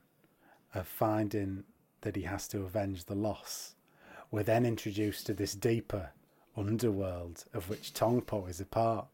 of 0.74 0.86
finding 0.86 1.64
that 2.02 2.16
he 2.16 2.22
has 2.22 2.46
to 2.48 2.62
avenge 2.62 3.04
the 3.04 3.14
loss, 3.14 3.74
we're 4.30 4.42
then 4.42 4.66
introduced 4.66 5.26
to 5.26 5.34
this 5.34 5.54
deeper 5.54 6.10
underworld 6.56 7.44
of 7.52 7.68
which 7.68 7.92
Tong 7.92 8.20
Po 8.20 8.46
is 8.46 8.60
a 8.60 8.66
part. 8.66 9.06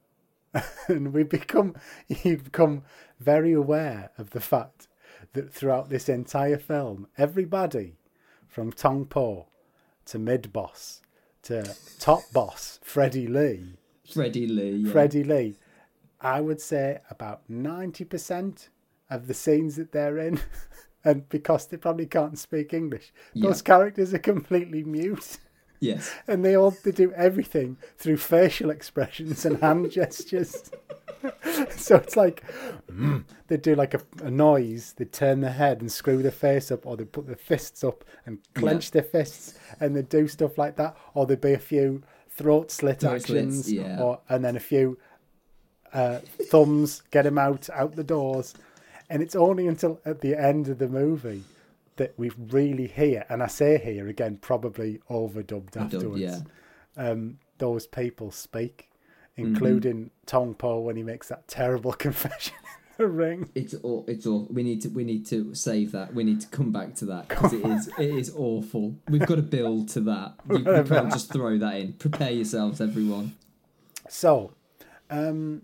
and 0.88 1.12
we 1.12 1.22
become 1.22 1.74
you 2.08 2.36
become 2.36 2.82
very 3.18 3.52
aware 3.52 4.10
of 4.18 4.30
the 4.30 4.40
fact 4.40 4.88
that 5.32 5.52
throughout 5.52 5.88
this 5.88 6.08
entire 6.08 6.58
film, 6.58 7.06
everybody 7.16 7.96
from 8.46 8.72
Tong 8.72 9.06
Po 9.06 9.46
to 10.06 10.18
mid 10.18 10.52
boss 10.52 11.00
to 11.42 11.74
top 11.98 12.20
boss 12.32 12.78
Freddie 12.82 13.26
Lee, 13.26 13.76
Freddie 14.12 14.46
Lee. 14.46 14.76
Yeah. 14.76 14.92
Freddie 14.92 15.24
Lee, 15.24 15.56
I 16.20 16.40
would 16.40 16.60
say 16.60 17.00
about 17.08 17.48
ninety 17.48 18.04
percent 18.04 18.68
of 19.14 19.26
the 19.26 19.34
scenes 19.34 19.76
that 19.76 19.92
they're 19.92 20.18
in, 20.18 20.40
and 21.04 21.28
because 21.28 21.66
they 21.66 21.76
probably 21.76 22.06
can't 22.06 22.38
speak 22.38 22.72
English, 22.72 23.12
those 23.34 23.62
characters 23.62 24.14
are 24.14 24.18
completely 24.18 24.84
mute. 24.84 25.38
Yes. 25.82 26.14
and 26.28 26.44
they 26.44 26.56
all 26.56 26.70
they 26.84 26.92
do 26.92 27.12
everything 27.12 27.76
through 27.98 28.18
facial 28.18 28.70
expressions 28.70 29.44
and 29.44 29.60
hand 29.60 29.90
gestures. 29.90 30.70
so 31.70 31.96
it's 31.96 32.16
like 32.16 32.44
mm, 32.90 33.24
they 33.48 33.56
do 33.56 33.74
like 33.74 33.94
a, 33.94 34.00
a 34.22 34.30
noise, 34.30 34.94
they 34.96 35.04
turn 35.04 35.40
their 35.40 35.52
head 35.52 35.80
and 35.80 35.90
screw 35.90 36.22
their 36.22 36.30
face 36.30 36.70
up, 36.70 36.86
or 36.86 36.96
they 36.96 37.04
put 37.04 37.26
their 37.26 37.36
fists 37.36 37.82
up 37.82 38.04
and 38.26 38.38
clench 38.54 38.92
their 38.92 39.02
fists, 39.02 39.58
and 39.80 39.96
they 39.96 40.02
do 40.02 40.28
stuff 40.28 40.56
like 40.56 40.76
that, 40.76 40.96
or 41.14 41.26
there'd 41.26 41.40
be 41.40 41.52
a 41.52 41.58
few 41.58 42.02
throat 42.28 42.70
slit 42.70 43.00
Throat 43.00 43.16
actions, 43.16 43.66
slits, 43.66 43.72
yeah. 43.72 44.00
or 44.00 44.20
and 44.28 44.44
then 44.44 44.56
a 44.56 44.60
few 44.60 44.98
uh, 45.92 46.20
thumbs, 46.48 47.02
get 47.10 47.26
him 47.26 47.38
out 47.38 47.68
out 47.70 47.96
the 47.96 48.04
doors, 48.04 48.54
and 49.12 49.22
it's 49.22 49.36
only 49.36 49.66
until 49.68 50.00
at 50.04 50.20
the 50.22 50.34
end 50.34 50.68
of 50.68 50.78
the 50.78 50.88
movie. 50.88 51.44
That 51.96 52.14
we 52.16 52.30
really 52.38 52.86
hear, 52.86 53.26
and 53.28 53.42
I 53.42 53.46
say 53.48 53.76
here 53.78 54.08
again, 54.08 54.38
probably 54.40 55.00
overdubbed 55.10 55.72
Overdub, 55.72 55.94
afterwards 55.94 56.20
yeah. 56.22 56.38
um, 56.96 57.38
those 57.58 57.86
people 57.86 58.30
speak, 58.30 58.88
Mm-hmm. 59.38 59.46
including 59.46 60.10
Tong 60.26 60.54
Po 60.54 60.80
when 60.80 60.96
he 60.96 61.02
makes 61.02 61.28
that 61.28 61.48
terrible 61.48 61.92
confession 62.06 62.54
in 62.64 62.92
the 62.98 63.08
ring. 63.08 63.50
It's 63.54 63.74
all. 63.74 64.04
It's 64.08 64.26
all. 64.26 64.46
We 64.50 64.62
need 64.62 64.82
to. 64.82 64.88
We 64.88 65.04
need 65.04 65.24
to 65.26 65.54
save 65.54 65.92
that. 65.92 66.12
We 66.14 66.22
need 66.24 66.40
to 66.42 66.48
come 66.48 66.70
back 66.72 66.94
to 66.96 67.06
that 67.06 67.28
because 67.28 67.52
it 67.54 67.64
is. 67.64 67.88
It 67.98 68.10
is 68.10 68.32
awful. 68.36 68.94
We've 69.08 69.24
got 69.26 69.36
to 69.36 69.42
build 69.42 69.88
to 69.90 70.00
that. 70.00 70.34
You, 70.50 70.58
you 70.58 70.84
can't 70.84 71.10
just 71.12 71.32
throw 71.32 71.56
that 71.58 71.74
in. 71.76 71.92
Prepare 71.94 72.32
yourselves, 72.32 72.80
everyone. 72.80 73.36
So, 74.08 74.52
um, 75.10 75.62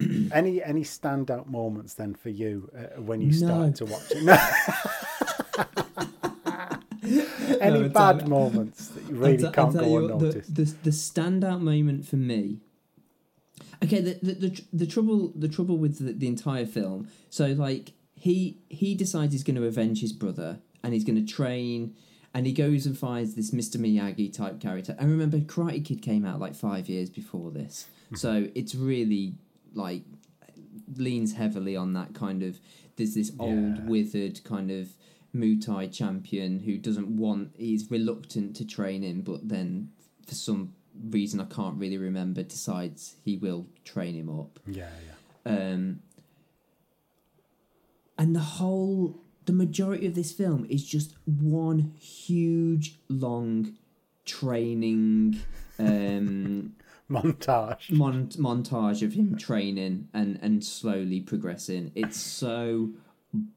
any 0.32 0.62
any 0.62 0.82
standout 0.82 1.46
moments 1.48 1.94
then 1.94 2.14
for 2.14 2.28
you 2.28 2.70
uh, 2.76 3.00
when 3.00 3.20
you 3.20 3.32
start 3.32 3.66
No. 3.66 3.72
to 3.72 3.84
watch 3.86 4.10
it? 4.10 4.22
No. 4.24 4.36
any 7.60 7.80
No, 7.82 7.88
bad 7.88 8.28
moments 8.28 8.88
that 8.88 9.02
you 9.08 9.16
I'll 9.16 9.30
really 9.30 9.44
I'll 9.46 9.52
can't 9.52 9.72
tell 9.72 9.84
go 9.84 9.98
you 9.98 10.12
unnoticed? 10.12 10.54
The, 10.54 10.64
the 10.64 10.74
the 10.84 10.90
standout 10.90 11.60
moment 11.60 12.06
for 12.06 12.16
me. 12.16 12.60
Okay, 13.82 14.00
the 14.00 14.18
the, 14.22 14.32
the, 14.34 14.62
the 14.72 14.86
trouble 14.86 15.32
the 15.34 15.48
trouble 15.48 15.78
with 15.78 15.98
the, 16.04 16.12
the 16.12 16.26
entire 16.26 16.66
film. 16.66 17.08
So 17.30 17.46
like 17.48 17.92
he 18.14 18.58
he 18.68 18.94
decides 18.94 19.32
he's 19.32 19.44
going 19.44 19.56
to 19.56 19.64
avenge 19.64 20.00
his 20.00 20.12
brother 20.12 20.58
and 20.82 20.92
he's 20.94 21.04
going 21.04 21.24
to 21.24 21.32
train. 21.32 21.94
And 22.34 22.46
he 22.46 22.52
goes 22.52 22.84
and 22.84 22.96
finds 22.96 23.34
this 23.34 23.52
Mr. 23.52 23.78
Miyagi 23.78 24.30
type 24.32 24.60
character. 24.60 24.94
And 24.98 25.10
remember, 25.10 25.38
Karate 25.38 25.82
Kid 25.82 26.02
came 26.02 26.26
out 26.26 26.38
like 26.38 26.54
five 26.54 26.88
years 26.88 27.08
before 27.08 27.50
this, 27.50 27.86
so 28.14 28.48
it's 28.54 28.74
really 28.74 29.34
like 29.78 30.02
leans 30.96 31.32
heavily 31.34 31.74
on 31.76 31.92
that 31.94 32.12
kind 32.14 32.42
of. 32.42 32.60
There's 32.96 33.14
this 33.14 33.30
Yeah. 33.30 33.44
old 33.46 33.88
withered 33.88 34.42
kind 34.44 34.70
of 34.70 34.84
Muay 35.34 35.60
Thai 35.64 35.86
champion 35.88 36.60
who 36.60 36.76
doesn't 36.78 37.08
want. 37.16 37.52
He's 37.56 37.90
reluctant 37.90 38.56
to 38.56 38.64
train 38.64 39.02
him, 39.02 39.20
but 39.22 39.48
then 39.48 39.90
for 40.26 40.34
some 40.34 40.74
reason 41.10 41.38
I 41.40 41.44
can't 41.44 41.78
really 41.78 41.98
remember, 41.98 42.42
decides 42.42 43.16
he 43.24 43.36
will 43.36 43.66
train 43.84 44.14
him 44.14 44.28
up. 44.28 44.58
yeah, 44.66 44.90
yeah. 45.06 45.14
Um, 45.72 46.00
and 48.18 48.34
the 48.34 48.40
whole, 48.40 49.20
the 49.46 49.52
majority 49.52 50.06
of 50.06 50.14
this 50.14 50.32
film 50.32 50.66
is 50.68 50.84
just 50.84 51.14
one 51.24 51.92
huge 52.00 52.98
long 53.08 53.74
training 54.24 55.38
um, 55.78 56.74
Montage. 57.10 57.90
mon- 57.90 58.28
montage 58.28 59.02
of 59.02 59.14
him 59.14 59.36
training 59.36 60.08
and 60.12 60.38
and 60.42 60.64
slowly 60.64 61.20
progressing. 61.20 61.92
It's 61.94 62.18
so 62.18 62.90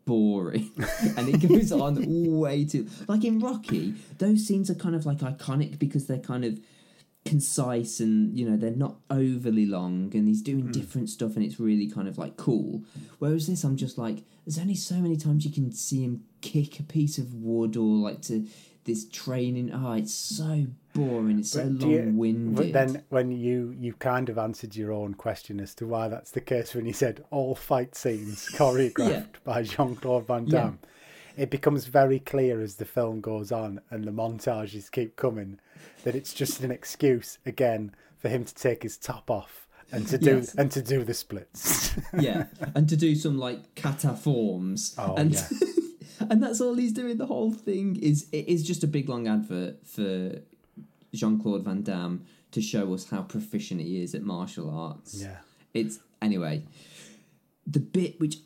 boring, 0.06 0.72
and 1.18 1.30
it 1.30 1.48
goes 1.48 1.72
on 1.72 2.04
way 2.40 2.66
too. 2.66 2.88
Like 3.08 3.24
in 3.24 3.40
Rocky, 3.40 3.96
those 4.18 4.46
scenes 4.46 4.70
are 4.70 4.76
kind 4.76 4.96
of 4.96 5.06
like 5.06 5.20
iconic 5.20 5.80
because 5.80 6.08
they're 6.08 6.20
kind 6.20 6.46
of 6.46 6.60
concise 7.24 8.00
and 8.00 8.38
you 8.38 8.50
know 8.50 8.58
they're 8.58 8.72
not 8.72 8.96
overly 9.12 9.66
long 9.66 10.10
and 10.16 10.28
he's 10.28 10.42
doing 10.42 10.66
hmm. 10.66 10.72
different 10.72 11.08
stuff 11.08 11.36
and 11.36 11.46
it's 11.46 11.60
really 11.60 11.88
kind 11.88 12.08
of 12.08 12.18
like 12.18 12.36
cool 12.36 12.84
whereas 13.20 13.46
this 13.46 13.64
i'm 13.64 13.78
just 13.78 13.96
like 13.96 14.24
there's 14.44 14.58
only 14.58 14.74
so 14.74 14.96
many 14.96 15.16
times 15.16 15.46
you 15.46 15.52
can 15.52 15.72
see 15.72 16.04
him 16.04 16.24
kick 16.42 16.80
a 16.80 16.84
piece 16.84 17.20
of 17.20 17.36
wood 17.36 17.78
or 17.78 17.96
like 17.96 18.24
to 18.24 18.48
this 18.86 19.08
training 19.08 19.72
oh 19.72 19.94
it's 19.94 20.14
so 20.14 20.66
boring 20.94 21.40
it's 21.40 21.56
But 21.56 21.80
do 21.80 21.90
you- 21.90 22.00
long-winded 22.04 22.56
But 22.56 22.74
then, 22.74 23.04
when 23.10 23.32
you 23.32 23.76
you 23.80 23.94
kind 23.94 24.30
of 24.30 24.38
answered 24.38 24.76
your 24.76 24.92
own 24.92 25.14
question 25.14 25.60
as 25.60 25.74
to 25.76 25.88
why 25.88 26.08
that's 26.08 26.32
the 26.32 26.42
case, 26.42 26.74
when 26.76 26.86
you 26.86 26.94
said 26.94 27.24
all 27.32 27.56
fight 27.56 27.96
scenes 27.96 28.50
choreographed 28.54 29.10
Yeah. 29.10 29.24
by 29.44 29.64
Jean 29.64 29.96
Claude 29.96 30.28
Van 30.28 30.46
Yeah. 30.48 30.52
Damme, 30.62 30.80
it 31.38 31.50
becomes 31.50 31.86
very 31.86 32.20
clear 32.20 32.62
as 32.62 32.76
the 32.76 32.86
film 32.86 33.22
goes 33.22 33.52
on 33.52 33.80
and 33.90 34.04
the 34.04 34.12
montages 34.12 34.92
keep 34.92 35.16
coming 35.16 35.60
that 36.04 36.16
it's 36.16 36.34
just 36.34 36.62
an 36.62 36.72
excuse 36.72 37.38
again 37.46 37.96
for 38.18 38.30
him 38.30 38.44
to 38.44 38.54
take 38.54 38.84
his 38.84 38.98
top 38.98 39.32
off 39.32 39.68
and 39.94 40.08
to 40.08 40.18
do 40.18 40.38
Yes. 40.38 40.56
and 40.56 40.70
to 40.72 40.82
do 40.82 41.04
the 41.04 41.14
splits. 41.14 41.96
yeah, 42.20 42.46
and 42.76 42.88
to 42.90 42.96
do 42.98 43.16
some 43.16 43.38
like 43.38 43.76
kata 43.76 44.14
forms, 44.16 44.94
Oh, 44.98 45.16
and 45.16 45.34
yeah. 45.34 45.48
and 46.30 46.42
that's 46.44 46.62
all 46.62 46.76
he's 46.76 46.94
doing. 46.94 47.18
The 47.18 47.26
whole 47.26 47.52
thing 47.52 47.96
is 47.98 48.28
it 48.32 48.48
is 48.48 48.64
just 48.64 48.84
a 48.84 48.88
big 48.88 49.10
long 49.10 49.28
advert 49.28 49.86
for 49.88 50.40
Jean 51.14 51.40
Claude 51.40 51.64
Van 51.64 51.82
Damme 51.82 52.26
to 52.52 52.62
show 52.62 52.94
us 52.94 53.10
how 53.10 53.22
proficient 53.22 53.82
he 53.82 54.02
is 54.04 54.14
at 54.16 54.22
martial 54.24 54.70
arts. 54.70 55.16
yeah, 55.16 55.38
It's 55.74 56.00
anyway 56.22 56.64
the 57.68 57.80
bit 57.80 58.20
which 58.20 58.38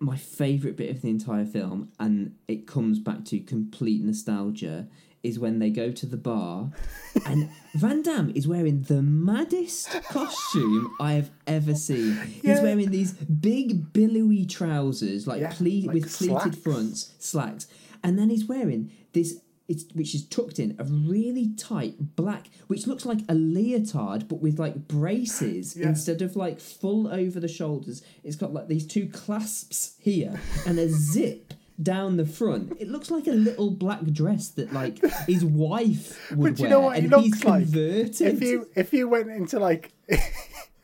my 0.00 0.16
favorite 0.16 0.76
bit 0.76 0.90
of 0.90 1.02
the 1.02 1.08
entire 1.08 1.44
film, 1.46 1.90
and 2.00 2.34
it 2.48 2.66
comes 2.66 2.98
back 2.98 3.24
to 3.26 3.38
complete 3.40 4.02
nostalgia. 4.02 4.88
Is 5.22 5.38
when 5.38 5.58
they 5.58 5.70
go 5.70 5.90
to 5.90 6.04
the 6.04 6.18
bar, 6.18 6.70
and 7.26 7.48
Van 7.76 8.02
Damme 8.02 8.30
is 8.34 8.46
wearing 8.46 8.82
the 8.82 9.00
maddest 9.00 9.88
costume 10.10 10.90
I 11.00 11.14
have 11.14 11.30
ever 11.46 11.74
seen. 11.74 12.18
Yeah. 12.42 12.54
He's 12.54 12.60
wearing 12.62 12.90
these 12.90 13.12
big 13.12 13.90
billowy 13.94 14.44
trousers, 14.44 15.26
like, 15.26 15.40
Yeah, 15.40 15.54
ple- 15.54 15.86
like 15.86 15.94
with 15.94 16.14
pleated 16.14 16.58
fronts, 16.58 17.14
slacks, 17.18 17.66
and 18.02 18.18
then 18.18 18.28
he's 18.28 18.44
wearing 18.44 18.90
this. 19.14 19.40
It's, 19.66 19.84
which 19.94 20.14
is 20.14 20.26
tucked 20.26 20.58
in 20.58 20.76
a 20.78 20.84
really 20.84 21.54
tight 21.56 22.16
black, 22.16 22.48
which 22.66 22.86
looks 22.86 23.06
like 23.06 23.20
a 23.30 23.34
leotard, 23.34 24.28
but 24.28 24.40
with 24.42 24.58
like 24.58 24.86
braces 24.88 25.74
Yeah. 25.78 25.88
instead 25.88 26.20
of 26.20 26.36
like 26.36 26.60
full 26.60 27.08
over 27.08 27.40
the 27.40 27.48
shoulders. 27.48 28.02
It's 28.22 28.36
got 28.36 28.52
like 28.52 28.68
these 28.68 28.86
two 28.86 29.08
clasps 29.08 29.94
here 29.98 30.38
and 30.66 30.78
a 30.78 30.88
zip 30.90 31.54
down 31.82 32.18
the 32.18 32.26
front. 32.26 32.76
It 32.78 32.88
looks 32.88 33.10
like 33.10 33.26
a 33.26 33.30
little 33.32 33.70
black 33.70 34.04
dress 34.04 34.48
that 34.50 34.72
like 34.72 35.00
his 35.26 35.44
wife 35.44 36.30
would 36.32 36.52
But 36.52 36.58
you 36.58 36.62
wear, 36.64 36.70
know 36.70 36.80
what 36.80 36.98
he 36.98 37.08
looks 37.08 37.24
he's 37.24 37.44
like? 37.44 37.62
converted. 37.64 38.20
if 38.20 38.42
you 38.42 38.68
if 38.76 38.92
you 38.92 39.08
went 39.08 39.30
into 39.30 39.58
like 39.58 39.92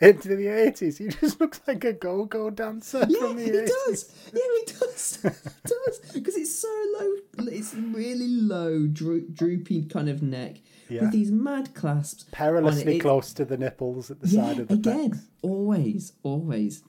into 0.01 0.35
the 0.36 0.47
eighties, 0.48 0.98
he 0.98 1.09
just 1.09 1.40
looks 1.40 1.60
like 1.66 1.85
a 1.85 1.93
go-go 1.93 2.51
dancer 2.51 3.05
Yeah, 3.09 3.18
from 3.20 3.36
the 3.36 3.43
he 3.44 3.51
80s. 3.51 3.66
does. 3.86 4.14
Yeah, 4.32 4.40
he 4.59 4.72
does. 4.72 5.18
he 5.22 5.28
does 5.68 6.12
because 6.14 6.36
it's 6.36 6.55
so 6.55 6.85
low. 6.98 7.47
It's 7.48 7.74
really 7.74 8.28
low, 8.28 8.86
dro- 8.86 9.20
droopy 9.32 9.85
kind 9.85 10.09
of 10.09 10.22
neck 10.22 10.60
Yeah. 10.89 11.02
with 11.02 11.12
these 11.12 11.31
mad 11.31 11.74
clasps. 11.74 12.24
perilously 12.32 12.97
It- 12.97 13.01
close 13.01 13.32
to 13.35 13.44
the 13.44 13.56
nipples 13.59 14.10
at 14.10 14.20
the 14.20 14.28
yeah, 14.28 14.44
side 14.47 14.59
of 14.60 14.68
the 14.68 14.74
again, 14.74 15.10
pecs. 15.12 15.20
always, 15.43 16.12
always. 16.22 16.82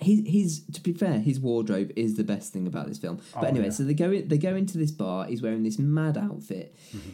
His, 0.00 0.22
his 0.26 0.62
to 0.72 0.80
be 0.80 0.92
fair, 0.92 1.20
his 1.20 1.38
wardrobe 1.38 1.92
is 1.94 2.16
the 2.16 2.24
best 2.24 2.52
thing 2.52 2.66
about 2.66 2.88
this 2.88 2.98
film. 2.98 3.20
But 3.34 3.44
Oh, 3.44 3.46
anyway, 3.46 3.66
yeah. 3.66 3.70
so 3.70 3.84
they 3.84 3.94
go 3.94 4.10
in, 4.10 4.26
they 4.26 4.38
go 4.38 4.56
into 4.56 4.76
this 4.76 4.90
bar. 4.90 5.26
He's 5.26 5.42
wearing 5.42 5.62
this 5.62 5.78
mad 5.78 6.16
outfit. 6.18 6.74
Mm-hmm. 6.96 7.10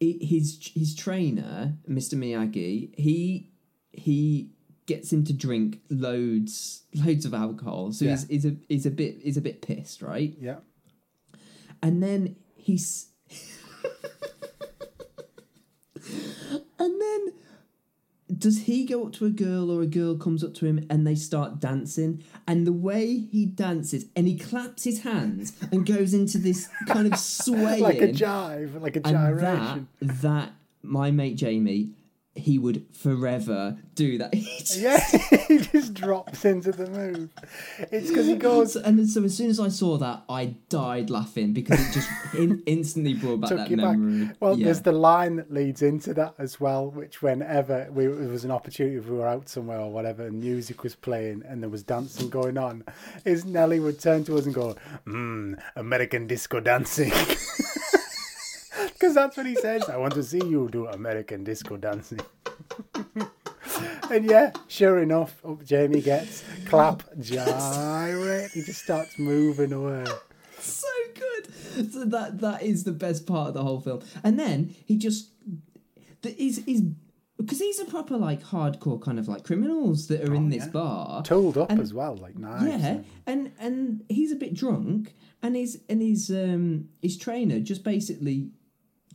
His 0.00 0.72
his 0.74 0.94
trainer, 0.94 1.74
Mr. 1.88 2.14
Miyagi, 2.14 2.98
he 2.98 3.48
he 3.96 4.50
gets 4.86 5.12
him 5.12 5.24
to 5.24 5.32
drink 5.32 5.80
loads 5.90 6.82
loads 6.94 7.24
of 7.24 7.32
alcohol. 7.34 7.92
So 7.92 8.06
he's, 8.06 8.26
he's 8.28 8.44
a 8.44 8.56
he's 8.68 8.86
a 8.86 8.90
bit 8.90 9.18
he's 9.22 9.36
a 9.36 9.40
bit 9.40 9.62
pissed, 9.62 10.02
right? 10.02 10.34
Yeah. 10.40 10.56
and 11.82 12.02
then 12.02 12.36
he's 12.56 13.08
and 16.78 17.00
then 17.00 17.32
does 18.36 18.62
he 18.62 18.84
go 18.84 19.06
up 19.06 19.12
to 19.12 19.26
a 19.26 19.30
girl 19.30 19.70
or 19.70 19.80
a 19.82 19.86
girl 19.86 20.16
comes 20.16 20.42
up 20.42 20.54
to 20.54 20.66
him 20.66 20.84
and 20.90 21.06
they 21.06 21.14
start 21.14 21.60
dancing 21.60 22.22
and 22.48 22.66
the 22.66 22.72
way 22.72 23.18
he 23.18 23.46
dances 23.46 24.06
and 24.16 24.26
he 24.26 24.36
claps 24.36 24.84
his 24.84 25.02
hands 25.02 25.52
and 25.70 25.86
goes 25.86 26.12
into 26.14 26.38
this 26.38 26.68
kind 26.88 27.12
of 27.12 27.18
swaying 27.18 27.82
Like 27.82 28.00
a 28.00 28.08
jive, 28.08 28.80
like 28.80 28.96
a 28.96 29.00
gyration. 29.00 29.88
that 30.00 30.22
that 30.22 30.52
my 30.82 31.10
mate 31.10 31.36
Jamie 31.36 31.90
he 32.36 32.58
would 32.58 32.84
forever 32.92 33.76
do 33.94 34.18
that. 34.18 34.34
He 34.44 34.58
just- 34.58 34.76
Yeah, 34.80 34.98
he 35.48 35.58
just 35.58 35.94
drops 35.94 36.44
into 36.44 36.72
the 36.72 36.88
move. 36.90 37.30
It's 37.92 38.08
because 38.08 38.26
he 38.26 38.34
goes. 38.36 38.74
and 38.76 38.98
then, 38.98 39.06
so 39.06 39.22
as 39.22 39.36
soon 39.36 39.50
as 39.50 39.60
I 39.60 39.68
saw 39.68 39.96
that, 39.98 40.24
I 40.28 40.56
died 40.68 41.10
laughing 41.10 41.52
because 41.52 41.78
it 41.80 41.92
just 41.92 42.10
in, 42.34 42.62
instantly 42.66 43.14
brought 43.14 43.40
back 43.42 43.50
that 43.50 43.70
you 43.70 43.76
back. 43.76 43.96
memory. 43.96 44.30
Well, 44.40 44.58
yeah. 44.58 44.64
there's 44.64 44.80
the 44.82 44.92
line 44.92 45.36
that 45.36 45.52
leads 45.52 45.80
into 45.82 46.12
that 46.14 46.34
as 46.38 46.58
well, 46.60 46.90
which 46.90 47.22
whenever 47.22 47.88
we, 47.92 48.06
there 48.06 48.28
was 48.28 48.44
an 48.44 48.50
opportunity, 48.50 48.96
if 48.96 49.06
we 49.06 49.16
were 49.16 49.28
out 49.28 49.48
somewhere 49.48 49.78
or 49.78 49.92
whatever, 49.92 50.26
and 50.26 50.40
music 50.40 50.82
was 50.82 50.96
playing 50.96 51.42
and 51.48 51.62
there 51.62 51.70
was 51.70 51.84
dancing 51.84 52.28
going 52.30 52.58
on, 52.58 52.82
is 53.24 53.44
Nelly 53.44 53.78
would 53.78 54.00
turn 54.00 54.24
to 54.24 54.36
us 54.36 54.44
and 54.46 54.54
go, 54.54 54.74
"Mmm, 55.06 55.56
American 55.76 56.26
disco 56.26 56.58
dancing." 56.60 57.12
Because 59.14 59.26
that's 59.28 59.36
what 59.36 59.46
he 59.46 59.54
says. 59.54 59.88
I 59.88 59.96
want 59.96 60.14
to 60.14 60.22
see 60.24 60.38
you 60.44 60.68
do 60.72 60.86
American 60.88 61.44
disco 61.44 61.76
dancing. 61.76 62.18
and 64.10 64.24
yeah, 64.28 64.50
sure 64.66 64.98
enough, 64.98 65.40
up 65.44 65.64
Jamie 65.64 66.00
gets 66.00 66.42
clap, 66.66 67.04
gyrate. 67.20 68.50
He 68.50 68.62
just 68.62 68.82
starts 68.82 69.16
moving 69.18 69.72
away. 69.72 70.04
so 70.58 70.88
good. 71.14 71.92
So 71.92 72.04
that 72.06 72.40
that 72.40 72.62
is 72.64 72.82
the 72.82 72.90
best 72.92 73.24
part 73.26 73.48
of 73.48 73.54
the 73.54 73.62
whole 73.62 73.80
film. 73.80 74.02
And 74.24 74.36
then 74.38 74.74
he 74.84 74.96
just 74.96 75.30
the 76.22 76.34
is 76.42 76.58
is 76.66 76.82
because 77.36 77.60
these 77.60 77.78
are 77.80 77.84
proper 77.84 78.16
like 78.16 78.42
hardcore 78.42 79.00
kind 79.00 79.20
of 79.20 79.28
like 79.28 79.44
criminals 79.44 80.08
that 80.08 80.28
are 80.28 80.34
in 80.34 80.48
this 80.48 80.62
Oh, 80.62 80.66
yeah. 80.66 80.72
bar. 80.72 81.22
Tooled 81.22 81.58
up 81.58 81.70
And- 81.70 81.80
as 81.80 81.94
well, 81.94 82.16
like 82.16 82.36
knives. 82.36 82.64
Yeah, 82.66 82.76
and- 82.88 83.04
and 83.26 83.52
and 83.60 84.04
he's 84.08 84.32
a 84.32 84.36
bit 84.36 84.54
drunk, 84.54 85.14
and 85.40 85.54
his 85.54 85.80
and 85.88 86.02
his 86.02 86.30
um 86.30 86.88
his 87.00 87.16
trainer 87.16 87.60
just 87.60 87.84
basically 87.84 88.50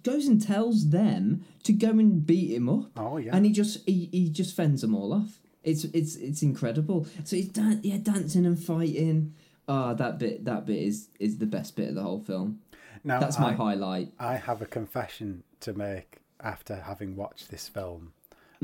goes 0.03 0.27
and 0.27 0.41
tells 0.41 0.89
them 0.89 1.43
to 1.63 1.73
go 1.73 1.89
and 1.89 2.25
beat 2.25 2.53
him 2.55 2.69
up. 2.69 2.91
Oh, 2.97 3.17
yeah. 3.17 3.35
and 3.35 3.45
he 3.45 3.51
just 3.51 3.85
he, 3.87 4.09
he 4.11 4.29
just 4.29 4.55
fends 4.55 4.81
them 4.81 4.95
all 4.95 5.13
off. 5.13 5.39
It's 5.63 5.83
it's 5.85 6.15
it's 6.15 6.41
incredible. 6.41 7.07
So 7.23 7.35
he's 7.35 7.49
dan- 7.49 7.81
yeah 7.83 7.97
dancing 7.97 8.45
and 8.45 8.57
fighting. 8.61 9.33
Ah, 9.67 9.93
that 9.93 10.17
bit 10.17 10.45
that 10.45 10.65
bit 10.65 10.77
is 10.79 11.09
is 11.19 11.37
the 11.37 11.45
best 11.45 11.75
bit 11.75 11.89
of 11.89 11.95
the 11.95 12.03
whole 12.03 12.19
film. 12.21 12.59
Now, 13.03 13.19
That's 13.19 13.39
my 13.39 13.51
I, 13.51 13.53
highlight. 13.53 14.11
I 14.19 14.35
have 14.35 14.61
a 14.61 14.65
confession 14.65 15.43
to 15.61 15.73
make 15.73 16.17
after 16.41 16.75
having 16.75 17.15
watched 17.15 17.49
this 17.49 17.67
film 17.69 18.13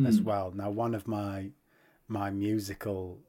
as 0.05 0.19
well. 0.19 0.51
Now, 0.53 0.69
one 0.71 0.93
of 0.93 1.07
my 1.07 1.51
my 2.07 2.29
musical 2.29 3.19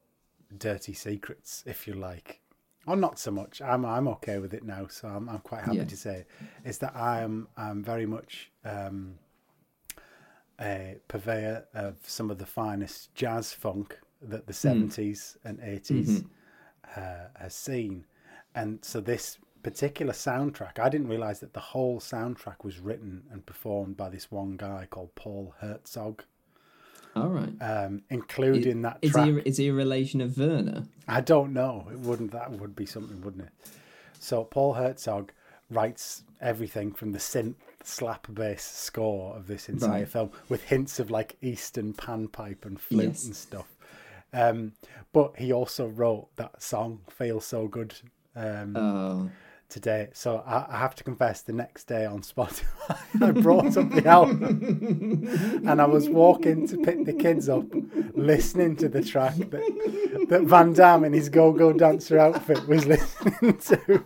dirty 0.57 0.95
secrets, 0.95 1.63
if 1.67 1.87
you 1.87 1.95
like, 1.95 2.41
or 2.87 2.97
not 2.97 3.19
so 3.19 3.31
much. 3.31 3.61
I'm 3.63 3.85
I'm 3.85 4.09
okay 4.09 4.39
with 4.39 4.55
it 4.55 4.65
now, 4.65 4.87
so 4.89 5.09
I'm 5.09 5.29
I'm 5.29 5.41
quite 5.41 5.65
happy 5.65 5.79
Yeah. 5.79 5.85
to 5.85 5.97
say 5.97 6.25
is 6.65 6.79
that 6.79 6.95
I 6.97 7.21
am 7.23 7.49
I'm 7.57 7.83
very 7.83 8.07
much 8.07 8.51
um, 8.65 9.19
a 10.61 10.97
purveyor 11.09 11.67
of 11.75 11.97
some 12.07 12.31
of 12.31 12.39
the 12.39 12.47
finest 12.47 13.15
jazz 13.15 13.53
funk 13.53 13.99
that 14.23 14.47
the 14.47 14.53
70s 14.53 15.37
and 15.45 15.59
80s 15.61 16.25
uh, 16.97 17.29
has 17.39 17.55
seen. 17.55 18.07
And 18.55 18.83
so 18.83 19.01
this 19.01 19.39
particular 19.63 20.15
soundtrack, 20.15 20.79
I 20.79 20.89
didn't 20.89 21.09
realize 21.09 21.41
that 21.41 21.53
the 21.53 21.61
whole 21.61 22.01
soundtrack 22.01 22.65
was 22.65 22.79
written 22.81 23.25
and 23.31 23.45
performed 23.45 23.97
by 23.99 24.09
this 24.09 24.31
one 24.31 24.57
guy 24.57 24.87
called 24.89 25.15
Paul 25.15 25.55
Hertzog, 25.63 26.21
All 27.17 27.29
right. 27.29 27.53
um, 27.61 28.03
including 28.11 28.83
that 28.83 28.99
Is 29.03 29.13
track. 29.13 29.27
he 29.27 29.31
is 29.41 29.57
he 29.57 29.69
a 29.69 29.73
relation 29.73 30.21
of 30.21 30.37
Werner? 30.39 30.85
I 31.09 31.21
don't 31.21 31.53
know. 31.53 31.87
It 31.91 31.99
wouldn't. 32.01 32.33
That 32.33 32.51
would 32.53 32.77
be 32.77 32.87
something, 32.87 33.21
wouldn't 33.23 33.45
it? 33.45 33.53
So 34.21 34.45
Paul 34.45 34.75
Hertzog 34.75 35.31
writes 35.71 36.23
everything 36.41 36.93
from 36.93 37.13
the 37.13 37.19
synth 37.19 37.55
slap 37.83 38.27
bass 38.33 38.63
score 38.65 39.37
of 39.37 39.47
this 39.47 39.69
entire 39.69 39.91
Right. 40.01 40.09
film, 40.09 40.31
with 40.49 40.65
hints 40.65 40.99
of 40.99 41.11
like 41.11 41.37
Eastern 41.41 41.93
panpipe 41.95 42.65
and 42.67 42.79
flute 42.81 43.05
Yes. 43.05 43.25
and 43.27 43.35
stuff. 43.37 43.77
Um, 44.33 44.73
but 45.13 45.37
he 45.39 45.53
also 45.53 45.87
wrote 45.87 46.29
that 46.37 46.61
song 46.63 47.01
"Feel 47.09 47.41
So 47.41 47.69
Good" 47.69 47.95
um, 48.35 48.77
Oh, 48.77 49.31
today. 49.69 50.09
So 50.13 50.43
I, 50.47 50.67
I 50.69 50.79
have 50.79 50.95
to 50.97 51.05
confess, 51.05 51.43
the 51.43 51.53
next 51.53 51.85
day 51.85 52.05
on 52.05 52.21
Spotify, 52.21 52.99
I 53.23 53.31
brought 53.33 53.77
up 53.77 53.91
the 53.91 54.07
album 54.07 55.63
and 55.67 55.81
I 55.81 55.87
was 55.87 56.09
walking 56.09 56.67
to 56.69 56.79
pick 56.79 57.05
the 57.05 57.13
kids 57.13 57.49
up, 57.49 57.67
listening 58.15 58.77
to 58.77 58.89
the 58.89 59.03
track 59.03 59.37
that, 59.37 60.27
that 60.29 60.43
Van 60.43 60.73
Damme 60.73 61.05
in 61.05 61.13
his 61.13 61.29
go-go 61.29 61.73
dancer 61.73 62.19
outfit 62.19 62.67
was 62.67 62.87
listening 62.87 63.59
to. 63.59 64.05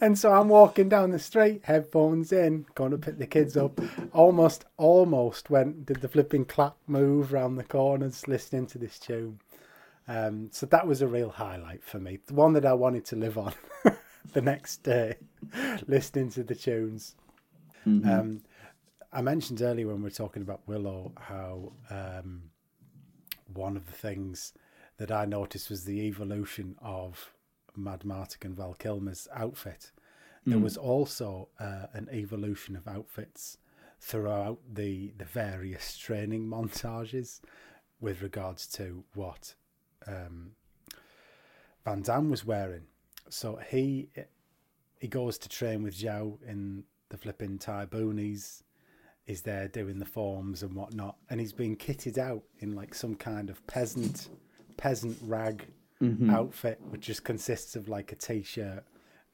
And 0.00 0.18
so 0.18 0.32
I'm 0.32 0.48
walking 0.48 0.88
down 0.88 1.10
the 1.10 1.18
street, 1.18 1.60
headphones 1.64 2.32
in, 2.32 2.66
going 2.74 2.90
to 2.90 2.98
pick 2.98 3.18
the 3.18 3.26
kids 3.26 3.56
up. 3.56 3.78
Almost, 4.12 4.64
almost 4.78 5.50
went 5.50 5.84
did 5.84 6.00
the 6.00 6.08
flipping 6.08 6.46
clap 6.46 6.76
move 6.86 7.32
round 7.32 7.58
the 7.58 7.64
corners, 7.64 8.26
listening 8.26 8.66
to 8.68 8.78
this 8.78 8.98
tune. 8.98 9.40
Um, 10.08 10.48
so 10.52 10.64
that 10.66 10.86
was 10.86 11.02
a 11.02 11.06
real 11.06 11.28
highlight 11.28 11.84
for 11.84 11.98
me. 11.98 12.18
The 12.26 12.34
one 12.34 12.54
that 12.54 12.64
I 12.64 12.72
wanted 12.72 13.04
to 13.06 13.16
live 13.16 13.36
on 13.36 13.52
the 14.32 14.42
next 14.42 14.82
day, 14.82 15.16
listening 15.86 16.30
to 16.30 16.42
the 16.42 16.54
tunes. 16.54 17.14
Um, 18.08 18.42
I 19.12 19.22
mentioned 19.22 19.62
earlier 19.62 19.86
when 19.86 19.96
we 19.96 20.02
were 20.02 20.10
talking 20.10 20.42
about 20.42 20.60
Willow 20.66 21.12
how 21.18 21.72
um, 21.90 22.50
one 23.52 23.76
of 23.76 23.86
the 23.86 23.92
things 23.92 24.52
that 24.98 25.10
I 25.10 25.24
noticed 25.24 25.70
was 25.70 25.84
the 25.84 26.02
evolution 26.02 26.76
of 26.82 27.32
Mad 27.76 28.00
Martigan 28.00 28.54
Val 28.54 28.74
Kilmer's 28.74 29.28
outfit. 29.34 29.92
There 30.44 30.58
was 30.58 30.76
also 30.78 31.48
uh, 31.60 31.86
an 31.92 32.08
evolution 32.10 32.74
of 32.74 32.88
outfits 32.88 33.58
throughout 34.00 34.58
the 34.72 35.12
the 35.18 35.24
various 35.24 35.96
training 35.96 36.46
montages 36.54 37.40
with 38.00 38.22
regards 38.22 38.66
to 38.68 39.04
what 39.14 39.54
um, 40.06 40.52
Van 41.84 42.02
Damme 42.02 42.30
was 42.30 42.44
wearing. 42.44 42.86
So 43.30 43.58
he 43.70 44.08
he 45.00 45.08
goes 45.08 45.38
to 45.38 45.48
train 45.48 45.82
with 45.82 45.96
Chow 45.98 46.38
in 46.46 46.84
the 47.08 47.16
flipping 47.16 47.58
Thai 47.58 47.86
boonies. 47.86 48.62
Is 49.26 49.42
there 49.42 49.68
doing 49.68 49.98
the 49.98 50.06
forms 50.06 50.62
and 50.62 50.74
whatnot, 50.74 51.16
and 51.28 51.38
he's 51.38 51.52
been 51.52 51.76
kitted 51.76 52.16
out 52.16 52.42
in 52.60 52.74
like 52.74 52.94
some 52.94 53.14
kind 53.14 53.50
of 53.50 53.64
peasant 53.66 54.28
peasant 54.78 55.18
rag 55.22 55.66
mm-hmm. 56.00 56.30
outfit, 56.30 56.80
which 56.88 57.02
just 57.02 57.24
consists 57.24 57.76
of 57.76 57.88
like 57.88 58.12
a 58.12 58.16
t-shirt 58.16 58.84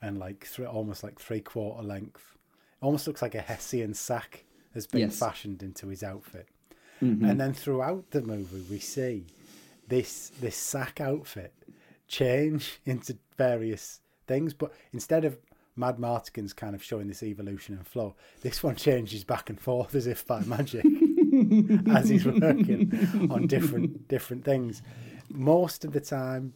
and 0.03 0.19
like 0.19 0.45
three, 0.47 0.67
almost 0.67 1.05
like 1.05 1.21
three 1.21 1.41
quarter 1.41 1.83
length. 1.83 2.37
Almost 2.83 3.07
looks 3.07 3.23
like 3.23 3.35
a 3.35 3.41
Hessian 3.41 3.95
sack 3.95 4.45
has 4.75 4.87
been 4.87 5.03
Yes. 5.03 5.19
fashioned 5.19 5.63
into 5.63 5.89
his 5.89 6.03
outfit. 6.03 6.49
Mm-hmm. 7.03 7.25
And 7.25 7.41
then 7.41 7.53
throughout 7.53 8.11
the 8.11 8.23
movie, 8.23 8.65
we 8.71 8.81
see 8.81 9.27
this 9.89 10.31
this 10.41 10.57
sack 10.57 11.01
outfit 11.01 11.53
change 12.09 12.81
into 12.87 13.19
various 13.37 14.01
things, 14.27 14.55
but 14.55 14.73
instead 14.93 15.25
of 15.25 15.39
Mad 15.77 15.99
Martigan's 15.99 16.53
kind 16.53 16.75
of 16.75 16.83
showing 16.83 17.09
this 17.09 17.23
evolution 17.23 17.75
and 17.75 17.87
flow, 17.87 18.15
this 18.43 18.63
one 18.63 18.77
changes 18.77 19.25
back 19.25 19.51
and 19.51 19.61
forth 19.61 19.95
as 19.95 20.07
if 20.07 20.27
by 20.27 20.41
magic 20.41 20.85
as 21.93 22.09
he's 22.09 22.25
working 22.25 23.29
on 23.31 23.47
different 23.47 24.07
different 24.07 24.45
things. 24.45 24.83
Most 25.31 25.85
of 25.85 25.93
the 25.93 26.01
time, 26.01 26.55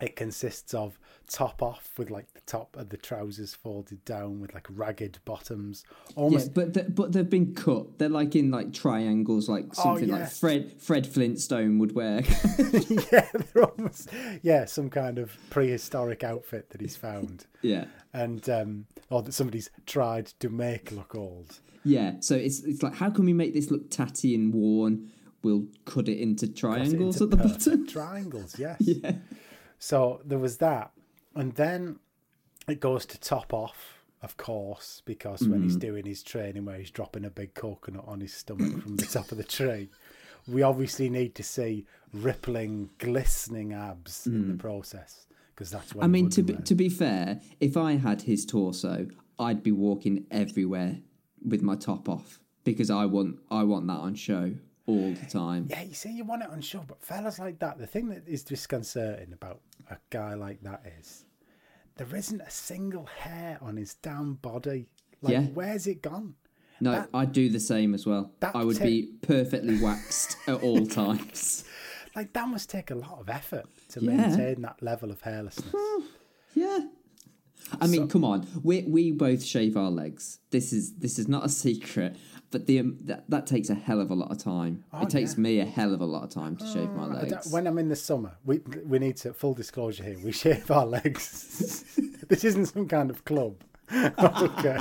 it 0.00 0.16
consists 0.16 0.74
of 0.74 0.98
top 1.28 1.62
off 1.62 1.90
with 1.96 2.10
like 2.10 2.32
the 2.34 2.40
top 2.42 2.76
of 2.76 2.90
the 2.90 2.96
trousers 2.96 3.54
folded 3.54 4.04
down 4.04 4.40
with 4.40 4.52
like 4.52 4.66
ragged 4.70 5.18
bottoms, 5.24 5.84
yeah, 6.08 6.14
almost 6.16 6.54
but 6.54 6.74
the, 6.74 6.84
but 6.84 7.12
they've 7.12 7.30
been 7.30 7.54
cut. 7.54 7.98
They're 7.98 8.08
like 8.08 8.34
in 8.34 8.50
like 8.50 8.72
triangles, 8.72 9.48
like 9.48 9.74
something 9.74 10.08
like 10.08 10.20
yes. 10.20 10.38
Fred 10.38 10.72
Fred 10.80 11.06
Flintstone 11.06 11.78
would 11.78 11.94
wear. 11.94 12.22
yeah, 13.12 13.28
they're 13.32 13.64
almost 13.64 14.08
yeah, 14.42 14.64
some 14.64 14.90
kind 14.90 15.18
of 15.18 15.36
prehistoric 15.50 16.24
outfit 16.24 16.70
that 16.70 16.80
he's 16.80 16.96
found, 16.96 17.46
yeah, 17.62 17.84
and 18.12 18.48
um, 18.48 18.86
or 19.10 19.22
that 19.22 19.32
somebody's 19.32 19.70
tried 19.86 20.26
to 20.26 20.48
make 20.48 20.90
look 20.92 21.14
old. 21.14 21.60
yeah. 21.84 22.14
So 22.20 22.34
it's 22.34 22.60
it's 22.64 22.82
like 22.82 22.94
how 22.94 23.10
can 23.10 23.24
we 23.24 23.32
make 23.32 23.54
this 23.54 23.70
look 23.70 23.90
tatty 23.90 24.34
and 24.34 24.52
worn? 24.52 25.10
We'll 25.42 25.66
cut 25.84 26.08
it 26.08 26.18
into 26.18 26.48
triangles 26.48 27.20
Into 27.20 27.24
at 27.24 27.30
the 27.30 27.48
bottom. 27.48 27.86
Triangles, 27.86 28.58
yes. 28.58 28.78
Yeah, 28.80 29.12
So 29.84 30.22
there 30.24 30.38
was 30.38 30.56
that, 30.68 30.92
and 31.34 31.52
then 31.56 31.98
it 32.66 32.80
goes 32.80 33.04
to 33.04 33.20
top 33.20 33.52
off, 33.52 34.02
of 34.22 34.38
course, 34.38 35.02
because 35.04 35.46
when 35.46 35.60
Mm. 35.60 35.64
he's 35.64 35.76
doing 35.76 36.06
his 36.06 36.22
training 36.22 36.64
where 36.64 36.78
he's 36.78 36.90
dropping 36.90 37.26
a 37.26 37.28
big 37.28 37.52
coconut 37.52 38.06
on 38.06 38.22
his 38.22 38.32
stomach 38.32 38.80
from 38.82 38.96
the 38.96 39.04
top 39.04 39.30
of 39.30 39.36
the 39.36 39.44
tree, 39.44 39.90
we 40.48 40.62
obviously 40.62 41.10
need 41.10 41.34
to 41.34 41.42
see 41.42 41.84
rippling, 42.14 42.88
glistening 42.96 43.74
abs 43.74 44.26
in 44.26 44.48
the 44.48 44.54
process 44.54 45.26
because 45.54 45.70
that's 45.70 45.94
what 45.94 46.00
Mm. 46.00 46.04
I 46.04 46.08
mean 46.08 46.30
to 46.30 46.42
be 46.42 46.54
be 46.54 46.62
to 46.62 46.74
be 46.74 46.88
fair, 46.88 47.42
if 47.60 47.76
I 47.76 47.96
had 47.96 48.22
his 48.22 48.46
torso, 48.46 49.06
I'd 49.38 49.62
be 49.62 49.72
walking 49.72 50.24
everywhere 50.30 51.02
with 51.44 51.60
my 51.60 51.76
top 51.76 52.08
off 52.08 52.40
because 52.64 52.88
I 52.88 53.04
want 53.04 53.38
I 53.50 53.64
want 53.64 53.86
that 53.88 54.00
on 54.08 54.14
show 54.14 54.54
all 54.86 55.12
the 55.12 55.26
time. 55.26 55.66
Yeah, 55.70 55.82
you 55.82 55.94
see, 55.94 56.10
you 56.10 56.24
want 56.24 56.42
it 56.42 56.50
on 56.50 56.60
show, 56.60 56.84
but 56.86 57.02
fellas 57.02 57.38
like 57.38 57.58
that, 57.60 57.78
the 57.78 57.86
thing 57.86 58.08
that 58.10 58.22
is 58.26 58.42
disconcerting 58.44 59.32
about 59.32 59.60
a 59.90 59.96
guy 60.10 60.34
like 60.34 60.60
that 60.62 60.82
is 60.98 61.24
there 61.96 62.14
isn't 62.14 62.40
a 62.40 62.50
single 62.50 63.06
hair 63.06 63.58
on 63.62 63.76
his 63.76 63.94
damn 63.94 64.34
body. 64.34 64.88
Like, 65.22 65.32
Yeah. 65.32 65.42
where's 65.54 65.86
it 65.86 66.02
gone? 66.02 66.34
No, 66.80 66.92
That- 66.92 67.08
I'd 67.14 67.32
do 67.32 67.48
the 67.48 67.60
same 67.60 67.94
as 67.94 68.04
well. 68.04 68.32
I 68.42 68.64
would 68.64 68.76
ta- 68.78 68.84
be 68.84 69.12
perfectly 69.22 69.80
waxed 69.80 70.36
at 70.48 70.60
all 70.62 70.84
times. 71.02 71.64
Like 72.16 72.32
that 72.34 72.48
must 72.48 72.68
take 72.68 72.90
a 72.90 72.94
lot 72.94 73.20
of 73.20 73.28
effort 73.28 73.66
to 73.90 74.00
Yeah. 74.00 74.16
maintain 74.16 74.62
that 74.62 74.82
level 74.82 75.10
of 75.10 75.22
hairlessness. 75.22 75.72
Hmm. 75.74 76.04
Yeah. 76.54 76.78
I 77.80 77.86
mean, 77.86 78.08
come 78.08 78.24
on. 78.24 78.46
We 78.62 78.82
we 78.82 79.10
both 79.12 79.42
shave 79.42 79.76
our 79.76 79.90
legs. 79.90 80.38
This 80.50 80.72
is 80.72 80.94
this 80.96 81.18
is 81.18 81.28
not 81.28 81.44
a 81.44 81.48
secret, 81.48 82.16
but 82.50 82.66
the 82.66 82.80
um, 82.80 82.98
that, 83.02 83.28
that 83.30 83.46
takes 83.46 83.70
a 83.70 83.74
hell 83.74 84.00
of 84.00 84.10
a 84.10 84.14
lot 84.14 84.30
of 84.30 84.38
time. 84.38 84.84
Oh, 84.92 85.02
it 85.02 85.10
takes 85.10 85.34
yeah. 85.34 85.40
me 85.40 85.60
a 85.60 85.64
hell 85.64 85.94
of 85.94 86.00
a 86.00 86.04
lot 86.04 86.24
of 86.24 86.30
time 86.30 86.56
to 86.56 86.66
shave 86.66 86.90
my 86.90 87.06
legs. 87.06 87.50
When 87.52 87.66
I'm 87.66 87.78
in 87.78 87.88
the 87.88 87.96
summer, 87.96 88.32
we 88.44 88.60
we 88.84 88.98
need 88.98 89.16
to 89.18 89.32
full 89.32 89.54
disclosure 89.54 90.04
here. 90.04 90.18
We 90.22 90.32
shave 90.44 90.70
our 90.70 90.86
legs. 90.86 91.84
this 92.28 92.44
isn't 92.44 92.66
some 92.66 92.86
kind 92.86 93.10
of 93.10 93.24
club. 93.24 93.56
okay. 93.92 94.78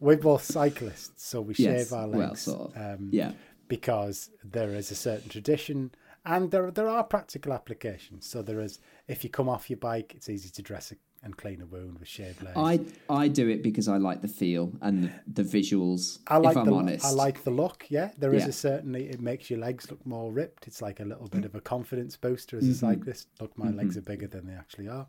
We're 0.00 0.16
both 0.16 0.42
cyclists, 0.44 1.28
so 1.28 1.42
we 1.42 1.54
Yes, 1.58 1.88
shave 1.88 1.92
our 1.92 2.08
well, 2.08 2.28
legs. 2.30 2.40
sort 2.42 2.74
of. 2.74 2.76
um, 3.00 3.10
yeah. 3.12 3.32
because 3.68 4.30
there 4.42 4.74
is 4.74 4.90
a 4.90 4.94
certain 4.94 5.28
tradition 5.28 5.90
and 6.24 6.50
there 6.50 6.70
there 6.70 6.88
are 6.88 7.04
practical 7.04 7.52
applications. 7.52 8.26
So 8.26 8.42
there 8.42 8.60
is 8.60 8.78
if 9.08 9.24
you 9.24 9.30
come 9.30 9.48
off 9.48 9.70
your 9.70 9.78
bike, 9.78 10.14
it's 10.16 10.28
easy 10.28 10.50
to 10.50 10.62
dress 10.62 10.92
and 11.22 11.36
clean 11.36 11.60
a 11.60 11.66
wound 11.66 11.98
with 11.98 12.08
shaved 12.08 12.42
legs. 12.42 12.56
I 12.56 12.80
I 13.10 13.28
do 13.28 13.48
it 13.48 13.62
because 13.62 13.88
I 13.88 13.98
like 13.98 14.22
the 14.22 14.28
feel 14.28 14.72
and 14.80 15.04
the, 15.04 15.42
the 15.42 15.42
visuals. 15.42 16.18
I 16.26 16.38
like 16.38 16.52
if 16.52 16.56
I'm 16.58 16.66
the 16.66 16.74
honest, 16.74 17.04
I 17.04 17.10
like 17.10 17.44
the 17.44 17.50
look. 17.50 17.86
Yeah, 17.90 18.10
there 18.16 18.32
is 18.34 18.44
Yeah. 18.44 18.48
a 18.48 18.52
certainly 18.52 19.08
it 19.10 19.20
makes 19.20 19.50
your 19.50 19.58
legs 19.58 19.90
look 19.90 20.04
more 20.06 20.32
ripped. 20.32 20.66
It's 20.66 20.80
like 20.80 20.98
a 21.00 21.04
little 21.04 21.28
bit 21.28 21.44
of 21.44 21.54
a 21.54 21.60
confidence 21.60 22.16
booster 22.16 22.56
as 22.56 22.64
a 22.64 22.70
Mm-hmm. 22.70 22.74
cyclist. 23.00 23.28
Look, 23.40 23.56
my 23.58 23.70
legs 23.70 23.96
are 23.98 24.02
bigger 24.02 24.28
than 24.28 24.46
they 24.46 24.54
actually 24.54 24.88
are. 24.88 25.06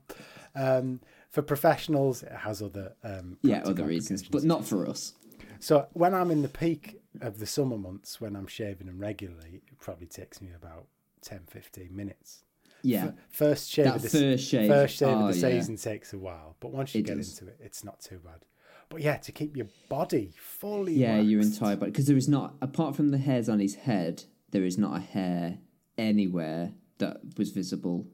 Um, 0.55 0.99
for 1.29 1.41
professionals, 1.41 2.23
it 2.23 2.31
has 2.31 2.61
other 2.61 2.93
um, 3.03 3.37
yeah 3.41 3.61
other 3.63 3.85
reasons, 3.85 4.23
but 4.23 4.43
not 4.43 4.65
for 4.65 4.87
us. 4.89 5.13
So 5.59 5.87
when 5.93 6.13
I'm 6.13 6.31
in 6.31 6.41
the 6.41 6.49
peak 6.49 6.99
of 7.21 7.39
the 7.39 7.45
summer 7.45 7.77
months, 7.77 8.19
when 8.19 8.35
I'm 8.35 8.47
shaving 8.47 8.87
them 8.87 8.97
regularly, 8.99 9.61
it 9.67 9.79
probably 9.79 10.07
takes 10.07 10.41
me 10.41 10.49
about 10.55 10.87
10, 11.21 11.41
15 11.47 11.95
minutes. 11.95 12.43
Yeah, 12.83 13.05
F- 13.05 13.13
First 13.29 13.69
shave 13.69 13.85
That 13.85 13.95
of 13.97 14.01
the 14.01 14.09
first 14.09 14.43
shave- 14.47 14.67
first 14.67 14.95
shave 14.97 15.07
oh, 15.09 15.27
of 15.27 15.35
the 15.39 15.45
oh, 15.45 15.49
yeah. 15.49 15.59
season 15.59 15.75
takes 15.77 16.13
a 16.13 16.17
while, 16.17 16.55
but 16.59 16.71
once 16.71 16.95
you 16.95 16.99
It 17.01 17.05
get 17.07 17.17
does. 17.17 17.39
into 17.39 17.51
it, 17.51 17.57
it's 17.61 17.83
not 17.83 17.99
too 18.01 18.19
bad. 18.23 18.45
But 18.89 19.01
yeah, 19.01 19.17
to 19.17 19.31
keep 19.31 19.55
your 19.55 19.67
body 19.87 20.33
fully 20.37 20.93
yeah, 20.95 21.19
your 21.21 21.41
entire 21.41 21.75
body 21.77 21.91
because 21.91 22.07
there 22.07 22.17
is 22.17 22.27
not 22.27 22.55
apart 22.61 22.95
from 22.95 23.11
the 23.11 23.19
hairs 23.19 23.47
on 23.49 23.59
his 23.59 23.75
head, 23.75 24.23
there 24.49 24.63
is 24.65 24.77
not 24.77 24.97
a 24.97 24.99
hair 24.99 25.59
anywhere 25.97 26.73
that 26.97 27.21
was 27.37 27.51
visible 27.51 28.07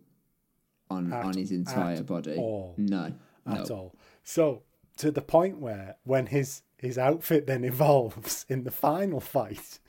on 0.89 1.11
At- 1.13 1.25
on 1.25 1.33
his 1.37 1.51
entire 1.51 1.95
at 1.97 2.05
body. 2.05 2.35
all. 2.35 2.75
No, 2.77 3.13
no. 3.45 3.53
at 3.61 3.71
all. 3.71 3.95
So 4.23 4.63
to 4.97 5.11
the 5.11 5.21
point 5.21 5.59
where 5.59 5.95
when 6.03 6.27
his 6.27 6.61
his 6.77 6.97
outfit 6.97 7.47
then 7.47 7.63
evolves 7.63 8.45
in 8.49 8.63
the 8.65 8.71
final 8.71 9.19
fight. 9.19 9.79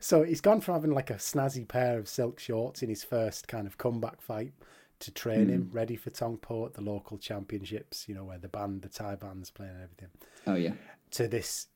So 0.00 0.22
he's 0.22 0.40
gone 0.40 0.60
from 0.60 0.74
having 0.74 0.92
like 0.92 1.10
a 1.10 1.14
snazzy 1.14 1.66
pair 1.66 1.98
of 1.98 2.08
silk 2.08 2.38
shorts 2.38 2.82
in 2.82 2.88
his 2.88 3.04
first 3.04 3.48
kind 3.48 3.66
of 3.66 3.78
comeback 3.78 4.20
fight 4.20 4.52
to 5.00 5.10
train 5.10 5.48
him 5.48 5.68
Hmm. 5.70 5.76
ready 5.76 5.96
for 5.96 6.10
Tong 6.10 6.36
Po 6.38 6.66
at 6.66 6.74
the 6.74 6.80
local 6.80 7.18
championships, 7.18 8.08
you 8.08 8.14
know, 8.14 8.24
where 8.24 8.38
the 8.38 8.48
band, 8.48 8.82
the 8.82 8.88
Thai 8.88 9.16
band's 9.16 9.50
playing 9.50 9.72
and 9.72 9.82
everything, 9.82 10.08
Oh 10.46 10.54
yeah, 10.54 10.72
to 11.12 11.28
this 11.28 11.66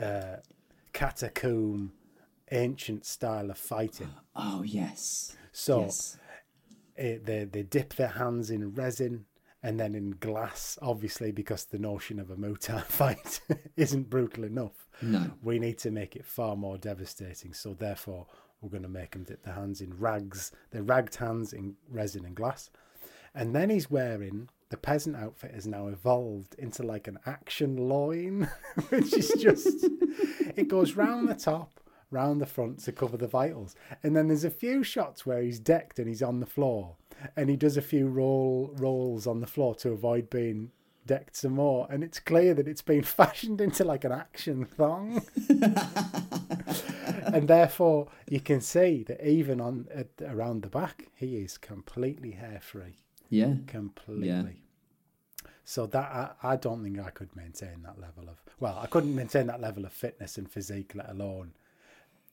uh, 0.00 0.36
catacomb 0.92 1.92
ancient 2.50 3.04
style 3.06 3.50
of 3.50 3.58
fighting. 3.58 4.10
oh 4.36 4.62
yes, 4.62 5.36
So 5.52 5.80
yes. 5.80 6.18
it, 6.96 7.24
they 7.26 7.44
they 7.44 7.62
dip 7.62 7.94
their 7.94 8.08
hands 8.08 8.50
in 8.50 8.74
resin 8.74 9.26
and 9.62 9.78
then 9.78 9.94
in 9.94 10.10
glass, 10.12 10.78
obviously, 10.82 11.30
because 11.30 11.64
the 11.66 11.78
notion 11.78 12.18
of 12.18 12.30
a 12.30 12.54
Thai 12.56 12.80
fight 12.88 13.40
isn't 13.76 14.10
brutal 14.10 14.44
enough. 14.44 14.88
No, 15.00 15.30
We 15.42 15.58
need 15.58 15.78
to 15.78 15.90
make 15.90 16.16
it 16.16 16.26
far 16.26 16.56
more 16.56 16.78
devastating. 16.78 17.52
So 17.52 17.74
therefore, 17.74 18.26
we're 18.60 18.70
going 18.70 18.82
to 18.82 18.88
make 18.88 19.12
them 19.12 19.24
dip 19.24 19.42
their 19.42 19.54
hands 19.54 19.80
in 19.80 19.98
rags, 19.98 20.52
their 20.70 20.82
ragged 20.82 21.16
hands 21.16 21.52
in 21.52 21.74
resin 21.88 22.24
and 22.24 22.34
glass, 22.34 22.70
and 23.34 23.54
then 23.54 23.70
he's 23.70 23.90
wearing. 23.90 24.48
The 24.70 24.76
peasant 24.78 25.16
outfit 25.16 25.52
has 25.54 25.66
now 25.66 25.88
evolved 25.88 26.54
into 26.58 26.82
like 26.82 27.06
an 27.06 27.18
action 27.26 27.76
loin, 27.76 28.48
which 28.88 29.12
is 29.12 29.34
just, 29.38 29.84
it 30.56 30.66
goes 30.68 30.94
round 30.94 31.28
the 31.28 31.34
top, 31.34 31.78
round 32.12 32.40
the 32.40 32.46
front 32.46 32.78
to 32.84 32.92
cover 32.92 33.16
the 33.16 33.26
vitals. 33.26 33.74
And 34.02 34.14
then 34.14 34.28
there's 34.28 34.44
a 34.44 34.50
few 34.50 34.82
shots 34.82 35.24
where 35.26 35.42
he's 35.42 35.58
decked 35.58 35.98
and 35.98 36.08
he's 36.08 36.22
on 36.22 36.40
the 36.40 36.46
floor 36.46 36.96
and 37.36 37.48
he 37.50 37.56
does 37.56 37.76
a 37.76 37.82
few 37.82 38.08
roll 38.08 38.70
rolls 38.74 39.26
on 39.26 39.40
the 39.40 39.46
floor 39.46 39.74
to 39.76 39.90
avoid 39.90 40.30
being 40.30 40.70
decked 41.06 41.36
some 41.36 41.52
more. 41.52 41.86
And 41.90 42.04
it's 42.04 42.20
clear 42.20 42.54
that 42.54 42.68
it's 42.68 42.82
been 42.82 43.02
fashioned 43.20 43.60
into 43.60 43.84
like 43.84 44.04
an 44.04 44.12
action 44.12 44.64
thong. 44.64 45.22
and 47.26 47.48
therefore 47.48 48.08
you 48.28 48.40
can 48.40 48.60
see 48.60 49.04
that 49.04 49.26
even 49.26 49.60
on 49.60 49.88
at, 49.94 50.08
around 50.22 50.62
the 50.62 50.68
back, 50.68 51.08
he 51.14 51.36
is 51.36 51.58
completely 51.58 52.32
hair 52.32 52.60
free. 52.62 52.98
yeah, 53.30 53.54
Completely. 53.66 54.58
So 55.64 55.86
that 55.86 56.36
I, 56.42 56.52
I 56.54 56.56
don't 56.56 56.82
think 56.82 56.98
I 56.98 57.10
could 57.10 57.34
maintain 57.36 57.82
that 57.84 58.00
level 58.00 58.28
of 58.28 58.42
well, 58.58 58.78
I 58.80 58.86
couldn't 58.86 59.14
maintain 59.14 59.46
that 59.46 59.60
level 59.60 59.84
of 59.84 59.92
fitness 59.92 60.36
and 60.38 60.50
physique, 60.50 60.92
let 60.94 61.08
alone 61.08 61.52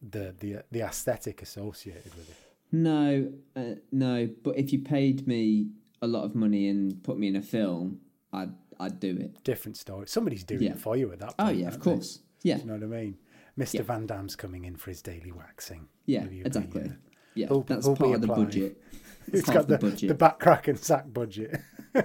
the 0.02 0.34
the 0.40 0.64
the 0.72 0.82
aesthetic 0.82 1.42
associated 1.42 2.14
with 2.16 2.30
it. 2.30 2.36
no, 2.72 3.32
uh, 3.56 3.76
no. 3.92 4.30
But 4.44 4.58
if 4.58 4.72
you 4.74 4.80
paid 4.80 5.28
me 5.28 5.70
a 6.02 6.08
lot 6.08 6.24
of 6.24 6.36
money 6.36 6.70
and 6.70 7.04
put 7.04 7.18
me 7.18 7.28
in 7.28 7.36
a 7.36 7.42
film, 7.42 8.00
I'd 8.34 8.54
I'd 8.80 9.00
do 9.00 9.18
it. 9.18 9.44
Different 9.44 9.76
story. 9.78 10.08
Somebody's 10.08 10.44
doing 10.44 10.64
Yeah. 10.64 10.72
it 10.72 10.80
for 10.80 10.96
you 10.96 11.12
at 11.12 11.20
that 11.20 11.36
Oh 11.40 11.46
point. 11.46 11.58
yeah, 11.58 11.68
of 11.68 11.74
aren't 11.74 11.84
they? 11.84 11.92
course. 11.92 12.20
Yeah, 12.44 12.56
Do 12.56 12.62
you 12.62 12.68
know 12.68 12.74
what 12.76 12.84
I 12.84 13.02
mean? 13.02 13.18
Mr. 13.58 13.74
Yeah. 13.76 13.82
Van 13.82 14.06
Damme's 14.06 14.36
coming 14.38 14.64
in 14.64 14.78
for 14.78 14.90
his 14.92 15.02
daily 15.02 15.34
waxing. 15.34 15.90
yeah, 16.06 16.24
exactly. 16.24 16.84
uh, 16.84 16.94
Yeah, 17.36 17.48
who'll- 17.48 17.64
that's 17.64 17.86
who'll 17.86 17.98
part 17.98 18.16
of 18.16 18.22
the 18.22 18.28
budget. 18.28 18.82
It's 19.32 19.48
got 19.48 19.68
the, 19.68 19.78
the 19.78 20.08
the, 20.08 20.14
back 20.16 20.40
crack 20.40 20.68
and 20.70 20.80
sack 20.80 21.06
budget. 21.14 21.60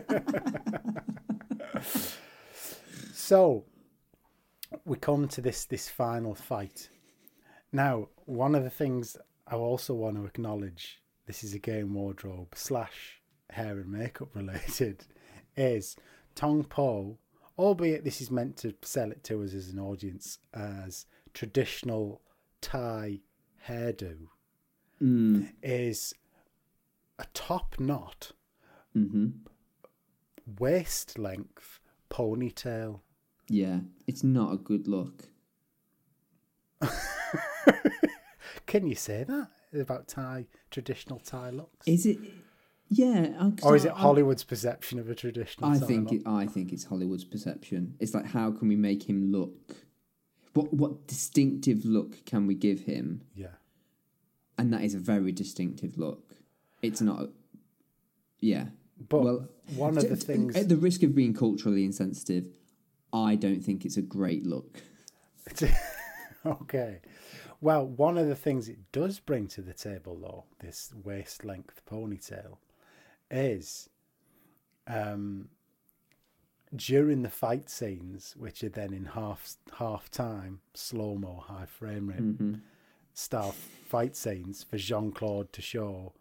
so 3.15 3.65
we 4.85 4.97
come 4.99 5.29
to 5.29 5.41
this 5.41 5.65
this 5.65 5.89
final 5.89 6.35
fight. 6.35 6.89
Now, 7.75 8.07
one 8.27 8.55
of 8.55 8.63
the 8.63 8.71
things 8.71 9.17
I 9.49 9.57
also 9.57 9.95
want 9.95 10.15
to 10.15 10.27
acknowledge, 10.27 11.03
this 11.27 11.43
is 11.43 11.55
again 11.55 11.93
wardrobe 11.93 12.55
slash 12.55 13.21
hair 13.51 13.81
and 13.81 13.91
makeup 13.91 14.29
related, 14.33 15.05
is 15.57 15.97
Tong 16.37 16.63
Po, 16.63 17.19
albeit 17.59 18.05
this 18.05 18.21
is 18.21 18.31
meant 18.31 18.57
to 18.59 18.77
sell 18.83 19.11
it 19.11 19.25
to 19.25 19.43
us 19.43 19.55
as 19.55 19.71
an 19.71 19.81
audience 19.81 20.39
as 20.55 21.07
traditional 21.35 22.23
Thai 22.61 23.21
hairdo, 23.69 24.29
Mm, 25.03 25.53
is 25.61 26.15
a 27.19 27.27
top 27.35 27.75
knot, 27.81 28.31
hmm 28.93 29.31
waist 30.61 31.19
length 31.19 31.81
ponytail. 32.09 33.01
Yeah, 33.49 33.81
it's 34.07 34.23
not 34.23 34.53
a 34.53 34.57
good 34.57 34.87
look. 34.87 35.25
Can 38.75 38.89
you 38.89 38.97
say 38.97 39.23
that 39.23 39.51
about 39.81 40.09
Thai 40.09 40.47
traditional 40.73 41.21
Thai 41.21 41.51
looks? 41.51 41.87
Is 41.87 42.07
it? 42.07 42.19
Yeah, 42.89 43.51
or 43.63 43.77
is 43.77 43.87
I- 43.87 43.91
it 43.91 43.93
I- 43.95 43.99
Hollywood's 44.01 44.43
perception 44.43 44.99
of 44.99 45.09
a 45.09 45.15
traditional 45.15 45.71
I 45.71 45.79
think 45.79 46.11
it, 46.11 46.23
I 46.27 46.47
think 46.47 46.73
it's 46.73 46.83
Hollywood's 46.83 47.23
perception. 47.23 47.95
It's 48.01 48.15
like 48.15 48.27
how 48.27 48.51
can 48.51 48.67
we 48.67 48.75
make 48.75 49.09
him 49.09 49.31
look? 49.31 49.77
What 50.55 50.75
what 50.75 51.07
distinctive 51.07 51.85
look 51.85 52.25
can 52.27 52.49
we 52.49 52.57
give 52.57 52.81
him? 52.81 53.23
Yeah. 53.33 53.55
And 54.59 54.73
that 54.73 54.83
is 54.83 54.97
a 54.97 54.99
very 54.99 55.31
distinctive 55.31 55.97
look. 55.97 56.35
It's 56.83 57.01
not. 57.01 57.21
a- 57.21 57.31
Yeah. 58.41 58.71
But 59.09 59.23
well, 59.23 59.49
one 59.77 59.97
of 59.97 60.09
the 60.09 60.17
things 60.17 60.57
At 60.57 60.69
the 60.69 60.77
risk 60.77 61.05
of 61.05 61.15
being 61.15 61.33
culturally 61.33 61.85
insensitive, 61.85 62.49
I 63.13 63.37
don't 63.37 63.61
think 63.61 63.85
it's 63.85 63.97
a 63.97 64.03
great 64.03 64.45
look. 64.45 64.83
okay. 66.47 66.99
Well, 67.65 67.87
one 67.87 68.19
of 68.19 68.29
the 68.29 68.37
things 68.37 68.69
it 68.69 68.93
does 68.93 69.21
bring 69.21 69.47
to 69.49 69.63
the 69.63 69.73
table, 69.73 70.19
though, 70.21 70.45
this 70.61 70.93
waist 71.03 71.47
length 71.47 71.81
ponytail, 71.91 72.59
is 73.31 73.89
um, 74.87 75.49
during 76.77 77.23
the 77.23 77.31
fight 77.31 77.71
scenes, 77.71 78.35
which 78.37 78.63
are 78.63 78.69
then 78.69 78.93
in 78.93 79.07
half 79.07 79.57
half 79.79 80.11
time, 80.11 80.61
slow 80.75 81.15
mo, 81.15 81.43
high 81.49 81.65
frame 81.65 82.11
rate 82.11 82.19
hmm 82.19 82.55
style 83.15 83.55
fight 83.87 84.15
scenes 84.15 84.63
for 84.63 84.77
Jean 84.77 85.11
Claude 85.11 85.51
to 85.55 85.63
show 85.63 86.13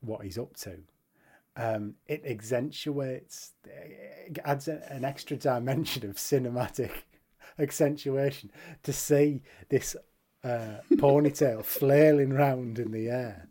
what 0.00 0.24
he's 0.24 0.38
up 0.38 0.56
to. 0.56 0.78
Um, 1.56 1.96
it 2.06 2.24
accentuates, 2.24 3.52
it 3.66 4.38
adds 4.42 4.68
a, 4.68 4.90
an 4.90 5.04
extra 5.04 5.36
dimension 5.36 6.08
of 6.08 6.16
cinematic 6.16 6.92
accentuation 7.58 8.50
to 8.84 8.92
see 8.92 9.42
this 9.68 9.96
uh, 10.44 10.78
ponytail 10.94 11.64
flailing 11.76 12.32
round 12.32 12.78
in 12.78 12.92
the 12.92 13.08
air, 13.08 13.48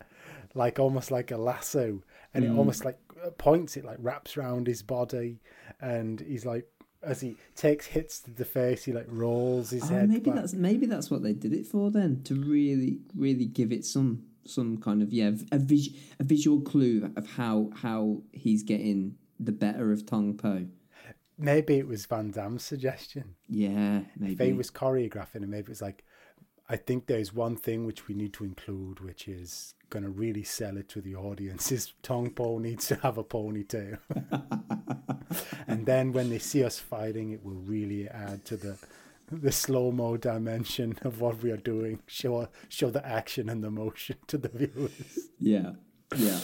like 0.53 0.79
almost 0.79 1.11
like 1.11 1.31
a 1.31 1.37
lasso, 1.37 2.01
and 2.33 2.43
it 2.45 2.51
almost 2.51 2.85
like 2.85 2.97
points 3.37 3.75
it 3.77 3.85
like 3.85 3.97
wraps 3.99 4.37
around 4.37 4.67
his 4.67 4.81
body, 4.81 5.39
and 5.81 6.21
he's 6.21 6.45
like 6.45 6.67
as 7.03 7.21
he 7.21 7.35
takes 7.55 7.85
hits 7.85 8.19
to 8.21 8.31
the 8.31 8.45
face, 8.45 8.83
he 8.85 8.91
like 8.91 9.05
rolls 9.09 9.69
his 9.69 9.83
Oh, 9.83 9.87
head. 9.87 10.09
maybe 10.09 10.31
back. 10.31 10.35
that's 10.35 10.53
maybe 10.53 10.85
that's 10.87 11.11
what 11.11 11.21
they 11.21 11.33
did 11.33 11.53
it 11.53 11.67
for 11.67 11.91
then 11.91 12.21
to 12.23 12.35
really 12.35 12.99
really 13.15 13.45
give 13.45 13.71
it 13.71 13.85
some 13.85 14.23
some 14.47 14.77
kind 14.77 15.01
of 15.03 15.11
yeah 15.13 15.31
a 15.51 15.57
vis- 15.59 15.89
a 16.19 16.23
visual 16.23 16.61
clue 16.61 17.11
of 17.15 17.27
how 17.31 17.69
how 17.75 18.21
he's 18.31 18.63
getting 18.63 19.15
the 19.39 19.51
better 19.51 19.91
of 19.91 20.05
Tong 20.05 20.35
Po. 20.37 20.65
maybe 21.37 21.75
it 21.77 21.87
was 21.87 22.05
Van 22.05 22.31
Damme's 22.31 22.63
suggestion. 22.63 23.35
Yeah, 23.49 24.01
If 24.21 24.39
he 24.39 24.53
was 24.53 24.71
choreographing 24.71 25.43
it, 25.43 25.49
maybe 25.49 25.63
it 25.65 25.69
was 25.69 25.81
like, 25.81 26.05
I 26.67 26.77
think 26.77 27.05
there's 27.05 27.33
one 27.33 27.55
thing 27.55 27.85
which 27.85 28.07
we 28.07 28.15
need 28.15 28.33
to 28.33 28.43
include, 28.43 28.99
which 28.99 29.27
is 29.27 29.75
going 29.89 30.03
to 30.03 30.09
really 30.09 30.43
sell 30.43 30.77
it 30.77 30.89
to 30.89 31.01
the 31.01 31.15
audience. 31.15 31.71
Is 31.71 31.93
Tong 32.01 32.31
Po 32.31 32.57
needs 32.57 32.87
to 32.87 32.95
have 32.95 33.17
a 33.17 33.23
ponytail, 33.23 33.99
and 35.67 35.85
then 35.85 36.11
when 36.11 36.29
they 36.29 36.39
see 36.39 36.63
us 36.63 36.79
fighting, 36.79 37.31
it 37.31 37.43
will 37.43 37.53
really 37.53 38.07
add 38.09 38.45
to 38.45 38.57
the 38.57 38.77
the 39.31 39.51
slow 39.51 39.91
mo 39.91 40.17
dimension 40.17 40.97
of 41.01 41.21
what 41.21 41.41
we 41.41 41.51
are 41.51 41.57
doing. 41.57 41.99
Show 42.07 42.47
show 42.69 42.89
the 42.89 43.05
action 43.05 43.49
and 43.49 43.63
the 43.63 43.71
motion 43.71 44.17
to 44.27 44.37
the 44.37 44.49
viewers. 44.49 45.29
Yeah, 45.39 45.73
yeah. 46.15 46.39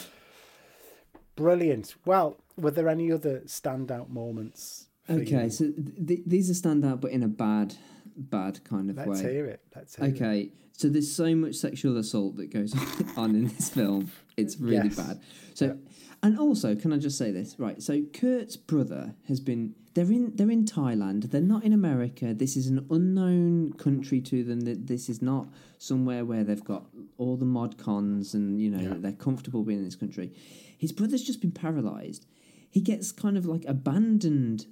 Brilliant. 1.36 1.96
Well, 2.06 2.38
were 2.58 2.72
there 2.72 2.90
any 2.90 3.12
other 3.12 3.40
standout 3.42 4.10
moments? 4.10 4.88
Okay, 5.10 5.46
you? 5.46 5.50
so 5.50 5.66
th- 5.66 6.08
th- 6.08 6.22
these 6.26 6.50
are 6.50 6.54
standout, 6.54 7.02
but 7.02 7.12
in 7.12 7.24
a 7.24 7.28
bad, 7.28 7.76
bad 8.18 8.64
kind 8.64 8.90
of 8.90 8.98
let's 8.98 9.22
way. 9.24 9.34
hear 9.34 9.46
it. 9.46 9.62
Let's 9.76 9.96
hear 9.96 10.06
it. 10.06 10.16
Okay, 10.16 10.52
so 10.74 10.90
there's 10.90 11.14
so 11.14 11.36
much 11.36 11.56
sexual 11.56 11.98
assault 11.98 12.38
that 12.38 12.52
goes 12.52 12.74
on 13.18 13.36
in 13.36 13.48
this 13.48 13.70
film. 13.70 14.12
It's 14.38 14.58
really 14.60 14.76
Yes. 14.90 14.96
bad. 14.96 15.22
So, 15.54 15.78
and 16.24 16.38
also, 16.40 16.76
can 16.76 16.94
I 16.94 16.98
just 16.98 17.18
say 17.18 17.32
this? 17.32 17.56
Right. 17.60 17.82
So 17.82 18.02
Kurt's 18.14 18.56
brother 18.58 19.16
has 19.28 19.40
been. 19.40 19.76
They're 19.94 20.10
in. 20.12 20.34
They're 20.36 20.50
in 20.52 20.66
Thailand. 20.66 21.32
They're 21.32 21.42
not 21.42 21.64
in 21.66 21.74
America. 21.74 22.34
This 22.34 22.56
is 22.56 22.68
an 22.68 22.86
unknown 22.90 23.74
country 23.74 24.22
to 24.22 24.44
them. 24.44 24.62
That 24.62 24.88
this 24.88 25.10
is 25.10 25.22
not 25.22 25.48
somewhere 25.80 26.24
where 26.24 26.44
they've 26.44 26.64
got 26.64 26.86
all 27.18 27.36
the 27.38 27.46
mod 27.46 27.78
cons 27.78 28.34
and 28.34 28.62
you 28.62 28.70
know 28.70 28.80
Yeah. 28.82 28.94
they're 29.00 29.12
comfortable 29.12 29.64
being 29.64 29.80
in 29.80 29.86
this 29.86 29.96
country. 29.96 30.32
His 30.78 30.92
brother's 30.92 31.24
just 31.24 31.42
been 31.42 31.52
paralyzed. 31.52 32.26
He 32.70 32.80
gets 32.82 33.12
kind 33.12 33.38
of 33.38 33.46
like 33.46 33.66
abandoned 33.68 34.66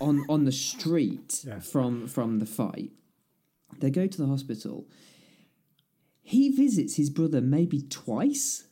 on 0.00 0.24
on 0.28 0.44
the 0.44 0.52
street 0.52 1.44
Yeah. 1.46 1.60
from 1.60 2.06
from 2.06 2.38
the 2.38 2.46
fight. 2.46 2.92
They 3.80 3.90
go 3.90 4.06
to 4.06 4.18
the 4.18 4.26
hospital. 4.26 4.86
He 6.22 6.50
visits 6.50 6.96
his 6.96 7.10
brother 7.10 7.40
maybe 7.40 7.82
twice 7.82 8.64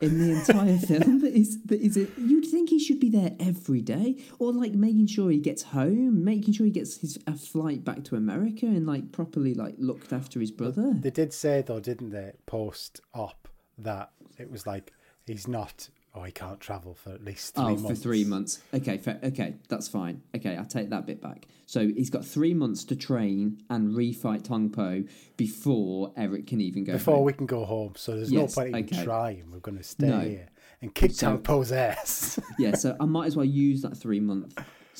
in 0.00 0.18
the 0.18 0.32
entire 0.38 0.76
film. 0.90 1.20
That 1.20 1.32
is, 1.34 1.62
that 1.64 1.80
is 1.80 1.96
it. 1.96 2.10
You'd 2.18 2.46
think 2.46 2.70
he 2.70 2.78
should 2.78 3.00
be 3.00 3.08
there 3.08 3.32
every 3.40 3.80
day, 3.80 4.22
or 4.38 4.52
like 4.52 4.72
making 4.74 5.06
sure 5.08 5.30
he 5.30 5.38
gets 5.38 5.62
home, 5.62 6.24
making 6.24 6.54
sure 6.54 6.66
he 6.66 6.72
gets 6.72 6.98
his 6.98 7.18
a 7.26 7.34
flight 7.34 7.84
back 7.84 8.04
to 8.04 8.16
America, 8.16 8.66
and 8.66 8.86
like 8.86 9.12
properly 9.12 9.54
like 9.54 9.74
looked 9.78 10.12
after 10.12 10.38
his 10.40 10.50
brother. 10.52 10.92
They 10.94 11.10
did 11.10 11.32
say 11.32 11.62
though, 11.66 11.80
didn't 11.80 12.10
they, 12.10 12.32
post 12.46 13.00
op 13.12 13.48
that 13.78 14.12
it 14.38 14.50
was 14.50 14.66
like 14.66 14.92
he's 15.26 15.48
not 15.48 15.88
oh 16.14 16.22
he 16.22 16.32
can't 16.32 16.60
travel 16.60 16.94
for 16.94 17.10
at 17.10 17.24
least 17.24 17.54
three 17.54 17.64
oh, 17.64 17.68
months. 17.76 17.88
for 17.88 17.94
three 17.94 18.24
months. 18.24 18.62
Okay, 18.72 18.98
fa- 18.98 19.18
okay, 19.22 19.54
that's 19.68 19.88
fine. 19.88 20.22
Okay, 20.36 20.56
I'll 20.56 20.64
take 20.64 20.90
that 20.90 21.06
bit 21.06 21.20
back. 21.20 21.46
So 21.66 21.88
he's 21.88 22.10
got 22.10 22.24
three 22.24 22.54
months 22.54 22.84
to 22.84 22.96
train 22.96 23.62
and 23.70 23.94
refight 23.94 24.44
Tong 24.44 24.70
Po 24.70 25.04
before 25.36 26.12
Eric 26.16 26.46
can 26.46 26.60
even 26.60 26.84
go. 26.84 26.92
Before 26.94 27.16
home. 27.16 27.24
we 27.24 27.32
can 27.32 27.46
go 27.46 27.64
home. 27.64 27.94
So 27.96 28.16
there's 28.16 28.30
Yes, 28.32 28.56
no 28.56 28.62
point 28.62 28.76
even 28.76 28.84
okay. 28.94 29.04
trying. 29.04 29.50
We're 29.50 29.58
gonna 29.60 29.82
stay 29.82 30.06
No. 30.08 30.20
here 30.20 30.48
and 30.82 30.94
kick 30.94 31.12
So- 31.12 31.28
Tong 31.28 31.38
Po's 31.38 31.72
ass. 31.72 32.38
yeah, 32.58 32.74
so 32.76 32.96
I 33.00 33.04
might 33.06 33.26
as 33.26 33.36
well 33.36 33.46
use 33.46 33.82
that 33.82 33.96
three 33.96 34.20
months 34.20 34.54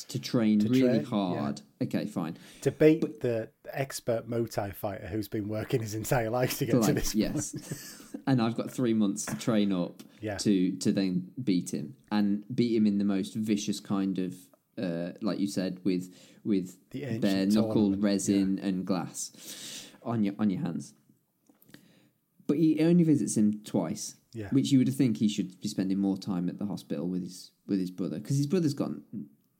to 0.09 0.19
train 0.19 0.59
really 0.61 0.81
train, 0.81 0.95
yeah. 1.01 1.07
hard. 1.09 1.61
Okay, 1.83 2.07
fine. 2.07 2.37
to 2.63 2.71
beat 2.71 3.21
the 3.21 3.49
expert 3.73 4.29
Muay 4.29 4.51
Thai 4.51 4.71
fighter 4.71 5.07
who's 5.07 5.29
been 5.29 5.49
working 5.49 5.81
his 5.81 5.95
entire 5.95 6.31
life 6.31 6.59
to 6.59 6.67
get 6.67 6.83
to 6.83 6.93
this 6.93 7.15
yes, 7.15 8.03
and 8.27 8.41
I've 8.43 8.57
got 8.57 8.71
three 8.71 8.95
months 8.95 9.25
to 9.27 9.37
train 9.37 9.73
up 9.73 10.03
Yeah. 10.21 10.37
to 10.39 10.73
to 10.79 10.93
then 10.93 11.31
beat 11.43 11.73
him 11.73 11.95
and 12.11 12.43
beat 12.55 12.75
him 12.77 12.87
in 12.87 12.99
the 12.99 13.05
most 13.05 13.35
vicious 13.35 13.81
kind 13.81 14.19
of, 14.19 14.35
uh, 14.79 15.13
like 15.23 15.39
you 15.39 15.47
said, 15.47 15.81
with 15.85 16.13
with 16.45 16.77
The 16.91 17.19
bare 17.19 17.47
knuckle 17.47 17.75
tournament, 17.75 18.03
resin 18.03 18.59
and 18.61 18.85
glass 18.87 19.89
on 20.03 20.23
your 20.25 20.35
on 20.39 20.51
your 20.51 20.61
hands. 20.63 20.95
But 22.47 22.59
he 22.59 22.81
only 22.81 23.05
visits 23.05 23.37
him 23.37 23.61
twice, 23.65 24.17
Yeah. 24.35 24.49
which 24.51 24.71
you 24.71 24.79
would 24.79 24.93
think 24.93 25.17
he 25.17 25.29
should 25.29 25.61
be 25.63 25.69
spending 25.69 25.99
more 25.99 26.19
time 26.19 26.49
at 26.51 26.59
the 26.59 26.67
hospital 26.67 27.09
with 27.09 27.23
his 27.23 27.51
with 27.67 27.79
his 27.79 27.91
brother 27.91 28.19
because 28.19 28.37
his 28.37 28.47
brother's 28.47 28.75
got 28.75 28.91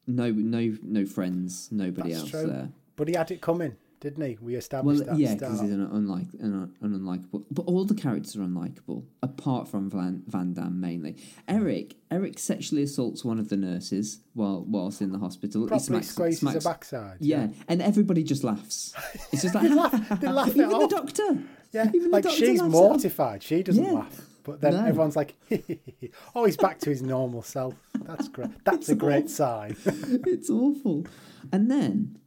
no 0.07 0.31
no 0.31 0.77
no 0.83 1.07
friends, 1.07 1.69
nobody 1.73 2.11
That's 2.11 2.23
else 2.23 2.31
true. 2.31 2.47
there. 2.47 2.69
But 2.97 3.09
he 3.09 3.15
had 3.15 3.31
it 3.33 3.41
coming, 3.41 3.75
didn't 4.01 4.23
he? 4.25 4.39
We 4.41 4.53
Well, 4.53 4.59
established 4.59 5.07
that. 5.07 5.19
yeah, 5.19 5.35
because 5.35 5.61
he's 5.61 5.73
an, 5.73 5.81
unlike, 5.93 6.29
an, 6.39 6.73
an 6.81 6.93
unlikable. 7.01 7.45
But 7.51 7.63
all 7.63 7.85
the 7.85 7.95
characters 7.97 8.37
are 8.37 8.41
unlikable, 8.43 9.03
apart 9.23 9.67
from 9.67 9.91
Van, 9.91 10.23
Van 10.29 10.53
Damme 10.53 10.79
mainly. 10.81 11.17
Eric, 11.49 11.97
Eric 12.13 12.39
sexually 12.39 12.85
assaults 12.85 13.25
one 13.25 13.41
of 13.41 13.49
the 13.49 13.57
nurses 13.57 14.21
while 14.35 14.65
whilst 14.65 15.01
in 15.03 15.11
the 15.11 15.19
hospital. 15.19 15.63
He 15.63 15.69
Properly 15.69 15.87
smacks- 15.87 16.09
squeezes 16.11 16.41
smacks- 16.41 16.65
her 16.65 16.71
backside. 16.71 17.17
Yeah, 17.21 17.49
and 17.67 17.83
everybody 17.83 18.23
just 18.23 18.45
laughs. 18.45 18.95
It's 19.33 19.43
just 19.43 19.55
like 19.57 19.65
They 19.69 19.75
laugh- 19.75 20.21
they 20.21 20.29
laugh 20.41 20.49
even 20.51 20.69
the 20.69 20.77
off. 20.77 20.91
doctor. 20.91 21.39
Yeah, 21.73 21.89
even 21.93 22.03
the 22.03 22.09
like 22.11 22.29
she's 22.29 22.41
laughs 22.61 22.61
it 22.61 22.61
off. 22.63 22.71
mortified. 22.71 23.43
She 23.43 23.63
doesn't 23.65 23.83
Yeah. 23.83 23.93
laugh. 23.93 24.29
But 24.45 24.61
then 24.61 24.75
No. 24.75 24.85
everyone's 24.85 25.17
like, 25.17 25.35
oh, 26.35 26.45
he's 26.45 26.57
back 26.57 26.79
to 26.81 26.91
his 26.91 27.03
normal 27.03 27.43
self. 27.43 27.75
That's 28.03 28.29
great. 28.29 28.51
That's 28.65 28.89
a 28.91 28.95
great 28.95 29.29
sign. 29.31 29.77
it's 29.87 30.51
awful. 30.51 31.07
And 31.53 31.71
then 31.71 32.19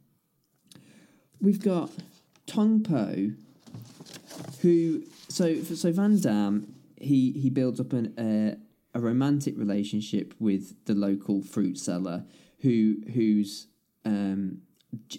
we've 1.40 1.62
got 1.62 1.90
Tong 2.46 2.82
Po, 2.82 3.30
who 4.62 5.04
so 5.28 5.62
so 5.62 5.92
Van 5.92 6.18
Damme 6.20 6.74
he 6.96 7.32
he 7.32 7.50
builds 7.50 7.78
up 7.80 7.92
an 7.92 8.18
uh, 8.18 8.56
a 8.98 9.00
romantic 9.00 9.56
relationship 9.56 10.34
with 10.40 10.84
the 10.86 10.94
local 10.94 11.42
fruit 11.42 11.78
seller 11.78 12.24
who 12.62 12.96
who's 13.14 13.68
um 14.04 14.58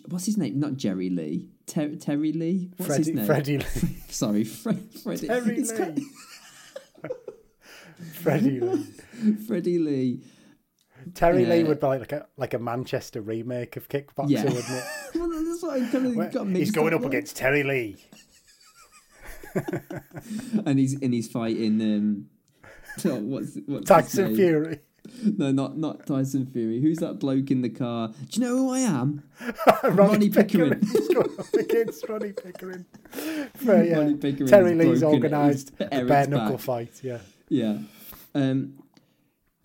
what's 0.09 0.25
his 0.25 0.37
name? 0.37 0.59
Not 0.59 0.75
Jerry 0.75 1.09
Lee. 1.09 1.47
Ter- 1.67 1.95
Terry 1.95 2.33
Lee. 2.33 2.71
What's 2.77 2.87
Freddie, 2.87 3.03
his 3.03 3.13
name? 3.15 3.25
Freddie 3.25 3.57
Lee. 3.59 3.97
Sorry, 4.09 4.43
Fre- 4.43 4.71
Freddie. 5.03 5.27
Terry 5.27 5.59
It's 5.59 5.71
Lee. 5.71 5.77
kind- 5.77 6.01
Freddie 8.13 8.59
Lee. 8.59 8.83
Freddie 9.47 9.79
Lee. 9.79 10.21
Terry 11.13 11.45
Lee 11.45 11.63
would 11.63 11.79
be 11.79 11.85
like 11.87 12.11
a 12.11 12.27
like 12.37 12.53
a 12.53 12.59
Manchester 12.59 13.21
remake 13.21 13.77
of 13.77 13.87
Kickboxer, 13.87 14.29
Yeah. 14.29 14.43
wouldn't 14.43 14.65
it? 14.69 14.83
Well, 15.15 15.29
that's 15.29 15.63
what 15.63 15.81
I 15.81 15.89
kind 15.89 16.05
of 16.07 16.15
Where 16.15 16.29
got 16.29 16.47
he's 16.47 16.71
going 16.71 16.93
up 16.93 17.01
there. 17.01 17.09
against 17.09 17.35
Terry 17.37 17.63
Lee. 17.63 17.97
and 20.65 20.77
he's 20.77 20.93
and 21.01 21.13
he's 21.13 21.27
fighting 21.27 21.81
um 21.81 22.25
oh, 23.05 23.15
what's 23.21 23.57
what's 23.65 23.87
Tyson? 23.87 24.35
Fury. 24.35 24.79
No, 25.37 25.51
not 25.51 25.77
not 25.77 26.05
Tyson 26.05 26.45
Fury. 26.45 26.81
Who's 26.81 26.99
that 26.99 27.19
bloke 27.19 27.49
in 27.49 27.61
the 27.61 27.69
car? 27.69 28.09
Do 28.09 28.39
you 28.39 28.41
know 28.47 28.57
who 28.57 28.73
I 28.73 28.79
am? 28.81 29.23
Ronnie, 29.83 29.95
Ronnie 29.95 30.29
Pickering. 30.29 30.79
Pickering. 30.79 30.91
He's 30.91 31.07
going 31.07 31.39
up 31.39 31.53
against 31.53 32.07
Ronnie 32.09 32.33
Pickering. 32.33 32.85
But, 33.65 33.87
yeah, 33.87 33.97
Ronnie 33.97 34.15
Pickering's 34.15 34.51
Terry 34.51 34.75
Lee's 34.75 35.01
organised 35.03 35.71
a 35.79 36.03
bare 36.05 36.27
knuckle 36.27 36.57
back. 36.57 36.59
fight. 36.59 36.99
Yeah. 37.01 37.19
Yeah. 37.49 37.79
Um. 38.33 38.79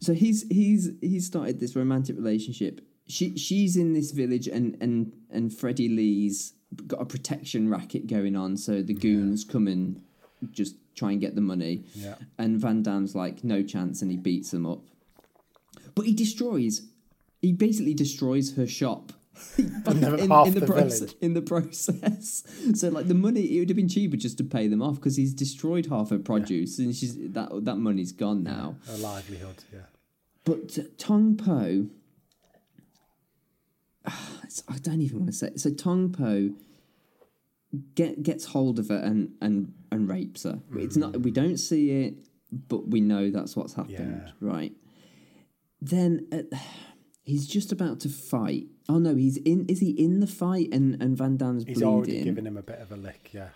So 0.01 0.13
he's 0.13 0.47
he's 0.49 0.91
he's 1.01 1.27
started 1.27 1.61
this 1.61 1.77
romantic 1.77 2.17
relationship. 2.17 2.81
She 3.07 3.37
she's 3.37 3.77
in 3.77 3.93
this 3.93 4.11
village, 4.11 4.49
and 4.49 4.77
and 4.81 5.13
and 5.31 5.53
Freddie 5.57 5.89
Lee's 5.89 6.55
got 6.87 7.01
a 7.01 7.07
protection 7.07 7.69
racket 7.69 8.07
going 8.07 8.37
on. 8.37 8.57
So 8.57 8.83
the 8.83 8.95
goons 8.95 9.45
come 9.45 9.69
and 9.69 10.03
just 10.51 10.77
try 10.95 11.13
and 11.13 11.21
get 11.21 11.35
the 11.35 11.41
money. 11.41 11.85
Yeah. 11.95 12.17
And 12.39 12.61
Van 12.61 12.83
Damme's 12.83 13.15
like, 13.15 13.45
no 13.45 13.63
chance, 13.63 14.03
and 14.03 14.11
he 14.11 14.17
beats 14.17 14.51
them 14.51 14.67
up. 14.67 14.83
But 15.95 16.07
he 16.07 16.13
destroys, 16.13 16.83
he 17.41 17.53
basically 17.53 17.95
destroys 17.95 18.57
her 18.57 18.67
shop. 18.67 19.13
The- 19.57 20.27
half 20.29 20.53
the 20.55 20.61
proce- 20.61 20.99
village. 21.01 21.15
in 21.21 21.35
the 21.35 21.43
process, 21.43 22.45
so 22.75 22.89
like 22.89 23.09
the 23.09 23.15
money, 23.15 23.43
it 23.43 23.59
would 23.61 23.69
have 23.69 23.77
been 23.77 23.89
cheaper 23.89 24.17
just 24.17 24.39
to 24.39 24.45
pay 24.45 24.69
them 24.69 24.81
off 24.83 24.97
because 24.97 25.17
he's 25.17 25.35
destroyed 25.35 25.87
half 25.87 26.11
her 26.11 26.19
produce, 26.19 26.79
and 26.79 26.95
she's 26.95 27.17
that 27.33 27.51
that 27.65 27.77
money's 27.77 28.13
gone 28.13 28.43
now. 28.43 28.77
A 28.89 28.97
livelihood. 28.99 29.65
Yeah. 29.73 29.81
But 30.45 30.79
uh, 30.79 30.83
Tong 30.99 31.37
Po, 31.37 31.87
it's- 34.07 34.63
I 34.69 34.79
don't 34.79 35.01
even 35.01 35.19
want 35.21 35.31
to 35.31 35.37
say. 35.37 35.47
It. 35.49 35.61
So 35.61 35.71
Tong 35.71 36.11
Po 36.13 36.51
get 37.95 38.23
gets 38.23 38.45
hold 38.47 38.79
of 38.79 38.89
her 38.89 38.97
and 38.99 39.33
and 39.41 39.73
and 39.91 40.09
rapes 40.09 40.45
her. 40.45 40.61
It's 40.77 40.97
not. 40.97 41.21
We 41.23 41.31
don't 41.31 41.57
see 41.59 41.91
it, 42.05 42.15
but 42.69 42.89
we 42.89 43.01
know 43.01 43.31
that's 43.31 43.57
what's 43.57 43.75
happened, 43.75 44.23
Yeah. 44.27 44.31
right? 44.41 44.73
Then 45.81 46.27
uh, 46.33 46.57
he's 47.25 47.47
just 47.47 47.73
about 47.73 48.01
to 48.01 48.09
fight. 48.09 48.67
Oh 48.89 48.99
no, 48.99 49.15
he's 49.15 49.37
in. 49.39 49.65
Is 49.67 49.81
he 49.81 49.91
in 49.91 50.21
the 50.21 50.27
fight? 50.27 50.69
And 50.73 51.01
and 51.03 51.17
Van 51.17 51.37
Damme's 51.37 51.65
bleeding 51.65 51.75
He's 51.75 51.83
bleeding. 51.83 51.89
already 51.95 52.25
given 52.25 52.47
him 52.47 52.57
a 52.57 52.63
bit 52.63 52.81
of 52.81 52.93
a 52.93 52.97
lick. 52.97 53.31
Yeah. 53.33 53.49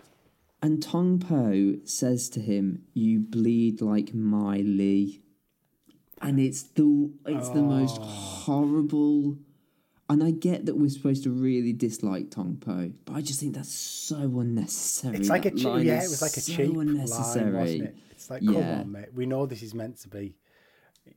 And 0.61 0.81
Tong 0.83 1.19
Po 1.19 1.75
says 1.85 2.29
to 2.29 2.41
him, 2.41 2.83
"You 2.93 3.19
bleed 3.19 3.79
like 3.81 4.07
Mylee," 4.13 5.21
and 6.21 6.39
it's 6.39 6.63
the 6.63 7.11
it's 7.25 7.49
the 7.49 7.61
most 7.61 7.97
Oh. 8.01 8.05
horrible, 8.05 9.37
and 10.09 10.23
I 10.23 10.31
get 10.31 10.65
that 10.65 10.77
we're 10.77 10.89
supposed 10.89 11.23
to 11.23 11.29
really 11.31 11.71
dislike 11.73 12.31
Tong 12.31 12.57
Po, 12.57 12.91
but 13.05 13.13
I 13.13 13.21
just 13.21 13.39
think 13.39 13.55
that's 13.55 13.73
so 13.73 14.39
unnecessary. 14.39 15.17
It's 15.17 15.29
like 15.29 15.45
a 15.45 15.51
That 15.51 15.57
cheap, 15.57 15.85
yeah, 15.85 15.99
it 16.03 16.09
was 16.09 16.21
like 16.21 16.35
a 16.37 16.41
so 16.41 16.53
cheap 16.55 16.75
line, 16.75 16.97
wasn't 16.97 17.83
it? 17.83 17.95
It's 18.11 18.29
like, 18.29 18.43
come 18.43 18.55
Yeah. 18.55 18.79
on, 18.81 18.91
mate. 18.91 19.13
We 19.15 19.25
know 19.25 19.45
this 19.45 19.61
is 19.63 19.73
meant 19.73 19.97
to 19.99 20.09
be 20.09 20.35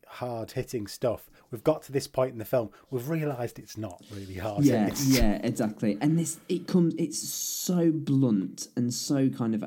hard 0.06 0.52
hitting 0.52 0.86
stuff. 0.86 1.30
We've 1.50 1.64
got 1.64 1.82
to 1.82 1.92
this 1.92 2.06
point 2.06 2.32
in 2.32 2.38
the 2.38 2.44
film. 2.44 2.70
We've 2.90 3.08
realised 3.08 3.58
it's 3.58 3.76
not 3.76 4.02
really 4.10 4.34
hard 4.34 4.64
Yeah, 4.64 4.90
yeah, 5.06 5.40
exactly. 5.42 5.98
And 6.00 6.18
this 6.18 6.38
it 6.48 6.66
comes 6.66 6.94
it's 6.98 7.18
so 7.18 7.90
blunt 7.92 8.68
and 8.76 8.92
so 8.92 9.28
kind 9.28 9.54
of 9.54 9.64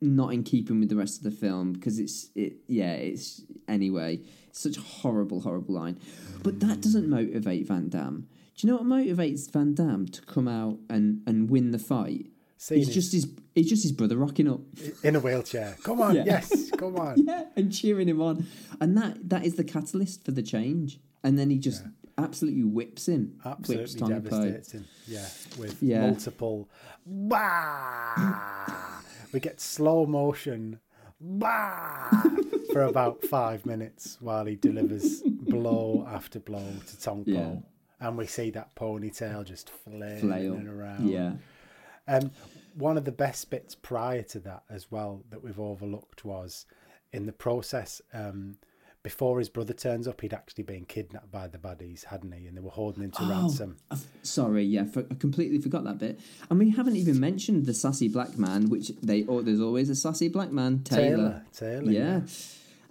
not 0.00 0.32
in 0.32 0.42
keeping 0.42 0.80
with 0.80 0.88
the 0.88 0.96
rest 0.96 1.18
of 1.18 1.24
the 1.24 1.30
film 1.30 1.72
because 1.72 1.98
it's 1.98 2.30
it 2.34 2.54
yeah, 2.66 2.92
it's 2.92 3.42
anyway, 3.68 4.20
it's 4.48 4.60
such 4.60 4.76
a 4.76 4.80
horrible, 4.82 5.40
horrible 5.40 5.74
line. 5.74 5.98
But 6.42 6.60
that 6.60 6.80
doesn't 6.80 7.08
motivate 7.08 7.66
Van 7.66 7.88
Damme. 7.88 8.28
Do 8.56 8.66
you 8.66 8.72
know 8.72 8.78
what 8.78 8.86
motivates 8.86 9.50
Van 9.50 9.74
Damme 9.74 10.06
to 10.06 10.22
come 10.22 10.46
out 10.46 10.78
and, 10.88 11.22
and 11.26 11.50
win 11.50 11.72
the 11.72 11.78
fight? 11.78 12.26
Seeing 12.64 12.80
It's 12.80 12.94
his- 12.94 13.10
just 13.10 13.12
his 13.12 13.26
it's 13.54 13.68
just 13.68 13.82
his 13.82 13.92
brother 13.92 14.16
rocking 14.16 14.48
up. 14.48 14.60
in 15.02 15.16
a 15.16 15.20
wheelchair. 15.20 15.76
Come 15.82 16.00
on, 16.00 16.14
Yeah. 16.18 16.24
yes, 16.24 16.70
come 16.78 16.96
on. 16.96 17.14
Yeah, 17.26 17.44
and 17.56 17.70
cheering 17.70 18.08
him 18.08 18.22
on. 18.22 18.46
And 18.80 18.96
that 18.96 19.28
that 19.28 19.44
is 19.44 19.56
the 19.56 19.64
catalyst 19.64 20.24
for 20.24 20.30
the 20.30 20.42
change. 20.42 20.98
And 21.22 21.38
then 21.38 21.50
he 21.50 21.58
just 21.58 21.82
absolutely 22.16 22.64
whips 22.64 23.06
him. 23.06 23.38
whips 23.44 23.44
Absolutely 23.44 24.00
Po. 24.00 24.08
devastates 24.08 24.72
him. 24.72 24.84
Yeah, 25.06 25.28
with 25.58 25.76
Yeah. 25.82 26.06
multiple. 26.06 26.70
Bah! 27.06 29.02
we 29.32 29.40
get 29.40 29.60
slow 29.60 30.06
motion. 30.06 30.80
Bah! 31.20 32.08
for 32.72 32.82
about 32.82 33.22
five 33.24 33.66
minutes 33.66 34.16
while 34.20 34.46
he 34.46 34.56
delivers 34.56 35.20
blow 35.22 36.06
after 36.08 36.40
blow 36.40 36.66
to 36.86 37.00
Tong 37.00 37.24
Po. 37.26 37.30
Yeah. 37.30 37.56
And 38.00 38.16
we 38.16 38.26
see 38.26 38.50
that 38.52 38.74
ponytail 38.74 39.44
just 39.44 39.68
flailing 39.70 40.20
Flail. 40.20 40.66
around. 40.68 41.08
Yeah. 41.10 41.32
Um, 42.08 42.30
one 42.76 42.96
of 42.96 43.04
the 43.04 43.12
best 43.12 43.50
bits 43.50 43.74
prior 43.74 44.22
to 44.22 44.40
that 44.40 44.64
as 44.70 44.90
well 44.90 45.24
that 45.30 45.42
we've 45.42 45.60
overlooked 45.60 46.24
was 46.24 46.66
in 47.12 47.26
the 47.26 47.32
process. 47.32 48.00
Um, 48.12 48.56
before 49.02 49.38
his 49.38 49.50
brother 49.50 49.74
turns 49.74 50.08
up, 50.08 50.22
he'd 50.22 50.32
actually 50.32 50.64
been 50.64 50.86
kidnapped 50.86 51.30
by 51.30 51.46
the 51.46 51.58
baddies, 51.58 52.04
hadn't 52.06 52.32
he? 52.32 52.46
And 52.46 52.56
they 52.56 52.60
were 52.62 52.70
holding 52.70 53.02
him 53.04 53.10
to 53.12 53.22
Oh, 53.22 53.28
ransom. 53.28 53.76
I've- 53.90 54.00
sorry, 54.22 54.64
yeah, 54.64 54.84
for, 54.84 55.04
I 55.10 55.14
completely 55.16 55.60
forgot 55.60 55.84
that 55.84 55.98
bit. 55.98 56.18
And 56.48 56.58
we 56.58 56.70
haven't 56.70 56.96
even 56.96 57.20
mentioned 57.20 57.66
the 57.66 57.74
sassy 57.74 58.08
black 58.08 58.38
man, 58.38 58.70
which 58.70 58.88
they 59.02 59.26
oh, 59.26 59.42
there's 59.42 59.60
always 59.60 59.90
a 59.90 59.94
sassy 59.94 60.28
black 60.28 60.52
man, 60.52 60.82
Taylor. 60.84 61.44
Taylor, 61.52 61.82
Taylor, 61.82 61.92
Yeah. 61.92 62.20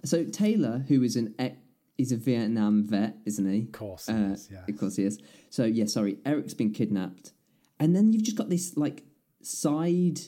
So 0.04 0.24
Taylor, 0.24 0.84
who 0.86 1.02
is 1.02 1.16
an 1.16 1.34
ex- 1.38 1.56
he's 1.98 2.12
a 2.12 2.16
Vietnam 2.16 2.84
vet, 2.84 3.16
isn't 3.24 3.50
he? 3.50 3.62
Of 3.62 3.72
course, 3.72 4.06
he 4.06 4.12
Uh, 4.12 4.32
is, 4.34 4.48
yeah. 4.52 4.64
Of 4.68 4.78
course 4.78 4.94
he 4.96 5.04
is. 5.04 5.18
So 5.50 5.64
yeah, 5.64 5.86
sorry, 5.86 6.18
Eric's 6.24 6.54
been 6.54 6.70
kidnapped, 6.72 7.32
and 7.80 7.94
then 7.96 8.12
you've 8.12 8.22
just 8.22 8.36
got 8.36 8.48
this 8.50 8.76
like 8.76 9.02
side 9.44 10.20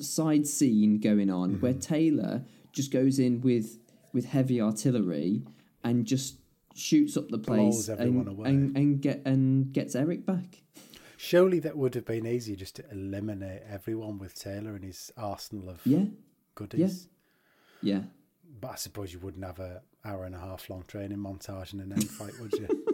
side 0.00 0.46
scene 0.46 0.98
going 1.00 1.30
on 1.30 1.52
Mm-hmm. 1.52 1.60
where 1.60 1.74
Taylor 1.74 2.44
just 2.72 2.90
goes 2.90 3.18
in 3.18 3.40
with 3.40 3.78
with 4.12 4.26
heavy 4.26 4.60
artillery 4.60 5.42
and 5.84 6.06
just 6.06 6.36
shoots 6.74 7.16
up 7.16 7.28
the 7.28 7.38
place 7.38 7.88
and, 7.88 8.26
and 8.46 8.76
and 8.76 9.00
get 9.02 9.22
and 9.26 9.72
gets 9.72 9.94
Eric 9.94 10.24
back. 10.26 10.62
Surely 11.16 11.58
that 11.60 11.76
would 11.76 11.94
have 11.94 12.04
been 12.06 12.26
easier 12.26 12.56
just 12.56 12.76
to 12.76 12.84
eliminate 12.90 13.62
everyone 13.68 14.18
with 14.18 14.34
Taylor 14.34 14.74
and 14.74 14.84
his 14.84 15.12
arsenal 15.16 15.68
of 15.68 15.80
Yeah, 15.84 16.06
goodies. 16.54 17.08
yeah. 17.82 18.02
But 18.60 18.72
I 18.72 18.74
suppose 18.76 19.12
you 19.12 19.18
wouldn't 19.20 19.44
have 19.44 19.60
a 19.60 19.82
hour 20.04 20.24
and 20.24 20.34
a 20.34 20.38
half 20.40 20.68
long 20.68 20.82
training 20.88 21.18
montage 21.18 21.72
and 21.72 21.80
an 21.82 21.92
end 21.92 22.08
fight, 22.10 22.32
would 22.40 22.52
you? 22.54 22.68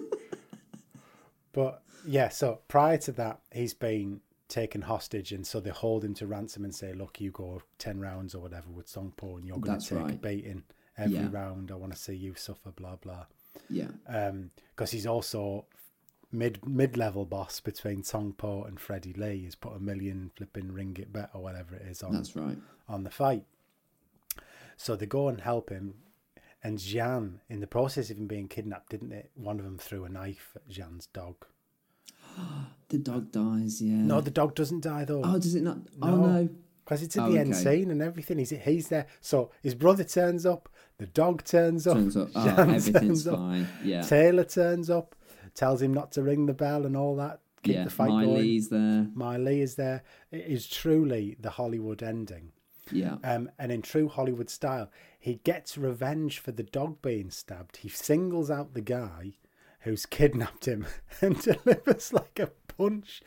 But 1.52 1.82
yeah, 2.06 2.28
so 2.28 2.60
prior 2.68 2.98
to 2.98 3.12
that, 3.12 3.40
he's 3.52 3.74
been 3.74 4.20
taken 4.48 4.82
hostage, 4.82 5.32
and 5.32 5.46
so 5.46 5.60
they 5.60 5.70
hold 5.70 6.04
him 6.04 6.14
to 6.14 6.26
ransom 6.26 6.64
and 6.64 6.74
say, 6.74 6.92
"Look, 6.92 7.20
you 7.20 7.30
go 7.30 7.62
ten 7.78 8.00
rounds 8.00 8.34
or 8.34 8.40
whatever 8.42 8.70
with 8.70 8.92
Tong 8.92 9.12
Po, 9.16 9.36
and 9.36 9.46
you're 9.46 9.58
going 9.58 9.78
to 9.80 9.86
take 9.88 9.98
a 9.98 10.02
right. 10.02 10.20
beating 10.20 10.64
every 10.96 11.16
Yeah. 11.16 11.28
round. 11.30 11.70
I 11.70 11.74
want 11.74 11.92
to 11.92 11.98
see 11.98 12.14
you 12.14 12.34
suffer." 12.34 12.70
Blah 12.72 12.96
blah. 12.96 13.26
Yeah, 13.68 13.88
Um, 14.06 14.50
Because 14.70 14.90
he's 14.92 15.06
also 15.06 15.66
mid 16.30 16.64
mid 16.66 16.96
level 16.96 17.24
boss 17.24 17.60
between 17.60 18.02
Tong 18.02 18.32
Po 18.32 18.62
and 18.64 18.78
Freddie 18.80 19.14
Lee. 19.14 19.40
He's 19.40 19.54
put 19.54 19.74
a 19.74 19.80
million 19.80 20.30
flipping 20.36 20.68
ringgit 20.70 21.10
bet 21.12 21.30
or 21.34 21.42
whatever 21.42 21.74
it 21.76 21.82
is 21.82 22.02
on 22.02 22.12
that's 22.12 22.36
right. 22.36 22.58
on 22.88 23.02
the 23.04 23.10
fight. 23.10 23.44
So 24.76 24.94
they 24.96 25.06
go 25.06 25.28
and 25.28 25.40
help 25.40 25.70
him. 25.70 25.94
And 26.62 26.78
Jean, 26.78 27.40
in 27.48 27.60
the 27.60 27.66
process 27.66 28.10
of 28.10 28.18
him 28.18 28.26
being 28.26 28.48
kidnapped, 28.48 28.90
didn't 28.90 29.12
it? 29.12 29.30
One 29.34 29.58
of 29.58 29.64
them 29.64 29.78
threw 29.78 30.04
a 30.04 30.08
knife 30.08 30.52
at 30.56 30.68
Jean's 30.68 31.06
dog. 31.06 31.46
The 32.90 32.96
dog 32.98 33.30
dies. 33.32 33.82
Yeah. 33.82 33.96
No, 33.96 34.22
the 34.22 34.30
dog 34.30 34.54
doesn't 34.54 34.80
die 34.80 35.04
though. 35.04 35.20
oh, 35.22 35.38
does 35.38 35.54
it 35.54 35.62
not? 35.62 35.76
Oh 36.00 36.08
No. 36.10 36.16
no. 36.26 36.48
Because 36.84 37.02
it's 37.02 37.18
at 37.18 37.24
Oh, 37.24 37.32
the 37.32 37.38
end 37.38 37.54
scene 37.54 37.90
and 37.90 38.00
everything. 38.00 38.38
He's 38.38 38.48
he's 38.48 38.88
there. 38.88 39.06
So 39.20 39.50
his 39.62 39.74
brother 39.74 40.04
turns 40.04 40.46
up, 40.46 40.70
the 40.96 41.04
dog 41.04 41.44
turns 41.44 41.86
up, 41.86 41.96
Turns 41.98 42.16
up. 42.16 42.28
Oh, 42.34 42.48
everything's 42.48 42.94
turns 42.94 43.28
up, 43.28 43.36
fine. 43.36 43.68
Yeah. 43.84 44.00
Taylor 44.00 44.44
turns 44.44 44.88
up, 44.88 45.14
tells 45.54 45.82
him 45.82 45.92
not 45.92 46.12
to 46.12 46.22
ring 46.22 46.46
the 46.46 46.54
bell 46.54 46.86
and 46.86 46.96
all 46.96 47.14
that. 47.16 47.40
Keep 47.62 47.74
yeah. 47.74 47.84
the 47.84 47.90
fight 47.90 48.08
going. 48.08 48.28
Mylee's 48.38 48.68
there. 48.70 49.06
Mylee 49.14 49.60
is 49.60 49.74
there. 49.74 50.02
It 50.30 50.46
is 50.46 50.66
truly 50.66 51.36
the 51.38 51.50
Hollywood 51.50 52.02
ending. 52.02 52.52
Yeah. 52.90 53.16
Um, 53.22 53.50
and 53.58 53.70
in 53.70 53.82
true 53.82 54.08
Hollywood 54.08 54.48
style, 54.48 54.90
he 55.20 55.34
gets 55.44 55.76
revenge 55.76 56.38
for 56.38 56.52
the 56.52 56.62
dog 56.62 57.02
being 57.02 57.30
stabbed. 57.30 57.78
He 57.78 57.90
singles 57.90 58.50
out 58.50 58.72
the 58.72 58.80
guy 58.80 59.34
who's 59.80 60.06
kidnapped 60.06 60.66
him 60.66 60.86
and 61.20 61.40
delivers 61.40 62.12
like 62.12 62.38
a 62.38 62.50
punch. 62.76 63.22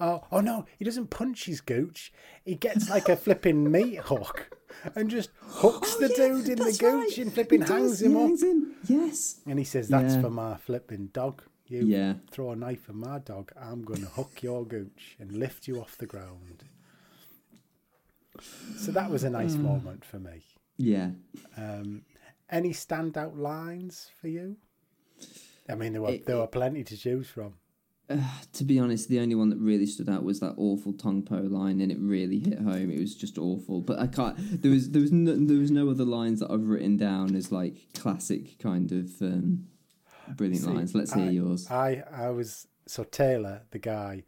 Oh, 0.00 0.22
oh 0.30 0.40
no, 0.40 0.66
he 0.78 0.84
doesn't 0.84 1.10
punch 1.10 1.44
his 1.46 1.60
gooch. 1.60 2.12
He 2.44 2.54
gets 2.54 2.88
like 2.90 3.08
a 3.08 3.16
flipping 3.16 3.70
meat 3.72 3.98
hook 4.00 4.56
and 4.94 5.10
just 5.10 5.30
hooks 5.40 5.96
the 5.96 6.06
Oh, 6.06 6.08
yeah, 6.10 6.28
dude 6.28 6.48
in 6.48 6.58
the 6.58 6.72
gooch 6.72 6.82
right. 6.82 7.18
and 7.18 7.32
flipping 7.32 7.62
hangs 7.62 8.00
him 8.02 8.16
up. 8.16 8.40
him. 8.40 8.74
Yes. 8.86 9.40
And 9.46 9.58
he 9.58 9.64
says, 9.64 9.88
That's 9.88 10.14
Yeah. 10.14 10.20
for 10.22 10.30
my 10.30 10.56
flipping 10.56 11.06
dog. 11.08 11.42
You 11.66 11.86
Yeah. 11.86 12.14
throw 12.30 12.50
a 12.50 12.56
knife 12.56 12.88
at 12.88 12.94
my 12.94 13.18
dog, 13.18 13.52
I'm 13.56 13.82
going 13.82 14.00
to 14.02 14.08
hook 14.08 14.42
your 14.42 14.64
gooch 14.66 15.16
and 15.18 15.32
lift 15.32 15.66
you 15.68 15.80
off 15.80 15.96
the 15.96 16.06
ground. 16.06 16.64
So 18.76 18.92
that 18.92 19.10
was 19.10 19.24
a 19.24 19.30
nice 19.30 19.54
Hmm. 19.54 19.62
moment 19.62 20.04
for 20.04 20.18
me. 20.18 20.42
Yeah. 20.76 21.10
Um, 21.56 22.02
any 22.50 22.70
standout 22.70 23.36
lines 23.38 24.10
for 24.20 24.28
you? 24.28 24.56
I 25.68 25.74
mean, 25.74 25.92
there 25.92 26.02
were 26.02 26.10
It- 26.10 26.26
there 26.26 26.38
were 26.38 26.46
plenty 26.46 26.84
to 26.84 26.96
choose 26.96 27.28
from. 27.28 27.54
To 28.52 28.64
be 28.64 28.78
honest, 28.78 29.08
the 29.08 29.20
only 29.20 29.34
one 29.34 29.48
that 29.50 29.58
really 29.58 29.86
stood 29.86 30.08
out 30.08 30.22
was 30.22 30.40
that 30.40 30.54
awful 30.58 30.92
Tong 30.92 31.22
Po 31.22 31.36
line, 31.40 31.80
and 31.80 31.90
it 31.90 31.98
really 31.98 32.40
hit 32.40 32.58
home. 32.58 32.90
It 32.90 32.98
was 33.00 33.14
just 33.14 33.38
awful. 33.38 33.80
But 33.80 33.98
I 34.00 34.06
can't. 34.06 34.36
There 34.60 34.70
was 34.70 34.90
there 34.90 35.00
was 35.00 35.12
no, 35.12 35.34
there 35.34 35.56
was 35.58 35.70
no 35.70 35.88
other 35.88 36.04
lines 36.04 36.40
that 36.40 36.50
I've 36.50 36.66
written 36.68 36.96
down 36.98 37.34
as 37.34 37.50
like 37.52 37.76
classic 37.94 38.58
kind 38.58 38.92
of 38.92 39.22
um, 39.22 39.68
brilliant 40.36 40.64
See, 40.64 40.70
lines. 40.70 40.94
Let's 40.94 41.14
hear 41.14 41.30
yours. 41.30 41.70
I 41.70 42.02
I 42.10 42.28
was 42.30 42.66
so 42.86 43.04
Taylor, 43.04 43.62
the 43.70 43.78
guy, 43.78 44.24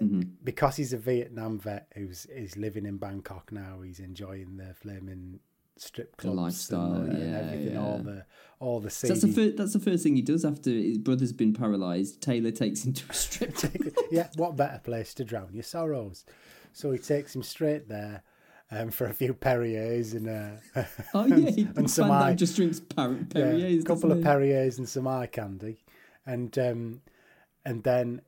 Mm-hmm. 0.00 0.22
because 0.44 0.76
he's 0.76 0.92
a 0.92 0.98
Vietnam 0.98 1.58
vet 1.58 1.86
who's 1.94 2.26
is 2.26 2.56
living 2.56 2.84
in 2.84 2.98
Bangkok 2.98 3.50
now. 3.52 3.80
He's 3.80 4.00
enjoying 4.00 4.56
the 4.58 4.74
flaming 4.74 5.40
strip 5.76 6.16
clubs, 6.16 6.36
lifestyle, 6.38 6.94
and, 6.94 7.12
the- 7.12 7.20
and 7.20 7.30
yeah, 7.32 7.38
everything, 7.38 7.78
all 7.78 7.98
the 7.98 8.24
all 8.60 8.80
the 8.80 8.90
So 8.90 9.08
that's 9.08 9.20
the 9.22 9.28
first. 9.28 9.56
That's 9.56 9.72
the 9.72 9.80
first 9.80 10.02
thing 10.04 10.16
he 10.16 10.22
does 10.22 10.44
after 10.44 10.70
his 10.70 10.98
brother's 10.98 11.32
been 11.32 11.52
paralysed. 11.52 12.20
Taylor 12.22 12.50
takes 12.50 12.84
him 12.84 12.92
to 12.94 13.10
a 13.10 13.14
strip 13.24 13.54
club. 13.54 13.72
yeah, 14.10 14.28
what 14.36 14.56
better 14.56 14.78
place 14.82 15.12
to 15.14 15.24
drown 15.24 15.50
your 15.52 15.62
sorrows? 15.64 16.24
So 16.72 16.90
he 16.92 16.98
takes 16.98 17.34
him 17.34 17.42
straight 17.42 17.88
there. 17.88 18.22
Um, 18.70 18.90
for 18.90 19.06
a 19.06 19.12
few 19.12 19.34
Perriers 19.34 20.14
and 20.14 20.26
uh, 20.28 20.84
Oh 21.12 21.26
yeah, 21.26 21.50
he, 21.50 21.68
and 21.76 21.88
some 21.88 22.10
eye- 22.10 22.34
just 22.34 22.56
drinks 22.56 22.80
par- 22.80 23.12
yeah, 23.12 23.24
Perrier's. 23.28 23.84
a 23.84 23.86
couple 23.86 24.10
of 24.10 24.18
doesn't? 24.18 24.24
Perriers 24.24 24.78
and 24.78 24.88
some 24.88 25.06
eye 25.06 25.26
candy, 25.26 25.84
and 26.24 26.58
um, 26.58 27.02
and 27.66 27.82
then 27.84 28.22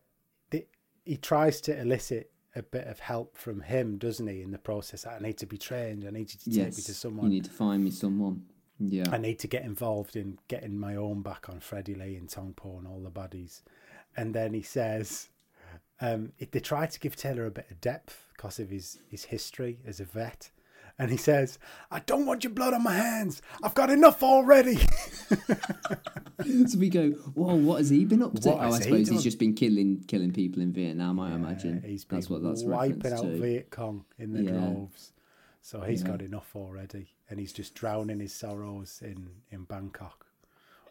the, 0.50 0.66
he 1.06 1.16
tries 1.16 1.60
to 1.62 1.80
elicit 1.80 2.30
a 2.56 2.62
bit 2.62 2.86
of 2.88 2.98
help 2.98 3.36
from 3.36 3.60
him, 3.60 3.98
doesn't 3.98 4.26
he? 4.26 4.42
In 4.42 4.50
the 4.50 4.58
process, 4.58 5.06
I 5.06 5.18
need 5.20 5.38
to 5.38 5.46
be 5.46 5.58
trained. 5.58 6.04
I 6.06 6.10
need 6.10 6.32
you 6.32 6.38
to 6.40 6.44
take 6.46 6.54
me 6.54 6.62
Yes, 6.64 6.84
to 6.84 6.90
you 6.90 6.94
someone. 6.94 7.28
need 7.28 7.44
to 7.44 7.50
find 7.50 7.84
me 7.84 7.90
someone. 7.90 8.46
Yeah. 8.80 9.04
I 9.12 9.18
need 9.18 9.38
to 9.40 9.46
get 9.48 9.64
involved 9.64 10.16
in 10.16 10.38
getting 10.48 10.76
my 10.78 10.96
own 10.96 11.22
back 11.22 11.48
on 11.48 11.60
Freddie 11.60 11.94
Lee 11.94 12.16
and 12.16 12.28
Tong 12.28 12.52
Po 12.54 12.78
and 12.78 12.86
all 12.88 13.00
the 13.00 13.10
buddies. 13.10 13.62
And 14.16 14.34
then 14.34 14.52
he 14.54 14.62
says, 14.62 15.28
um, 16.00 16.32
if 16.38 16.50
they 16.50 16.60
try 16.60 16.86
to 16.86 17.00
give 17.00 17.14
Taylor 17.16 17.46
a 17.46 17.50
bit 17.50 17.70
of 17.70 17.80
depth 17.80 18.26
because 18.36 18.58
of 18.58 18.70
his, 18.70 18.98
his 19.08 19.24
history 19.24 19.78
as 19.86 20.00
a 20.00 20.04
vet. 20.04 20.50
And 20.98 21.10
he 21.10 21.16
says, 21.18 21.58
I 21.90 22.00
don't 22.00 22.24
want 22.24 22.42
your 22.42 22.52
blood 22.54 22.72
on 22.72 22.82
my 22.82 22.94
hands. 22.94 23.42
I've 23.62 23.74
got 23.74 23.90
enough 23.90 24.22
already. 24.22 24.76
so 26.66 26.78
we 26.78 26.88
go, 26.88 27.10
whoa, 27.34 27.54
what 27.54 27.78
has 27.78 27.90
he 27.90 28.04
been 28.04 28.22
up 28.22 28.34
to? 28.40 28.48
What 28.48 28.58
oh, 28.60 28.72
I 28.72 28.78
suppose 28.78 29.06
done? 29.06 29.14
he's 29.14 29.22
just 29.24 29.38
been 29.38 29.54
killing 29.54 30.02
killing 30.06 30.32
people 30.32 30.62
in 30.62 30.72
Vietnam. 30.72 31.20
I 31.20 31.34
imagine 31.34 31.82
He's 31.84 32.04
been 32.04 32.18
that's 32.18 32.30
what 32.30 32.42
that's 32.42 32.62
wiping 32.64 33.12
out 33.12 33.22
to. 33.22 33.38
Viet 33.38 33.70
Cong 33.70 34.04
in 34.18 34.32
the 34.32 34.42
Yeah. 34.44 34.52
droves. 34.52 35.12
So 35.62 35.80
he's 35.82 36.02
Yeah. 36.02 36.08
got 36.08 36.22
enough 36.22 36.54
already. 36.56 37.08
And 37.28 37.40
he's 37.40 37.52
just 37.52 37.74
drowning 37.74 38.20
his 38.20 38.32
sorrows 38.32 39.00
in, 39.04 39.28
in 39.50 39.64
Bangkok. 39.64 40.26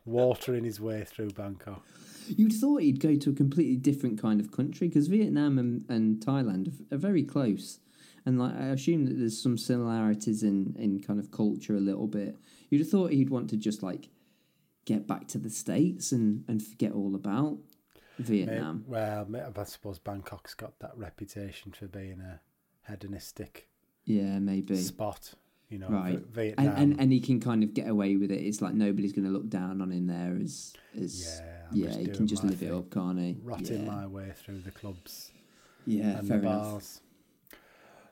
watering 0.08 0.64
his 0.66 0.80
way 0.80 1.04
through 1.04 1.32
Bangkok. 1.32 1.82
You'd 2.28 2.54
thought 2.54 2.82
he'd 2.82 3.00
go 3.00 3.16
to 3.16 3.32
a 3.32 3.34
completely 3.34 3.76
different 3.76 4.22
kind 4.22 4.40
of 4.40 4.52
country 4.52 4.88
because 4.88 5.08
Vietnam 5.08 5.58
and, 5.58 5.84
and 5.90 6.18
Thailand 6.24 6.72
are 6.92 6.98
very 6.98 7.24
close, 7.24 7.80
and 8.26 8.40
like 8.40 8.54
I 8.56 8.68
assume 8.68 9.06
that 9.06 9.18
there's 9.18 9.42
some 9.42 9.58
similarities 9.58 10.44
in 10.44 10.76
in 10.78 11.00
kind 11.02 11.20
of 11.20 11.32
culture 11.32 11.76
a 11.76 11.80
little 11.80 12.08
bit. 12.08 12.38
You'd 12.70 12.82
have 12.82 12.90
thought 12.90 13.12
he'd 13.12 13.30
want 13.30 13.50
to 13.52 13.58
just 13.58 13.84
like 13.84 14.10
get 14.86 15.08
back 15.08 15.28
to 15.30 15.38
the 15.38 15.50
states 15.50 16.12
and 16.12 16.44
and 16.48 16.62
forget 16.64 16.92
all 16.92 17.16
about 17.16 17.58
Vietnam. 18.20 18.86
Well, 18.88 19.28
I 19.58 19.64
suppose 19.64 20.00
Bangkok's 20.00 20.54
got 20.54 20.80
that 20.80 20.98
reputation 20.98 21.72
for 21.72 21.88
being 21.88 22.22
a 22.22 22.40
hedonistic 22.88 23.68
Yeah, 24.06 24.40
maybe. 24.40 24.76
spot. 24.78 25.34
You 25.70 25.80
know, 25.80 25.90
Right. 25.90 26.20
Vietnam. 26.28 26.68
And, 26.68 26.78
and 26.78 27.02
and 27.02 27.12
he 27.12 27.20
can 27.20 27.40
kind 27.40 27.64
of 27.64 27.74
get 27.74 27.88
away 27.88 28.18
with 28.18 28.32
it. 28.32 28.42
It's 28.42 28.62
like 28.62 28.74
nobody's 28.76 29.14
going 29.14 29.26
to 29.26 29.32
look 29.32 29.50
down 29.50 29.82
on 29.82 29.92
him 29.92 30.08
there 30.08 30.38
as 30.42 30.74
as 30.96 31.42
yeah, 31.42 31.62
I'm 31.72 31.78
yeah. 31.78 31.98
he 31.98 32.08
can 32.08 32.28
just 32.28 32.44
live 32.44 32.62
it 32.62 32.72
up, 32.72 32.92
can't 32.92 33.20
he? 33.20 33.38
Rotting 33.44 33.86
yeah. 33.86 33.92
my 33.92 34.08
way 34.08 34.32
through 34.36 34.60
the 34.60 34.72
clubs 34.72 35.32
yeah, 35.86 36.20
and 36.20 36.28
the 36.28 36.36
enough. 36.36 37.00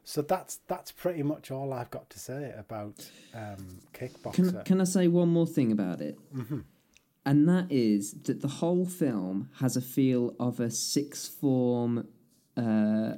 So 0.04 0.22
that's 0.22 0.58
that's 0.68 0.92
pretty 0.92 1.24
much 1.24 1.50
all 1.52 1.72
I've 1.74 1.90
got 1.92 2.10
to 2.10 2.20
say 2.20 2.54
about 2.58 3.10
um, 3.34 3.80
kickboxer. 3.94 4.34
Can 4.34 4.64
can 4.64 4.82
I 4.82 4.84
say 4.86 5.08
one 5.08 5.30
more 5.30 5.48
thing 5.48 5.72
about 5.72 6.02
it? 6.02 6.18
Mm-hmm. 6.36 6.60
And 7.26 7.48
that 7.48 7.68
is 7.72 8.14
that 8.24 8.42
the 8.42 8.50
whole 8.50 8.86
film 8.86 9.50
has 9.60 9.78
a 9.78 9.82
feel 9.82 10.36
of 10.40 10.60
a 10.60 10.70
sixth 10.70 11.32
form 11.40 12.08
uh, 12.58 13.14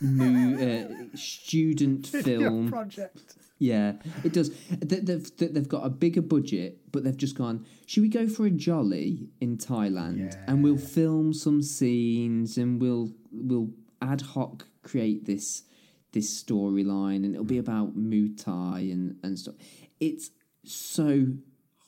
new 0.00 0.56
uh, 0.56 1.16
student 1.16 2.06
film. 2.06 2.68
project. 2.70 3.34
Yeah, 3.58 3.94
it 4.22 4.32
does. 4.32 4.50
They- 4.70 5.00
They've, 5.00 5.36
they've 5.36 5.68
got 5.68 5.84
a 5.84 5.90
bigger 5.90 6.22
budget, 6.22 6.78
but 6.92 7.02
they've 7.02 7.16
just 7.16 7.34
gone, 7.36 7.66
should 7.86 8.04
we 8.04 8.08
go 8.08 8.28
for 8.28 8.46
a 8.46 8.50
jolly 8.50 9.30
in 9.40 9.56
Thailand 9.58 10.18
Yeah. 10.18 10.44
and 10.46 10.62
we'll 10.62 10.76
film 10.78 11.32
some 11.32 11.60
scenes 11.62 12.56
and 12.56 12.80
we'll 12.80 13.10
we'll 13.32 13.70
ad 14.00 14.20
hoc 14.20 14.68
create 14.84 15.26
this 15.26 15.64
this 16.12 16.42
storyline 16.42 17.24
and 17.24 17.34
it'll 17.34 17.44
be 17.44 17.56
hmm. 17.56 17.60
about 17.60 17.96
Muay 17.96 18.42
Thai 18.42 18.80
and, 18.90 19.16
and 19.22 19.38
stuff. 19.38 19.54
It's 20.00 20.30
so 20.64 21.26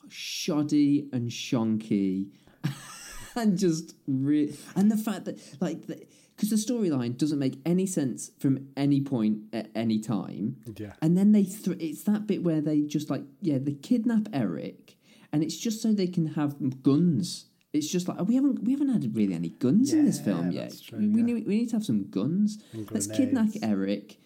shoddy 0.09 1.09
and 1.13 1.29
shonky 1.29 2.27
and 3.35 3.57
just 3.57 3.95
re- 4.07 4.53
and 4.75 4.91
the 4.91 4.97
fact 4.97 5.25
that 5.25 5.39
like 5.61 5.87
because 5.87 6.49
the 6.49 6.55
storyline 6.55 7.17
doesn't 7.17 7.39
make 7.39 7.59
any 7.65 7.85
sense 7.85 8.31
from 8.39 8.67
any 8.75 8.99
point 8.99 9.39
at 9.53 9.69
any 9.73 9.99
time 9.99 10.57
Yeah. 10.77 10.93
and 11.01 11.17
then 11.17 11.31
they 11.31 11.43
th- 11.43 11.77
it's 11.79 12.03
that 12.03 12.27
bit 12.27 12.43
where 12.43 12.61
they 12.61 12.81
just 12.81 13.09
like 13.09 13.23
yeah 13.41 13.57
they 13.59 13.73
kidnap 13.73 14.27
Eric 14.33 14.97
and 15.31 15.43
it's 15.43 15.57
just 15.57 15.81
so 15.81 15.93
they 15.93 16.07
can 16.07 16.27
have 16.27 16.83
guns 16.83 17.45
it's 17.73 17.87
just 17.87 18.07
like 18.07 18.19
we 18.27 18.35
haven't 18.35 18.63
we 18.63 18.71
haven't 18.73 18.89
had 18.89 19.15
really 19.15 19.33
any 19.33 19.49
guns 19.49 19.93
in 19.93 20.05
this 20.05 20.19
film 20.19 20.51
yet 20.51 20.73
true, 20.83 20.99
we, 20.99 21.05
yeah. 21.05 21.23
need 21.25 21.47
we 21.47 21.57
need 21.59 21.69
to 21.69 21.75
have 21.75 21.85
some 21.85 22.09
guns 22.09 22.57
let's 22.91 23.07
kidnap. 23.07 23.47
Eric 23.63 24.17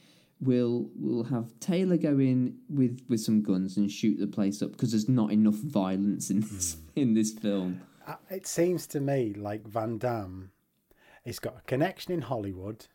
we'll 0.41 0.89
we'll 0.95 1.23
have 1.23 1.51
Taylor 1.59 1.97
go 1.97 2.17
in 2.19 2.57
with 2.69 3.01
with 3.07 3.21
some 3.21 3.41
guns 3.41 3.77
and 3.77 3.89
shoot 3.91 4.19
the 4.19 4.27
place 4.27 4.61
up 4.61 4.71
because 4.71 4.91
there's 4.91 5.07
not 5.07 5.31
enough 5.31 5.55
violence 5.55 6.29
in 6.29 6.41
this 6.41 6.75
Hmm. 6.75 6.99
in 6.99 7.13
this 7.13 7.31
film 7.33 7.81
It 8.29 8.45
seems 8.47 8.85
to 8.87 8.99
me 8.99 9.33
like 9.33 9.65
Van 9.67 9.97
Damme 9.97 10.51
has 11.25 11.39
got 11.39 11.57
a 11.57 11.61
connection 11.61 12.13
in 12.13 12.21
Hollywood 12.21 12.87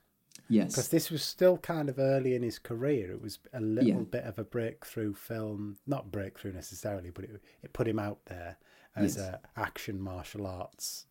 Yes, 0.49 0.73
because 0.73 0.89
this 0.89 1.11
was 1.13 1.23
still 1.23 1.59
kind 1.59 1.89
of 1.89 2.01
early 2.01 2.35
in 2.35 2.43
his 2.43 2.59
career. 2.59 3.13
It 3.13 3.23
was 3.23 3.39
a 3.53 3.61
little 3.61 3.89
Yeah. 3.89 4.05
bit 4.11 4.25
of 4.25 4.37
a 4.37 4.43
breakthrough 4.43 5.15
film, 5.15 5.77
not 5.87 6.11
breakthrough 6.11 6.53
necessarily, 6.53 7.11
but 7.11 7.25
it, 7.25 7.41
it 7.63 7.73
put 7.73 7.87
him 7.87 8.01
out 8.01 8.25
there 8.27 8.59
as 8.97 9.17
Yes. 9.17 9.25
a 9.27 9.41
action 9.57 10.01
martial 10.01 10.47
arts 10.47 11.07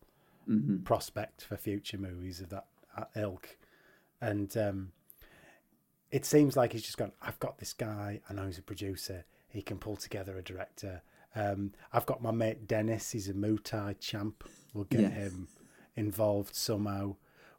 hmm 0.46 0.78
prospect 0.78 1.42
for 1.44 1.56
future 1.56 1.98
movies 1.98 2.40
of 2.40 2.48
that 2.50 2.66
ilk. 3.14 3.56
And 4.20 4.54
um, 4.56 4.92
it 6.10 6.24
seems 6.24 6.56
like 6.56 6.72
he's 6.72 6.82
just 6.82 6.98
gone, 6.98 7.12
I've 7.22 7.38
got 7.38 7.58
this 7.58 7.72
guy, 7.72 8.20
I 8.28 8.32
know 8.34 8.46
he's 8.46 8.58
a 8.58 8.62
producer, 8.62 9.24
he 9.48 9.62
can 9.62 9.78
pull 9.78 9.96
together 9.96 10.36
a 10.36 10.42
director. 10.42 11.02
Um, 11.34 11.72
I've 11.92 12.06
got 12.06 12.22
my 12.22 12.32
mate 12.32 12.66
Dennis, 12.66 13.12
he's 13.12 13.28
a 13.28 13.34
Muay 13.34 13.62
Thai 13.62 13.94
champ. 14.00 14.42
We'll 14.74 14.84
get 14.84 15.00
Yeah. 15.02 15.08
him 15.10 15.48
involved 15.96 16.54
somehow. 16.54 17.16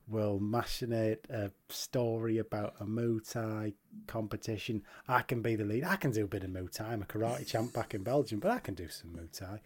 We'll 0.07 0.39
machinate 0.39 1.29
a 1.29 1.51
story 1.69 2.37
about 2.37 2.75
a 2.81 2.85
Muay 2.85 3.21
Thai 3.31 3.73
competition. 4.07 4.83
I 5.07 5.21
can 5.21 5.41
be 5.41 5.55
the 5.55 5.63
lead. 5.63 5.85
I 5.85 5.95
can 5.95 6.11
do 6.11 6.25
a 6.25 6.27
bit 6.27 6.43
of 6.43 6.49
Muay 6.49 6.69
Thai. 6.69 6.91
I'm 6.91 7.01
a 7.03 7.05
karate 7.05 7.47
champ 7.47 7.71
back 7.73 7.93
in 7.93 8.03
Belgium, 8.03 8.39
but 8.39 8.51
I 8.51 8.59
can 8.59 8.73
do 8.73 8.89
some 8.89 9.11
Muay 9.11 9.31
Thai. 9.31 9.61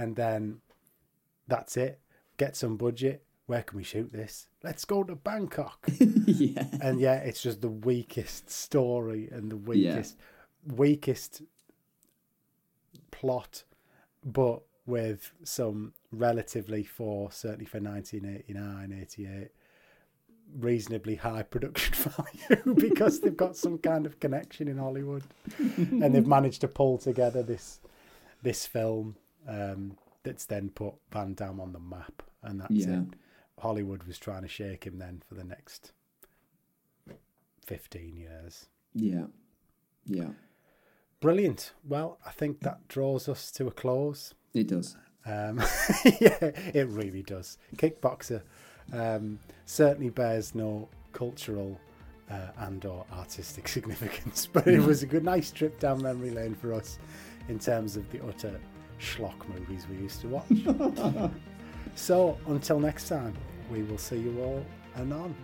And 0.00 0.16
then 0.16 0.60
that's 1.48 1.76
it. 1.76 2.00
Get 2.36 2.56
some 2.56 2.76
budget. 2.76 3.22
Where 3.46 3.62
can 3.62 3.76
we 3.76 3.82
shoot 3.84 4.12
this? 4.12 4.48
Let's 4.62 4.84
go 4.84 5.02
to 5.04 5.14
Bangkok. 5.16 5.86
yeah 5.98 6.64
and 6.80 7.00
yeah, 7.00 7.16
it's 7.16 7.42
just 7.42 7.60
the 7.60 7.68
weakest 7.68 8.48
story 8.48 9.28
and 9.30 9.50
the 9.50 9.56
Yeah. 9.56 9.94
weakest, 9.96 10.16
weakest 10.66 11.42
plot, 13.10 13.64
but 14.24 14.62
with 14.86 15.32
some 15.44 15.92
relatively 16.12 16.82
for 16.84 17.30
certainly 17.32 17.64
for 17.66 17.80
1989, 17.80 18.98
88, 19.02 19.48
reasonably 20.58 21.16
high 21.16 21.42
production 21.42 21.94
value 22.16 22.74
because 22.74 23.20
they've 23.20 23.36
got 23.36 23.56
some 23.56 23.78
kind 23.78 24.06
of 24.06 24.18
connection 24.20 24.68
in 24.68 24.78
Hollywood, 24.78 25.22
and 25.58 26.14
they've 26.14 26.26
managed 26.38 26.60
to 26.62 26.68
pull 26.68 26.98
together 26.98 27.42
this 27.42 27.80
this 28.42 28.66
film 28.66 29.16
um, 29.50 29.96
that's 30.22 30.46
then 30.46 30.70
put 30.70 30.94
Van 31.10 31.34
Damme 31.34 31.60
on 31.60 31.72
the 31.72 31.78
map, 31.80 32.22
and 32.42 32.60
that's 32.60 32.72
Yeah. 32.72 33.00
it. 33.00 33.06
Hollywood 33.58 34.04
was 34.04 34.18
trying 34.18 34.42
to 34.42 34.48
shake 34.48 34.84
him 34.84 34.96
then 34.98 35.22
for 35.28 35.34
the 35.34 35.44
next 35.44 35.92
15 37.66 38.16
years. 38.16 38.66
yeah 38.94 39.26
yeah 40.06 40.30
Brilliant. 41.20 41.72
Well, 41.86 42.18
I 42.24 42.30
think 42.30 42.60
that 42.60 42.88
draws 42.88 43.28
us 43.28 43.50
to 43.52 43.66
a 43.66 43.70
close. 43.70 44.32
it 44.54 44.68
does 44.68 44.96
Um, 45.26 45.58
yeah, 46.18 46.38
it 46.72 46.88
really 46.88 47.22
does. 47.22 47.58
Kickboxer 47.76 48.40
um, 48.94 49.38
certainly 49.66 50.08
bears 50.08 50.54
no 50.54 50.88
cultural 51.12 51.78
uh, 52.30 52.48
and 52.60 52.82
or 52.86 53.04
artistic 53.12 53.68
significance, 53.76 54.46
but 54.50 54.66
it 54.66 54.80
was 54.80 55.02
a 55.02 55.06
good, 55.06 55.22
nice 55.24 55.50
trip 55.50 55.78
down 55.78 56.00
memory 56.02 56.30
lane 56.30 56.54
for 56.54 56.72
us 56.72 56.98
in 57.48 57.58
terms 57.58 57.96
of 57.98 58.10
the 58.12 58.24
utter 58.26 58.58
schlock 59.00 59.48
movies 59.48 59.86
we 59.88 59.96
used 59.96 60.20
to 60.20 60.28
watch. 60.28 61.30
so 61.94 62.38
until 62.46 62.78
next 62.78 63.08
time, 63.08 63.34
we 63.70 63.82
will 63.82 63.98
see 63.98 64.18
you 64.18 64.38
all 64.40 64.64
anon. 64.96 65.34